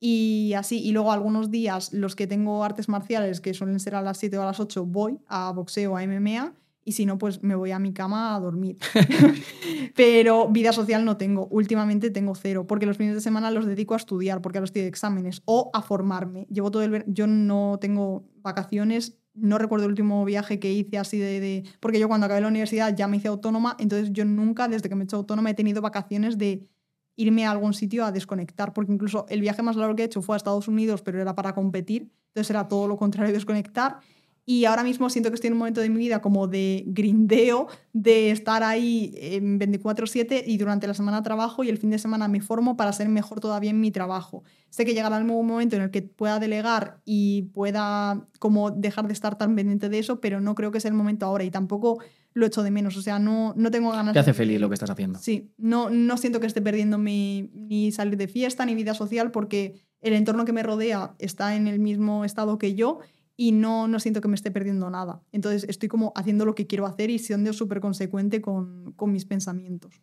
Y 0.00 0.52
así, 0.54 0.82
y 0.82 0.92
luego 0.92 1.12
algunos 1.12 1.50
días, 1.50 1.92
los 1.92 2.14
que 2.14 2.26
tengo 2.26 2.62
artes 2.64 2.88
marciales, 2.88 3.40
que 3.40 3.54
suelen 3.54 3.80
ser 3.80 3.94
a 3.94 4.02
las 4.02 4.18
7 4.18 4.36
o 4.38 4.42
a 4.42 4.46
las 4.46 4.60
8, 4.60 4.84
voy 4.84 5.18
a 5.28 5.50
boxeo, 5.52 5.96
a 5.96 6.02
MMA, 6.02 6.54
y 6.84 6.92
si 6.92 7.06
no, 7.06 7.16
pues 7.18 7.42
me 7.42 7.54
voy 7.54 7.70
a 7.70 7.78
mi 7.78 7.92
cama 7.92 8.34
a 8.34 8.40
dormir. 8.40 8.76
Pero 9.96 10.48
vida 10.48 10.72
social 10.72 11.04
no 11.04 11.16
tengo. 11.16 11.46
Últimamente 11.50 12.10
tengo 12.10 12.34
cero, 12.34 12.66
porque 12.66 12.86
los 12.86 12.96
fines 12.96 13.14
de 13.14 13.20
semana 13.20 13.50
los 13.50 13.66
dedico 13.66 13.94
a 13.94 13.96
estudiar, 13.96 14.42
porque 14.42 14.58
ahora 14.58 14.66
estoy 14.66 14.82
de 14.82 14.88
exámenes, 14.88 15.42
o 15.46 15.70
a 15.72 15.82
formarme. 15.82 16.46
Llevo 16.50 16.70
todo 16.70 16.82
el 16.82 16.90
ver 16.90 17.04
Yo 17.08 17.26
no 17.26 17.78
tengo 17.80 18.28
vacaciones, 18.42 19.18
no 19.34 19.58
recuerdo 19.58 19.86
el 19.86 19.92
último 19.92 20.24
viaje 20.24 20.60
que 20.60 20.72
hice 20.72 20.98
así 20.98 21.18
de, 21.18 21.40
de, 21.40 21.64
Porque 21.80 21.98
yo 21.98 22.08
cuando 22.08 22.26
acabé 22.26 22.40
la 22.40 22.48
universidad 22.48 22.94
ya 22.94 23.08
me 23.08 23.16
hice 23.16 23.28
autónoma, 23.28 23.76
entonces 23.78 24.12
yo 24.12 24.24
nunca, 24.24 24.68
desde 24.68 24.88
que 24.88 24.94
me 24.94 25.02
he 25.02 25.04
hecho 25.04 25.16
autónoma, 25.16 25.50
he 25.50 25.54
tenido 25.54 25.82
vacaciones 25.82 26.38
de 26.38 26.68
irme 27.16 27.46
a 27.46 27.50
algún 27.50 27.74
sitio 27.74 28.04
a 28.04 28.12
desconectar, 28.12 28.72
porque 28.72 28.92
incluso 28.92 29.26
el 29.28 29.40
viaje 29.40 29.62
más 29.62 29.76
largo 29.76 29.94
que 29.94 30.02
he 30.02 30.06
hecho 30.06 30.22
fue 30.22 30.34
a 30.34 30.38
Estados 30.38 30.68
Unidos, 30.68 31.02
pero 31.02 31.20
era 31.20 31.34
para 31.34 31.54
competir, 31.54 32.10
entonces 32.28 32.50
era 32.50 32.68
todo 32.68 32.88
lo 32.88 32.96
contrario, 32.96 33.32
desconectar. 33.32 33.98
Y 34.46 34.66
ahora 34.66 34.82
mismo 34.82 35.08
siento 35.08 35.30
que 35.30 35.36
estoy 35.36 35.48
en 35.48 35.54
un 35.54 35.60
momento 35.60 35.80
de 35.80 35.88
mi 35.88 35.96
vida 35.96 36.20
como 36.20 36.46
de 36.46 36.84
grindeo, 36.86 37.66
de 37.94 38.30
estar 38.30 38.62
ahí 38.62 39.14
en 39.16 39.58
24/7 39.58 40.44
y 40.46 40.58
durante 40.58 40.86
la 40.86 40.92
semana 40.92 41.22
trabajo 41.22 41.64
y 41.64 41.70
el 41.70 41.78
fin 41.78 41.88
de 41.88 41.98
semana 41.98 42.28
me 42.28 42.42
formo 42.42 42.76
para 42.76 42.92
ser 42.92 43.08
mejor 43.08 43.40
todavía 43.40 43.70
en 43.70 43.80
mi 43.80 43.90
trabajo. 43.90 44.44
Sé 44.68 44.84
que 44.84 44.92
llegará 44.92 45.16
el 45.16 45.26
nuevo 45.26 45.42
momento 45.42 45.76
en 45.76 45.82
el 45.82 45.90
que 45.90 46.02
pueda 46.02 46.38
delegar 46.40 47.00
y 47.06 47.42
pueda 47.54 48.26
como 48.38 48.70
dejar 48.70 49.06
de 49.06 49.14
estar 49.14 49.38
tan 49.38 49.54
pendiente 49.56 49.88
de 49.88 49.98
eso, 49.98 50.20
pero 50.20 50.42
no 50.42 50.54
creo 50.54 50.70
que 50.70 50.80
sea 50.80 50.90
el 50.90 50.96
momento 50.96 51.24
ahora 51.24 51.44
y 51.44 51.50
tampoco 51.50 52.00
lo 52.34 52.44
echo 52.46 52.62
de 52.62 52.70
menos. 52.70 52.96
O 52.96 53.02
sea, 53.02 53.18
no, 53.18 53.54
no 53.56 53.70
tengo 53.70 53.90
ganas 53.92 54.12
Te 54.12 54.18
hace 54.18 54.30
de- 54.30 54.34
feliz 54.34 54.60
lo 54.60 54.68
que 54.68 54.74
estás 54.74 54.90
haciendo. 54.90 55.18
Sí, 55.18 55.50
no, 55.56 55.88
no 55.90 56.16
siento 56.18 56.40
que 56.40 56.46
esté 56.46 56.60
perdiendo 56.60 56.98
mi, 56.98 57.50
ni 57.54 57.90
salir 57.92 58.16
de 58.16 58.28
fiesta 58.28 58.66
ni 58.66 58.74
vida 58.74 58.92
social 58.94 59.30
porque 59.30 59.74
el 60.00 60.12
entorno 60.12 60.44
que 60.44 60.52
me 60.52 60.62
rodea 60.62 61.14
está 61.18 61.56
en 61.56 61.66
el 61.68 61.78
mismo 61.78 62.24
estado 62.24 62.58
que 62.58 62.74
yo 62.74 62.98
y 63.36 63.52
no, 63.52 63.88
no 63.88 63.98
siento 64.00 64.20
que 64.20 64.28
me 64.28 64.34
esté 64.34 64.50
perdiendo 64.50 64.90
nada. 64.90 65.22
Entonces 65.32 65.64
estoy 65.68 65.88
como 65.88 66.12
haciendo 66.14 66.44
lo 66.44 66.54
que 66.54 66.66
quiero 66.66 66.86
hacer 66.86 67.08
y 67.10 67.18
siendo 67.18 67.52
súper 67.52 67.80
consecuente 67.80 68.40
con, 68.40 68.92
con 68.96 69.10
mis 69.12 69.24
pensamientos. 69.24 70.02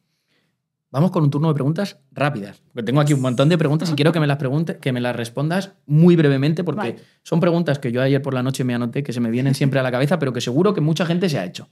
Vamos 0.93 1.11
con 1.11 1.23
un 1.23 1.29
turno 1.29 1.47
de 1.47 1.53
preguntas 1.53 1.99
rápidas. 2.11 2.61
Porque 2.73 2.83
tengo 2.83 2.99
aquí 2.99 3.13
un 3.13 3.21
montón 3.21 3.47
de 3.47 3.57
preguntas 3.57 3.89
y 3.89 3.93
quiero 3.93 4.11
que 4.11 4.19
me 4.19 4.27
las 4.27 4.35
pregunte, 4.35 4.77
que 4.79 4.91
me 4.91 4.99
las 4.99 5.15
respondas 5.15 5.71
muy 5.85 6.17
brevemente, 6.17 6.65
porque 6.65 6.77
Vale. 6.91 6.95
son 7.23 7.39
preguntas 7.39 7.79
que 7.79 7.93
yo 7.93 8.01
ayer 8.01 8.21
por 8.21 8.33
la 8.33 8.43
noche 8.43 8.65
me 8.65 8.73
anoté, 8.73 9.01
que 9.01 9.13
se 9.13 9.21
me 9.21 9.29
vienen 9.31 9.55
siempre 9.55 9.79
a 9.79 9.83
la 9.83 9.91
cabeza, 9.91 10.19
pero 10.19 10.33
que 10.33 10.41
seguro 10.41 10.73
que 10.73 10.81
mucha 10.81 11.05
gente 11.05 11.29
se 11.29 11.39
ha 11.39 11.45
hecho. 11.45 11.69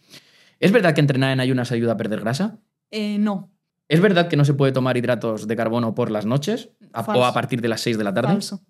¿Es 0.60 0.72
verdad 0.72 0.94
que 0.94 1.02
entrenar 1.02 1.32
en 1.32 1.40
ayunas 1.40 1.72
ayuda 1.72 1.94
a 1.94 1.98
perder 1.98 2.20
grasa? 2.22 2.60
Eh, 2.92 3.18
no, 3.20 3.52
¿Es 3.88 4.02
verdad 4.02 4.28
que 4.28 4.38
no 4.38 4.46
se 4.46 4.54
puede 4.54 4.72
tomar 4.72 4.98
hidratos 4.98 5.48
de 5.48 5.56
carbono 5.56 5.96
por 5.96 6.12
las 6.12 6.26
noches 6.28 6.70
a- 6.94 7.02
o 7.18 7.26
a 7.26 7.34
partir 7.34 7.60
de 7.62 7.70
las 7.70 7.82
6 7.82 7.98
de 7.98 8.04
la 8.04 8.14
tarde? 8.14 8.30
falso, 8.34 8.62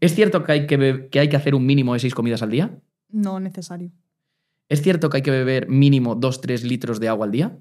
¿Es 0.00 0.14
cierto 0.14 0.42
que 0.44 0.52
hay 0.52 0.66
que, 0.66 1.08
que 1.10 1.20
hay 1.20 1.28
que 1.28 1.36
hacer 1.36 1.54
un 1.54 1.64
mínimo 1.66 1.94
de 1.94 2.00
6 2.00 2.14
comidas 2.14 2.42
al 2.42 2.50
día? 2.50 2.80
no 3.10 3.38
necesario. 3.40 3.90
¿Es 4.68 4.82
cierto 4.82 5.10
que 5.10 5.18
hay 5.18 5.22
que 5.22 5.30
beber 5.32 5.68
mínimo 5.68 6.14
2-3 6.16 6.62
litros 6.62 7.00
de 7.00 7.08
agua 7.08 7.26
al 7.26 7.32
día? 7.32 7.58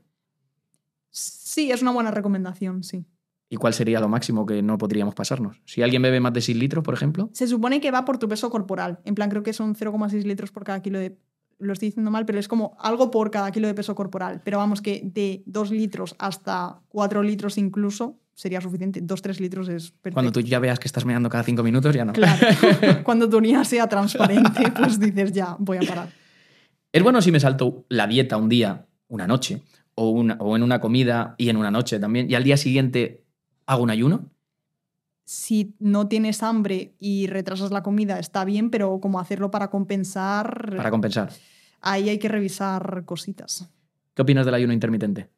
Sí, 1.12 1.72
es 1.72 1.82
una 1.82 1.92
buena 1.92 2.12
recomendación, 2.12 2.84
sí. 2.84 3.06
¿Y 3.50 3.56
cuál 3.56 3.74
sería 3.74 4.00
lo 4.00 4.08
máximo 4.08 4.46
que 4.46 4.62
no 4.62 4.78
podríamos 4.78 5.16
pasarnos? 5.16 5.62
Si 5.66 5.82
alguien 5.82 6.04
bebe 6.04 6.20
más 6.20 6.34
de 6.34 6.42
6 6.42 6.56
litros, 6.58 6.84
por 6.84 6.94
ejemplo. 6.94 7.30
Se 7.34 7.48
supone 7.48 7.82
que 7.82 7.90
va 7.90 8.06
por 8.06 8.20
tu 8.20 8.30
peso 8.30 8.52
corporal. 8.52 9.00
En 9.06 9.16
plan, 9.16 9.30
creo 9.32 9.42
que 9.42 9.54
son 9.54 9.74
0,6 9.76 10.24
litros 10.26 10.52
por 10.52 10.64
cada 10.64 10.82
kilo 10.84 11.00
de... 11.00 11.18
Lo 11.60 11.74
estoy 11.74 11.90
diciendo 11.90 12.10
mal, 12.10 12.26
pero 12.26 12.40
es 12.40 12.48
como 12.48 12.76
algo 12.80 13.12
por 13.12 13.32
cada 13.32 13.52
kilo 13.52 13.68
de 13.68 13.74
peso 13.74 13.94
corporal. 13.94 14.42
Pero 14.44 14.58
vamos, 14.58 14.82
que 14.82 15.02
de 15.04 15.44
2 15.46 15.72
litros 15.72 16.16
hasta 16.18 16.82
4 16.90 17.22
litros 17.22 17.58
incluso, 17.58 18.18
sería 18.40 18.62
suficiente. 18.62 19.02
Dos, 19.02 19.22
tres 19.22 19.42
litros 19.42 19.68
es 19.68 19.92
perfecto. 19.92 20.14
Cuando 20.14 20.32
tú 20.32 20.40
ya 20.40 20.60
veas 20.60 20.80
que 20.80 20.88
estás 20.88 21.04
meando 21.04 21.30
cada 21.30 21.44
cinco 21.44 21.62
minutos, 21.62 21.94
ya 21.94 22.06
no. 22.06 22.14
Claro. 22.14 22.48
Cuando 23.04 23.28
tu 23.30 23.36
orina 23.36 23.66
sea 23.66 23.88
transparente, 23.88 24.72
pues 24.72 24.98
dices, 24.98 25.34
ya, 25.34 25.58
voy 25.60 25.78
a 25.78 25.82
parar. 25.82 26.10
Es 26.94 27.04
bueno 27.04 27.22
si 27.22 27.34
me 27.34 27.40
salto 27.42 27.86
la 27.90 28.08
dieta 28.08 28.38
un 28.38 28.48
día, 28.48 28.88
una 29.10 29.28
noche, 29.28 29.62
o, 29.94 30.10
una, 30.10 30.38
o 30.40 30.56
en 30.56 30.64
una 30.64 30.80
comida 30.80 31.36
y 31.38 31.50
en 31.50 31.58
una 31.58 31.70
noche 31.70 32.00
también, 32.00 32.32
y 32.32 32.36
al 32.36 32.46
día 32.46 32.56
siguiente 32.56 33.26
hago 33.66 33.84
un 33.84 33.90
ayuno. 33.90 34.32
Si 35.32 35.76
no 35.78 36.08
tienes 36.08 36.42
hambre 36.42 36.96
y 36.98 37.28
retrasas 37.28 37.70
la 37.70 37.84
comida, 37.84 38.18
está 38.18 38.46
bien, 38.46 38.72
pero 38.72 39.00
como 39.00 39.20
hacerlo 39.20 39.52
para 39.52 39.70
compensar, 39.70 40.74
Para 40.76 40.90
compensar. 40.90 41.32
ahí 41.82 42.10
hay 42.10 42.18
que 42.18 42.28
revisar 42.30 43.04
cositas. 43.06 43.70
¿Qué 44.16 44.24
opinas 44.24 44.44
del 44.44 44.56
ayuno 44.56 44.74
intermitente? 44.74 45.30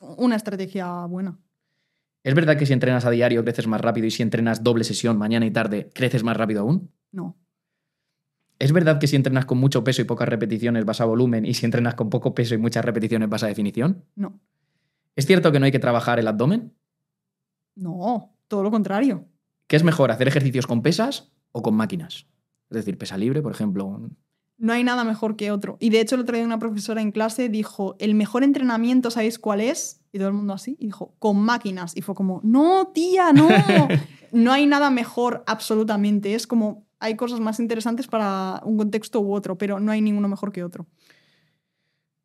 Una 0.00 0.34
estrategia 0.34 1.06
buena. 1.06 1.38
¿Es 2.24 2.34
verdad 2.34 2.56
que 2.56 2.66
si 2.66 2.72
entrenas 2.72 3.04
a 3.04 3.10
diario 3.10 3.44
creces 3.44 3.68
más 3.68 3.80
rápido 3.80 4.08
y 4.08 4.10
si 4.10 4.24
entrenas 4.24 4.64
doble 4.64 4.82
sesión 4.82 5.16
mañana 5.18 5.46
y 5.46 5.52
tarde 5.52 5.88
creces 5.94 6.24
más 6.24 6.36
rápido 6.36 6.62
aún? 6.62 6.90
No. 7.12 7.36
¿Es 8.58 8.72
verdad 8.72 8.98
que 8.98 9.06
si 9.06 9.14
entrenas 9.14 9.44
con 9.46 9.58
mucho 9.58 9.84
peso 9.84 10.02
y 10.02 10.04
pocas 10.04 10.28
repeticiones 10.28 10.84
vas 10.84 11.00
a 11.00 11.04
volumen 11.04 11.46
y 11.46 11.54
si 11.54 11.64
entrenas 11.64 11.94
con 11.94 12.10
poco 12.10 12.34
peso 12.34 12.56
y 12.56 12.58
muchas 12.58 12.84
repeticiones 12.84 13.28
vas 13.28 13.44
a 13.44 13.46
definición? 13.46 14.04
No. 14.16 14.40
¿Es 15.14 15.26
cierto 15.26 15.52
que 15.52 15.60
no 15.60 15.66
hay 15.66 15.70
que 15.70 15.78
trabajar 15.78 16.18
el 16.18 16.26
abdomen? 16.26 16.74
No. 17.76 18.31
Todo 18.52 18.62
lo 18.62 18.70
contrario. 18.70 19.24
¿Qué 19.66 19.76
es 19.76 19.82
mejor, 19.82 20.10
hacer 20.10 20.28
ejercicios 20.28 20.66
con 20.66 20.82
pesas 20.82 21.32
o 21.52 21.62
con 21.62 21.74
máquinas? 21.74 22.26
Es 22.68 22.76
decir, 22.76 22.98
pesa 22.98 23.16
libre, 23.16 23.40
por 23.40 23.50
ejemplo. 23.50 24.10
No 24.58 24.72
hay 24.74 24.84
nada 24.84 25.04
mejor 25.04 25.36
que 25.36 25.50
otro. 25.50 25.78
Y 25.80 25.88
de 25.88 26.02
hecho, 26.02 26.16
el 26.16 26.20
otro 26.20 26.36
día 26.36 26.44
una 26.44 26.58
profesora 26.58 27.00
en 27.00 27.12
clase 27.12 27.48
dijo, 27.48 27.96
el 27.98 28.14
mejor 28.14 28.44
entrenamiento, 28.44 29.10
¿sabéis 29.10 29.38
cuál 29.38 29.62
es? 29.62 30.02
Y 30.12 30.18
todo 30.18 30.28
el 30.28 30.34
mundo 30.34 30.52
así. 30.52 30.76
Y 30.78 30.84
dijo, 30.84 31.14
con 31.18 31.38
máquinas. 31.38 31.96
Y 31.96 32.02
fue 32.02 32.14
como, 32.14 32.42
no, 32.44 32.88
tía, 32.88 33.32
no. 33.32 33.48
no 34.32 34.52
hay 34.52 34.66
nada 34.66 34.90
mejor 34.90 35.44
absolutamente. 35.46 36.34
Es 36.34 36.46
como, 36.46 36.84
hay 37.00 37.16
cosas 37.16 37.40
más 37.40 37.58
interesantes 37.58 38.06
para 38.06 38.60
un 38.66 38.76
contexto 38.76 39.22
u 39.22 39.32
otro, 39.32 39.56
pero 39.56 39.80
no 39.80 39.92
hay 39.92 40.02
ninguno 40.02 40.28
mejor 40.28 40.52
que 40.52 40.62
otro. 40.62 40.84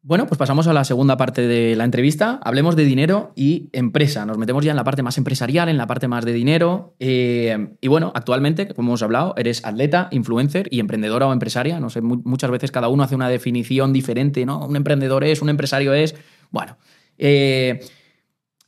Bueno, 0.04 0.26
pues 0.26 0.38
pasamos 0.38 0.68
a 0.68 0.74
la 0.74 0.86
segunda 0.86 1.18
parte 1.18 1.42
de 1.48 1.76
la 1.76 1.84
entrevista. 1.84 2.40
Hablemos 2.44 2.78
de 2.78 2.86
dinero 2.86 3.34
y 3.36 3.70
empresa. 3.74 4.26
Nos 4.26 4.38
metemos 4.38 4.64
ya 4.64 4.72
en 4.72 4.78
la 4.78 4.86
parte 4.86 5.04
más 5.04 5.18
empresarial, 5.18 5.68
en 5.68 5.76
la 5.76 5.86
parte 5.88 6.08
más 6.08 6.24
de 6.24 6.32
dinero. 6.32 6.96
Eh, 7.00 7.76
y 7.82 7.88
bueno, 7.90 8.14
actualmente, 8.16 8.74
como 8.74 8.92
hemos 8.92 9.04
hablado, 9.04 9.34
eres 9.38 9.66
atleta, 9.66 10.08
influencer 10.12 10.68
y 10.72 10.80
emprendedora 10.80 11.28
o 11.28 11.34
empresaria. 11.34 11.80
No 11.82 11.90
sé, 11.90 12.00
mu- 12.02 12.22
muchas 12.24 12.52
veces 12.52 12.72
cada 12.72 12.88
uno 12.88 13.04
hace 13.04 13.16
una 13.16 13.28
definición 13.28 13.92
diferente, 13.92 14.46
¿no? 14.46 14.66
Un 14.66 14.78
emprendedor 14.78 15.26
es, 15.26 15.42
un 15.42 15.50
empresario 15.50 15.94
es. 15.94 16.16
Bueno, 16.52 16.78
eh, 17.18 17.82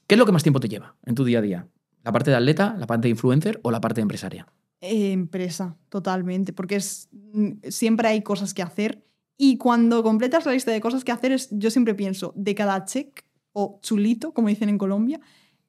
¿qué 0.07 0.15
es 0.15 0.19
lo 0.19 0.25
que 0.25 0.33
más 0.33 0.43
tiempo 0.43 0.59
te 0.59 0.67
lleva 0.67 0.95
en 1.05 1.15
tu 1.15 1.23
día 1.23 1.39
a 1.39 1.41
día? 1.41 1.67
¿La 2.03 2.11
parte 2.11 2.31
de 2.31 2.37
atleta, 2.37 2.75
la 2.77 2.87
parte 2.87 3.03
de 3.07 3.11
influencer 3.11 3.61
o 3.63 3.71
la 3.71 3.79
parte 3.79 3.99
de 3.99 4.03
empresaria? 4.03 4.47
Empresa, 4.81 5.77
totalmente, 5.89 6.51
porque 6.51 6.75
es, 6.77 7.07
mm, 7.11 7.49
siempre 7.69 8.09
hay 8.09 8.23
cosas 8.23 8.53
que 8.53 8.61
hacer. 8.61 9.05
Y 9.41 9.57
cuando 9.57 10.03
completas 10.03 10.45
la 10.45 10.51
lista 10.51 10.71
de 10.71 10.81
cosas 10.81 11.05
que 11.05 11.13
hacer, 11.13 11.31
es, 11.31 11.47
yo 11.51 11.71
siempre 11.71 11.95
pienso, 11.95 12.33
de 12.35 12.53
cada 12.55 12.83
check 12.83 13.23
o 13.53 13.79
chulito, 13.81 14.33
como 14.33 14.49
dicen 14.49 14.67
en 14.67 14.77
Colombia, 14.77 15.21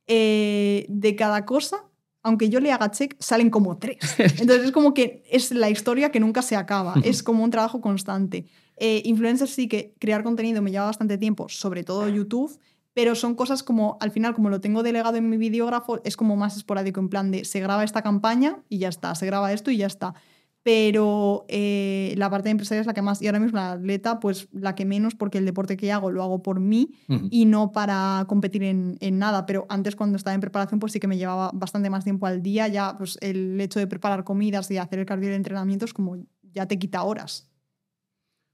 eh, 0.08 0.86
de 0.88 1.14
cada 1.14 1.46
cosa, 1.46 1.84
aunque 2.24 2.48
yo 2.48 2.58
le 2.58 2.72
haga 2.72 2.90
check, 2.90 3.14
salen 3.20 3.48
como 3.48 3.78
tres. 3.78 3.98
Entonces 4.18 4.64
es 4.64 4.72
como 4.72 4.92
que 4.92 5.22
es 5.30 5.52
la 5.52 5.70
historia 5.70 6.10
que 6.10 6.18
nunca 6.18 6.42
se 6.42 6.56
acaba, 6.56 6.94
es 7.04 7.22
como 7.22 7.44
un 7.44 7.50
trabajo 7.50 7.80
constante. 7.80 8.44
Eh, 8.76 9.02
influencer 9.04 9.46
sí 9.46 9.68
que 9.68 9.94
crear 10.00 10.24
contenido 10.24 10.62
me 10.62 10.72
lleva 10.72 10.86
bastante 10.86 11.16
tiempo, 11.16 11.48
sobre 11.48 11.84
todo 11.84 12.08
YouTube, 12.08 12.58
pero 12.92 13.14
son 13.14 13.36
cosas 13.36 13.62
como, 13.62 13.98
al 14.00 14.10
final, 14.10 14.34
como 14.34 14.50
lo 14.50 14.60
tengo 14.60 14.82
delegado 14.82 15.16
en 15.16 15.28
mi 15.28 15.36
videógrafo, 15.36 16.00
es 16.02 16.16
como 16.16 16.34
más 16.34 16.56
esporádico, 16.56 16.98
en 16.98 17.08
plan 17.08 17.30
de 17.30 17.44
se 17.44 17.60
graba 17.60 17.84
esta 17.84 18.02
campaña 18.02 18.64
y 18.68 18.78
ya 18.78 18.88
está, 18.88 19.14
se 19.14 19.26
graba 19.26 19.52
esto 19.52 19.70
y 19.70 19.76
ya 19.76 19.86
está. 19.86 20.14
Pero 20.62 21.46
eh, 21.48 22.14
la 22.18 22.28
parte 22.28 22.48
de 22.48 22.50
empresaria 22.50 22.82
es 22.82 22.86
la 22.86 22.92
que 22.92 23.00
más, 23.00 23.22
y 23.22 23.26
ahora 23.26 23.40
mismo 23.40 23.56
la 23.56 23.72
atleta, 23.72 24.20
pues 24.20 24.48
la 24.52 24.74
que 24.74 24.84
menos, 24.84 25.14
porque 25.14 25.38
el 25.38 25.46
deporte 25.46 25.76
que 25.78 25.90
hago 25.90 26.10
lo 26.10 26.22
hago 26.22 26.42
por 26.42 26.60
mí 26.60 26.90
y 27.30 27.46
no 27.46 27.72
para 27.72 28.26
competir 28.28 28.64
en, 28.64 28.98
en 29.00 29.18
nada. 29.18 29.46
Pero 29.46 29.64
antes, 29.70 29.96
cuando 29.96 30.16
estaba 30.16 30.34
en 30.34 30.40
preparación, 30.40 30.78
pues 30.78 30.92
sí 30.92 31.00
que 31.00 31.08
me 31.08 31.16
llevaba 31.16 31.50
bastante 31.54 31.88
más 31.88 32.04
tiempo 32.04 32.26
al 32.26 32.42
día. 32.42 32.68
Ya, 32.68 32.96
pues 32.98 33.16
el 33.22 33.58
hecho 33.60 33.78
de 33.78 33.86
preparar 33.86 34.24
comidas 34.24 34.70
y 34.70 34.76
hacer 34.76 34.98
el 34.98 35.06
cardio 35.06 35.30
de 35.30 35.36
entrenamiento 35.36 35.86
es 35.86 35.94
como 35.94 36.18
ya 36.42 36.66
te 36.66 36.78
quita 36.78 37.02
horas. 37.04 37.50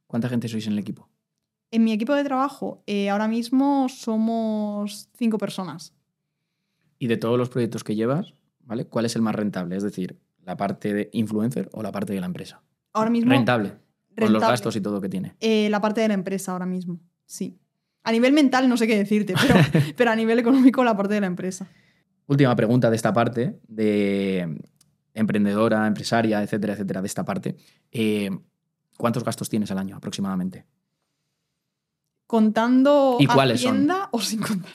¿Cuánta 0.07 0.29
gente 0.29 0.47
sois 0.47 0.67
en 0.67 0.75
el 0.75 0.79
equipo? 0.79 1.09
En 1.73 1.83
mi 1.83 1.93
equipo 1.93 2.15
de 2.15 2.23
trabajo, 2.23 2.85
eh, 2.87 3.11
ahora 3.11 3.27
mismo 3.27 3.89
somos 3.89 5.11
cinco 5.19 5.39
personas. 5.39 5.93
Y 6.99 7.09
de 7.09 7.17
todos 7.17 7.37
los 7.37 7.49
proyectos 7.49 7.83
que 7.83 7.97
llevas, 7.97 8.35
¿vale? 8.61 8.87
¿Cuál 8.87 9.07
es 9.07 9.17
el 9.17 9.23
más 9.23 9.35
rentable? 9.35 9.77
Es 9.77 9.83
decir, 9.83 10.21
la 10.47 10.57
parte 10.57 10.95
de 10.95 11.11
influencer 11.13 11.69
o 11.73 11.83
la 11.83 11.93
parte 11.93 12.15
de 12.15 12.21
la 12.21 12.27
empresa. 12.27 12.63
Ahora 12.95 13.11
mismo. 13.11 13.31
Rentable. 13.31 13.75
Con 14.17 14.33
los 14.33 14.41
gastos 14.41 14.75
y 14.77 14.81
todo 14.81 15.01
que 15.03 15.11
tiene. 15.11 15.37
Eh, 15.41 15.69
la 15.69 15.81
parte 15.83 16.01
de 16.01 16.09
la 16.09 16.15
empresa 16.15 16.53
ahora 16.53 16.65
mismo, 16.65 16.99
sí. 17.27 17.59
A 18.03 18.13
nivel 18.13 18.33
mental 18.33 18.67
no 18.67 18.79
sé 18.79 18.87
qué 18.87 18.97
decirte, 18.97 19.35
pero, 19.39 19.55
pero 19.97 20.11
a 20.11 20.17
nivel 20.17 20.39
económico 20.39 20.83
la 20.83 20.97
parte 20.97 21.13
de 21.13 21.21
la 21.21 21.27
empresa. 21.27 21.69
Última 22.27 22.57
pregunta 22.57 22.89
de 22.89 22.97
esta 22.97 23.13
parte, 23.13 23.61
de 23.69 24.59
emprendedora, 25.13 25.87
empresaria, 25.87 26.43
etcétera, 26.43 26.73
etcétera, 26.73 27.03
de 27.03 27.07
esta 27.07 27.25
parte. 27.25 27.57
Eh, 27.91 28.31
¿Cuántos 28.97 29.23
gastos 29.23 29.51
tienes 29.51 29.71
al 29.71 29.79
año 29.79 29.97
aproximadamente? 29.97 30.65
¿Contando 32.27 33.19
¿Y 33.21 33.27
cuáles 33.27 33.61
son? 33.61 33.91
O 34.13 34.21
sin 34.21 34.41
contar 34.41 34.71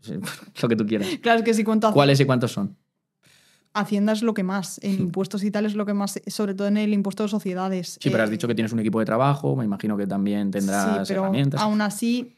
Hacienda? 0.00 0.28
Lo 0.62 0.68
que 0.68 0.76
tú 0.76 0.86
quieras. 0.86 1.08
Claro, 1.22 1.38
es 1.38 1.44
que 1.44 1.54
si 1.54 1.62
cuento 1.62 1.86
Hacienda, 1.86 1.94
¿Cuáles 1.94 2.18
y 2.18 2.24
cuántos 2.24 2.52
son? 2.52 2.76
Hacienda 3.74 4.12
es 4.12 4.22
lo 4.22 4.34
que 4.34 4.42
más, 4.42 4.80
en 4.82 4.98
impuestos 4.98 5.44
y 5.44 5.50
tal 5.50 5.66
es 5.66 5.74
lo 5.74 5.86
que 5.86 5.94
más, 5.94 6.20
sobre 6.26 6.54
todo 6.54 6.68
en 6.68 6.76
el 6.78 6.92
impuesto 6.92 7.22
de 7.22 7.28
sociedades. 7.28 7.98
Sí, 8.00 8.10
pero 8.10 8.22
has 8.24 8.28
Eh, 8.30 8.32
dicho 8.32 8.48
que 8.48 8.54
tienes 8.54 8.72
un 8.72 8.80
equipo 8.80 8.98
de 8.98 9.04
trabajo, 9.06 9.54
me 9.56 9.64
imagino 9.64 9.96
que 9.96 10.06
también 10.06 10.50
tendrás 10.50 10.84
sí, 10.84 11.12
pero 11.14 11.22
herramientas. 11.22 11.60
aún 11.60 11.80
así, 11.80 12.36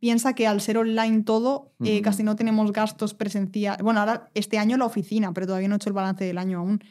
piensa 0.00 0.34
que 0.34 0.46
al 0.46 0.60
ser 0.60 0.78
online 0.78 1.22
todo, 1.22 1.70
eh, 1.84 1.94
Ujú. 1.94 2.02
casi 2.02 2.22
no 2.24 2.34
tenemos 2.36 2.72
gastos 2.72 3.14
presenciales. 3.14 3.82
Bueno, 3.82 4.00
ahora 4.00 4.28
este 4.34 4.58
año 4.58 4.76
la 4.76 4.84
oficina, 4.84 5.32
pero 5.32 5.46
todavía 5.46 5.68
no 5.68 5.74
he 5.74 5.76
hecho 5.76 5.88
el 5.90 5.94
balance 5.94 6.24
del 6.24 6.38
año 6.38 6.58
aún. 6.58 6.82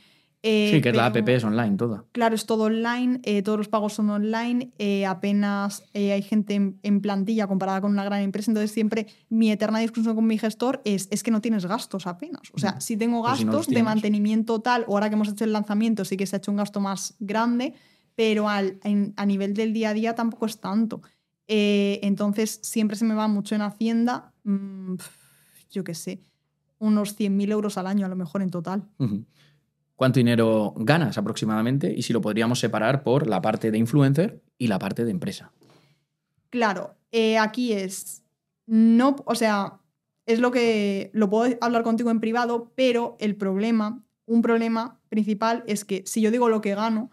Eh, 0.43 0.71
sí, 0.73 0.81
que 0.81 0.89
es 0.89 0.95
la 0.95 1.05
app, 1.07 1.15
es 1.29 1.43
online, 1.43 1.77
toda. 1.77 2.03
Claro, 2.13 2.33
es 2.33 2.45
todo 2.47 2.63
online, 2.63 3.19
eh, 3.23 3.43
todos 3.43 3.59
los 3.59 3.67
pagos 3.67 3.93
son 3.93 4.09
online, 4.09 4.71
eh, 4.79 5.05
apenas 5.05 5.83
eh, 5.93 6.13
hay 6.13 6.23
gente 6.23 6.55
en, 6.55 6.79
en 6.81 6.99
plantilla 7.01 7.45
comparada 7.45 7.79
con 7.81 7.91
una 7.91 8.03
gran 8.03 8.21
empresa, 8.21 8.49
entonces 8.49 8.71
siempre 8.71 9.05
mi 9.29 9.51
eterna 9.51 9.77
discusión 9.79 10.15
con 10.15 10.25
mi 10.25 10.39
gestor 10.39 10.81
es, 10.83 11.07
es 11.11 11.21
que 11.21 11.29
no 11.29 11.41
tienes 11.41 11.65
gastos 11.67 12.07
apenas. 12.07 12.41
O 12.53 12.57
sea, 12.59 12.71
Mm. 12.71 12.81
si 12.81 12.97
tengo 12.97 13.21
Pues 13.23 13.37
si 13.37 13.45
no 13.45 13.51
los 13.51 13.59
gastos 13.61 13.73
de 13.75 13.83
mantenimiento 13.83 14.61
tal, 14.61 14.83
o 14.87 14.93
ahora 14.93 15.09
que 15.09 15.15
hemos 15.15 15.29
hecho 15.29 15.43
el 15.43 15.53
lanzamiento 15.53 16.05
sí 16.05 16.17
que 16.17 16.25
se 16.25 16.35
ha 16.35 16.39
hecho 16.39 16.49
un 16.51 16.57
gasto 16.57 16.79
más 16.79 17.15
grande, 17.19 17.75
pero 18.15 18.49
al, 18.49 18.79
en- 18.83 19.13
a 19.17 19.25
nivel 19.27 19.53
del 19.53 19.73
día 19.73 19.89
a 19.89 19.93
día 19.93 20.15
tampoco 20.15 20.47
es 20.47 20.59
tanto. 20.59 21.01
Eh, 21.47 21.99
entonces 22.01 22.59
siempre 22.63 22.95
se 22.97 23.05
me 23.05 23.13
va 23.13 23.27
mucho 23.27 23.53
en 23.55 23.61
Hacienda, 23.61 24.33
mm, 24.43 24.95
yo 25.69 25.83
qué 25.83 25.93
sé, 25.93 26.21
unos 26.79 27.15
100.000 27.15 27.51
euros 27.51 27.77
al 27.77 27.85
año 27.85 28.05
a 28.07 28.09
lo 28.09 28.15
mejor 28.15 28.41
en 28.41 28.49
total. 28.49 28.87
Ujú. 28.97 29.23
¿Cuánto 30.01 30.19
dinero 30.19 30.73
ganas 30.77 31.19
aproximadamente? 31.19 31.93
Y 31.95 32.01
si 32.01 32.11
lo 32.11 32.21
podríamos 32.21 32.57
separar 32.57 33.03
por 33.03 33.27
la 33.27 33.39
parte 33.39 33.69
de 33.69 33.77
influencer 33.77 34.41
y 34.57 34.65
la 34.65 34.79
parte 34.79 35.05
de 35.05 35.11
empresa. 35.11 35.51
Claro, 36.49 36.95
eh, 37.11 37.37
aquí 37.37 37.73
es. 37.73 38.23
No, 38.65 39.15
o 39.25 39.35
sea, 39.35 39.79
es 40.25 40.39
lo 40.39 40.49
que. 40.49 41.11
Lo 41.13 41.29
puedo 41.29 41.55
hablar 41.61 41.83
contigo 41.83 42.09
en 42.09 42.19
privado, 42.19 42.71
pero 42.73 43.15
el 43.19 43.35
problema, 43.35 44.03
un 44.25 44.41
problema 44.41 44.99
principal 45.09 45.63
es 45.67 45.85
que 45.85 46.01
si 46.07 46.19
yo 46.19 46.31
digo 46.31 46.49
lo 46.49 46.61
que 46.61 46.73
gano, 46.73 47.11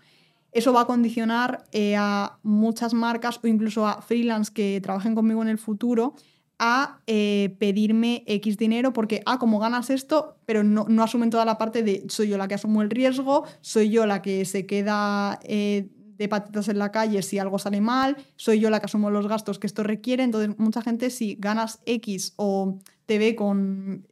eso 0.52 0.72
va 0.72 0.80
a 0.80 0.86
condicionar 0.86 1.64
eh, 1.72 1.94
a 1.94 2.38
muchas 2.42 2.94
marcas 2.94 3.38
o 3.42 3.46
incluso 3.48 3.86
a 3.86 4.00
freelance 4.00 4.50
que 4.50 4.80
trabajen 4.82 5.14
conmigo 5.14 5.42
en 5.42 5.48
el 5.48 5.58
futuro 5.58 6.14
a 6.58 7.00
eh, 7.06 7.54
pedirme 7.58 8.24
X 8.26 8.56
dinero 8.56 8.92
porque, 8.92 9.22
ah, 9.26 9.38
como 9.38 9.58
ganas 9.58 9.90
esto, 9.90 10.36
pero 10.44 10.64
no, 10.64 10.86
no 10.88 11.02
asumen 11.02 11.30
toda 11.30 11.44
la 11.44 11.58
parte 11.58 11.82
de 11.82 12.04
soy 12.08 12.28
yo 12.28 12.38
la 12.38 12.48
que 12.48 12.54
asumo 12.54 12.82
el 12.82 12.90
riesgo, 12.90 13.44
soy 13.60 13.90
yo 13.90 14.06
la 14.06 14.22
que 14.22 14.44
se 14.44 14.66
queda 14.66 15.38
eh, 15.44 15.88
de 16.18 16.28
patitas 16.28 16.68
en 16.68 16.78
la 16.78 16.90
calle 16.90 17.22
si 17.22 17.38
algo 17.38 17.58
sale 17.58 17.80
mal, 17.80 18.16
soy 18.36 18.58
yo 18.58 18.70
la 18.70 18.80
que 18.80 18.86
asumo 18.86 19.10
los 19.10 19.28
gastos 19.28 19.58
que 19.58 19.68
esto 19.68 19.84
requiere. 19.84 20.24
Entonces, 20.24 20.58
mucha 20.58 20.82
gente, 20.82 21.10
si 21.10 21.36
ganas 21.36 21.80
X 21.86 22.34
o 22.36 22.78
te 23.06 23.18
ve 23.18 23.36
con 23.36 24.06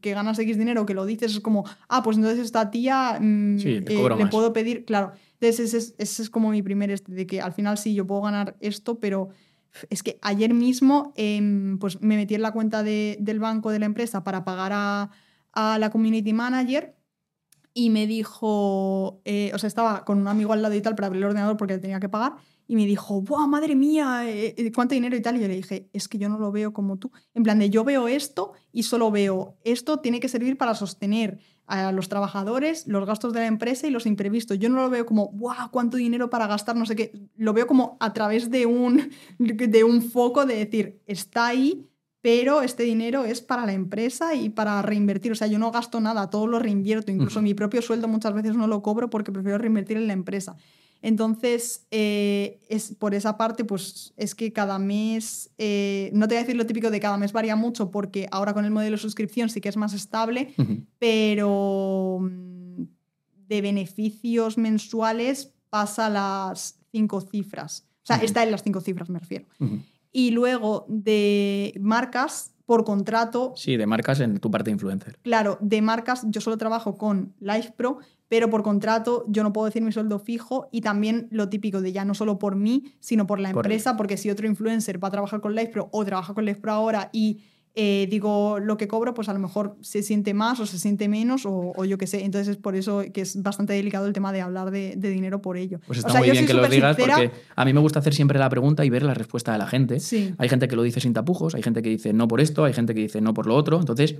que 0.00 0.14
ganas 0.14 0.38
X 0.38 0.58
dinero, 0.58 0.86
que 0.86 0.94
lo 0.94 1.04
dices, 1.04 1.32
es 1.32 1.40
como, 1.40 1.64
ah, 1.88 2.02
pues 2.02 2.16
entonces 2.16 2.44
esta 2.44 2.70
tía 2.70 3.18
mm, 3.20 3.58
Sí, 3.58 3.80
te 3.80 3.94
eh, 3.94 4.16
le 4.16 4.26
puedo 4.26 4.52
pedir, 4.52 4.84
claro. 4.84 5.12
Entonces, 5.40 5.60
ese 5.60 5.78
es, 5.78 5.94
ese 5.98 6.22
es 6.22 6.30
como 6.30 6.50
mi 6.50 6.62
primer, 6.62 6.90
este, 6.90 7.12
de 7.12 7.26
que 7.26 7.40
al 7.40 7.52
final 7.52 7.76
sí, 7.78 7.94
yo 7.94 8.06
puedo 8.06 8.22
ganar 8.22 8.56
esto, 8.60 8.98
pero 8.98 9.30
es 9.90 10.02
que 10.02 10.18
ayer 10.22 10.54
mismo 10.54 11.12
em, 11.16 11.78
pues 11.78 12.00
me 12.00 12.16
metí 12.16 12.34
en 12.34 12.42
la 12.42 12.52
cuenta 12.52 12.82
de- 12.82 13.16
del 13.20 13.40
banco 13.40 13.70
de 13.70 13.78
la 13.80 13.86
empresa 13.86 14.24
para 14.24 14.44
pagar 14.44 14.72
a, 14.74 15.10
a 15.52 15.78
la 15.78 15.90
community 15.90 16.32
manager 16.32 16.96
y 17.72 17.90
me 17.90 18.06
dijo, 18.06 19.20
eh, 19.24 19.50
o 19.54 19.58
sea, 19.58 19.66
estaba 19.66 20.04
con 20.04 20.18
un 20.18 20.28
amigo 20.28 20.52
al 20.52 20.62
lado 20.62 20.74
y 20.74 20.80
tal 20.80 20.94
para 20.94 21.08
abrir 21.08 21.22
el 21.22 21.28
ordenador 21.28 21.56
porque 21.56 21.78
tenía 21.78 21.98
que 22.00 22.08
pagar 22.08 22.34
y 22.66 22.76
me 22.76 22.86
dijo, 22.86 23.20
¡buah, 23.20 23.46
madre 23.46 23.74
mía! 23.74 24.22
eh, 24.30 24.54
eh, 24.56 24.72
¿Cuánto 24.72 24.94
dinero 24.94 25.16
y 25.16 25.20
tal? 25.22 25.36
Y 25.36 25.40
yo 25.40 25.48
le 25.48 25.56
dije, 25.56 25.88
es 25.92 26.08
que 26.08 26.16
yo 26.18 26.28
no 26.28 26.38
lo 26.38 26.50
veo 26.52 26.72
como 26.72 26.96
tú. 26.98 27.10
En 27.34 27.42
plan 27.42 27.58
de, 27.58 27.68
yo 27.70 27.84
veo 27.84 28.08
esto 28.08 28.52
y 28.72 28.84
solo 28.84 29.10
veo, 29.10 29.56
esto 29.64 29.98
tiene 29.98 30.20
que 30.20 30.28
servir 30.28 30.56
para 30.56 30.74
sostener 30.74 31.40
a 31.66 31.92
los 31.92 32.08
trabajadores, 32.08 32.86
los 32.86 33.06
gastos 33.06 33.32
de 33.32 33.40
la 33.40 33.46
empresa 33.46 33.86
y 33.86 33.90
los 33.90 34.06
imprevistos. 34.06 34.58
Yo 34.58 34.68
no 34.68 34.82
lo 34.82 34.90
veo 34.90 35.06
como, 35.06 35.30
¡buah, 35.32 35.68
cuánto 35.70 35.96
dinero 35.96 36.30
para 36.30 36.46
gastar! 36.46 36.76
No 36.76 36.86
sé 36.86 36.96
qué. 36.96 37.12
Lo 37.36 37.52
veo 37.52 37.66
como 37.66 37.96
a 38.00 38.12
través 38.12 38.50
de 38.50 38.66
un, 38.66 39.10
de 39.38 39.84
un 39.84 40.02
foco 40.02 40.44
de 40.44 40.56
decir, 40.56 41.00
está 41.06 41.46
ahí, 41.46 41.86
pero 42.20 42.62
este 42.62 42.84
dinero 42.84 43.24
es 43.24 43.42
para 43.42 43.66
la 43.66 43.74
empresa 43.74 44.34
y 44.34 44.48
para 44.48 44.80
reinvertir. 44.82 45.32
O 45.32 45.34
sea, 45.34 45.46
yo 45.46 45.58
no 45.58 45.70
gasto 45.70 46.00
nada, 46.00 46.30
todo 46.30 46.46
lo 46.46 46.58
reinvierto. 46.58 47.12
Incluso 47.12 47.42
mi 47.42 47.54
propio 47.54 47.82
sueldo 47.82 48.08
muchas 48.08 48.32
veces 48.32 48.56
no 48.56 48.66
lo 48.66 48.82
cobro 48.82 49.10
porque 49.10 49.32
prefiero 49.32 49.58
reinvertir 49.58 49.98
en 49.98 50.06
la 50.06 50.14
empresa. 50.14 50.56
Entonces, 51.04 51.86
eh, 51.90 52.62
es, 52.70 52.94
por 52.98 53.14
esa 53.14 53.36
parte, 53.36 53.66
pues 53.66 54.14
es 54.16 54.34
que 54.34 54.54
cada 54.54 54.78
mes, 54.78 55.50
eh, 55.58 56.08
no 56.14 56.26
te 56.26 56.34
voy 56.34 56.38
a 56.38 56.44
decir 56.44 56.56
lo 56.56 56.64
típico 56.64 56.90
de 56.90 56.98
cada 56.98 57.18
mes 57.18 57.34
varía 57.34 57.56
mucho 57.56 57.90
porque 57.90 58.26
ahora 58.30 58.54
con 58.54 58.64
el 58.64 58.70
modelo 58.70 58.96
de 58.96 59.02
suscripción 59.02 59.50
sí 59.50 59.60
que 59.60 59.68
es 59.68 59.76
más 59.76 59.92
estable, 59.92 60.54
pero 60.98 62.20
mm, 62.22 62.84
de 63.48 63.60
beneficios 63.60 64.56
mensuales 64.56 65.52
pasa 65.68 66.08
las 66.08 66.80
cinco 66.90 67.20
cifras. 67.20 67.86
O 68.02 68.06
sea, 68.06 68.16
está 68.16 68.42
en 68.42 68.50
las 68.50 68.62
cinco 68.62 68.80
cifras, 68.80 69.10
me 69.10 69.18
refiero. 69.18 69.44
Y 70.10 70.30
luego 70.30 70.86
de 70.88 71.78
marcas, 71.82 72.54
por 72.64 72.84
contrato, 72.84 73.52
Sí, 73.56 73.76
de 73.76 73.86
marcas 73.86 74.20
en 74.20 74.38
tu 74.38 74.50
parte 74.50 74.70
de 74.70 74.72
influencer. 74.72 75.18
Claro, 75.20 75.58
de 75.60 75.82
marcas 75.82 76.24
yo 76.30 76.40
solo 76.40 76.56
trabajo 76.56 76.96
con 76.96 77.34
LivePro, 77.40 77.98
pero 78.28 78.50
por 78.50 78.62
contrato 78.62 79.24
yo 79.28 79.42
no 79.42 79.52
puedo 79.52 79.66
decir 79.66 79.82
mi 79.82 79.92
sueldo 79.92 80.18
fijo 80.18 80.68
y 80.72 80.80
también 80.80 81.28
lo 81.30 81.48
típico 81.48 81.80
de 81.80 81.92
ya 81.92 82.04
no 82.04 82.14
solo 82.14 82.38
por 82.38 82.56
mí, 82.56 82.94
sino 83.00 83.26
por 83.26 83.38
la 83.38 83.52
Por 83.52 83.64
empresa, 83.66 83.96
porque 83.96 84.16
si 84.16 84.30
otro 84.30 84.46
influencer 84.46 85.02
va 85.02 85.08
a 85.08 85.10
trabajar 85.12 85.40
con 85.40 85.54
LivePro 85.54 85.88
o 85.92 86.04
trabaja 86.04 86.34
con 86.34 86.44
LivePro 86.44 86.72
ahora 86.72 87.10
y 87.12 87.42
eh, 87.76 88.06
digo 88.08 88.60
lo 88.60 88.76
que 88.76 88.86
cobro, 88.86 89.14
pues 89.14 89.28
a 89.28 89.32
lo 89.32 89.40
mejor 89.40 89.76
se 89.80 90.04
siente 90.04 90.32
más 90.32 90.60
o 90.60 90.66
se 90.66 90.78
siente 90.78 91.08
menos 91.08 91.44
o, 91.44 91.72
o 91.74 91.84
yo 91.84 91.98
qué 91.98 92.06
sé. 92.06 92.24
Entonces 92.24 92.46
es 92.46 92.56
por 92.56 92.76
eso 92.76 93.02
que 93.12 93.20
es 93.22 93.42
bastante 93.42 93.72
delicado 93.72 94.06
el 94.06 94.12
tema 94.12 94.32
de 94.32 94.40
hablar 94.42 94.70
de, 94.70 94.94
de 94.96 95.10
dinero 95.10 95.42
por 95.42 95.56
ello. 95.56 95.80
Pues 95.84 95.98
O 95.98 96.00
está 96.00 96.12
sea, 96.12 96.20
muy 96.20 96.30
bien 96.30 96.46
que 96.46 96.54
lo 96.54 96.68
digas 96.68 96.94
sincera. 96.94 97.16
porque 97.16 97.32
a 97.56 97.64
mí 97.64 97.72
me 97.72 97.80
gusta 97.80 97.98
hacer 97.98 98.14
siempre 98.14 98.38
la 98.38 98.48
pregunta 98.48 98.84
y 98.84 98.90
ver 98.90 99.02
la 99.02 99.12
respuesta 99.14 99.50
de 99.52 99.58
la 99.58 99.66
gente. 99.66 99.98
Sí. 99.98 100.32
Hay 100.38 100.48
gente 100.48 100.68
que 100.68 100.76
lo 100.76 100.84
dice 100.84 101.00
sin 101.00 101.12
tapujos, 101.14 101.56
hay 101.56 101.64
gente 101.64 101.82
que 101.82 101.88
dice 101.88 102.12
no 102.12 102.28
por 102.28 102.40
esto, 102.40 102.64
hay 102.64 102.72
gente 102.74 102.94
que 102.94 103.00
dice 103.00 103.20
no 103.20 103.34
por 103.34 103.46
lo 103.48 103.56
otro. 103.56 103.80
Entonces, 103.80 104.14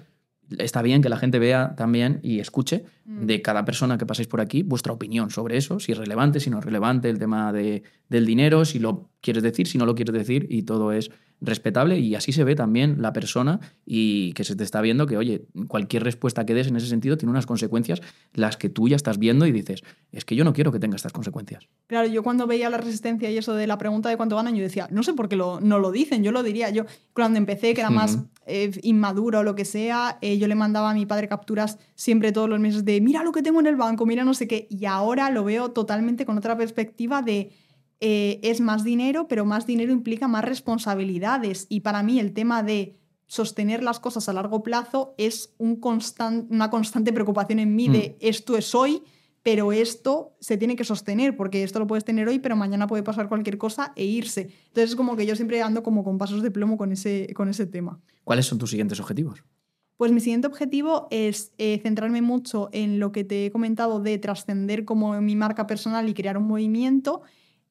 está 0.58 0.82
bien 0.82 1.02
que 1.02 1.08
la 1.08 1.16
gente 1.16 1.38
vea 1.38 1.74
también 1.76 2.20
y 2.22 2.40
escuche 2.40 2.84
Mm. 3.06 3.26
de 3.26 3.42
cada 3.42 3.66
persona 3.66 3.98
que 3.98 4.06
paséis 4.06 4.28
por 4.28 4.40
aquí 4.40 4.62
vuestra 4.62 4.92
opinión 4.92 5.28
sobre 5.28 5.58
eso, 5.58 5.78
si 5.78 5.92
es 5.92 5.98
relevante, 5.98 6.40
si 6.40 6.48
no 6.48 6.58
es 6.58 6.64
relevante, 6.64 7.10
el 7.10 7.18
tema 7.18 7.52
de, 7.52 7.82
del 8.08 8.24
dinero, 8.24 8.64
si 8.64 8.78
lo 8.78 9.10
quieres 9.20 9.42
decir, 9.42 9.66
si 9.66 9.76
no 9.76 9.84
lo 9.84 9.94
quieres 9.94 10.14
decir, 10.14 10.46
y 10.48 10.62
todo 10.62 10.90
es 10.90 11.10
respetable. 11.42 11.98
Y 11.98 12.14
así 12.14 12.32
se 12.32 12.44
ve 12.44 12.54
también 12.54 13.02
la 13.02 13.12
persona 13.12 13.60
y 13.84 14.32
que 14.32 14.44
se 14.44 14.56
te 14.56 14.64
está 14.64 14.80
viendo 14.80 15.06
que, 15.06 15.18
oye, 15.18 15.44
cualquier 15.68 16.02
respuesta 16.02 16.46
que 16.46 16.54
des 16.54 16.68
en 16.68 16.76
ese 16.76 16.86
sentido 16.86 17.18
tiene 17.18 17.30
unas 17.30 17.44
consecuencias, 17.44 18.00
las 18.32 18.56
que 18.56 18.70
tú 18.70 18.88
ya 18.88 18.96
estás 18.96 19.18
viendo 19.18 19.46
y 19.46 19.52
dices, 19.52 19.82
es 20.10 20.24
que 20.24 20.34
yo 20.34 20.44
no 20.44 20.54
quiero 20.54 20.72
que 20.72 20.78
tenga 20.78 20.96
estas 20.96 21.12
consecuencias. 21.12 21.68
Claro, 21.86 22.08
yo 22.08 22.22
cuando 22.22 22.46
veía 22.46 22.70
la 22.70 22.78
resistencia 22.78 23.30
y 23.30 23.36
eso 23.36 23.54
de 23.54 23.66
la 23.66 23.76
pregunta 23.76 24.08
de 24.08 24.16
cuánto 24.16 24.36
ganan, 24.36 24.54
yo 24.54 24.62
decía, 24.62 24.88
no 24.90 25.02
sé 25.02 25.12
por 25.12 25.28
qué 25.28 25.36
lo, 25.36 25.60
no 25.60 25.78
lo 25.78 25.90
dicen, 25.90 26.22
yo 26.24 26.32
lo 26.32 26.42
diría. 26.42 26.70
Yo 26.70 26.84
cuando 27.12 27.36
empecé, 27.38 27.74
que 27.74 27.82
era 27.82 27.90
más. 27.90 28.18
Eh, 28.46 28.70
inmaduro 28.82 29.40
o 29.40 29.42
lo 29.42 29.54
que 29.54 29.64
sea, 29.64 30.18
eh, 30.20 30.38
yo 30.38 30.48
le 30.48 30.54
mandaba 30.54 30.90
a 30.90 30.94
mi 30.94 31.06
padre 31.06 31.28
capturas 31.28 31.78
siempre 31.94 32.32
todos 32.32 32.48
los 32.48 32.60
meses 32.60 32.84
de, 32.84 33.00
mira 33.00 33.22
lo 33.22 33.32
que 33.32 33.42
tengo 33.42 33.60
en 33.60 33.66
el 33.66 33.76
banco, 33.76 34.06
mira 34.06 34.24
no 34.24 34.34
sé 34.34 34.46
qué. 34.46 34.66
Y 34.70 34.86
ahora 34.86 35.30
lo 35.30 35.44
veo 35.44 35.70
totalmente 35.70 36.26
con 36.26 36.38
otra 36.38 36.56
perspectiva 36.56 37.22
de, 37.22 37.52
eh, 38.00 38.40
es 38.42 38.60
más 38.60 38.84
dinero, 38.84 39.28
pero 39.28 39.44
más 39.44 39.66
dinero 39.66 39.92
implica 39.92 40.28
más 40.28 40.44
responsabilidades. 40.44 41.66
Y 41.68 41.80
para 41.80 42.02
mí 42.02 42.20
el 42.20 42.32
tema 42.32 42.62
de 42.62 42.96
sostener 43.26 43.82
las 43.82 44.00
cosas 44.00 44.28
a 44.28 44.32
largo 44.32 44.62
plazo 44.62 45.14
es 45.16 45.54
un 45.58 45.80
una 46.50 46.70
constante 46.70 47.12
preocupación 47.12 47.58
en 47.58 47.74
mí 47.74 47.88
de 47.88 48.16
esto 48.20 48.56
es 48.56 48.74
hoy, 48.74 49.02
pero 49.44 49.70
esto 49.72 50.34
se 50.40 50.56
tiene 50.56 50.74
que 50.74 50.82
sostener, 50.84 51.36
porque 51.36 51.62
esto 51.62 51.78
lo 51.78 51.86
puedes 51.86 52.04
tener 52.04 52.26
hoy, 52.26 52.40
pero 52.40 52.56
mañana 52.56 52.86
puede 52.88 53.02
pasar 53.04 53.28
cualquier 53.28 53.58
cosa 53.58 53.92
e 53.94 54.04
irse. 54.04 54.48
Entonces 54.68 54.90
es 54.90 54.96
como 54.96 55.14
que 55.16 55.26
yo 55.26 55.36
siempre 55.36 55.62
ando 55.62 55.82
como 55.84 56.02
con 56.02 56.18
pasos 56.18 56.42
de 56.42 56.50
plomo 56.50 56.76
con 56.78 56.90
ese, 56.92 57.28
con 57.36 57.48
ese 57.48 57.66
tema. 57.66 58.00
¿Cuáles 58.24 58.46
son 58.46 58.58
tus 58.58 58.70
siguientes 58.70 58.98
objetivos? 59.00 59.44
Pues 59.96 60.10
mi 60.12 60.20
siguiente 60.20 60.48
objetivo 60.48 61.06
es 61.10 61.52
eh, 61.58 61.78
centrarme 61.82 62.22
mucho 62.22 62.68
en 62.72 62.98
lo 62.98 63.12
que 63.12 63.22
te 63.22 63.46
he 63.46 63.50
comentado 63.52 64.00
de 64.00 64.18
trascender 64.18 64.84
como 64.86 65.20
mi 65.20 65.36
marca 65.36 65.66
personal 65.66 66.08
y 66.08 66.14
crear 66.14 66.36
un 66.38 66.48
movimiento, 66.48 67.20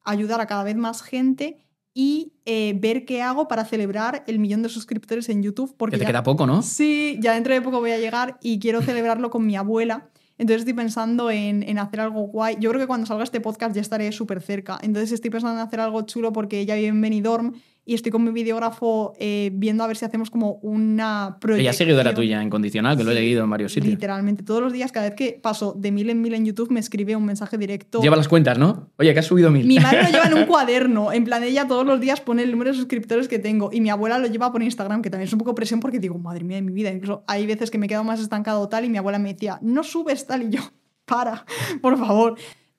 ayudar 0.04 0.40
a 0.40 0.46
cada 0.46 0.62
vez 0.64 0.76
más 0.76 1.02
gente 1.02 1.58
y 1.92 2.32
eh, 2.46 2.76
ver 2.80 3.04
qué 3.04 3.20
hago 3.20 3.46
para 3.48 3.64
celebrar 3.64 4.24
el 4.26 4.38
millón 4.38 4.62
de 4.62 4.68
suscriptores 4.68 5.28
en 5.28 5.42
YouTube. 5.42 5.74
Porque 5.76 5.94
Que 5.94 5.98
te 5.98 6.04
ya- 6.04 6.08
queda 6.10 6.22
poco, 6.22 6.46
¿no? 6.46 6.62
Sí, 6.62 7.18
ya 7.20 7.34
dentro 7.34 7.52
de 7.52 7.60
poco 7.60 7.80
voy 7.80 7.90
a 7.90 7.98
llegar 7.98 8.38
y 8.40 8.58
quiero 8.58 8.80
celebrarlo 8.80 9.28
con 9.30 9.44
mi 9.44 9.56
abuela. 9.56 10.08
Entonces 10.38 10.62
estoy 10.62 10.74
pensando 10.74 11.30
en, 11.30 11.62
en 11.62 11.78
hacer 11.78 12.00
algo 12.00 12.22
guay. 12.22 12.56
Yo 12.60 12.70
creo 12.70 12.80
que 12.80 12.86
cuando 12.86 13.06
salga 13.06 13.24
este 13.24 13.40
podcast 13.40 13.74
ya 13.74 13.80
estaré 13.80 14.10
súper 14.12 14.40
cerca. 14.40 14.78
Entonces 14.82 15.12
estoy 15.12 15.30
pensando 15.30 15.60
en 15.60 15.66
hacer 15.66 15.80
algo 15.80 16.02
chulo 16.02 16.32
porque 16.32 16.60
ella 16.60 16.74
vive 16.74 16.88
en 16.88 17.00
Benidorm 17.00 17.54
y 17.86 17.94
estoy 17.94 18.10
con 18.10 18.24
mi 18.24 18.30
videógrafo 18.30 19.12
eh, 19.18 19.50
viendo 19.52 19.84
a 19.84 19.86
ver 19.86 19.96
si 19.96 20.04
hacemos 20.04 20.30
como 20.30 20.54
una 20.62 21.36
proyección. 21.40 21.60
Ella 21.60 21.70
es 21.70 21.76
seguidora 21.76 22.14
tuya 22.14 22.42
incondicional, 22.42 22.96
que 22.96 23.04
lo 23.04 23.10
he 23.10 23.14
leído 23.14 23.44
en 23.44 23.50
varios 23.50 23.72
sitios. 23.72 23.90
Literalmente, 23.92 24.42
todos 24.42 24.62
los 24.62 24.72
días, 24.72 24.90
cada 24.90 25.08
vez 25.08 25.16
que 25.16 25.38
paso 25.40 25.74
de 25.76 25.92
mil 25.92 26.08
en 26.08 26.22
mil 26.22 26.34
en 26.34 26.46
YouTube, 26.46 26.70
me 26.70 26.80
escribe 26.80 27.14
un 27.14 27.26
mensaje 27.26 27.58
directo. 27.58 28.00
Lleva 28.00 28.16
las 28.16 28.28
cuentas, 28.28 28.58
¿no? 28.58 28.90
Oye, 28.96 29.12
que 29.12 29.20
has 29.20 29.26
subido 29.26 29.50
mil. 29.50 29.66
Mi 29.66 29.78
madre 29.78 30.04
lo 30.04 30.08
lleva 30.10 30.24
en 30.24 30.34
un 30.34 30.46
cuaderno, 30.46 31.12
en 31.12 31.24
plan 31.24 31.42
ella 31.42 31.68
todos 31.68 31.86
los 31.86 32.00
días 32.00 32.20
pone 32.20 32.42
el 32.42 32.50
número 32.50 32.70
de 32.70 32.76
suscriptores 32.76 33.28
que 33.28 33.38
tengo 33.38 33.70
y 33.72 33.80
mi 33.80 33.90
abuela 33.90 34.18
lo 34.18 34.26
lleva 34.28 34.50
por 34.50 34.62
Instagram, 34.62 35.02
que 35.02 35.10
también 35.10 35.26
es 35.26 35.32
un 35.32 35.38
poco 35.38 35.54
presión 35.54 35.80
porque 35.80 35.98
digo, 35.98 36.18
madre 36.18 36.44
mía 36.44 36.56
de 36.56 36.62
mi 36.62 36.72
vida, 36.72 36.90
incluso 36.90 37.24
hay 37.26 37.46
veces 37.46 37.70
que 37.70 37.78
me 37.78 37.88
quedo 37.88 38.04
más 38.04 38.20
estancado 38.20 38.68
tal 38.68 38.84
y 38.84 38.88
mi 38.88 38.98
abuela 38.98 39.18
me 39.18 39.32
decía, 39.34 39.58
no 39.60 39.82
subes 39.82 40.26
tal 40.26 40.42
y 40.44 40.50
yo, 40.50 40.60
para, 41.04 41.44
por 41.82 41.98
favor. 41.98 42.36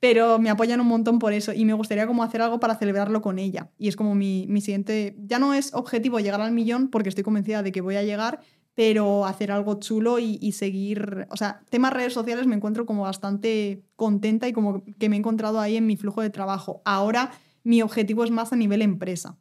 Pero 0.07 0.38
me 0.38 0.52
apoyan 0.52 0.80
un 0.80 0.88
montón 0.88 1.18
por 1.18 1.34
eso 1.34 1.52
y 1.52 1.65
me 1.65 1.73
gustaría 1.73 2.06
como 2.06 2.22
hacer 2.22 2.40
algo 2.40 2.60
para 2.60 2.76
celebrarlo 2.76 3.23
con 3.23 3.40
ella. 3.40 3.72
Y 3.80 3.88
es 3.88 3.95
como 3.95 4.14
mi, 4.14 4.45
mi 4.48 4.61
siguiente, 4.61 5.15
ya 5.18 5.40
no 5.40 5.56
es 5.56 5.73
objetivo 5.73 6.19
llegar 6.19 6.41
al 6.41 6.52
millón 6.52 6.90
porque 6.90 7.10
estoy 7.10 7.23
convencida 7.23 7.64
de 7.64 7.72
que 7.72 7.82
voy 7.82 7.95
a 7.95 8.03
llegar, 8.03 8.40
pero 8.76 9.26
hacer 9.26 9.52
algo 9.52 9.80
chulo 9.80 10.19
y, 10.19 10.38
y 10.40 10.52
seguir, 10.52 11.26
o 11.32 11.38
sea, 11.38 11.61
temas 11.72 11.91
redes 11.91 12.14
sociales 12.14 12.45
me 12.45 12.53
encuentro 12.53 12.86
como 12.86 13.02
bastante 13.02 13.84
contenta 13.95 14.48
y 14.48 14.53
como 14.53 14.84
que 14.99 15.10
me 15.10 15.15
he 15.15 15.19
encontrado 15.19 15.60
ahí 15.60 15.76
en 15.76 15.88
mi 15.88 15.98
flujo 15.98 16.22
de 16.22 16.30
trabajo. 16.30 16.84
Ahora 16.86 17.32
mi 17.64 17.82
objetivo 17.82 18.23
es 18.23 18.30
más 18.30 18.53
a 18.53 18.57
nivel 18.57 18.84
empresa. 18.84 19.40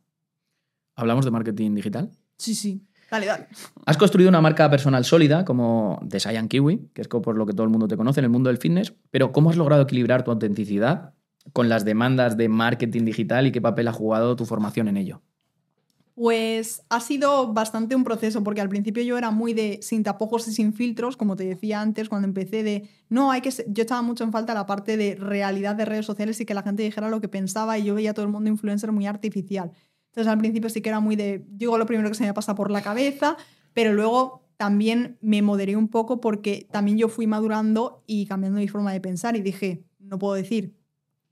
Hablamos 0.97 1.27
de 1.27 1.31
marketing 1.31 1.75
digital. 1.75 2.11
Sí, 2.39 2.55
sí. 2.55 2.87
Dale, 3.15 3.27
dale. 3.27 3.47
Has 3.87 3.97
construido 3.97 4.29
una 4.29 4.41
marca 4.41 4.69
personal 4.69 5.05
sólida 5.05 5.45
como 5.45 6.01
The 6.09 6.19
Saiyan 6.19 6.49
Kiwi, 6.49 6.91
que 6.93 7.01
es 7.01 7.07
por 7.07 7.37
lo 7.37 7.47
que 7.47 7.53
todo 7.53 7.63
el 7.63 7.71
mundo 7.71 7.87
te 7.87 7.97
conoce 7.97 8.19
en 8.19 8.25
el 8.25 8.31
mundo 8.31 8.49
del 8.49 8.59
fitness, 8.59 8.93
pero 9.13 9.31
¿cómo 9.31 9.51
has 9.51 9.57
logrado 9.57 9.83
equilibrar 9.83 10.25
tu 10.25 10.33
autenticidad 10.33 11.15
con 11.53 11.69
las 11.69 11.85
demandas 11.85 12.37
de 12.37 12.49
marketing 12.49 13.05
digital 13.05 13.47
y 13.47 13.53
qué 13.53 13.61
papel 13.61 13.87
ha 13.87 13.93
jugado 13.93 14.35
tu 14.35 14.47
formación 14.47 14.89
en 14.89 14.97
ello? 14.97 15.23
Pues 16.17 16.83
ha 16.89 16.99
sido 16.99 17.53
bastante 17.53 17.95
un 17.95 18.03
proceso, 18.03 18.43
porque 18.43 18.61
al 18.61 18.69
principio 18.69 19.05
yo 19.05 19.17
era 19.17 19.31
muy 19.31 19.55
de 19.55 19.79
sin 19.81 20.03
tapujos 20.03 20.49
y 20.49 20.53
sin 20.53 20.73
filtros, 20.73 21.17
como 21.17 21.37
te 21.37 21.45
decía 21.45 21.81
antes, 21.81 22.09
cuando 22.09 22.27
empecé 22.27 22.65
de, 22.65 22.89
no, 23.09 23.31
hay 23.31 23.43
que 23.43 23.53
ser-". 23.53 23.67
yo 23.69 23.85
echaba 23.85 24.03
mucho 24.03 24.25
en 24.25 24.33
falta 24.33 24.55
la 24.55 24.67
parte 24.67 24.97
de 24.97 25.15
realidad 25.15 25.77
de 25.77 25.85
redes 25.85 26.07
sociales 26.07 26.41
y 26.41 26.47
que 26.47 26.55
la 26.55 26.63
gente 26.63 26.83
dijera 26.83 27.09
lo 27.11 27.21
que 27.21 27.29
pensaba 27.29 27.79
y 27.79 27.85
yo 27.85 27.95
veía 27.95 28.11
a 28.11 28.15
todo 28.15 28.27
el 28.27 28.33
mundo 28.33 28.51
influencer 28.51 28.91
muy 28.91 29.07
artificial. 29.07 29.71
Entonces 30.15 30.31
al 30.31 30.39
principio 30.39 30.71
sí 30.71 30.81
que 30.81 30.91
era 30.91 31.01
muy 31.01 31.17
de, 31.17 31.45
digo 31.49 31.77
lo 31.77 31.87
primero 31.87 32.09
que 32.09 32.15
se 32.15 32.23
me 32.23 32.33
pasa 32.33 32.55
por 32.55 32.71
la 32.71 32.83
cabeza, 32.83 33.37
pero 33.73 33.93
luego 33.93 34.45
también 34.57 35.19
me 35.21 35.43
moderé 35.43 35.75
un 35.75 35.89
poco 35.89 36.21
porque 36.21 36.69
también 36.71 36.97
yo 36.99 37.09
fui 37.09 37.27
madurando 37.27 38.05
y 38.07 38.27
cambiando 38.27 38.61
mi 38.61 38.69
forma 38.69 38.93
de 38.93 39.01
pensar 39.01 39.35
y 39.35 39.43
dije, 39.43 39.83
no 39.99 40.17
puedo 40.17 40.35
decir 40.35 40.73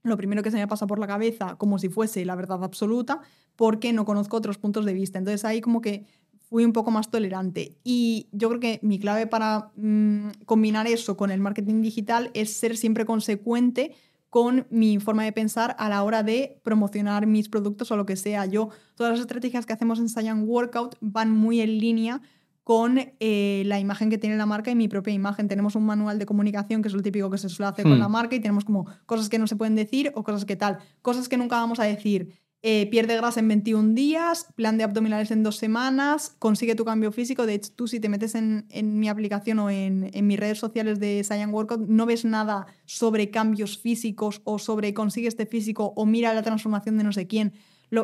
lo 0.03 0.17
primero 0.17 0.43
que 0.43 0.51
se 0.51 0.57
me 0.57 0.67
pasa 0.67 0.85
por 0.85 0.99
la 0.99 1.07
cabeza 1.07 1.55
como 1.55 1.79
si 1.79 1.87
fuese 1.87 2.25
la 2.25 2.35
verdad 2.35 2.61
absoluta, 2.61 3.21
porque 3.55 3.93
no 3.93 4.03
conozco 4.03 4.35
otros 4.35 4.57
puntos 4.57 4.83
de 4.83 4.93
vista. 4.93 5.17
Entonces 5.17 5.45
ahí 5.45 5.61
como 5.61 5.79
que 5.79 6.05
fui 6.49 6.65
un 6.65 6.73
poco 6.73 6.91
más 6.91 7.09
tolerante. 7.09 7.77
Y 7.85 8.27
yo 8.33 8.49
creo 8.49 8.59
que 8.59 8.79
mi 8.83 8.99
clave 8.99 9.27
para 9.27 9.71
mm, 9.77 10.43
combinar 10.45 10.87
eso 10.87 11.15
con 11.15 11.31
el 11.31 11.39
marketing 11.39 11.81
digital 11.81 12.31
es 12.33 12.51
ser 12.51 12.75
siempre 12.75 13.05
consecuente 13.05 13.95
con 14.33 14.65
mi 14.71 14.97
forma 14.97 15.23
de 15.23 15.31
pensar 15.31 15.75
a 15.77 15.89
la 15.89 16.01
hora 16.01 16.23
de 16.23 16.59
promocionar 16.63 17.27
mis 17.27 17.49
productos 17.49 17.91
o 17.91 17.95
lo 17.95 18.07
que 18.07 18.15
sea. 18.15 18.47
Yo, 18.47 18.69
todas 18.95 19.11
las 19.11 19.19
estrategias 19.19 19.67
que 19.67 19.73
hacemos 19.73 19.99
en 19.99 20.09
Science 20.09 20.43
Workout 20.45 20.95
van 21.01 21.29
muy 21.29 21.61
en 21.61 21.77
línea 21.77 22.19
con 22.63 22.97
eh, 23.19 23.61
la 23.67 23.79
imagen 23.79 24.09
que 24.09 24.17
tiene 24.17 24.35
la 24.35 24.47
marca 24.47 24.71
y 24.71 24.75
mi 24.75 24.87
propia 24.87 25.13
imagen. 25.13 25.47
Tenemos 25.47 25.75
un 25.75 25.85
manual 25.85 26.17
de 26.17 26.25
comunicación, 26.25 26.81
que 26.81 26.87
es 26.87 26.95
lo 26.95 27.03
típico 27.03 27.29
que 27.29 27.37
se 27.37 27.47
suele 27.47 27.69
hacer 27.69 27.83
con 27.83 27.93
Hmm. 27.93 27.99
la 27.99 28.09
marca, 28.09 28.35
y 28.35 28.39
tenemos 28.39 28.65
como 28.65 28.87
cosas 29.05 29.29
que 29.29 29.37
no 29.37 29.45
se 29.45 29.55
pueden 29.55 29.75
decir 29.75 30.11
o 30.15 30.23
cosas 30.23 30.45
que 30.45 30.55
tal. 30.55 30.79
Cosas 31.03 31.29
que 31.29 31.37
nunca 31.37 31.57
vamos 31.57 31.79
a 31.79 31.83
decir. 31.83 32.33
Eh, 32.63 32.87
pierde 32.89 33.15
grasa 33.15 33.41
en 33.41 33.47
21 33.49 33.93
días, 33.93 34.47
plan 34.55 34.77
de 34.77 34.83
abdominales 34.83 35.29
en 35.29 35.43
dos 35.43 35.57
semanas, 35.57 36.35
consigue 36.39 36.73
tu 36.73 36.85
cambio 36.85 37.11
físico. 37.11 37.45
De 37.45 37.53
hecho, 37.53 37.71
tú 37.75 37.87
si 37.87 37.99
te 37.99 38.09
metes 38.09 38.33
en, 38.33 38.65
mi 38.99 39.09
aplicación 39.09 39.59
o 39.59 39.69
en, 39.69 40.09
en, 40.13 40.25
mis 40.25 40.39
redes 40.39 40.57
sociales 40.57 40.99
de 40.99 41.23
Science 41.23 41.53
Workout, 41.53 41.87
no 41.87 42.05
ves 42.05 42.25
nada 42.25 42.65
sobre 42.85 43.29
cambios 43.29 43.77
físicos 43.77 44.41
o 44.45 44.57
sobre 44.57 44.95
consigue 44.95 45.27
este 45.27 45.45
físico 45.45 45.93
o 45.95 46.05
mira 46.05 46.33
la 46.33 46.41
transformación 46.41 46.97
de 46.97 47.03
no 47.03 47.13
sé 47.13 47.27
quién 47.27 47.53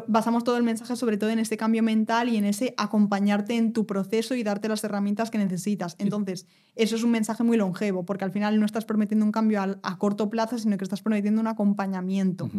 basamos 0.07 0.43
todo 0.43 0.57
el 0.57 0.63
mensaje 0.63 0.95
sobre 0.95 1.17
todo 1.17 1.29
en 1.29 1.39
ese 1.39 1.57
cambio 1.57 1.81
mental 1.81 2.29
y 2.29 2.37
en 2.37 2.45
ese 2.45 2.73
acompañarte 2.77 3.55
en 3.55 3.73
tu 3.73 3.85
proceso 3.85 4.35
y 4.35 4.43
darte 4.43 4.69
las 4.69 4.83
herramientas 4.83 5.31
que 5.31 5.37
necesitas. 5.37 5.95
Entonces, 5.99 6.45
eso 6.75 6.95
es 6.95 7.03
un 7.03 7.11
mensaje 7.11 7.43
muy 7.43 7.57
longevo, 7.57 8.05
porque 8.05 8.25
al 8.25 8.31
final 8.31 8.59
no 8.59 8.65
estás 8.65 8.85
prometiendo 8.85 9.25
un 9.25 9.31
cambio 9.31 9.61
a, 9.61 9.97
corto 9.97 10.29
plazo, 10.29 10.57
sino 10.57 10.77
que 10.77 10.83
estás 10.83 11.01
prometiendo 11.01 11.41
un 11.41 11.47
acompañamiento. 11.47 12.49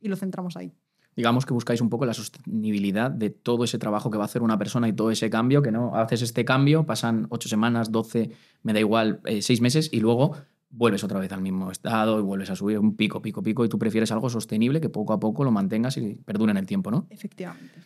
Y 0.00 0.08
lo 0.08 0.16
centramos 0.16 0.56
ahí. 0.56 0.72
Digamos 1.16 1.44
que 1.44 1.52
buscáis 1.52 1.80
un 1.80 1.90
poco 1.90 2.06
la 2.06 2.14
sostenibilidad 2.14 3.10
de 3.10 3.30
todo 3.30 3.64
ese 3.64 3.78
trabajo 3.78 4.10
que 4.10 4.18
va 4.18 4.24
a 4.24 4.26
hacer 4.26 4.42
una 4.42 4.58
persona 4.58 4.88
y 4.88 4.92
todo 4.92 5.10
ese 5.10 5.28
cambio, 5.28 5.62
que 5.62 5.72
no 5.72 5.96
haces 5.96 6.22
este 6.22 6.44
cambio, 6.44 6.86
pasan 6.86 7.26
ocho 7.30 7.48
semanas, 7.48 7.92
doce, 7.92 8.30
me 8.62 8.72
da 8.72 8.80
igual, 8.80 9.20
eh, 9.24 9.42
seis 9.42 9.60
meses 9.60 9.90
y 9.92 10.00
luego 10.00 10.36
vuelves 10.70 11.02
otra 11.04 11.18
vez 11.18 11.32
al 11.32 11.42
mismo 11.42 11.70
estado 11.70 12.18
y 12.18 12.22
vuelves 12.22 12.50
a 12.50 12.56
subir 12.56 12.78
un 12.78 12.96
pico, 12.96 13.20
pico, 13.20 13.42
pico, 13.42 13.64
y 13.64 13.68
tú 13.68 13.78
prefieres 13.78 14.12
algo 14.12 14.30
sostenible 14.30 14.80
que 14.80 14.88
poco 14.88 15.12
a 15.12 15.20
poco 15.20 15.44
lo 15.44 15.50
mantengas 15.50 15.96
y 15.96 16.14
perdure 16.24 16.52
en 16.52 16.58
el 16.58 16.66
tiempo, 16.66 16.90
¿no? 16.90 17.06
Efectivamente. 17.10 17.80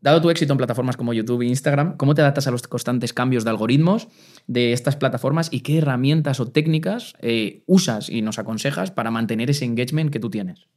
Dado 0.00 0.22
tu 0.22 0.30
éxito 0.30 0.54
en 0.54 0.56
plataformas 0.56 0.96
como 0.96 1.12
YouTube 1.12 1.42
e 1.42 1.46
Instagram, 1.46 1.98
¿cómo 1.98 2.14
te 2.14 2.22
adaptas 2.22 2.46
a 2.46 2.50
los 2.50 2.62
constantes 2.62 3.12
cambios 3.12 3.44
de 3.44 3.50
algoritmos 3.50 4.08
de 4.46 4.72
estas 4.72 4.96
plataformas 4.96 5.48
y 5.52 5.60
qué 5.60 5.78
herramientas 5.78 6.40
o 6.40 6.46
técnicas 6.50 7.14
eh, 7.20 7.64
usas 7.66 8.08
y 8.08 8.22
nos 8.22 8.38
aconsejas 8.38 8.90
para 8.90 9.10
mantener 9.10 9.50
ese 9.50 9.66
engagement 9.66 10.10
que 10.10 10.18
tú 10.18 10.30
tienes? 10.30 10.68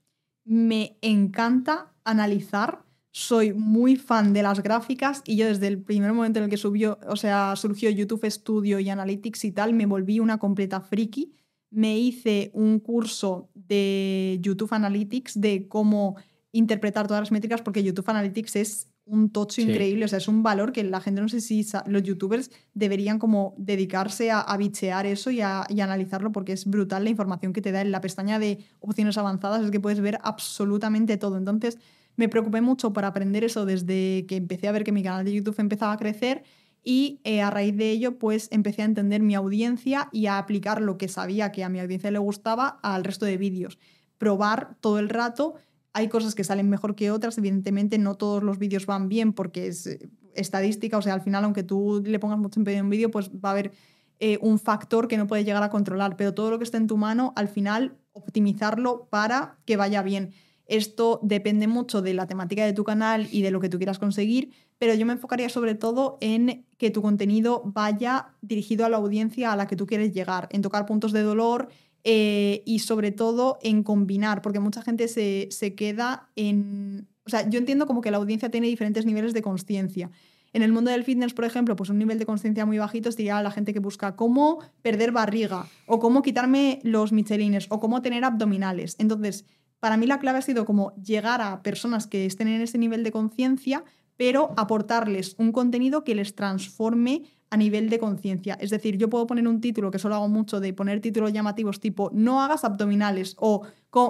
Me 0.45 0.97
encanta 1.01 1.93
analizar. 2.03 2.83
Soy 3.11 3.53
muy 3.53 3.95
fan 3.95 4.33
de 4.33 4.41
las 4.41 4.63
gráficas 4.63 5.21
y 5.25 5.37
yo 5.37 5.45
desde 5.45 5.67
el 5.67 5.81
primer 5.81 6.13
momento 6.13 6.39
en 6.39 6.45
el 6.45 6.49
que 6.49 6.57
subió, 6.57 6.97
o 7.07 7.15
sea, 7.15 7.55
surgió 7.55 7.91
YouTube 7.91 8.25
Studio 8.29 8.79
y 8.79 8.89
Analytics 8.89 9.45
y 9.45 9.51
tal, 9.51 9.73
me 9.73 9.85
volví 9.85 10.19
una 10.19 10.39
completa 10.39 10.81
friki 10.81 11.35
me 11.73 11.97
hice 11.97 12.51
un 12.53 12.79
curso 12.79 13.49
de 13.55 14.37
YouTube 14.41 14.71
Analytics 14.71 15.41
de 15.41 15.67
cómo 15.67 16.15
interpretar 16.51 17.07
todas 17.07 17.21
las 17.21 17.31
métricas, 17.31 17.63
porque 17.63 17.83
YouTube 17.83 18.07
Analytics 18.07 18.55
es 18.57 18.92
un 19.05 19.29
tocho 19.29 19.61
increíble, 19.61 20.05
o 20.05 20.07
sea, 20.07 20.17
es 20.17 20.27
un 20.27 20.43
valor 20.43 20.71
que 20.71 20.83
la 20.83 21.01
gente 21.01 21.21
no 21.21 21.27
sé 21.27 21.41
si 21.41 21.65
los 21.87 22.03
youtubers 22.03 22.51
deberían 22.73 23.19
como 23.19 23.53
dedicarse 23.57 24.31
a, 24.31 24.55
bichear 24.57 25.05
eso 25.05 25.29
y 25.29 25.41
a, 25.41 25.65
y 25.69 25.81
analizarlo 25.81 26.31
porque 26.31 26.53
es 26.53 26.65
brutal 26.65 27.03
la 27.03 27.09
información 27.09 27.51
que 27.51 27.61
te 27.61 27.71
da 27.71 27.81
en 27.81 27.91
la 27.91 28.01
pestaña 28.01 28.39
de 28.39 28.59
opciones 28.79 29.17
avanzadas, 29.17 29.63
es 29.63 29.71
que 29.71 29.79
puedes 29.79 29.99
ver 29.99 30.19
absolutamente 30.23 31.17
todo. 31.17 31.37
Entonces, 31.37 31.77
me 32.15 32.29
preocupé 32.29 32.61
mucho 32.61 32.93
por 32.93 33.05
aprender 33.05 33.43
eso 33.43 33.65
desde 33.65 34.25
que 34.27 34.37
empecé 34.37 34.67
a 34.67 34.71
ver 34.71 34.83
que 34.83 34.91
mi 34.91 35.03
canal 35.03 35.25
de 35.25 35.33
YouTube 35.33 35.59
empezaba 35.59 35.93
a 35.93 35.97
crecer 35.97 36.43
y 36.83 37.21
eh, 37.23 37.41
a 37.41 37.49
raíz 37.49 37.75
de 37.77 37.89
ello 37.89 38.19
pues 38.19 38.49
empecé 38.51 38.81
a 38.81 38.85
entender 38.85 39.21
mi 39.21 39.35
audiencia 39.35 40.09
y 40.11 40.27
a 40.27 40.37
aplicar 40.37 40.81
lo 40.81 40.97
que 40.97 41.07
sabía 41.07 41.51
que 41.51 41.63
a 41.63 41.69
mi 41.69 41.79
audiencia 41.79 42.11
le 42.11 42.19
gustaba 42.19 42.79
al 42.83 43.03
resto 43.03 43.25
de 43.25 43.37
vídeos. 43.37 43.79
Probar 44.17 44.77
todo 44.81 44.99
el 44.99 45.09
rato. 45.09 45.55
Hay 45.93 46.09
cosas 46.09 46.35
que 46.35 46.43
salen 46.43 46.69
mejor 46.69 46.95
que 46.95 47.11
otras, 47.11 47.37
evidentemente 47.37 47.97
no 47.97 48.15
todos 48.15 48.43
los 48.43 48.57
vídeos 48.57 48.85
van 48.85 49.09
bien 49.09 49.31
porque 49.31 49.67
es 49.67 49.85
eh, 49.85 50.09
estadística, 50.33 50.97
o 50.97 51.01
sea, 51.01 51.13
al 51.13 51.21
final 51.21 51.43
aunque 51.43 51.63
tú 51.63 52.01
le 52.03 52.19
pongas 52.19 52.39
mucho 52.39 52.59
empeño 52.59 52.79
en 52.79 52.85
un 52.85 52.89
vídeo, 52.89 53.11
pues 53.11 53.29
va 53.29 53.49
a 53.49 53.51
haber 53.51 53.71
eh, 54.19 54.39
un 54.41 54.57
factor 54.57 55.07
que 55.07 55.17
no 55.17 55.27
puedes 55.27 55.45
llegar 55.45 55.63
a 55.63 55.69
controlar, 55.69 56.15
pero 56.17 56.33
todo 56.33 56.49
lo 56.49 56.57
que 56.57 56.63
está 56.63 56.77
en 56.77 56.87
tu 56.87 56.97
mano, 56.97 57.33
al 57.35 57.47
final 57.47 57.97
optimizarlo 58.13 59.07
para 59.09 59.57
que 59.65 59.77
vaya 59.77 60.01
bien. 60.01 60.33
Esto 60.65 61.19
depende 61.23 61.67
mucho 61.67 62.01
de 62.01 62.13
la 62.13 62.25
temática 62.25 62.65
de 62.65 62.73
tu 62.73 62.83
canal 62.83 63.27
y 63.31 63.41
de 63.41 63.51
lo 63.51 63.59
que 63.59 63.69
tú 63.69 63.77
quieras 63.77 63.99
conseguir, 63.99 64.51
pero 64.79 64.93
yo 64.93 65.05
me 65.05 65.13
enfocaría 65.13 65.49
sobre 65.49 65.75
todo 65.75 66.17
en 66.21 66.65
que 66.77 66.89
tu 66.89 67.01
contenido 67.01 67.61
vaya 67.65 68.29
dirigido 68.41 68.85
a 68.85 68.89
la 68.89 68.97
audiencia 68.97 69.51
a 69.51 69.55
la 69.55 69.67
que 69.67 69.75
tú 69.75 69.85
quieres 69.85 70.13
llegar, 70.13 70.47
en 70.51 70.61
tocar 70.61 70.85
puntos 70.85 71.11
de 71.11 71.21
dolor 71.21 71.69
eh, 72.03 72.63
y 72.65 72.79
sobre 72.79 73.11
todo 73.11 73.59
en 73.61 73.83
combinar, 73.83 74.41
porque 74.41 74.59
mucha 74.59 74.81
gente 74.81 75.07
se, 75.07 75.75
queda 75.75 76.29
en... 76.35 77.07
O 77.25 77.29
sea, 77.29 77.49
yo 77.49 77.59
entiendo 77.59 77.87
como 77.87 78.01
que 78.01 78.11
la 78.11 78.17
audiencia 78.17 78.49
tiene 78.49 78.67
diferentes 78.67 79.05
niveles 79.05 79.33
de 79.33 79.41
conciencia. 79.41 80.11
En 80.51 80.61
el 80.61 80.71
mundo 80.71 80.91
del 80.91 81.03
fitness, 81.03 81.33
por 81.33 81.45
ejemplo, 81.45 81.75
pues 81.75 81.89
un 81.89 81.97
nivel 81.97 82.19
de 82.19 82.25
conciencia 82.25 82.65
muy 82.65 82.77
bajito 82.77 83.11
sería 83.11 83.41
la 83.41 83.49
gente 83.49 83.73
que 83.73 83.79
busca 83.79 84.15
cómo 84.15 84.59
perder 84.81 85.11
barriga 85.11 85.67
o 85.87 85.99
cómo 85.99 86.21
quitarme 86.21 86.79
los 86.83 87.11
michelines 87.11 87.67
o 87.69 87.79
cómo 87.79 88.01
tener 88.01 88.23
abdominales. 88.23 88.95
Entonces, 88.99 89.45
para 89.79 89.97
mí 89.97 90.05
la 90.05 90.19
clave 90.19 90.39
ha 90.39 90.41
sido 90.41 90.65
como 90.65 90.93
llegar 90.95 91.41
a 91.41 91.63
personas 91.63 92.05
que 92.05 92.25
estén 92.25 92.47
en 92.49 92.61
ese 92.61 92.77
nivel 92.77 93.03
de 93.03 93.11
conciencia, 93.11 93.83
pero 94.23 94.53
aportarles 94.55 95.35
un 95.37 95.51
contenido 95.51 96.05
que 96.05 96.15
les 96.15 96.33
transforme 96.33 97.23
a 97.49 97.57
nivel 97.57 97.89
de 97.89 97.99
conciencia. 97.99 98.57
Es 98.61 98.69
decir, 98.69 98.97
yo 98.97 99.09
puedo 99.09 99.27
poner 99.27 99.45
un 99.49 99.59
título, 99.59 99.91
que 99.91 99.99
solo 99.99 100.15
hago 100.15 100.29
mucho 100.29 100.61
de 100.61 100.71
poner 100.71 101.01
títulos 101.01 101.33
llamativos 101.33 101.81
tipo 101.81 102.09
no 102.13 102.41
hagas 102.41 102.63
abdominales 102.63 103.35
o 103.37 103.63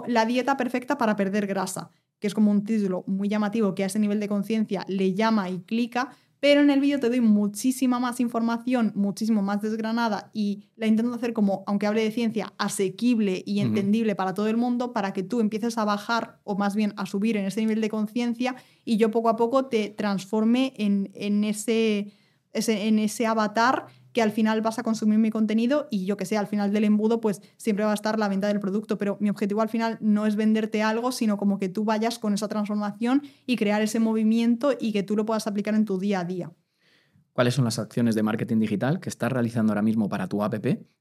la 0.06 0.28
dieta 0.28 0.56
perfecta 0.56 1.00
para 1.00 1.16
perder 1.16 1.48
grasa, 1.48 1.90
que 2.20 2.28
es 2.28 2.36
como 2.36 2.52
un 2.52 2.64
título 2.64 3.04
muy 3.08 3.28
llamativo 3.28 3.74
que 3.74 3.82
a 3.82 3.88
ese 3.88 3.98
nivel 3.98 4.20
de 4.20 4.28
conciencia 4.28 4.86
le 4.88 5.16
llama 5.16 5.50
y 5.50 5.62
clica, 5.62 6.12
pero 6.44 6.60
en 6.60 6.70
el 6.70 6.82
vídeo 6.82 7.00
te 7.00 7.08
doy 7.08 7.22
muchísima 7.22 8.02
más 8.02 8.20
información, 8.20 8.92
muchísimo 8.96 9.42
más 9.42 9.62
desgranada 9.62 10.30
y 10.34 10.66
la 10.76 10.88
intento 10.88 11.14
hacer 11.14 11.32
como, 11.32 11.64
aunque 11.68 11.88
hable 11.88 12.04
de 12.04 12.12
ciencia, 12.12 12.52
asequible 12.58 13.44
y 13.46 13.62
entendible 13.62 14.14
para 14.14 14.34
todo 14.34 14.50
el 14.50 14.58
mundo 14.58 14.92
para 14.92 15.14
que 15.14 15.24
tú 15.24 15.40
empieces 15.40 15.78
a 15.78 15.86
bajar 15.86 16.42
o 16.44 16.58
más 16.58 16.76
bien 16.76 16.94
a 16.98 17.06
subir 17.06 17.38
en 17.38 17.46
ese 17.46 17.62
nivel 17.62 17.80
de 17.80 17.88
conciencia 17.88 18.58
y 18.84 18.98
yo 18.98 19.10
poco 19.10 19.30
a 19.30 19.38
poco 19.38 19.68
te 19.68 19.88
transforme 19.88 20.74
en, 20.76 21.12
en 21.14 21.46
ese, 21.46 22.12
en 22.52 23.00
ese 23.00 23.26
avatar 23.26 23.86
que 24.14 24.22
al 24.22 24.32
final 24.32 24.62
vas 24.62 24.80
a 24.80 24.84
consumir 24.84 25.20
mi 25.20 25.30
contenido 25.30 25.88
y 25.92 26.06
yo 26.06 26.16
que 26.16 26.26
sé, 26.26 26.38
al 26.38 26.48
final 26.48 26.72
del 26.72 26.86
embudo 26.86 27.20
pues 27.20 27.42
siempre 27.58 27.84
va 27.84 27.92
a 27.92 27.96
estar 27.96 28.18
la 28.18 28.30
venta 28.30 28.48
del 28.48 28.60
producto, 28.60 28.98
pero 28.98 29.18
mi 29.20 29.30
objetivo 29.30 29.62
al 29.62 29.70
final 29.70 29.98
no 30.00 30.26
es 30.26 30.36
venderte 30.36 30.84
algo, 30.84 31.12
sino 31.12 31.38
como 31.38 31.58
que 31.58 31.70
tú 31.70 31.84
vayas 31.84 32.20
con 32.20 32.34
esa 32.34 32.48
transformación 32.48 33.24
y 33.46 33.56
crear 33.56 33.82
ese 33.82 34.00
movimiento 34.00 34.74
y 34.80 34.94
que 34.94 35.04
tú 35.04 35.16
lo 35.16 35.26
puedas 35.26 35.48
aplicar 35.48 35.76
en 35.76 35.86
tu 35.86 36.00
día 36.00 36.22
a 36.22 36.26
día. 36.26 36.52
¿Cuáles 37.34 37.56
son 37.56 37.66
las 37.66 37.80
acciones 37.80 38.14
de 38.14 38.22
marketing 38.22 38.60
digital 38.60 39.00
que 39.00 39.10
estás 39.10 39.32
realizando 39.32 39.72
ahora 39.72 39.82
mismo 39.82 40.08
para 40.08 40.28
tu 40.28 40.44
app 40.44 40.54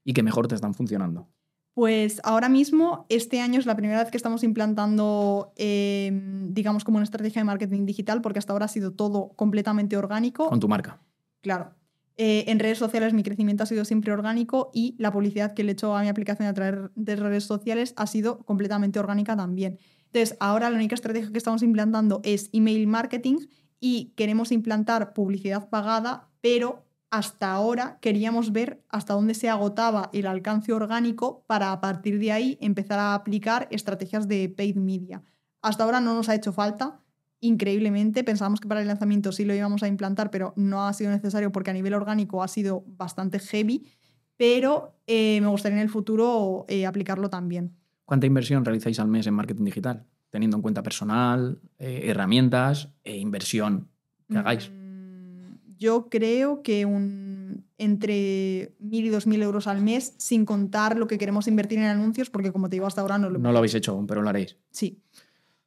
y 0.03 0.13
que 0.13 0.23
mejor 0.23 0.47
te 0.47 0.55
están 0.55 0.73
funcionando? 0.73 1.29
Pues 1.75 2.21
ahora 2.23 2.49
mismo, 2.49 3.05
este 3.09 3.39
año 3.41 3.59
es 3.59 3.65
la 3.65 3.75
primera 3.75 4.01
vez 4.01 4.11
que 4.11 4.17
estamos 4.17 4.43
implantando, 4.43 5.53
em, 5.55 6.53
digamos, 6.53 6.83
como 6.83 6.97
una 6.97 7.03
estrategia 7.03 7.41
de 7.41 7.45
marketing 7.45 7.85
digital, 7.85 8.21
porque 8.21 8.39
hasta 8.39 8.53
ahora 8.53 8.65
ha 8.65 8.69
sido 8.69 8.93
todo 8.93 9.33
completamente 9.35 9.97
orgánico. 9.97 10.49
Con 10.49 10.59
tu 10.59 10.67
marca. 10.67 11.01
Claro. 11.41 11.73
Eh, 12.17 12.45
en 12.47 12.59
redes 12.59 12.77
sociales 12.77 13.13
mi 13.13 13.23
crecimiento 13.23 13.63
ha 13.63 13.65
sido 13.65 13.85
siempre 13.85 14.11
orgánico 14.11 14.69
y 14.73 14.95
la 14.99 15.11
publicidad 15.11 15.53
que 15.53 15.63
le 15.63 15.71
he 15.71 15.73
hecho 15.73 15.95
a 15.95 16.01
mi 16.01 16.09
aplicación 16.09 16.47
a 16.47 16.53
través 16.53 16.91
de 16.95 17.15
redes 17.15 17.45
sociales 17.45 17.93
ha 17.97 18.05
sido 18.05 18.39
completamente 18.45 18.99
orgánica 18.99 19.35
también. 19.35 19.79
Entonces, 20.05 20.37
ahora 20.39 20.69
la 20.69 20.75
única 20.75 20.93
estrategia 20.93 21.31
que 21.31 21.37
estamos 21.39 21.63
implantando 21.63 22.21
es 22.23 22.49
email 22.53 22.85
marketing 22.85 23.37
y 23.79 24.13
queremos 24.15 24.51
implantar 24.51 25.13
publicidad 25.13 25.69
pagada, 25.69 26.29
pero 26.39 26.85
hasta 27.09 27.51
ahora 27.51 27.99
queríamos 27.99 28.51
ver 28.51 28.83
hasta 28.89 29.13
dónde 29.13 29.33
se 29.33 29.49
agotaba 29.49 30.09
el 30.13 30.25
alcance 30.25 30.71
orgánico 30.71 31.43
para 31.47 31.71
a 31.71 31.81
partir 31.81 32.19
de 32.19 32.31
ahí 32.31 32.57
empezar 32.61 32.97
a 32.97 33.13
aplicar 33.13 33.67
estrategias 33.71 34.27
de 34.27 34.49
paid 34.49 34.77
media. 34.77 35.23
Hasta 35.61 35.83
ahora 35.83 35.99
no 35.99 36.15
nos 36.15 36.29
ha 36.29 36.35
hecho 36.35 36.53
falta, 36.53 37.02
increíblemente. 37.43 38.23
Pensábamos 38.23 38.59
que 38.59 38.67
para 38.67 38.81
el 38.81 38.87
lanzamiento 38.87 39.31
sí 39.31 39.43
lo 39.43 39.53
íbamos 39.53 39.83
a 39.83 39.87
implantar, 39.87 40.31
pero 40.31 40.53
no 40.55 40.87
ha 40.87 40.93
sido 40.93 41.11
necesario 41.11 41.51
porque 41.51 41.71
a 41.71 41.73
nivel 41.73 41.93
orgánico 41.93 42.41
ha 42.41 42.47
sido 42.47 42.83
bastante 42.87 43.39
heavy, 43.39 43.85
pero 44.37 44.95
eh, 45.07 45.39
me 45.41 45.47
gustaría 45.47 45.77
en 45.77 45.83
el 45.83 45.89
futuro 45.89 46.65
eh, 46.69 46.85
aplicarlo 46.85 47.29
también. 47.29 47.75
¿Cuánta 48.05 48.27
inversión 48.27 48.63
realizáis 48.63 48.99
al 48.99 49.09
mes 49.09 49.27
en 49.27 49.33
marketing 49.33 49.65
digital? 49.65 50.05
Teniendo 50.29 50.57
en 50.57 50.61
cuenta 50.61 50.83
personal, 50.83 51.59
eh, 51.77 52.03
herramientas 52.05 52.89
e 53.03 53.17
inversión 53.17 53.89
que 54.29 54.37
hagáis. 54.37 54.71
Mm, 54.71 55.75
yo 55.77 56.07
creo 56.09 56.63
que 56.63 56.85
un, 56.85 57.65
entre 57.77 58.73
1.000 58.79 59.05
y 59.05 59.09
2.000 59.09 59.43
euros 59.43 59.67
al 59.67 59.81
mes, 59.81 60.15
sin 60.17 60.45
contar 60.45 60.97
lo 60.97 61.07
que 61.07 61.17
queremos 61.17 61.47
invertir 61.47 61.79
en 61.79 61.85
anuncios, 61.85 62.29
porque 62.29 62.53
como 62.53 62.69
te 62.69 62.77
digo, 62.77 62.87
hasta 62.87 63.01
ahora 63.01 63.17
no 63.17 63.29
lo... 63.29 63.37
No 63.37 63.51
lo 63.51 63.57
habéis 63.57 63.75
hecho 63.75 63.91
aún, 63.91 64.07
pero 64.07 64.21
lo 64.21 64.29
haréis. 64.29 64.57
Sí. 64.71 65.02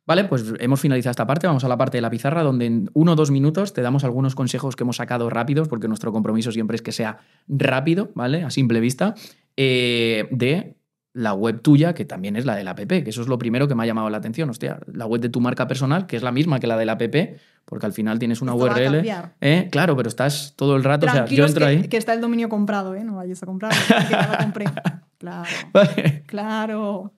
Vale, 0.06 0.24
pues 0.24 0.54
hemos 0.60 0.80
finalizado 0.80 1.10
esta 1.10 1.26
parte, 1.26 1.46
vamos 1.46 1.64
a 1.64 1.68
la 1.68 1.76
parte 1.76 1.98
de 1.98 2.02
la 2.02 2.10
pizarra, 2.10 2.42
donde 2.42 2.66
en 2.66 2.90
uno 2.94 3.12
o 3.12 3.16
dos 3.16 3.32
minutos 3.32 3.72
te 3.72 3.82
damos 3.82 4.04
algunos 4.04 4.36
consejos 4.36 4.76
que 4.76 4.84
hemos 4.84 4.96
sacado 4.96 5.28
rápidos, 5.30 5.66
porque 5.68 5.88
nuestro 5.88 6.12
compromiso 6.12 6.52
siempre 6.52 6.76
es 6.76 6.82
que 6.82 6.92
sea 6.92 7.18
rápido, 7.48 8.10
¿vale? 8.14 8.44
A 8.44 8.50
simple 8.50 8.78
vista, 8.78 9.14
eh, 9.56 10.28
de 10.30 10.76
la 11.12 11.32
web 11.32 11.60
tuya, 11.62 11.94
que 11.94 12.04
también 12.04 12.36
es 12.36 12.44
la 12.44 12.54
del 12.54 12.68
app, 12.68 12.78
que 12.78 13.04
eso 13.06 13.22
es 13.22 13.26
lo 13.26 13.38
primero 13.38 13.66
que 13.66 13.74
me 13.74 13.82
ha 13.82 13.86
llamado 13.86 14.10
la 14.10 14.18
atención. 14.18 14.50
Hostia, 14.50 14.78
la 14.92 15.06
web 15.06 15.20
de 15.20 15.30
tu 15.30 15.40
marca 15.40 15.66
personal, 15.66 16.06
que 16.06 16.16
es 16.16 16.22
la 16.22 16.30
misma 16.30 16.60
que 16.60 16.66
la 16.66 16.76
del 16.76 16.90
app, 16.90 17.02
porque 17.64 17.86
al 17.86 17.92
final 17.92 18.18
tienes 18.18 18.42
una 18.42 18.54
URL. 18.54 19.02
¿eh? 19.40 19.68
Claro, 19.72 19.96
pero 19.96 20.08
estás 20.08 20.52
todo 20.56 20.76
el 20.76 20.84
rato. 20.84 21.06
o 21.06 21.10
sea, 21.10 21.24
yo 21.24 21.46
entro 21.46 21.64
que, 21.64 21.70
ahí. 21.70 21.88
Que 21.88 21.96
está 21.96 22.12
el 22.12 22.20
dominio 22.20 22.50
comprado, 22.50 22.94
¿eh? 22.94 23.02
No 23.02 23.16
vayas 23.16 23.42
a 23.42 23.46
comprar, 23.46 23.72
que 23.72 24.12
ya 24.12 24.38
compré. 24.38 24.66
Claro. 25.18 25.48
Claro. 26.26 27.14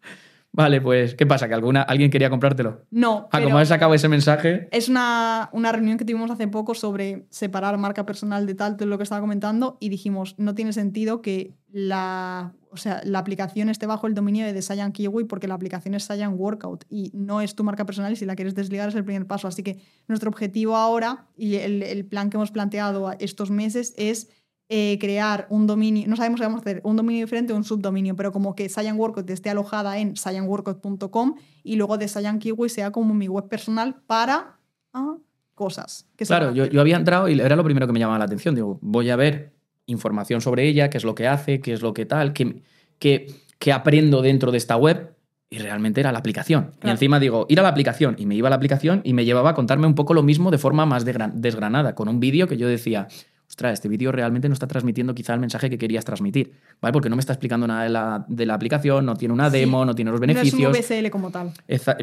Vale, 0.58 0.80
pues, 0.80 1.14
¿qué 1.14 1.24
pasa? 1.24 1.46
¿Que 1.46 1.54
alguna, 1.54 1.82
alguien 1.82 2.10
quería 2.10 2.30
comprártelo? 2.30 2.82
No. 2.90 3.28
Ah, 3.30 3.40
como 3.40 3.58
has 3.58 3.68
sacado 3.68 3.94
ese 3.94 4.08
mensaje. 4.08 4.66
Es 4.72 4.88
una, 4.88 5.50
una 5.52 5.70
reunión 5.70 5.98
que 5.98 6.04
tuvimos 6.04 6.32
hace 6.32 6.48
poco 6.48 6.74
sobre 6.74 7.28
separar 7.30 7.78
marca 7.78 8.04
personal 8.04 8.44
de 8.44 8.56
tal, 8.56 8.76
de 8.76 8.84
lo 8.84 8.96
que 8.98 9.04
estaba 9.04 9.20
comentando, 9.20 9.76
y 9.78 9.88
dijimos, 9.88 10.34
no 10.36 10.56
tiene 10.56 10.72
sentido 10.72 11.22
que 11.22 11.54
la, 11.70 12.54
o 12.72 12.76
sea, 12.76 13.00
la 13.04 13.20
aplicación 13.20 13.68
esté 13.68 13.86
bajo 13.86 14.08
el 14.08 14.14
dominio 14.14 14.52
de 14.52 14.60
Saiyan 14.60 14.90
Kiwi 14.90 15.26
porque 15.26 15.46
la 15.46 15.54
aplicación 15.54 15.94
es 15.94 16.02
Saiyan 16.02 16.34
Workout 16.36 16.86
y 16.90 17.12
no 17.14 17.40
es 17.40 17.54
tu 17.54 17.62
marca 17.62 17.86
personal 17.86 18.12
y 18.12 18.16
si 18.16 18.26
la 18.26 18.34
quieres 18.34 18.56
desligar 18.56 18.88
es 18.88 18.96
el 18.96 19.04
primer 19.04 19.28
paso. 19.28 19.46
Así 19.46 19.62
que 19.62 19.78
nuestro 20.08 20.28
objetivo 20.28 20.74
ahora 20.74 21.26
y 21.36 21.54
el, 21.54 21.84
el 21.84 22.04
plan 22.04 22.30
que 22.30 22.36
hemos 22.36 22.50
planteado 22.50 23.12
estos 23.20 23.52
meses 23.52 23.94
es 23.96 24.28
eh, 24.70 24.98
crear 25.00 25.46
un 25.48 25.66
dominio, 25.66 26.06
no 26.08 26.16
sabemos 26.16 26.40
qué 26.40 26.46
vamos 26.46 26.58
a 26.58 26.62
hacer, 26.62 26.80
un 26.84 26.96
dominio 26.96 27.24
diferente 27.24 27.52
o 27.52 27.56
un 27.56 27.64
subdominio, 27.64 28.14
pero 28.16 28.32
como 28.32 28.54
que 28.54 28.70
Workout 28.94 29.30
esté 29.30 29.48
alojada 29.50 29.98
en 29.98 30.14
scienceworkout.com 30.16 31.36
y 31.62 31.76
luego 31.76 31.96
de 31.96 32.06
Saiyan 32.08 32.38
Kiwi 32.38 32.68
sea 32.68 32.90
como 32.90 33.14
mi 33.14 33.28
web 33.28 33.48
personal 33.48 33.96
para 34.06 34.58
ah, 34.92 35.16
cosas. 35.54 36.06
Que 36.16 36.26
Claro, 36.26 36.52
yo, 36.54 36.66
yo 36.66 36.80
había 36.80 36.96
entrado 36.96 37.28
y 37.28 37.40
era 37.40 37.56
lo 37.56 37.64
primero 37.64 37.86
que 37.86 37.92
me 37.92 37.98
llamaba 37.98 38.18
la 38.18 38.26
atención. 38.26 38.54
Digo, 38.54 38.78
voy 38.82 39.10
a 39.10 39.16
ver 39.16 39.54
información 39.86 40.40
sobre 40.40 40.68
ella, 40.68 40.90
qué 40.90 40.98
es 40.98 41.04
lo 41.04 41.14
que 41.14 41.26
hace, 41.26 41.60
qué 41.60 41.72
es 41.72 41.80
lo 41.80 41.94
que 41.94 42.04
tal, 42.04 42.32
qué, 42.34 42.62
qué, 42.98 43.34
qué 43.58 43.72
aprendo 43.72 44.20
dentro 44.22 44.52
de 44.52 44.58
esta 44.58 44.76
web. 44.76 45.14
Y 45.50 45.60
realmente 45.60 46.00
era 46.00 46.12
la 46.12 46.18
aplicación. 46.18 46.72
Y 46.84 46.90
encima 46.90 47.18
digo, 47.18 47.46
ir 47.48 47.58
a 47.58 47.62
la 47.62 47.70
aplicación. 47.70 48.16
Y 48.18 48.26
me 48.26 48.34
iba 48.34 48.48
a 48.48 48.50
la 48.50 48.56
aplicación 48.56 49.00
y 49.02 49.14
me 49.14 49.24
llevaba 49.24 49.50
a 49.50 49.54
contarme 49.54 49.86
un 49.86 49.94
poco 49.94 50.12
lo 50.12 50.22
mismo 50.22 50.50
de 50.50 50.58
forma 50.58 50.84
más 50.84 51.06
desgran- 51.06 51.32
desgranada, 51.32 51.94
con 51.94 52.08
un 52.08 52.20
vídeo 52.20 52.46
que 52.48 52.58
yo 52.58 52.68
decía, 52.68 53.08
ostras, 53.48 53.72
este 53.74 53.88
vídeo 53.88 54.12
realmente 54.12 54.48
no 54.48 54.52
está 54.52 54.66
transmitiendo 54.66 55.14
quizá 55.14 55.34
el 55.34 55.40
mensaje 55.40 55.70
que 55.70 55.78
querías 55.78 56.04
transmitir, 56.04 56.52
¿vale? 56.80 56.92
Porque 56.92 57.08
no 57.08 57.16
me 57.16 57.20
está 57.20 57.32
explicando 57.32 57.66
nada 57.66 57.82
de 57.84 57.88
la, 57.88 58.24
de 58.28 58.46
la 58.46 58.54
aplicación, 58.54 59.06
no 59.06 59.16
tiene 59.16 59.32
una 59.34 59.50
Sí. 59.50 59.58
demo, 59.58 59.84
no 59.84 59.94
tiene 59.94 60.10
los 60.10 60.20
No 60.20 60.26
es 60.26 60.30
un 60.30 60.34
beneficios. 60.60 60.72
VSL 60.72 61.10
como 61.10 61.30
tal. 61.30 61.52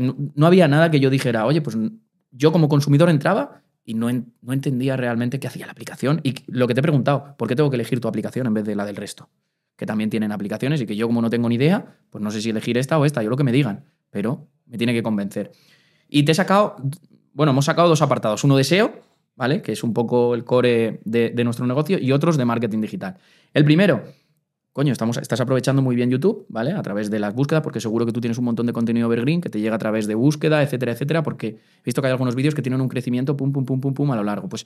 No, 0.02 0.16
no 0.34 0.46
había 0.48 0.68
nada 0.68 0.90
que 0.90 1.00
yo 1.00 1.10
dijera, 1.10 1.46
oye, 1.46 1.62
pues 1.62 1.78
yo 2.32 2.52
como 2.52 2.68
consumidor 2.68 3.10
entraba 3.10 3.62
y 3.84 3.94
no, 3.94 4.10
en- 4.10 4.34
no 4.42 4.54
entendía 4.54 4.98
realmente 4.98 5.40
qué 5.40 5.48
hacía 5.48 5.68
la 5.68 5.72
aplicación. 5.74 6.20
Y 6.24 6.34
lo 6.48 6.68
que 6.68 6.74
te 6.74 6.80
he 6.80 6.84
preguntado, 6.84 7.36
¿por 7.38 7.48
qué 7.48 7.56
tengo 7.56 7.70
que 7.70 7.76
elegir 7.76 8.00
tu 8.02 8.08
aplicación 8.08 8.48
en 8.48 8.54
vez 8.56 8.66
de 8.66 8.76
la 8.76 8.84
del 8.86 8.96
resto? 8.96 9.30
Que 9.78 9.86
también 9.86 10.10
tienen 10.10 10.32
aplicaciones 10.32 10.82
y 10.82 10.86
que 10.88 10.96
yo 10.96 11.06
como 11.08 11.22
no 11.22 11.30
tengo 11.30 11.48
ni 11.48 11.56
idea, 11.56 11.98
pues 12.10 12.24
no 12.24 12.32
sé 12.32 12.42
si 12.42 12.50
elegir 12.50 12.78
esta 12.80 12.98
o 12.98 13.06
esta, 13.06 13.22
yo 13.22 13.30
lo 13.30 13.38
que 13.38 13.44
me 13.44 13.52
digan, 13.52 13.84
pero 14.10 14.48
me 14.66 14.78
tiene 14.80 14.94
que 14.94 15.04
convencer. 15.04 15.52
Y 16.10 16.24
te 16.24 16.32
he 16.32 16.36
sacado, 16.36 16.78
bueno, 17.34 17.52
hemos 17.52 17.66
sacado 17.66 17.88
dos 17.88 18.02
apartados, 18.02 18.44
uno 18.44 18.58
de 18.58 18.64
SEO, 18.64 18.94
¿vale? 19.36 19.62
Que 19.62 19.74
es 19.74 19.84
un 19.84 19.94
poco 19.94 20.36
el 20.36 20.44
core 20.44 21.02
de, 21.04 21.44
nuestro 21.44 21.66
negocio, 21.68 21.98
y 22.00 22.12
otros 22.12 22.38
de 22.38 22.46
marketing 22.46 22.82
digital. 22.82 23.18
El 23.54 23.66
primero, 23.66 24.04
coño, 24.74 24.92
estamos, 24.92 25.18
estás 25.18 25.40
aprovechando 25.42 25.82
muy 25.82 25.96
bien 25.96 26.10
YouTube, 26.10 26.46
¿vale? 26.50 26.72
A 26.72 26.82
través 26.82 27.10
de 27.10 27.20
las 27.20 27.34
búsquedas, 27.34 27.62
porque 27.64 27.80
seguro 27.80 28.06
que 28.06 28.12
tú 28.12 28.22
tienes 28.22 28.38
un 28.38 28.46
montón 28.46 28.66
de 28.66 28.74
contenido 28.74 29.08
evergreen 29.08 29.42
que 29.42 29.50
te 29.50 29.60
llega 29.60 29.76
a 29.76 29.80
través 29.80 30.08
de 30.08 30.16
búsqueda, 30.16 30.64
etcétera, 30.64 30.94
etcétera, 30.94 31.24
porque 31.24 31.48
he 31.48 31.84
visto 31.84 32.02
que 32.02 32.08
hay 32.08 32.12
algunos 32.12 32.36
vídeos 32.36 32.56
que 32.56 32.62
tienen 32.62 32.82
un 32.82 32.90
crecimiento 32.90 33.36
pum, 33.38 33.52
pum, 33.52 33.66
pum, 33.66 33.80
pum, 33.80 33.94
pum 33.94 34.12
a 34.12 34.16
lo 34.16 34.24
largo. 34.24 34.50
Pues 34.50 34.66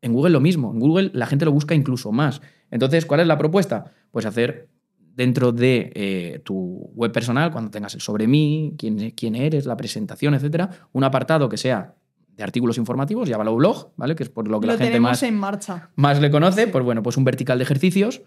en 0.00 0.12
Google 0.12 0.32
lo 0.32 0.40
mismo, 0.40 0.72
en 0.72 0.80
Google 0.80 1.10
la 1.14 1.26
gente 1.26 1.44
lo 1.44 1.52
busca 1.52 1.74
incluso 1.74 2.12
más. 2.12 2.42
Entonces, 2.70 3.06
¿cuál 3.06 3.20
es 3.20 3.26
la 3.26 3.38
propuesta? 3.38 3.92
Pues 4.10 4.26
hacer 4.26 4.68
dentro 5.14 5.52
de 5.52 5.92
eh, 5.94 6.40
tu 6.44 6.90
web 6.94 7.12
personal, 7.12 7.52
cuando 7.52 7.70
tengas 7.70 7.94
el 7.94 8.00
sobre 8.00 8.26
mí, 8.26 8.74
quién, 8.78 9.10
quién 9.10 9.36
eres, 9.36 9.66
la 9.66 9.76
presentación, 9.76 10.34
etcétera, 10.34 10.70
un 10.92 11.04
apartado 11.04 11.48
que 11.48 11.56
sea 11.56 11.94
de 12.36 12.42
artículos 12.42 12.78
informativos, 12.78 13.28
llámalo 13.28 13.54
blog, 13.56 13.92
¿vale? 13.96 14.14
Que 14.14 14.22
es 14.22 14.28
por 14.28 14.48
lo 14.48 14.60
que 14.60 14.66
Lo 14.66 14.72
la 14.74 14.78
gente 14.78 15.00
más 15.00 15.22
en 15.22 15.36
marcha. 15.36 15.90
más 15.96 16.20
le 16.20 16.30
conoce, 16.30 16.66
pues 16.66 16.84
bueno, 16.84 17.02
pues 17.02 17.16
un 17.16 17.24
vertical 17.24 17.58
de 17.58 17.64
ejercicios 17.64 18.22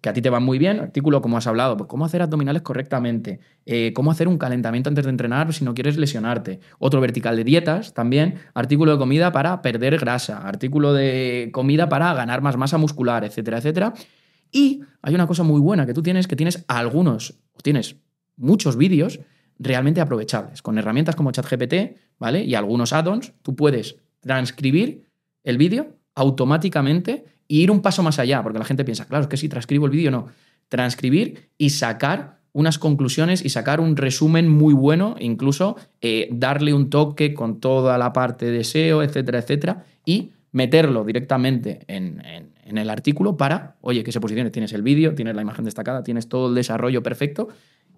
que 0.00 0.08
a 0.08 0.12
ti 0.12 0.22
te 0.22 0.30
van 0.30 0.42
muy 0.42 0.58
bien, 0.58 0.80
artículo 0.80 1.20
como 1.20 1.36
has 1.36 1.46
hablado, 1.46 1.76
pues 1.76 1.88
cómo 1.88 2.04
hacer 2.06 2.22
abdominales 2.22 2.62
correctamente, 2.62 3.40
eh, 3.66 3.92
cómo 3.92 4.10
hacer 4.10 4.28
un 4.28 4.38
calentamiento 4.38 4.88
antes 4.88 5.04
de 5.04 5.10
entrenar 5.10 5.52
si 5.52 5.64
no 5.64 5.74
quieres 5.74 5.98
lesionarte, 5.98 6.60
otro 6.78 7.00
vertical 7.00 7.36
de 7.36 7.44
dietas 7.44 7.92
también, 7.92 8.36
artículo 8.54 8.92
de 8.92 8.98
comida 8.98 9.30
para 9.30 9.60
perder 9.60 9.98
grasa, 9.98 10.38
artículo 10.38 10.94
de 10.94 11.50
comida 11.52 11.88
para 11.88 12.14
ganar 12.14 12.40
más 12.40 12.56
masa 12.56 12.78
muscular, 12.78 13.24
etcétera, 13.24 13.58
etcétera. 13.58 13.92
Y 14.50 14.82
hay 15.02 15.14
una 15.14 15.26
cosa 15.26 15.42
muy 15.42 15.60
buena 15.60 15.84
que 15.84 15.94
tú 15.94 16.02
tienes, 16.02 16.26
que 16.26 16.36
tienes 16.36 16.64
algunos, 16.66 17.38
o 17.52 17.60
tienes 17.60 17.96
muchos 18.36 18.76
vídeos 18.76 19.20
realmente 19.62 20.00
aprovechables. 20.00 20.62
Con 20.62 20.78
herramientas 20.78 21.14
como 21.14 21.30
ChatGPT, 21.30 21.74
¿vale? 22.18 22.42
Y 22.42 22.54
algunos 22.56 22.92
add-ons, 22.92 23.32
tú 23.42 23.54
puedes 23.54 23.96
transcribir 24.20 25.04
el 25.44 25.56
vídeo 25.58 25.96
automáticamente 26.14 27.24
e 27.48 27.54
ir 27.56 27.70
un 27.70 27.80
paso 27.82 28.02
más 28.02 28.18
allá, 28.18 28.42
porque 28.42 28.58
la 28.58 28.64
gente 28.64 28.84
piensa, 28.84 29.06
claro, 29.06 29.22
es 29.22 29.28
que 29.28 29.36
si 29.36 29.48
transcribo 29.48 29.86
el 29.86 29.92
vídeo, 29.92 30.10
no. 30.10 30.26
Transcribir 30.68 31.50
y 31.58 31.70
sacar 31.70 32.38
unas 32.52 32.78
conclusiones 32.78 33.44
y 33.44 33.48
sacar 33.50 33.80
un 33.80 33.96
resumen 33.96 34.48
muy 34.48 34.74
bueno, 34.74 35.14
incluso 35.20 35.76
eh, 36.00 36.28
darle 36.32 36.74
un 36.74 36.90
toque 36.90 37.32
con 37.34 37.60
toda 37.60 37.96
la 37.98 38.12
parte 38.12 38.46
de 38.50 38.64
SEO, 38.64 39.02
etcétera, 39.02 39.38
etcétera, 39.38 39.84
y 40.04 40.32
meterlo 40.52 41.04
directamente 41.04 41.84
en, 41.86 42.24
en- 42.24 42.50
en 42.64 42.78
el 42.78 42.88
artículo 42.88 43.36
para, 43.36 43.76
oye, 43.80 44.04
que 44.04 44.12
se 44.12 44.20
posicione. 44.20 44.50
Tienes 44.50 44.72
el 44.72 44.82
vídeo, 44.82 45.14
tienes 45.14 45.34
la 45.34 45.42
imagen 45.42 45.64
destacada, 45.64 46.04
tienes 46.04 46.28
todo 46.28 46.48
el 46.48 46.54
desarrollo 46.54 47.02
perfecto 47.02 47.48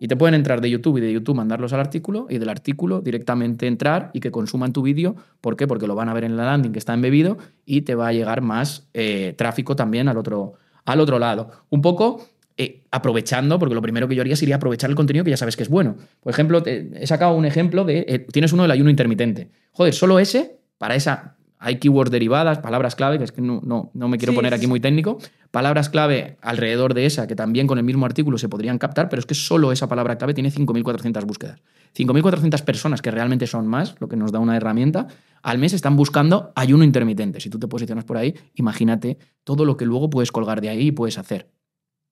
y 0.02 0.08
te 0.08 0.16
pueden 0.16 0.34
entrar 0.34 0.60
de 0.60 0.68
YouTube 0.68 0.98
y 0.98 1.00
de 1.00 1.12
YouTube 1.12 1.36
mandarlos 1.36 1.72
al 1.72 1.78
artículo 1.78 2.26
y 2.28 2.38
del 2.38 2.48
artículo 2.48 3.00
directamente 3.02 3.68
entrar 3.68 4.10
y 4.12 4.18
que 4.18 4.32
consuman 4.32 4.72
tu 4.72 4.82
vídeo. 4.82 5.14
¿Por 5.40 5.56
qué? 5.56 5.68
Porque 5.68 5.86
lo 5.86 5.94
van 5.94 6.08
a 6.08 6.12
ver 6.14 6.24
en 6.24 6.36
la 6.36 6.44
landing 6.44 6.72
que 6.72 6.80
está 6.80 6.92
embebido 6.92 7.38
y 7.64 7.82
te 7.82 7.94
va 7.94 8.08
a 8.08 8.12
llegar 8.12 8.40
más 8.40 8.88
eh, 8.94 9.34
tráfico 9.38 9.76
también 9.76 10.08
al 10.08 10.18
otro, 10.18 10.54
al 10.86 10.98
otro 10.98 11.20
lado. 11.20 11.52
Un 11.70 11.82
poco 11.82 12.26
eh, 12.56 12.82
aprovechando, 12.90 13.60
porque 13.60 13.76
lo 13.76 13.80
primero 13.80 14.08
que 14.08 14.16
yo 14.16 14.22
haría 14.22 14.34
sería 14.34 14.56
aprovechar 14.56 14.90
el 14.90 14.96
contenido 14.96 15.24
que 15.24 15.30
ya 15.30 15.36
sabes 15.36 15.56
que 15.56 15.62
es 15.62 15.68
bueno. 15.68 15.94
Por 16.20 16.32
ejemplo, 16.32 16.64
te- 16.64 16.90
he 17.00 17.06
sacado 17.06 17.36
un 17.36 17.44
ejemplo 17.44 17.84
de, 17.84 18.04
eh, 18.08 18.18
tienes 18.32 18.52
uno 18.52 18.62
del 18.62 18.72
ayuno 18.72 18.90
intermitente. 18.90 19.50
Joder, 19.70 19.94
solo 19.94 20.18
ese, 20.18 20.58
para 20.78 20.96
esa, 20.96 21.36
hay 21.62 21.78
keywords 21.78 22.10
derivadas, 22.10 22.58
palabras 22.58 22.96
clave, 22.96 23.18
que 23.18 23.24
es 23.24 23.30
que 23.30 23.40
no, 23.40 23.60
no, 23.64 23.92
no 23.94 24.08
me 24.08 24.18
quiero 24.18 24.32
Sí, 24.32 24.36
poner 24.36 24.52
aquí 24.52 24.66
muy 24.66 24.80
técnico, 24.80 25.18
palabras 25.52 25.88
clave 25.88 26.36
alrededor 26.42 26.92
de 26.92 27.06
esa, 27.06 27.28
que 27.28 27.36
también 27.36 27.68
con 27.68 27.78
el 27.78 27.84
mismo 27.84 28.04
artículo 28.04 28.36
se 28.36 28.48
podrían 28.48 28.78
captar, 28.78 29.08
pero 29.08 29.20
es 29.20 29.26
que 29.26 29.34
solo 29.34 29.70
esa 29.70 29.88
palabra 29.88 30.18
clave 30.18 30.34
tiene 30.34 30.50
5.400 30.50 31.24
búsquedas. 31.24 31.62
5.400 31.96 32.64
personas, 32.64 33.00
que 33.00 33.12
realmente 33.12 33.46
son 33.46 33.68
más, 33.68 33.94
lo 34.00 34.08
que 34.08 34.16
nos 34.16 34.32
da 34.32 34.40
una 34.40 34.56
herramienta, 34.56 35.06
al 35.42 35.58
mes 35.58 35.72
están 35.72 35.94
buscando 35.94 36.52
ayuno 36.56 36.82
intermitente. 36.82 37.38
Si 37.38 37.48
tú 37.48 37.60
te 37.60 37.68
posicionas 37.68 38.04
por 38.04 38.16
ahí, 38.16 38.34
imagínate 38.54 39.18
todo 39.44 39.64
lo 39.64 39.76
que 39.76 39.86
luego 39.86 40.10
puedes 40.10 40.32
colgar 40.32 40.60
de 40.60 40.68
ahí 40.68 40.88
y 40.88 40.92
puedes 40.92 41.16
hacer. 41.16 41.48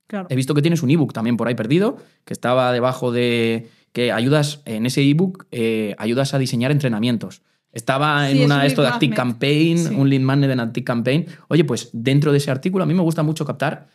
Claro. 0.06 0.28
He 0.30 0.36
visto 0.36 0.54
que 0.54 0.62
tienes 0.62 0.84
un 0.84 0.90
ebook 0.90 1.12
también 1.12 1.36
por 1.36 1.48
ahí 1.48 1.56
perdido, 1.56 1.96
que 2.24 2.34
estaba 2.34 2.72
debajo 2.72 3.10
de 3.10 3.68
que 3.92 4.12
ayudas, 4.12 4.62
en 4.64 4.86
ese 4.86 5.02
ebook, 5.02 5.46
eh, 5.50 5.96
ayudas 5.98 6.34
a 6.34 6.38
diseñar 6.38 6.70
entrenamientos. 6.70 7.42
Estaba 7.72 8.30
en 8.30 8.42
una 8.42 8.66
esto 8.66 8.82
de 8.82 8.88
Active. 8.88 9.14
Campaign, 9.14 9.78
Sí. 9.78 9.94
un 9.94 10.08
lead 10.10 10.20
magnet 10.22 10.50
en 10.50 10.60
Active 10.60 10.84
Campaign. 10.84 11.26
Oye, 11.48 11.64
pues 11.64 11.90
dentro 11.92 12.32
de 12.32 12.38
ese 12.38 12.50
artículo 12.50 12.84
a 12.84 12.86
mí 12.86 12.94
me 12.94 13.02
gusta 13.02 13.22
mucho 13.22 13.44
captar 13.44 13.86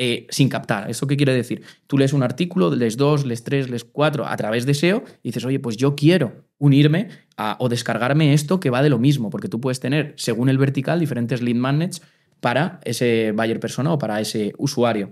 eh, 0.00 0.26
sin 0.30 0.48
captar. 0.48 0.88
¿Esto 0.88 1.08
qué 1.08 1.16
quiere 1.16 1.34
decir? 1.34 1.62
Tú 1.88 1.98
lees 1.98 2.12
un 2.12 2.22
artículo, 2.22 2.72
lees 2.74 2.96
dos, 2.96 3.26
lees 3.26 3.42
tres, 3.42 3.68
lees 3.68 3.82
cuatro 3.84 4.26
a 4.28 4.36
través 4.36 4.64
de 4.64 4.72
SEO 4.72 5.02
y 5.24 5.30
dices, 5.30 5.44
oye, 5.44 5.58
pues 5.58 5.76
yo 5.76 5.96
quiero 5.96 6.44
unirme 6.58 7.08
a- 7.36 7.56
o 7.58 7.68
descargarme 7.68 8.32
esto 8.32 8.60
que 8.60 8.70
va 8.70 8.80
de 8.80 8.90
lo 8.90 9.00
mismo, 9.00 9.28
porque 9.28 9.48
tú 9.48 9.60
puedes 9.60 9.80
tener, 9.80 10.14
según 10.16 10.48
el 10.50 10.56
vertical, 10.56 11.00
diferentes 11.00 11.42
lead 11.42 11.56
magnets 11.56 12.00
para 12.38 12.78
ese 12.84 13.32
buyer 13.32 13.58
persona 13.58 13.92
o 13.92 13.98
para 13.98 14.20
ese 14.20 14.52
usuario. 14.56 15.10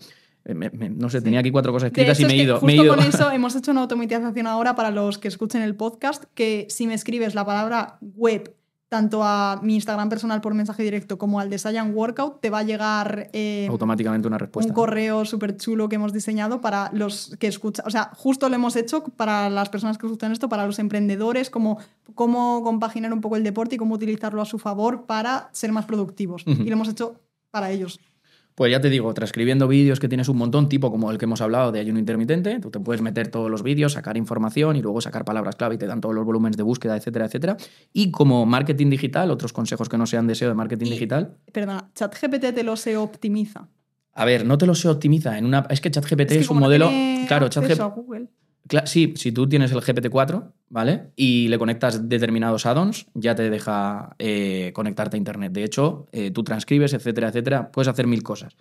Eh, 0.48 0.54
me- 0.54 0.70
me- 0.70 0.88
no 0.88 1.10
sé, 1.10 1.20
tenía 1.20 1.40
aquí 1.40 1.50
cuatro 1.50 1.72
cosas 1.72 1.88
escritas 1.88 2.18
y 2.20 2.24
me 2.24 2.32
he 2.34 2.36
ido. 2.36 2.60
me 2.62 2.72
he 2.72 2.76
justo 2.76 2.84
ido. 2.84 2.96
con 2.96 3.04
eso 3.04 3.30
hemos 3.32 3.54
hecho 3.56 3.72
una 3.72 3.82
automatización 3.82 4.46
ahora 4.46 4.74
para 4.76 4.90
los 4.90 5.18
que 5.18 5.28
escuchen 5.28 5.60
el 5.60 5.74
podcast, 5.74 6.24
que 6.34 6.66
si 6.70 6.86
me 6.86 6.94
escribes 6.94 7.34
la 7.34 7.44
palabra 7.44 7.98
web 8.00 8.54
tanto 8.88 9.24
a 9.24 9.58
mi 9.64 9.74
Instagram 9.74 10.08
personal 10.08 10.40
por 10.40 10.54
mensaje 10.54 10.84
directo 10.84 11.18
como 11.18 11.40
al 11.40 11.50
de 11.50 11.58
Saiyan 11.58 11.92
Workout, 11.92 12.40
te 12.40 12.50
va 12.50 12.60
a 12.60 12.62
llegar 12.62 13.28
eh, 13.32 13.66
automáticamente 13.68 14.28
una 14.28 14.38
respuesta. 14.38 14.70
un 14.70 14.74
correo 14.76 15.24
súper 15.24 15.56
chulo 15.56 15.88
que 15.88 15.96
hemos 15.96 16.12
diseñado 16.12 16.60
para 16.60 16.90
los 16.92 17.34
que 17.40 17.48
escuchan. 17.48 17.84
O 17.84 17.90
sea, 17.90 18.12
justo 18.14 18.48
lo 18.48 18.54
hemos 18.54 18.76
hecho 18.76 19.02
para 19.02 19.50
las 19.50 19.68
personas 19.70 19.98
que 19.98 20.06
escuchan 20.06 20.30
esto, 20.30 20.48
para 20.48 20.64
los 20.66 20.78
emprendedores, 20.78 21.50
como 21.50 21.78
cómo 22.14 22.62
compaginar 22.62 23.12
un 23.12 23.20
poco 23.20 23.34
el 23.34 23.42
deporte 23.42 23.74
y 23.74 23.78
cómo 23.78 23.96
utilizarlo 23.96 24.40
a 24.40 24.44
su 24.44 24.60
favor 24.60 25.04
para 25.06 25.48
ser 25.50 25.72
más 25.72 25.84
productivos. 25.84 26.44
Y 26.46 26.54
lo 26.54 26.72
hemos 26.74 26.88
hecho 26.88 27.16
para 27.50 27.72
ellos. 27.72 27.98
Pues 28.56 28.72
ya 28.72 28.80
te 28.80 28.88
digo, 28.88 29.12
transcribiendo 29.12 29.68
vídeos 29.68 30.00
que 30.00 30.08
tienes 30.08 30.30
un 30.30 30.38
montón, 30.38 30.70
tipo 30.70 30.90
como 30.90 31.10
el 31.10 31.18
que 31.18 31.26
hemos 31.26 31.42
hablado 31.42 31.72
de 31.72 31.78
ayuno 31.78 31.98
intermitente, 31.98 32.58
tú 32.58 32.70
te 32.70 32.80
puedes 32.80 33.02
meter 33.02 33.28
todos 33.28 33.50
los 33.50 33.62
vídeos, 33.62 33.92
sacar 33.92 34.16
información 34.16 34.76
y 34.76 34.82
luego 34.82 35.02
sacar 35.02 35.26
palabras 35.26 35.56
clave 35.56 35.74
y 35.74 35.78
te 35.78 35.86
dan 35.86 36.00
todos 36.00 36.14
los 36.14 36.24
volúmenes 36.24 36.56
de 36.56 36.62
búsqueda, 36.62 36.96
etcétera, 36.96 37.26
etcétera. 37.26 37.58
Y 37.92 38.10
como 38.10 38.46
marketing 38.46 38.88
digital, 38.88 39.30
otros 39.30 39.52
consejos 39.52 39.90
que 39.90 39.98
no 39.98 40.06
sean 40.06 40.26
deseo 40.26 40.48
de 40.48 40.54
marketing 40.54 40.86
Y- 40.86 40.90
digital. 40.90 41.36
Perdona, 41.52 41.90
ChatGPT 41.94 42.54
te 42.54 42.62
lo 42.62 42.76
se 42.76 42.96
optimiza. 42.96 43.68
A 44.14 44.24
ver, 44.24 44.46
no 44.46 44.56
te 44.56 44.64
lo 44.64 44.74
se 44.74 44.88
optimiza 44.88 45.36
en 45.36 45.44
una. 45.44 45.66
Es 45.68 45.82
que 45.82 45.90
ChatGPT 45.90 46.32
es, 46.32 46.46
que 46.46 46.52
un 46.54 46.58
no 46.58 46.64
modelo. 46.64 46.90
claro, 47.28 47.48
ChatGPT. 47.48 47.78
Sí, 48.84 49.14
si 49.16 49.32
tú 49.32 49.48
tienes 49.48 49.72
el 49.72 49.78
GPT-4, 49.80 50.50
¿vale? 50.68 51.10
Y 51.16 51.48
le 51.48 51.58
conectas 51.58 52.08
determinados 52.08 52.66
add-ons, 52.66 53.06
ya 53.14 53.34
te 53.34 53.50
deja 53.50 54.14
eh, 54.18 54.72
conectarte 54.74 55.16
a 55.16 55.18
Internet. 55.18 55.52
De 55.52 55.64
hecho, 55.64 56.06
eh, 56.12 56.30
tú 56.30 56.42
transcribes, 56.44 56.92
etcétera, 56.92 57.28
etcétera, 57.28 57.70
puedes 57.70 57.88
hacer 57.88 58.06
mil 58.06 58.22
cosas. 58.22 58.56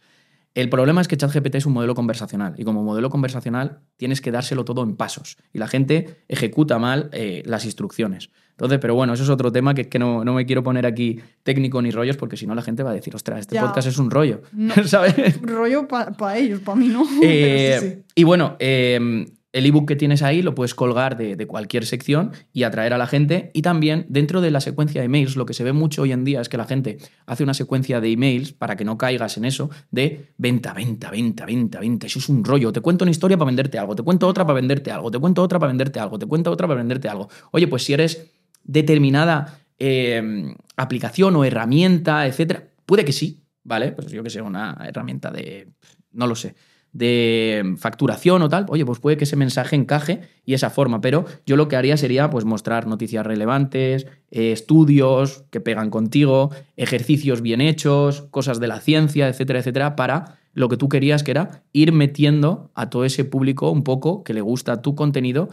El 0.53 0.69
problema 0.69 1.01
es 1.01 1.09
que 1.09 1.17
ChatGPT 1.17 1.55
es 1.55 1.65
un 1.65 1.73
modelo 1.73 1.95
conversacional 1.95 2.53
y 2.57 2.63
como 2.63 2.81
modelo 2.81 3.09
conversacional 3.09 3.79
tienes 3.97 4.21
que 4.21 4.31
dárselo 4.31 4.63
todo 4.63 4.83
en 4.83 4.95
pasos 4.95 5.35
y 5.51 5.57
la 5.57 5.67
gente 5.67 6.21
ejecuta 6.29 6.79
mal 6.79 7.09
eh, 7.11 7.43
las 7.45 7.65
instrucciones. 7.65 8.29
Entonces, 8.51 8.79
pero 8.79 8.95
bueno, 8.95 9.11
eso 9.13 9.23
es 9.23 9.29
otro 9.29 9.51
tema 9.51 9.73
que 9.73 9.89
que 9.89 9.99
no, 9.99 10.23
no 10.23 10.33
me 10.33 10.45
quiero 10.45 10.63
poner 10.63 10.85
aquí 10.85 11.19
técnico 11.43 11.81
ni 11.81 11.91
rollos 11.91 12.15
porque 12.15 12.37
si 12.37 12.47
no 12.47 12.55
la 12.55 12.61
gente 12.61 12.83
va 12.83 12.91
a 12.91 12.93
decir, 12.93 13.13
ostras, 13.13 13.41
este 13.41 13.55
Ya. 13.55 13.63
podcast 13.63 13.89
es 13.89 13.97
un 13.97 14.09
rollo, 14.09 14.43
No. 14.53 14.73
¿sabes? 14.87 15.41
Rollo 15.41 15.89
para 15.89 16.37
ellos, 16.37 16.61
para 16.61 16.77
mí 16.77 16.87
no. 16.87 17.03
Eh, 17.21 17.77
sí, 17.81 17.89
sí. 17.89 18.03
Y 18.15 18.23
bueno, 18.23 18.55
eh, 18.59 19.25
el 19.55 19.65
ebook 19.65 19.87
que 19.87 19.95
tienes 19.95 20.21
ahí 20.21 20.41
lo 20.41 20.53
puedes 20.53 20.75
colgar 20.75 21.15
de, 21.15 21.47
cualquier 21.47 21.85
sección 21.85 22.33
y 22.51 22.63
atraer 22.63 22.91
a 22.91 22.97
la 22.97 23.07
gente. 23.07 23.51
Y 23.53 23.61
también 23.61 24.05
dentro 24.09 24.41
de 24.41 24.51
la 24.51 24.59
secuencia 24.59 24.99
de 24.99 25.05
emails, 25.05 25.37
lo 25.37 25.45
que 25.45 25.53
se 25.53 25.63
ve 25.63 25.71
mucho 25.71 26.01
hoy 26.01 26.11
en 26.11 26.25
día 26.25 26.41
es 26.41 26.49
que 26.49 26.57
la 26.57 26.65
gente 26.65 26.97
hace 27.25 27.43
una 27.43 27.53
secuencia 27.53 28.01
de 28.01 28.11
emails 28.11 28.51
para 28.51 28.75
que 28.75 28.83
no 28.83 28.97
caigas 28.97 29.37
en 29.37 29.45
eso 29.45 29.69
de 29.91 30.33
venta, 30.37 30.73
venta, 30.73 31.09
venta, 31.09 31.45
venta, 31.45 31.79
venta. 31.79 32.05
Eso 32.05 32.19
es 32.19 32.27
un 32.27 32.43
rollo. 32.43 32.73
Te 32.73 32.81
cuento 32.81 33.05
una 33.05 33.11
historia 33.11 33.37
para 33.37 33.45
venderte 33.45 33.79
algo, 33.79 33.95
te 33.95 34.03
cuento 34.03 34.27
otra 34.27 34.45
para 34.45 34.55
venderte 34.55 34.91
algo, 34.91 35.09
te 35.09 35.19
cuento 35.19 35.41
otra 35.41 35.57
para 35.57 35.69
venderte 35.69 36.01
algo, 36.01 36.19
te 36.19 36.25
cuento 36.25 36.51
otra 36.51 36.67
para 36.67 36.79
venderte 36.79 37.07
algo. 37.07 37.29
Oye, 37.51 37.69
pues 37.69 37.85
si 37.85 37.93
eres 37.93 38.29
determinada 38.61 39.61
eh, 39.79 40.53
aplicación 40.75 41.33
o 41.37 41.45
herramienta, 41.45 42.27
etcétera, 42.27 42.67
puede 42.85 43.05
que 43.05 43.13
sí, 43.13 43.41
¿vale? 43.63 43.93
Pues 43.93 44.11
yo 44.11 44.21
que 44.21 44.29
sé, 44.29 44.41
una 44.41 44.77
herramienta 44.85 45.31
de, 45.31 45.69
no 46.11 46.27
lo 46.27 46.35
sé, 46.35 46.55
de 46.95 47.75
facturación 47.77 48.41
o 48.41 48.47
tal, 48.47 48.65
oye, 48.69 48.85
pues 48.85 48.99
puede 48.99 49.17
que 49.17 49.25
ese 49.25 49.35
mensaje 49.35 49.75
encaje 49.75 50.21
y 50.45 50.53
esa 50.53 50.69
forma, 50.69 51.01
pero 51.01 51.25
yo 51.45 51.57
lo 51.57 51.67
que 51.67 51.75
haría 51.75 51.97
sería 51.97 52.29
pues 52.29 52.45
mostrar 52.45 52.87
noticias 52.87 53.25
relevantes, 53.25 54.07
eh, 54.31 54.53
estudios 54.53 55.43
que 55.51 55.59
pegan 55.59 55.89
contigo, 55.89 56.51
ejercicios 56.77 57.41
bien 57.41 57.59
hechos, 57.59 58.21
cosas 58.31 58.61
de 58.61 58.67
la 58.67 58.79
ciencia, 58.79 59.27
etcétera, 59.27 59.59
etcétera, 59.59 59.97
para 59.97 60.39
lo 60.53 60.69
que 60.69 60.77
tú 60.77 60.87
querías 60.87 61.21
que 61.21 61.31
era 61.31 61.63
ir 61.73 61.91
metiendo 61.91 62.71
a 62.75 62.89
todo 62.89 63.03
ese 63.03 63.25
público 63.25 63.71
un 63.71 63.83
poco 63.83 64.23
que 64.23 64.33
le 64.33 64.39
gusta 64.39 64.81
tu 64.81 64.95
contenido 64.95 65.49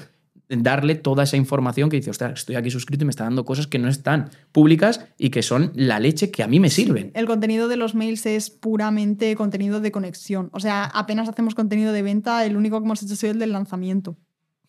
darle 0.48 0.94
toda 0.94 1.24
esa 1.24 1.36
información 1.36 1.88
que 1.88 1.96
dice, 1.96 2.10
ostras, 2.10 2.40
estoy 2.40 2.56
aquí 2.56 2.70
suscrito 2.70 3.04
y 3.04 3.06
me 3.06 3.10
está 3.10 3.24
dando 3.24 3.44
cosas 3.44 3.66
que 3.66 3.78
no 3.78 3.88
están 3.88 4.30
públicas 4.52 5.06
y 5.18 5.30
que 5.30 5.42
son 5.42 5.72
la 5.74 5.98
leche 5.98 6.30
que 6.30 6.42
a 6.42 6.46
mí 6.46 6.60
me 6.60 6.70
sirven. 6.70 7.10
El 7.14 7.26
contenido 7.26 7.68
de 7.68 7.76
los 7.76 7.94
mails 7.94 8.26
es 8.26 8.50
puramente 8.50 9.34
contenido 9.36 9.80
de 9.80 9.92
conexión. 9.92 10.50
O 10.52 10.60
sea, 10.60 10.84
apenas 10.84 11.28
hacemos 11.28 11.54
contenido 11.54 11.92
de 11.92 12.02
venta, 12.02 12.44
el 12.44 12.56
único 12.56 12.78
que 12.78 12.84
hemos 12.84 13.02
hecho 13.02 13.16
sido 13.16 13.32
el 13.32 13.38
del 13.38 13.52
lanzamiento. 13.52 14.16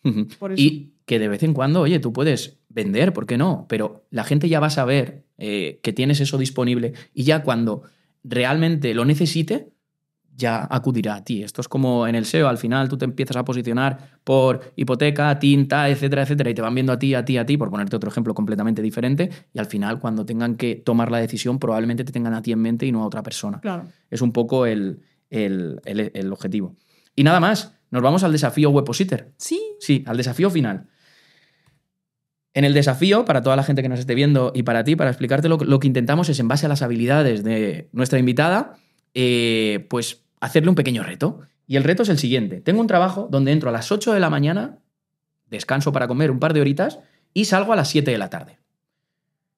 Ujú. 0.04 0.28
Por 0.38 0.52
eso. 0.52 0.62
Y 0.62 0.94
que 1.06 1.18
de 1.18 1.28
vez 1.28 1.42
en 1.42 1.52
cuando, 1.52 1.80
oye, 1.82 1.98
tú 1.98 2.12
puedes 2.12 2.58
vender, 2.68 3.12
¿por 3.12 3.26
qué 3.26 3.36
no? 3.36 3.66
Pero 3.68 4.06
la 4.10 4.24
gente 4.24 4.48
ya 4.48 4.60
va 4.60 4.68
a 4.68 4.70
saber 4.70 5.24
eh, 5.38 5.80
que 5.82 5.92
tienes 5.92 6.20
eso 6.20 6.38
disponible 6.38 6.94
y 7.12 7.24
ya 7.24 7.42
cuando 7.42 7.82
realmente 8.22 8.94
lo 8.94 9.04
necesite, 9.04 9.73
ya 10.36 10.66
acudirá 10.70 11.16
a 11.16 11.24
ti. 11.24 11.42
Esto 11.42 11.60
es 11.60 11.68
como 11.68 12.06
en 12.06 12.14
el 12.14 12.24
SEO, 12.24 12.48
al 12.48 12.58
final 12.58 12.88
tú 12.88 12.96
te 12.98 13.04
empiezas 13.04 13.36
a 13.36 13.44
posicionar 13.44 14.18
por 14.24 14.72
hipoteca, 14.76 15.38
tinta, 15.38 15.88
etcétera, 15.88 16.22
etcétera, 16.22 16.50
y 16.50 16.54
te 16.54 16.62
van 16.62 16.74
viendo 16.74 16.92
a 16.92 16.98
ti, 16.98 17.14
a 17.14 17.24
ti, 17.24 17.38
a 17.38 17.46
ti, 17.46 17.56
por 17.56 17.70
ponerte 17.70 17.94
otro 17.96 18.10
ejemplo 18.10 18.34
completamente 18.34 18.82
diferente, 18.82 19.30
y 19.52 19.58
al 19.58 19.66
final 19.66 19.98
cuando 20.00 20.24
tengan 20.26 20.56
que 20.56 20.76
tomar 20.76 21.10
la 21.10 21.18
decisión, 21.18 21.58
probablemente 21.58 22.04
te 22.04 22.12
tengan 22.12 22.34
a 22.34 22.42
ti 22.42 22.52
en 22.52 22.58
mente 22.60 22.84
y 22.86 22.92
no 22.92 23.02
a 23.02 23.06
otra 23.06 23.22
persona. 23.22 23.60
Claro. 23.60 23.84
Es 24.10 24.22
un 24.22 24.32
poco 24.32 24.66
el, 24.66 25.00
el- 25.30 25.80
el- 25.84 26.10
el 26.14 26.32
objetivo. 26.32 26.74
Y 27.14 27.22
nada 27.24 27.38
más, 27.40 27.74
nos 27.90 28.02
vamos 28.02 28.24
al 28.24 28.32
desafío 28.32 28.70
Webpositor. 28.70 29.32
Sí. 29.36 29.60
Sí, 29.78 30.02
al 30.06 30.16
desafío 30.16 30.50
final. 30.50 30.88
En 32.54 32.64
el 32.64 32.72
desafío, 32.74 33.24
para 33.24 33.42
toda 33.42 33.56
la 33.56 33.64
gente 33.64 33.82
que 33.82 33.88
nos 33.88 33.98
esté 33.98 34.14
viendo 34.14 34.52
y 34.54 34.62
para 34.62 34.84
ti, 34.84 34.94
para 34.96 35.10
explicarte 35.10 35.48
lo, 35.48 35.58
que- 35.58 35.64
lo 35.64 35.78
que 35.80 35.86
intentamos 35.88 36.28
es, 36.28 36.38
en 36.38 36.46
base 36.48 36.66
a 36.66 36.68
las 36.68 36.82
habilidades 36.82 37.42
de 37.42 37.88
nuestra 37.92 38.18
invitada, 38.18 38.74
eh, 39.14 39.86
pues 39.90 40.23
hacerle 40.44 40.68
un 40.68 40.74
pequeño 40.74 41.02
reto. 41.02 41.40
Y 41.66 41.76
el 41.76 41.84
reto 41.84 42.02
es 42.02 42.08
el 42.10 42.18
siguiente. 42.18 42.60
Tengo 42.60 42.80
un 42.80 42.86
trabajo 42.86 43.28
donde 43.30 43.52
entro 43.52 43.70
a 43.70 43.72
las 43.72 43.90
8 43.90 44.12
de 44.12 44.20
la 44.20 44.28
mañana, 44.28 44.78
descanso 45.48 45.92
para 45.92 46.06
comer 46.06 46.30
un 46.30 46.38
par 46.38 46.52
de 46.52 46.60
horitas 46.60 46.98
y 47.32 47.46
salgo 47.46 47.72
a 47.72 47.76
las 47.76 47.88
7 47.88 48.10
de 48.10 48.18
la 48.18 48.28
tarde. 48.28 48.58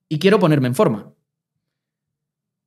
Y 0.09 0.21
quiero 0.21 0.39
ponerme 0.39 0.69
en 0.69 0.77
forma. 0.77 1.13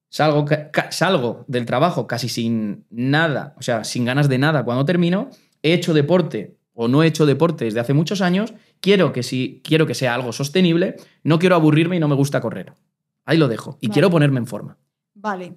Salgo, 0.09 0.45
salgo 0.89 1.45
del 1.47 1.65
trabajo 1.65 2.07
casi 2.07 2.27
sin 2.27 2.85
nada, 2.89 3.53
o 3.57 3.61
sea, 3.61 3.83
sin 3.83 4.05
ganas 4.05 4.27
de 4.27 4.39
nada 4.39 4.65
cuando 4.65 4.83
termino. 4.83 5.29
He 5.61 5.73
hecho 5.73 5.93
deporte 5.93 6.57
o 6.73 6.87
no 6.87 7.03
he 7.03 7.07
hecho 7.07 7.25
deporte 7.25 7.65
desde 7.65 7.79
hace 7.79 7.93
muchos 7.93 8.21
años. 8.21 8.53
Quiero 8.81 9.13
que, 9.13 9.23
si, 9.23 9.61
quiero 9.63 9.85
que 9.85 9.95
sea 9.95 10.13
algo 10.13 10.33
sostenible. 10.33 10.97
No 11.23 11.39
quiero 11.39 11.55
aburrirme 11.55 11.95
y 11.95 11.99
no 11.99 12.07
me 12.09 12.15
gusta 12.15 12.41
correr. 12.41 12.73
Ahí 13.23 13.37
lo 13.37 13.47
dejo. 13.47 13.77
Y 13.79 13.87
Vale. 13.87 13.93
quiero 13.93 14.09
ponerme 14.09 14.39
en 14.39 14.47
forma. 14.47 14.77
Vale. 15.13 15.55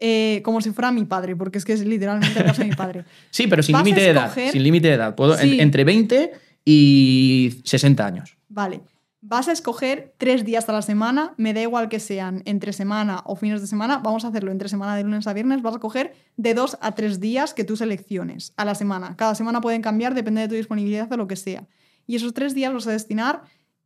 Eh, 0.00 0.42
como 0.44 0.60
si 0.60 0.70
fuera 0.70 0.90
mi 0.92 1.04
padre, 1.04 1.36
porque 1.36 1.58
es 1.58 1.64
que 1.64 1.72
es 1.72 1.84
literalmente 1.84 2.38
el 2.38 2.44
caso 2.46 2.62
de 2.62 2.68
mi 2.68 2.74
padre. 2.74 3.04
Sí, 3.30 3.46
pero 3.46 3.62
sin 3.62 3.76
límite 3.78 4.00
de 4.00 4.08
edad. 4.08 4.32
Sin 4.52 4.62
límite 4.62 4.88
de 4.88 4.94
edad. 4.94 5.14
Puedo, 5.14 5.38
en- 5.38 5.60
entre 5.60 5.84
20 5.84 6.32
y 6.64 7.60
60 7.64 8.06
años. 8.06 8.36
Vale. 8.48 8.80
Vas 9.26 9.48
a 9.48 9.52
escoger 9.52 10.12
tres 10.18 10.44
días 10.44 10.68
a 10.68 10.72
la 10.72 10.82
semana, 10.82 11.32
me 11.38 11.54
da 11.54 11.62
igual 11.62 11.88
que 11.88 11.98
sean 11.98 12.42
entre 12.44 12.74
semana 12.74 13.22
o 13.24 13.36
fines 13.36 13.62
de 13.62 13.66
semana, 13.66 13.96
vamos 13.96 14.26
a 14.26 14.28
hacerlo 14.28 14.52
entre 14.52 14.68
semana 14.68 14.96
de 14.96 15.02
lunes 15.04 15.26
a 15.26 15.32
viernes, 15.32 15.62
vas 15.62 15.74
a 15.76 15.78
coger 15.78 16.12
de 16.36 16.52
dos 16.52 16.76
a 16.82 16.92
tres 16.94 17.20
días 17.20 17.54
que 17.54 17.64
tú 17.64 17.74
selecciones 17.74 18.52
a 18.58 18.66
la 18.66 18.74
semana. 18.74 19.16
Cada 19.16 19.34
semana 19.34 19.62
pueden 19.62 19.80
cambiar, 19.80 20.14
depende 20.14 20.42
de 20.42 20.48
tu 20.48 20.54
disponibilidad 20.56 21.10
o 21.10 21.16
lo 21.16 21.26
que 21.26 21.36
sea. 21.36 21.66
Y 22.06 22.16
esos 22.16 22.34
tres 22.34 22.54
días 22.54 22.74
vas 22.74 22.86
a 22.86 22.90
destinar 22.92 23.44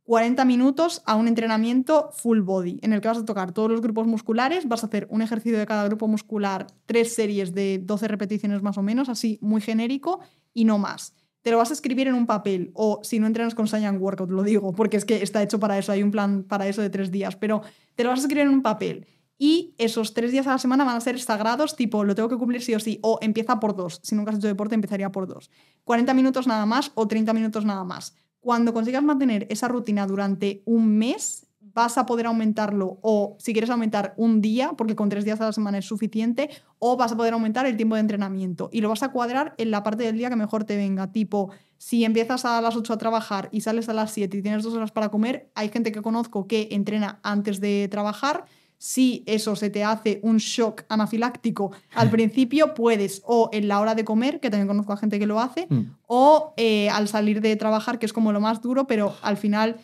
40 0.09 0.43
minutos 0.43 1.03
a 1.05 1.13
un 1.13 1.27
entrenamiento 1.27 2.09
full 2.13 2.39
body, 2.39 2.79
en 2.81 2.93
el 2.93 2.99
que 2.99 3.09
vas 3.09 3.19
a 3.19 3.25
tocar 3.25 3.51
todos 3.51 3.69
los 3.69 3.79
grupos 3.79 4.07
musculares, 4.07 4.67
vas 4.67 4.83
a 4.83 4.87
hacer 4.87 5.05
un 5.11 5.21
ejercicio 5.21 5.59
de 5.59 5.67
cada 5.67 5.85
grupo 5.85 6.07
muscular, 6.07 6.65
tres 6.87 7.13
series 7.13 7.53
de 7.53 7.79
12 7.83 8.07
repeticiones 8.07 8.63
más 8.63 8.79
o 8.79 8.81
menos, 8.81 9.07
así 9.07 9.37
muy 9.39 9.61
genérico 9.61 10.19
y 10.51 10.65
no 10.65 10.79
más 10.79 11.13
te 11.43 11.51
lo 11.51 11.57
vas 11.57 11.69
a 11.69 11.73
escribir 11.73 12.07
en 12.07 12.15
un 12.15 12.25
papel 12.25 12.71
o 12.73 13.01
si 13.03 13.19
no 13.19 13.27
entrenas 13.27 13.53
con 13.53 13.67
Science 13.67 13.99
Workout, 13.99 14.31
lo 14.31 14.41
digo, 14.41 14.73
porque 14.73 14.97
es 14.97 15.05
que 15.05 15.21
está 15.21 15.43
hecho 15.43 15.59
para 15.59 15.77
eso, 15.77 15.91
hay 15.91 16.01
un 16.01 16.09
plan 16.09 16.43
para 16.43 16.67
eso 16.67 16.81
de 16.81 16.89
tres 16.89 17.11
días, 17.11 17.35
pero 17.35 17.61
te 17.93 18.03
lo 18.03 18.09
vas 18.09 18.19
a 18.19 18.23
escribir 18.23 18.45
en 18.45 18.49
un 18.49 18.63
papel 18.63 19.05
y 19.37 19.75
esos 19.77 20.15
tres 20.15 20.31
días 20.31 20.47
a 20.47 20.51
la 20.51 20.57
semana 20.57 20.85
van 20.85 20.97
a 20.97 21.01
ser 21.01 21.19
sagrados, 21.19 21.75
tipo, 21.75 22.03
lo 22.03 22.15
tengo 22.15 22.29
que 22.29 22.37
cumplir 22.37 22.63
sí 22.63 22.73
o 22.73 22.79
sí, 22.79 22.99
o 23.03 23.19
empieza 23.21 23.59
por 23.59 23.75
dos, 23.75 24.01
si 24.03 24.15
nunca 24.15 24.31
has 24.31 24.37
hecho 24.39 24.47
deporte 24.47 24.73
empezaría 24.73 25.11
por 25.11 25.27
dos. 25.27 25.51
40 25.85 26.15
minutos 26.15 26.47
nada 26.47 26.65
más 26.65 26.91
o 26.95 27.07
30 27.07 27.31
minutos 27.33 27.63
nada 27.63 27.83
más. 27.83 28.15
Cuando 28.39 28.73
consigas 28.73 29.03
mantener 29.03 29.47
esa 29.49 29.67
rutina 29.67 30.07
durante 30.07 30.63
un 30.65 30.97
mes, 30.97 31.49
vas 31.73 31.97
a 31.97 32.05
poder 32.05 32.25
aumentarlo 32.25 32.99
o 33.01 33.35
si 33.39 33.53
quieres 33.53 33.69
aumentar 33.69 34.13
un 34.17 34.41
día, 34.41 34.73
porque 34.77 34.95
con 34.95 35.09
tres 35.09 35.25
días 35.25 35.39
a 35.41 35.45
la 35.45 35.53
semana 35.53 35.77
es 35.77 35.85
suficiente, 35.85 36.49
o 36.79 36.97
vas 36.97 37.11
a 37.11 37.17
poder 37.17 37.33
aumentar 37.33 37.65
el 37.65 37.77
tiempo 37.77 37.95
de 37.95 38.01
entrenamiento 38.01 38.69
y 38.71 38.81
lo 38.81 38.89
vas 38.89 39.03
a 39.03 39.11
cuadrar 39.11 39.53
en 39.57 39.71
la 39.71 39.83
parte 39.83 40.03
del 40.03 40.17
día 40.17 40.29
que 40.29 40.35
mejor 40.35 40.63
te 40.63 40.77
venga. 40.77 41.11
Tipo, 41.11 41.51
si 41.77 42.03
empiezas 42.03 42.45
a 42.45 42.61
las 42.61 42.75
8 42.75 42.93
a 42.93 42.97
trabajar 42.97 43.49
y 43.51 43.61
sales 43.61 43.89
a 43.89 43.93
las 43.93 44.11
7 44.11 44.37
y 44.37 44.41
tienes 44.41 44.63
dos 44.63 44.73
horas 44.73 44.91
para 44.91 45.09
comer, 45.09 45.51
hay 45.55 45.69
gente 45.69 45.91
que 45.91 46.01
conozco 46.01 46.47
que 46.47 46.69
entrena 46.71 47.19
antes 47.23 47.59
de 47.59 47.87
trabajar. 47.89 48.45
Si 48.81 49.23
eso 49.27 49.55
se 49.57 49.69
te 49.69 49.83
hace 49.83 50.19
un 50.23 50.37
shock 50.37 50.83
anafiláctico 50.87 51.71
al 51.93 52.09
principio, 52.15 52.73
puedes 52.73 53.21
o 53.25 53.49
en 53.51 53.67
la 53.67 53.79
hora 53.81 53.93
de 53.93 54.05
comer, 54.05 54.39
que 54.39 54.49
también 54.49 54.67
conozco 54.67 54.93
a 54.93 54.97
gente 54.97 55.19
que 55.19 55.27
lo 55.27 55.39
hace, 55.39 55.67
Mm. 55.69 55.81
o 56.07 56.53
eh, 56.57 56.89
al 56.89 57.07
salir 57.07 57.41
de 57.41 57.55
trabajar, 57.57 57.99
que 57.99 58.05
es 58.05 58.13
como 58.13 58.31
lo 58.31 58.39
más 58.39 58.61
duro, 58.61 58.87
pero 58.87 59.13
al 59.21 59.35
final 59.37 59.75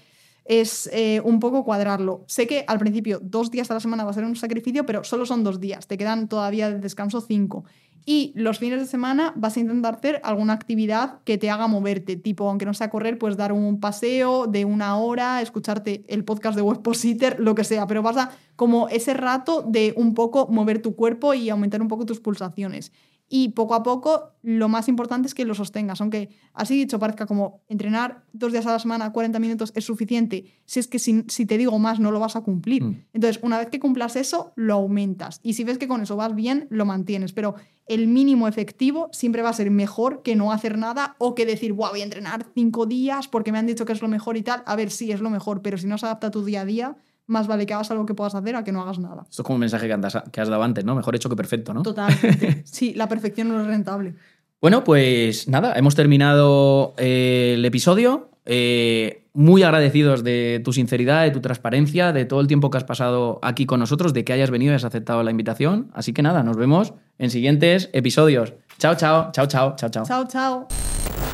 es 0.46 0.88
eh, 0.94 1.22
un 1.26 1.40
poco 1.40 1.64
cuadrarlo. 1.64 2.24
Sé 2.28 2.46
que 2.48 2.64
al 2.68 2.78
principio 2.80 3.20
dos 3.22 3.50
días 3.52 3.70
a 3.72 3.74
la 3.74 3.80
semana 3.80 4.04
va 4.04 4.12
a 4.12 4.14
ser 4.14 4.24
un 4.24 4.36
sacrificio, 4.36 4.86
pero 4.86 5.04
solo 5.04 5.26
son 5.26 5.44
dos 5.44 5.60
días, 5.60 5.88
te 5.88 5.98
quedan 5.98 6.28
todavía 6.30 6.70
de 6.70 6.80
descanso 6.80 7.20
cinco. 7.20 7.66
Y 8.06 8.34
los 8.36 8.60
fines 8.60 8.80
de 8.80 8.86
semana 8.86 9.34
vas 9.36 9.58
a 9.58 9.60
intentar 9.60 9.96
hacer 9.96 10.22
alguna 10.24 10.54
actividad 10.54 11.20
que 11.24 11.38
te 11.38 11.50
haga 11.50 11.68
moverte, 11.68 12.16
tipo, 12.16 12.48
aunque 12.50 12.66
no 12.66 12.74
sea 12.74 12.90
correr, 12.90 13.18
pues 13.18 13.36
dar 13.38 13.52
un 13.52 13.80
paseo 13.80 14.46
de 14.46 14.64
una 14.66 14.98
hora, 14.98 15.42
escucharte 15.42 16.04
el 16.08 16.24
podcast 16.24 16.56
de 16.56 16.62
Webpositor, 16.62 17.40
lo 17.40 17.56
que 17.56 17.64
sea, 17.64 17.88
pero 17.88 18.04
vas 18.04 18.18
a 18.18 18.32
como 18.56 18.90
ese 18.90 19.14
rato 19.14 19.64
de 19.68 19.94
un 19.98 20.14
poco 20.14 20.48
mover 20.48 20.82
tu 20.82 20.96
cuerpo 20.96 21.34
y 21.34 21.50
aumentar 21.50 21.82
un 21.82 21.88
poco 21.88 22.06
tus 22.06 22.20
pulsaciones. 22.20 22.92
Y 23.38 23.50
poco 23.50 23.76
a 23.76 23.84
poco, 23.84 24.32
lo 24.44 24.70
más 24.70 24.88
importante 24.88 25.28
es 25.28 25.36
que 25.36 25.44
lo 25.44 25.56
sostengas, 25.56 26.00
aunque 26.00 26.30
así 26.54 26.78
dicho 26.78 27.00
parezca 27.00 27.26
como 27.26 27.66
entrenar 27.68 28.24
dos 28.32 28.54
días 28.54 28.66
a 28.66 28.72
la 28.72 28.80
semana, 28.80 29.12
40 29.12 29.40
minutos 29.40 29.74
es 29.76 29.84
suficiente, 29.84 30.46
si 30.64 30.80
es 30.80 30.88
que 30.88 31.00
si, 31.00 31.26
si 31.28 31.46
te 31.46 31.58
digo 31.58 31.78
más 31.78 32.00
no 32.00 32.12
lo 32.12 32.22
vas 32.22 32.38
a 32.38 32.42
cumplir. 32.44 32.86
Mm. 32.86 33.04
Entonces, 33.12 33.44
una 33.44 33.58
vez 33.58 33.70
que 33.70 33.82
cumplas 33.82 34.16
eso, 34.16 34.54
lo 34.56 34.76
aumentas. 34.76 35.42
Y 35.44 35.56
si 35.56 35.66
ves 35.66 35.78
que 35.78 35.90
con 35.90 36.02
eso 36.02 36.16
vas 36.16 36.34
bien, 36.34 36.68
lo 36.70 36.86
mantienes. 36.86 37.34
Pero 37.34 37.56
el 37.88 38.08
mínimo 38.08 38.48
efectivo 38.48 39.10
siempre 39.12 39.42
va 39.42 39.50
a 39.50 39.54
ser 39.54 39.70
mejor 39.70 40.22
que 40.22 40.38
no 40.38 40.54
hacer 40.54 40.78
nada 40.78 41.18
o 41.18 41.36
que 41.36 41.46
decir, 41.46 41.74
wow, 41.74 41.90
voy 41.90 42.00
a 42.00 42.06
entrenar 42.06 42.46
cinco 42.54 42.86
días 42.86 43.28
porque 43.28 43.52
me 43.52 43.58
han 43.58 43.66
dicho 43.66 43.84
que 43.84 43.92
es 43.92 44.02
lo 44.02 44.08
mejor 44.08 44.38
y 44.38 44.44
tal. 44.44 44.64
A 44.66 44.78
ver, 44.78 44.92
sí, 44.92 45.12
es 45.12 45.20
lo 45.20 45.30
mejor, 45.30 45.62
pero 45.62 45.78
si 45.78 45.88
no 45.88 45.98
se 45.98 46.06
adapta 46.06 46.28
a 46.28 46.32
tu 46.32 46.46
día 46.46 46.62
a 46.62 46.66
día, 46.66 46.96
más 47.28 47.48
vale 47.48 47.66
que 47.66 47.74
hagas 47.74 47.90
algo 47.92 48.06
que 48.06 48.14
puedas 48.14 48.36
hacer 48.36 48.56
a 48.56 48.64
que 48.64 48.72
no 48.72 48.82
hagas 48.82 49.00
nada. 49.00 49.24
Esto 49.30 49.42
es 49.42 49.46
como 49.46 49.56
un 49.56 49.62
mensaje 49.62 49.88
que, 49.88 49.94
andas- 49.94 50.24
que 50.32 50.42
has 50.42 50.48
dado 50.50 50.64
antes, 50.64 50.86
¿no? 50.86 50.96
Mejor 50.96 51.16
hecho 51.16 51.30
que 51.30 51.36
perfecto, 51.36 51.74
¿no? 51.74 51.82
Totalmente. 51.84 52.64
Sí, 52.66 52.94
la 52.94 53.08
perfección 53.08 53.48
no 53.50 53.60
es 53.62 53.68
rentable. 53.68 54.16
Bueno, 54.62 54.84
pues 54.84 55.48
nada, 55.48 55.74
hemos 55.76 55.96
terminado 55.96 56.94
eh, 56.98 57.54
el 57.58 57.66
episodio. 57.66 58.30
Eh, 58.46 59.24
muy 59.34 59.64
agradecidos 59.64 60.24
de 60.24 60.62
tu 60.64 60.72
sinceridad, 60.72 61.24
de 61.24 61.32
tu 61.32 61.42
transparencia, 61.42 62.14
de 62.14 62.26
todo 62.26 62.40
el 62.42 62.48
tiempo 62.48 62.70
que 62.70 62.78
has 62.78 62.84
pasado 62.84 63.40
aquí 63.42 63.66
con 63.66 63.80
nosotros, 63.80 64.14
de 64.14 64.24
que 64.24 64.34
hayas 64.34 64.50
venido 64.52 64.72
y 64.72 64.76
has 64.76 64.84
aceptado 64.86 65.24
la 65.24 65.32
invitación. 65.32 65.90
Así 65.94 66.14
que 66.14 66.22
nada, 66.22 66.42
nos 66.44 66.56
vemos 66.56 66.94
en 67.18 67.30
siguientes 67.32 67.90
episodios. 67.94 68.54
Chao, 68.78 68.96
chao, 68.96 69.32
chao, 69.32 69.48
chao, 69.48 69.76
chao, 69.76 69.90
chao. 69.90 70.06
Chao, 70.06 70.28
chao. 70.28 70.68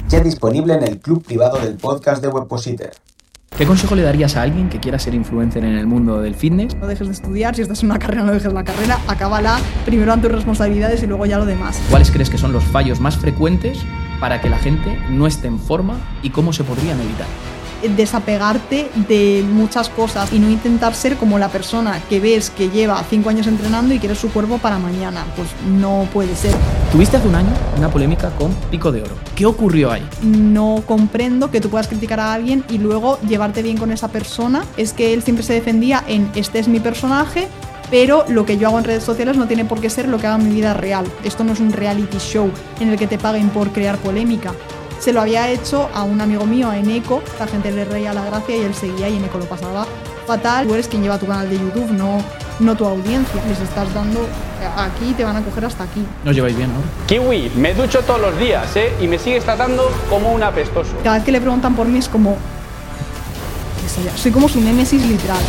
Ya 0.08 0.20
disponible 0.22 0.74
en 0.74 0.84
el 0.84 1.00
club 1.00 1.24
privado 1.24 1.60
del 1.60 1.76
podcast 1.76 2.22
de 2.24 2.30
Webpositor. 2.30 2.92
¿Qué 3.58 3.68
consejo 3.68 3.96
le 3.96 4.02
darías 4.02 4.38
a 4.38 4.44
alguien 4.44 4.70
que 4.70 4.80
quiera 4.80 4.98
ser 4.98 5.14
influencer 5.14 5.64
en 5.66 5.76
el 5.78 5.86
mundo 5.86 6.22
del 6.22 6.36
fitness? 6.36 6.76
No 6.78 6.88
dejes 6.88 7.08
de 7.08 7.14
estudiar, 7.14 7.54
si 7.54 7.62
estás 7.62 7.84
en 7.84 7.92
una 7.92 8.00
carrera 8.00 8.24
no 8.24 8.32
dejes 8.32 8.52
la 8.52 8.64
carrera, 8.64 8.98
acábala, 9.08 9.60
primero 9.86 10.14
en 10.14 10.22
tus 10.22 10.32
responsabilidades 10.32 11.04
y 11.04 11.08
luego 11.08 11.26
ya 11.26 11.38
lo 11.38 11.46
demás. 11.46 11.80
¿Cuáles 11.90 12.12
crees 12.12 12.30
que 12.30 12.38
son 12.38 12.54
los 12.54 12.64
fallos 12.64 13.00
más 13.00 13.18
frecuentes 13.18 13.78
para 14.20 14.40
que 14.42 14.50
la 14.50 14.58
gente 14.58 14.98
no 15.12 15.28
esté 15.28 15.48
en 15.48 15.60
forma 15.60 15.98
y 16.24 16.30
cómo 16.30 16.54
se 16.54 16.64
podrían 16.64 17.00
evitar? 17.02 17.28
Desapegarte 17.96 18.90
de 19.08 19.44
muchas 19.48 19.90
cosas 19.90 20.32
y 20.34 20.40
no 20.40 20.50
intentar 20.50 20.94
ser 20.96 21.18
como 21.18 21.40
la 21.40 21.50
persona 21.50 22.00
que 22.10 22.20
ves 22.20 22.50
que 22.50 22.70
lleva 22.70 23.04
cinco 23.10 23.30
años 23.30 23.48
entrenando 23.48 23.94
y 23.94 24.00
quiere 24.00 24.16
su 24.16 24.32
cuerpo 24.32 24.58
para 24.58 24.78
mañana. 24.80 25.26
Pues 25.36 25.50
no 25.68 26.08
puede 26.14 26.36
ser. 26.36 26.54
Tuviste 26.92 27.18
hace 27.18 27.28
un 27.28 27.36
año 27.36 27.50
una 27.78 27.90
polémica 27.90 28.30
con 28.32 28.54
Pico 28.70 28.92
de 28.92 29.02
Oro. 29.02 29.16
¿Qué 29.36 29.46
ocurrió 29.46 29.92
ahí? 29.92 30.08
No 30.22 30.84
comprendo 30.86 31.52
que 31.52 31.62
tú 31.62 31.70
puedas 31.70 31.88
criticar 31.88 32.20
a 32.20 32.34
alguien 32.34 32.64
y 32.70 32.78
luego 32.78 33.20
llevarte 33.22 33.62
bien 33.62 33.78
con 33.78 33.92
esa 33.92 34.08
persona. 34.10 34.64
Es 34.78 34.94
que 34.94 35.14
él 35.14 35.24
siempre 35.24 35.44
se 35.44 35.54
defendía 35.54 36.04
en 36.08 36.30
este 36.36 36.60
es 36.60 36.68
mi 36.68 36.80
personaje, 36.80 37.48
pero 37.90 38.26
lo 38.28 38.46
que 38.46 38.58
yo 38.58 38.68
hago 38.68 38.80
en 38.80 38.86
redes 38.86 39.04
sociales 39.04 39.38
no 39.38 39.48
tiene 39.48 39.66
por 39.66 39.80
qué 39.80 39.90
ser 39.90 40.08
lo 40.08 40.18
que 40.18 40.28
haga 40.28 40.38
en 40.38 40.50
mi 40.50 40.56
vida 40.56 40.74
real. 40.74 41.06
Esto 41.24 41.44
no 41.44 41.54
es 41.54 41.60
un 41.60 41.72
reality 41.72 42.18
show 42.20 42.50
en 42.80 42.90
el 42.90 42.98
que 42.98 43.08
te 43.08 43.18
paguen 43.18 43.50
por 43.50 43.72
crear 43.72 43.98
polémica 43.98 44.54
se 45.02 45.12
lo 45.12 45.22
había 45.22 45.50
hecho 45.50 45.90
a 45.96 46.04
un 46.04 46.22
amigo 46.22 46.46
mío, 46.46 46.70
a 46.70 46.78
Eneco, 46.78 47.24
la 47.40 47.48
gente 47.48 47.72
le 47.72 47.86
reía 47.86 48.14
la 48.14 48.24
gracia 48.24 48.56
y 48.56 48.62
él 48.62 48.76
seguía 48.76 49.10
y 49.10 49.18
Eneco 49.18 49.40
lo 49.40 49.46
pasaba 49.46 49.88
fatal. 50.28 50.68
Tú 50.68 50.76
eres 50.76 50.88
quien 50.88 51.02
lleva 51.02 51.18
tu 51.18 51.26
canal 51.26 51.50
de 51.50 51.58
YouTube, 51.58 51.90
no, 51.92 52.22
no 52.60 52.76
tu 52.76 52.86
audiencia. 52.86 53.42
Les 53.48 53.60
estás 53.60 53.92
dando 53.96 54.20
aquí 54.78 55.14
te 55.18 55.24
van 55.24 55.36
a 55.36 55.42
coger 55.42 55.66
hasta 55.66 55.86
aquí. 55.86 56.06
Nos 56.24 56.36
lleváis 56.36 56.56
bien, 56.56 56.70
¿no? 56.70 56.80
Kiwi, 57.08 57.52
me 57.56 57.74
ducho 57.74 58.02
todos 58.02 58.22
los 58.22 58.38
días, 58.38 58.76
¿eh? 58.76 58.94
Y 59.02 59.08
me 59.08 59.18
sigues 59.18 59.44
tratando 59.44 59.92
como 60.08 60.32
un 60.32 60.44
apestoso. 60.44 60.92
Cada 61.04 61.16
vez 61.16 61.26
que 61.26 61.32
le 61.32 61.42
preguntan 61.42 61.76
por 61.76 61.88
mí 61.88 61.98
es 61.98 62.08
como... 62.08 62.38
Soy 64.16 64.32
como 64.32 64.48
su 64.48 64.62
némesis 64.62 65.04
literal. 65.06 65.42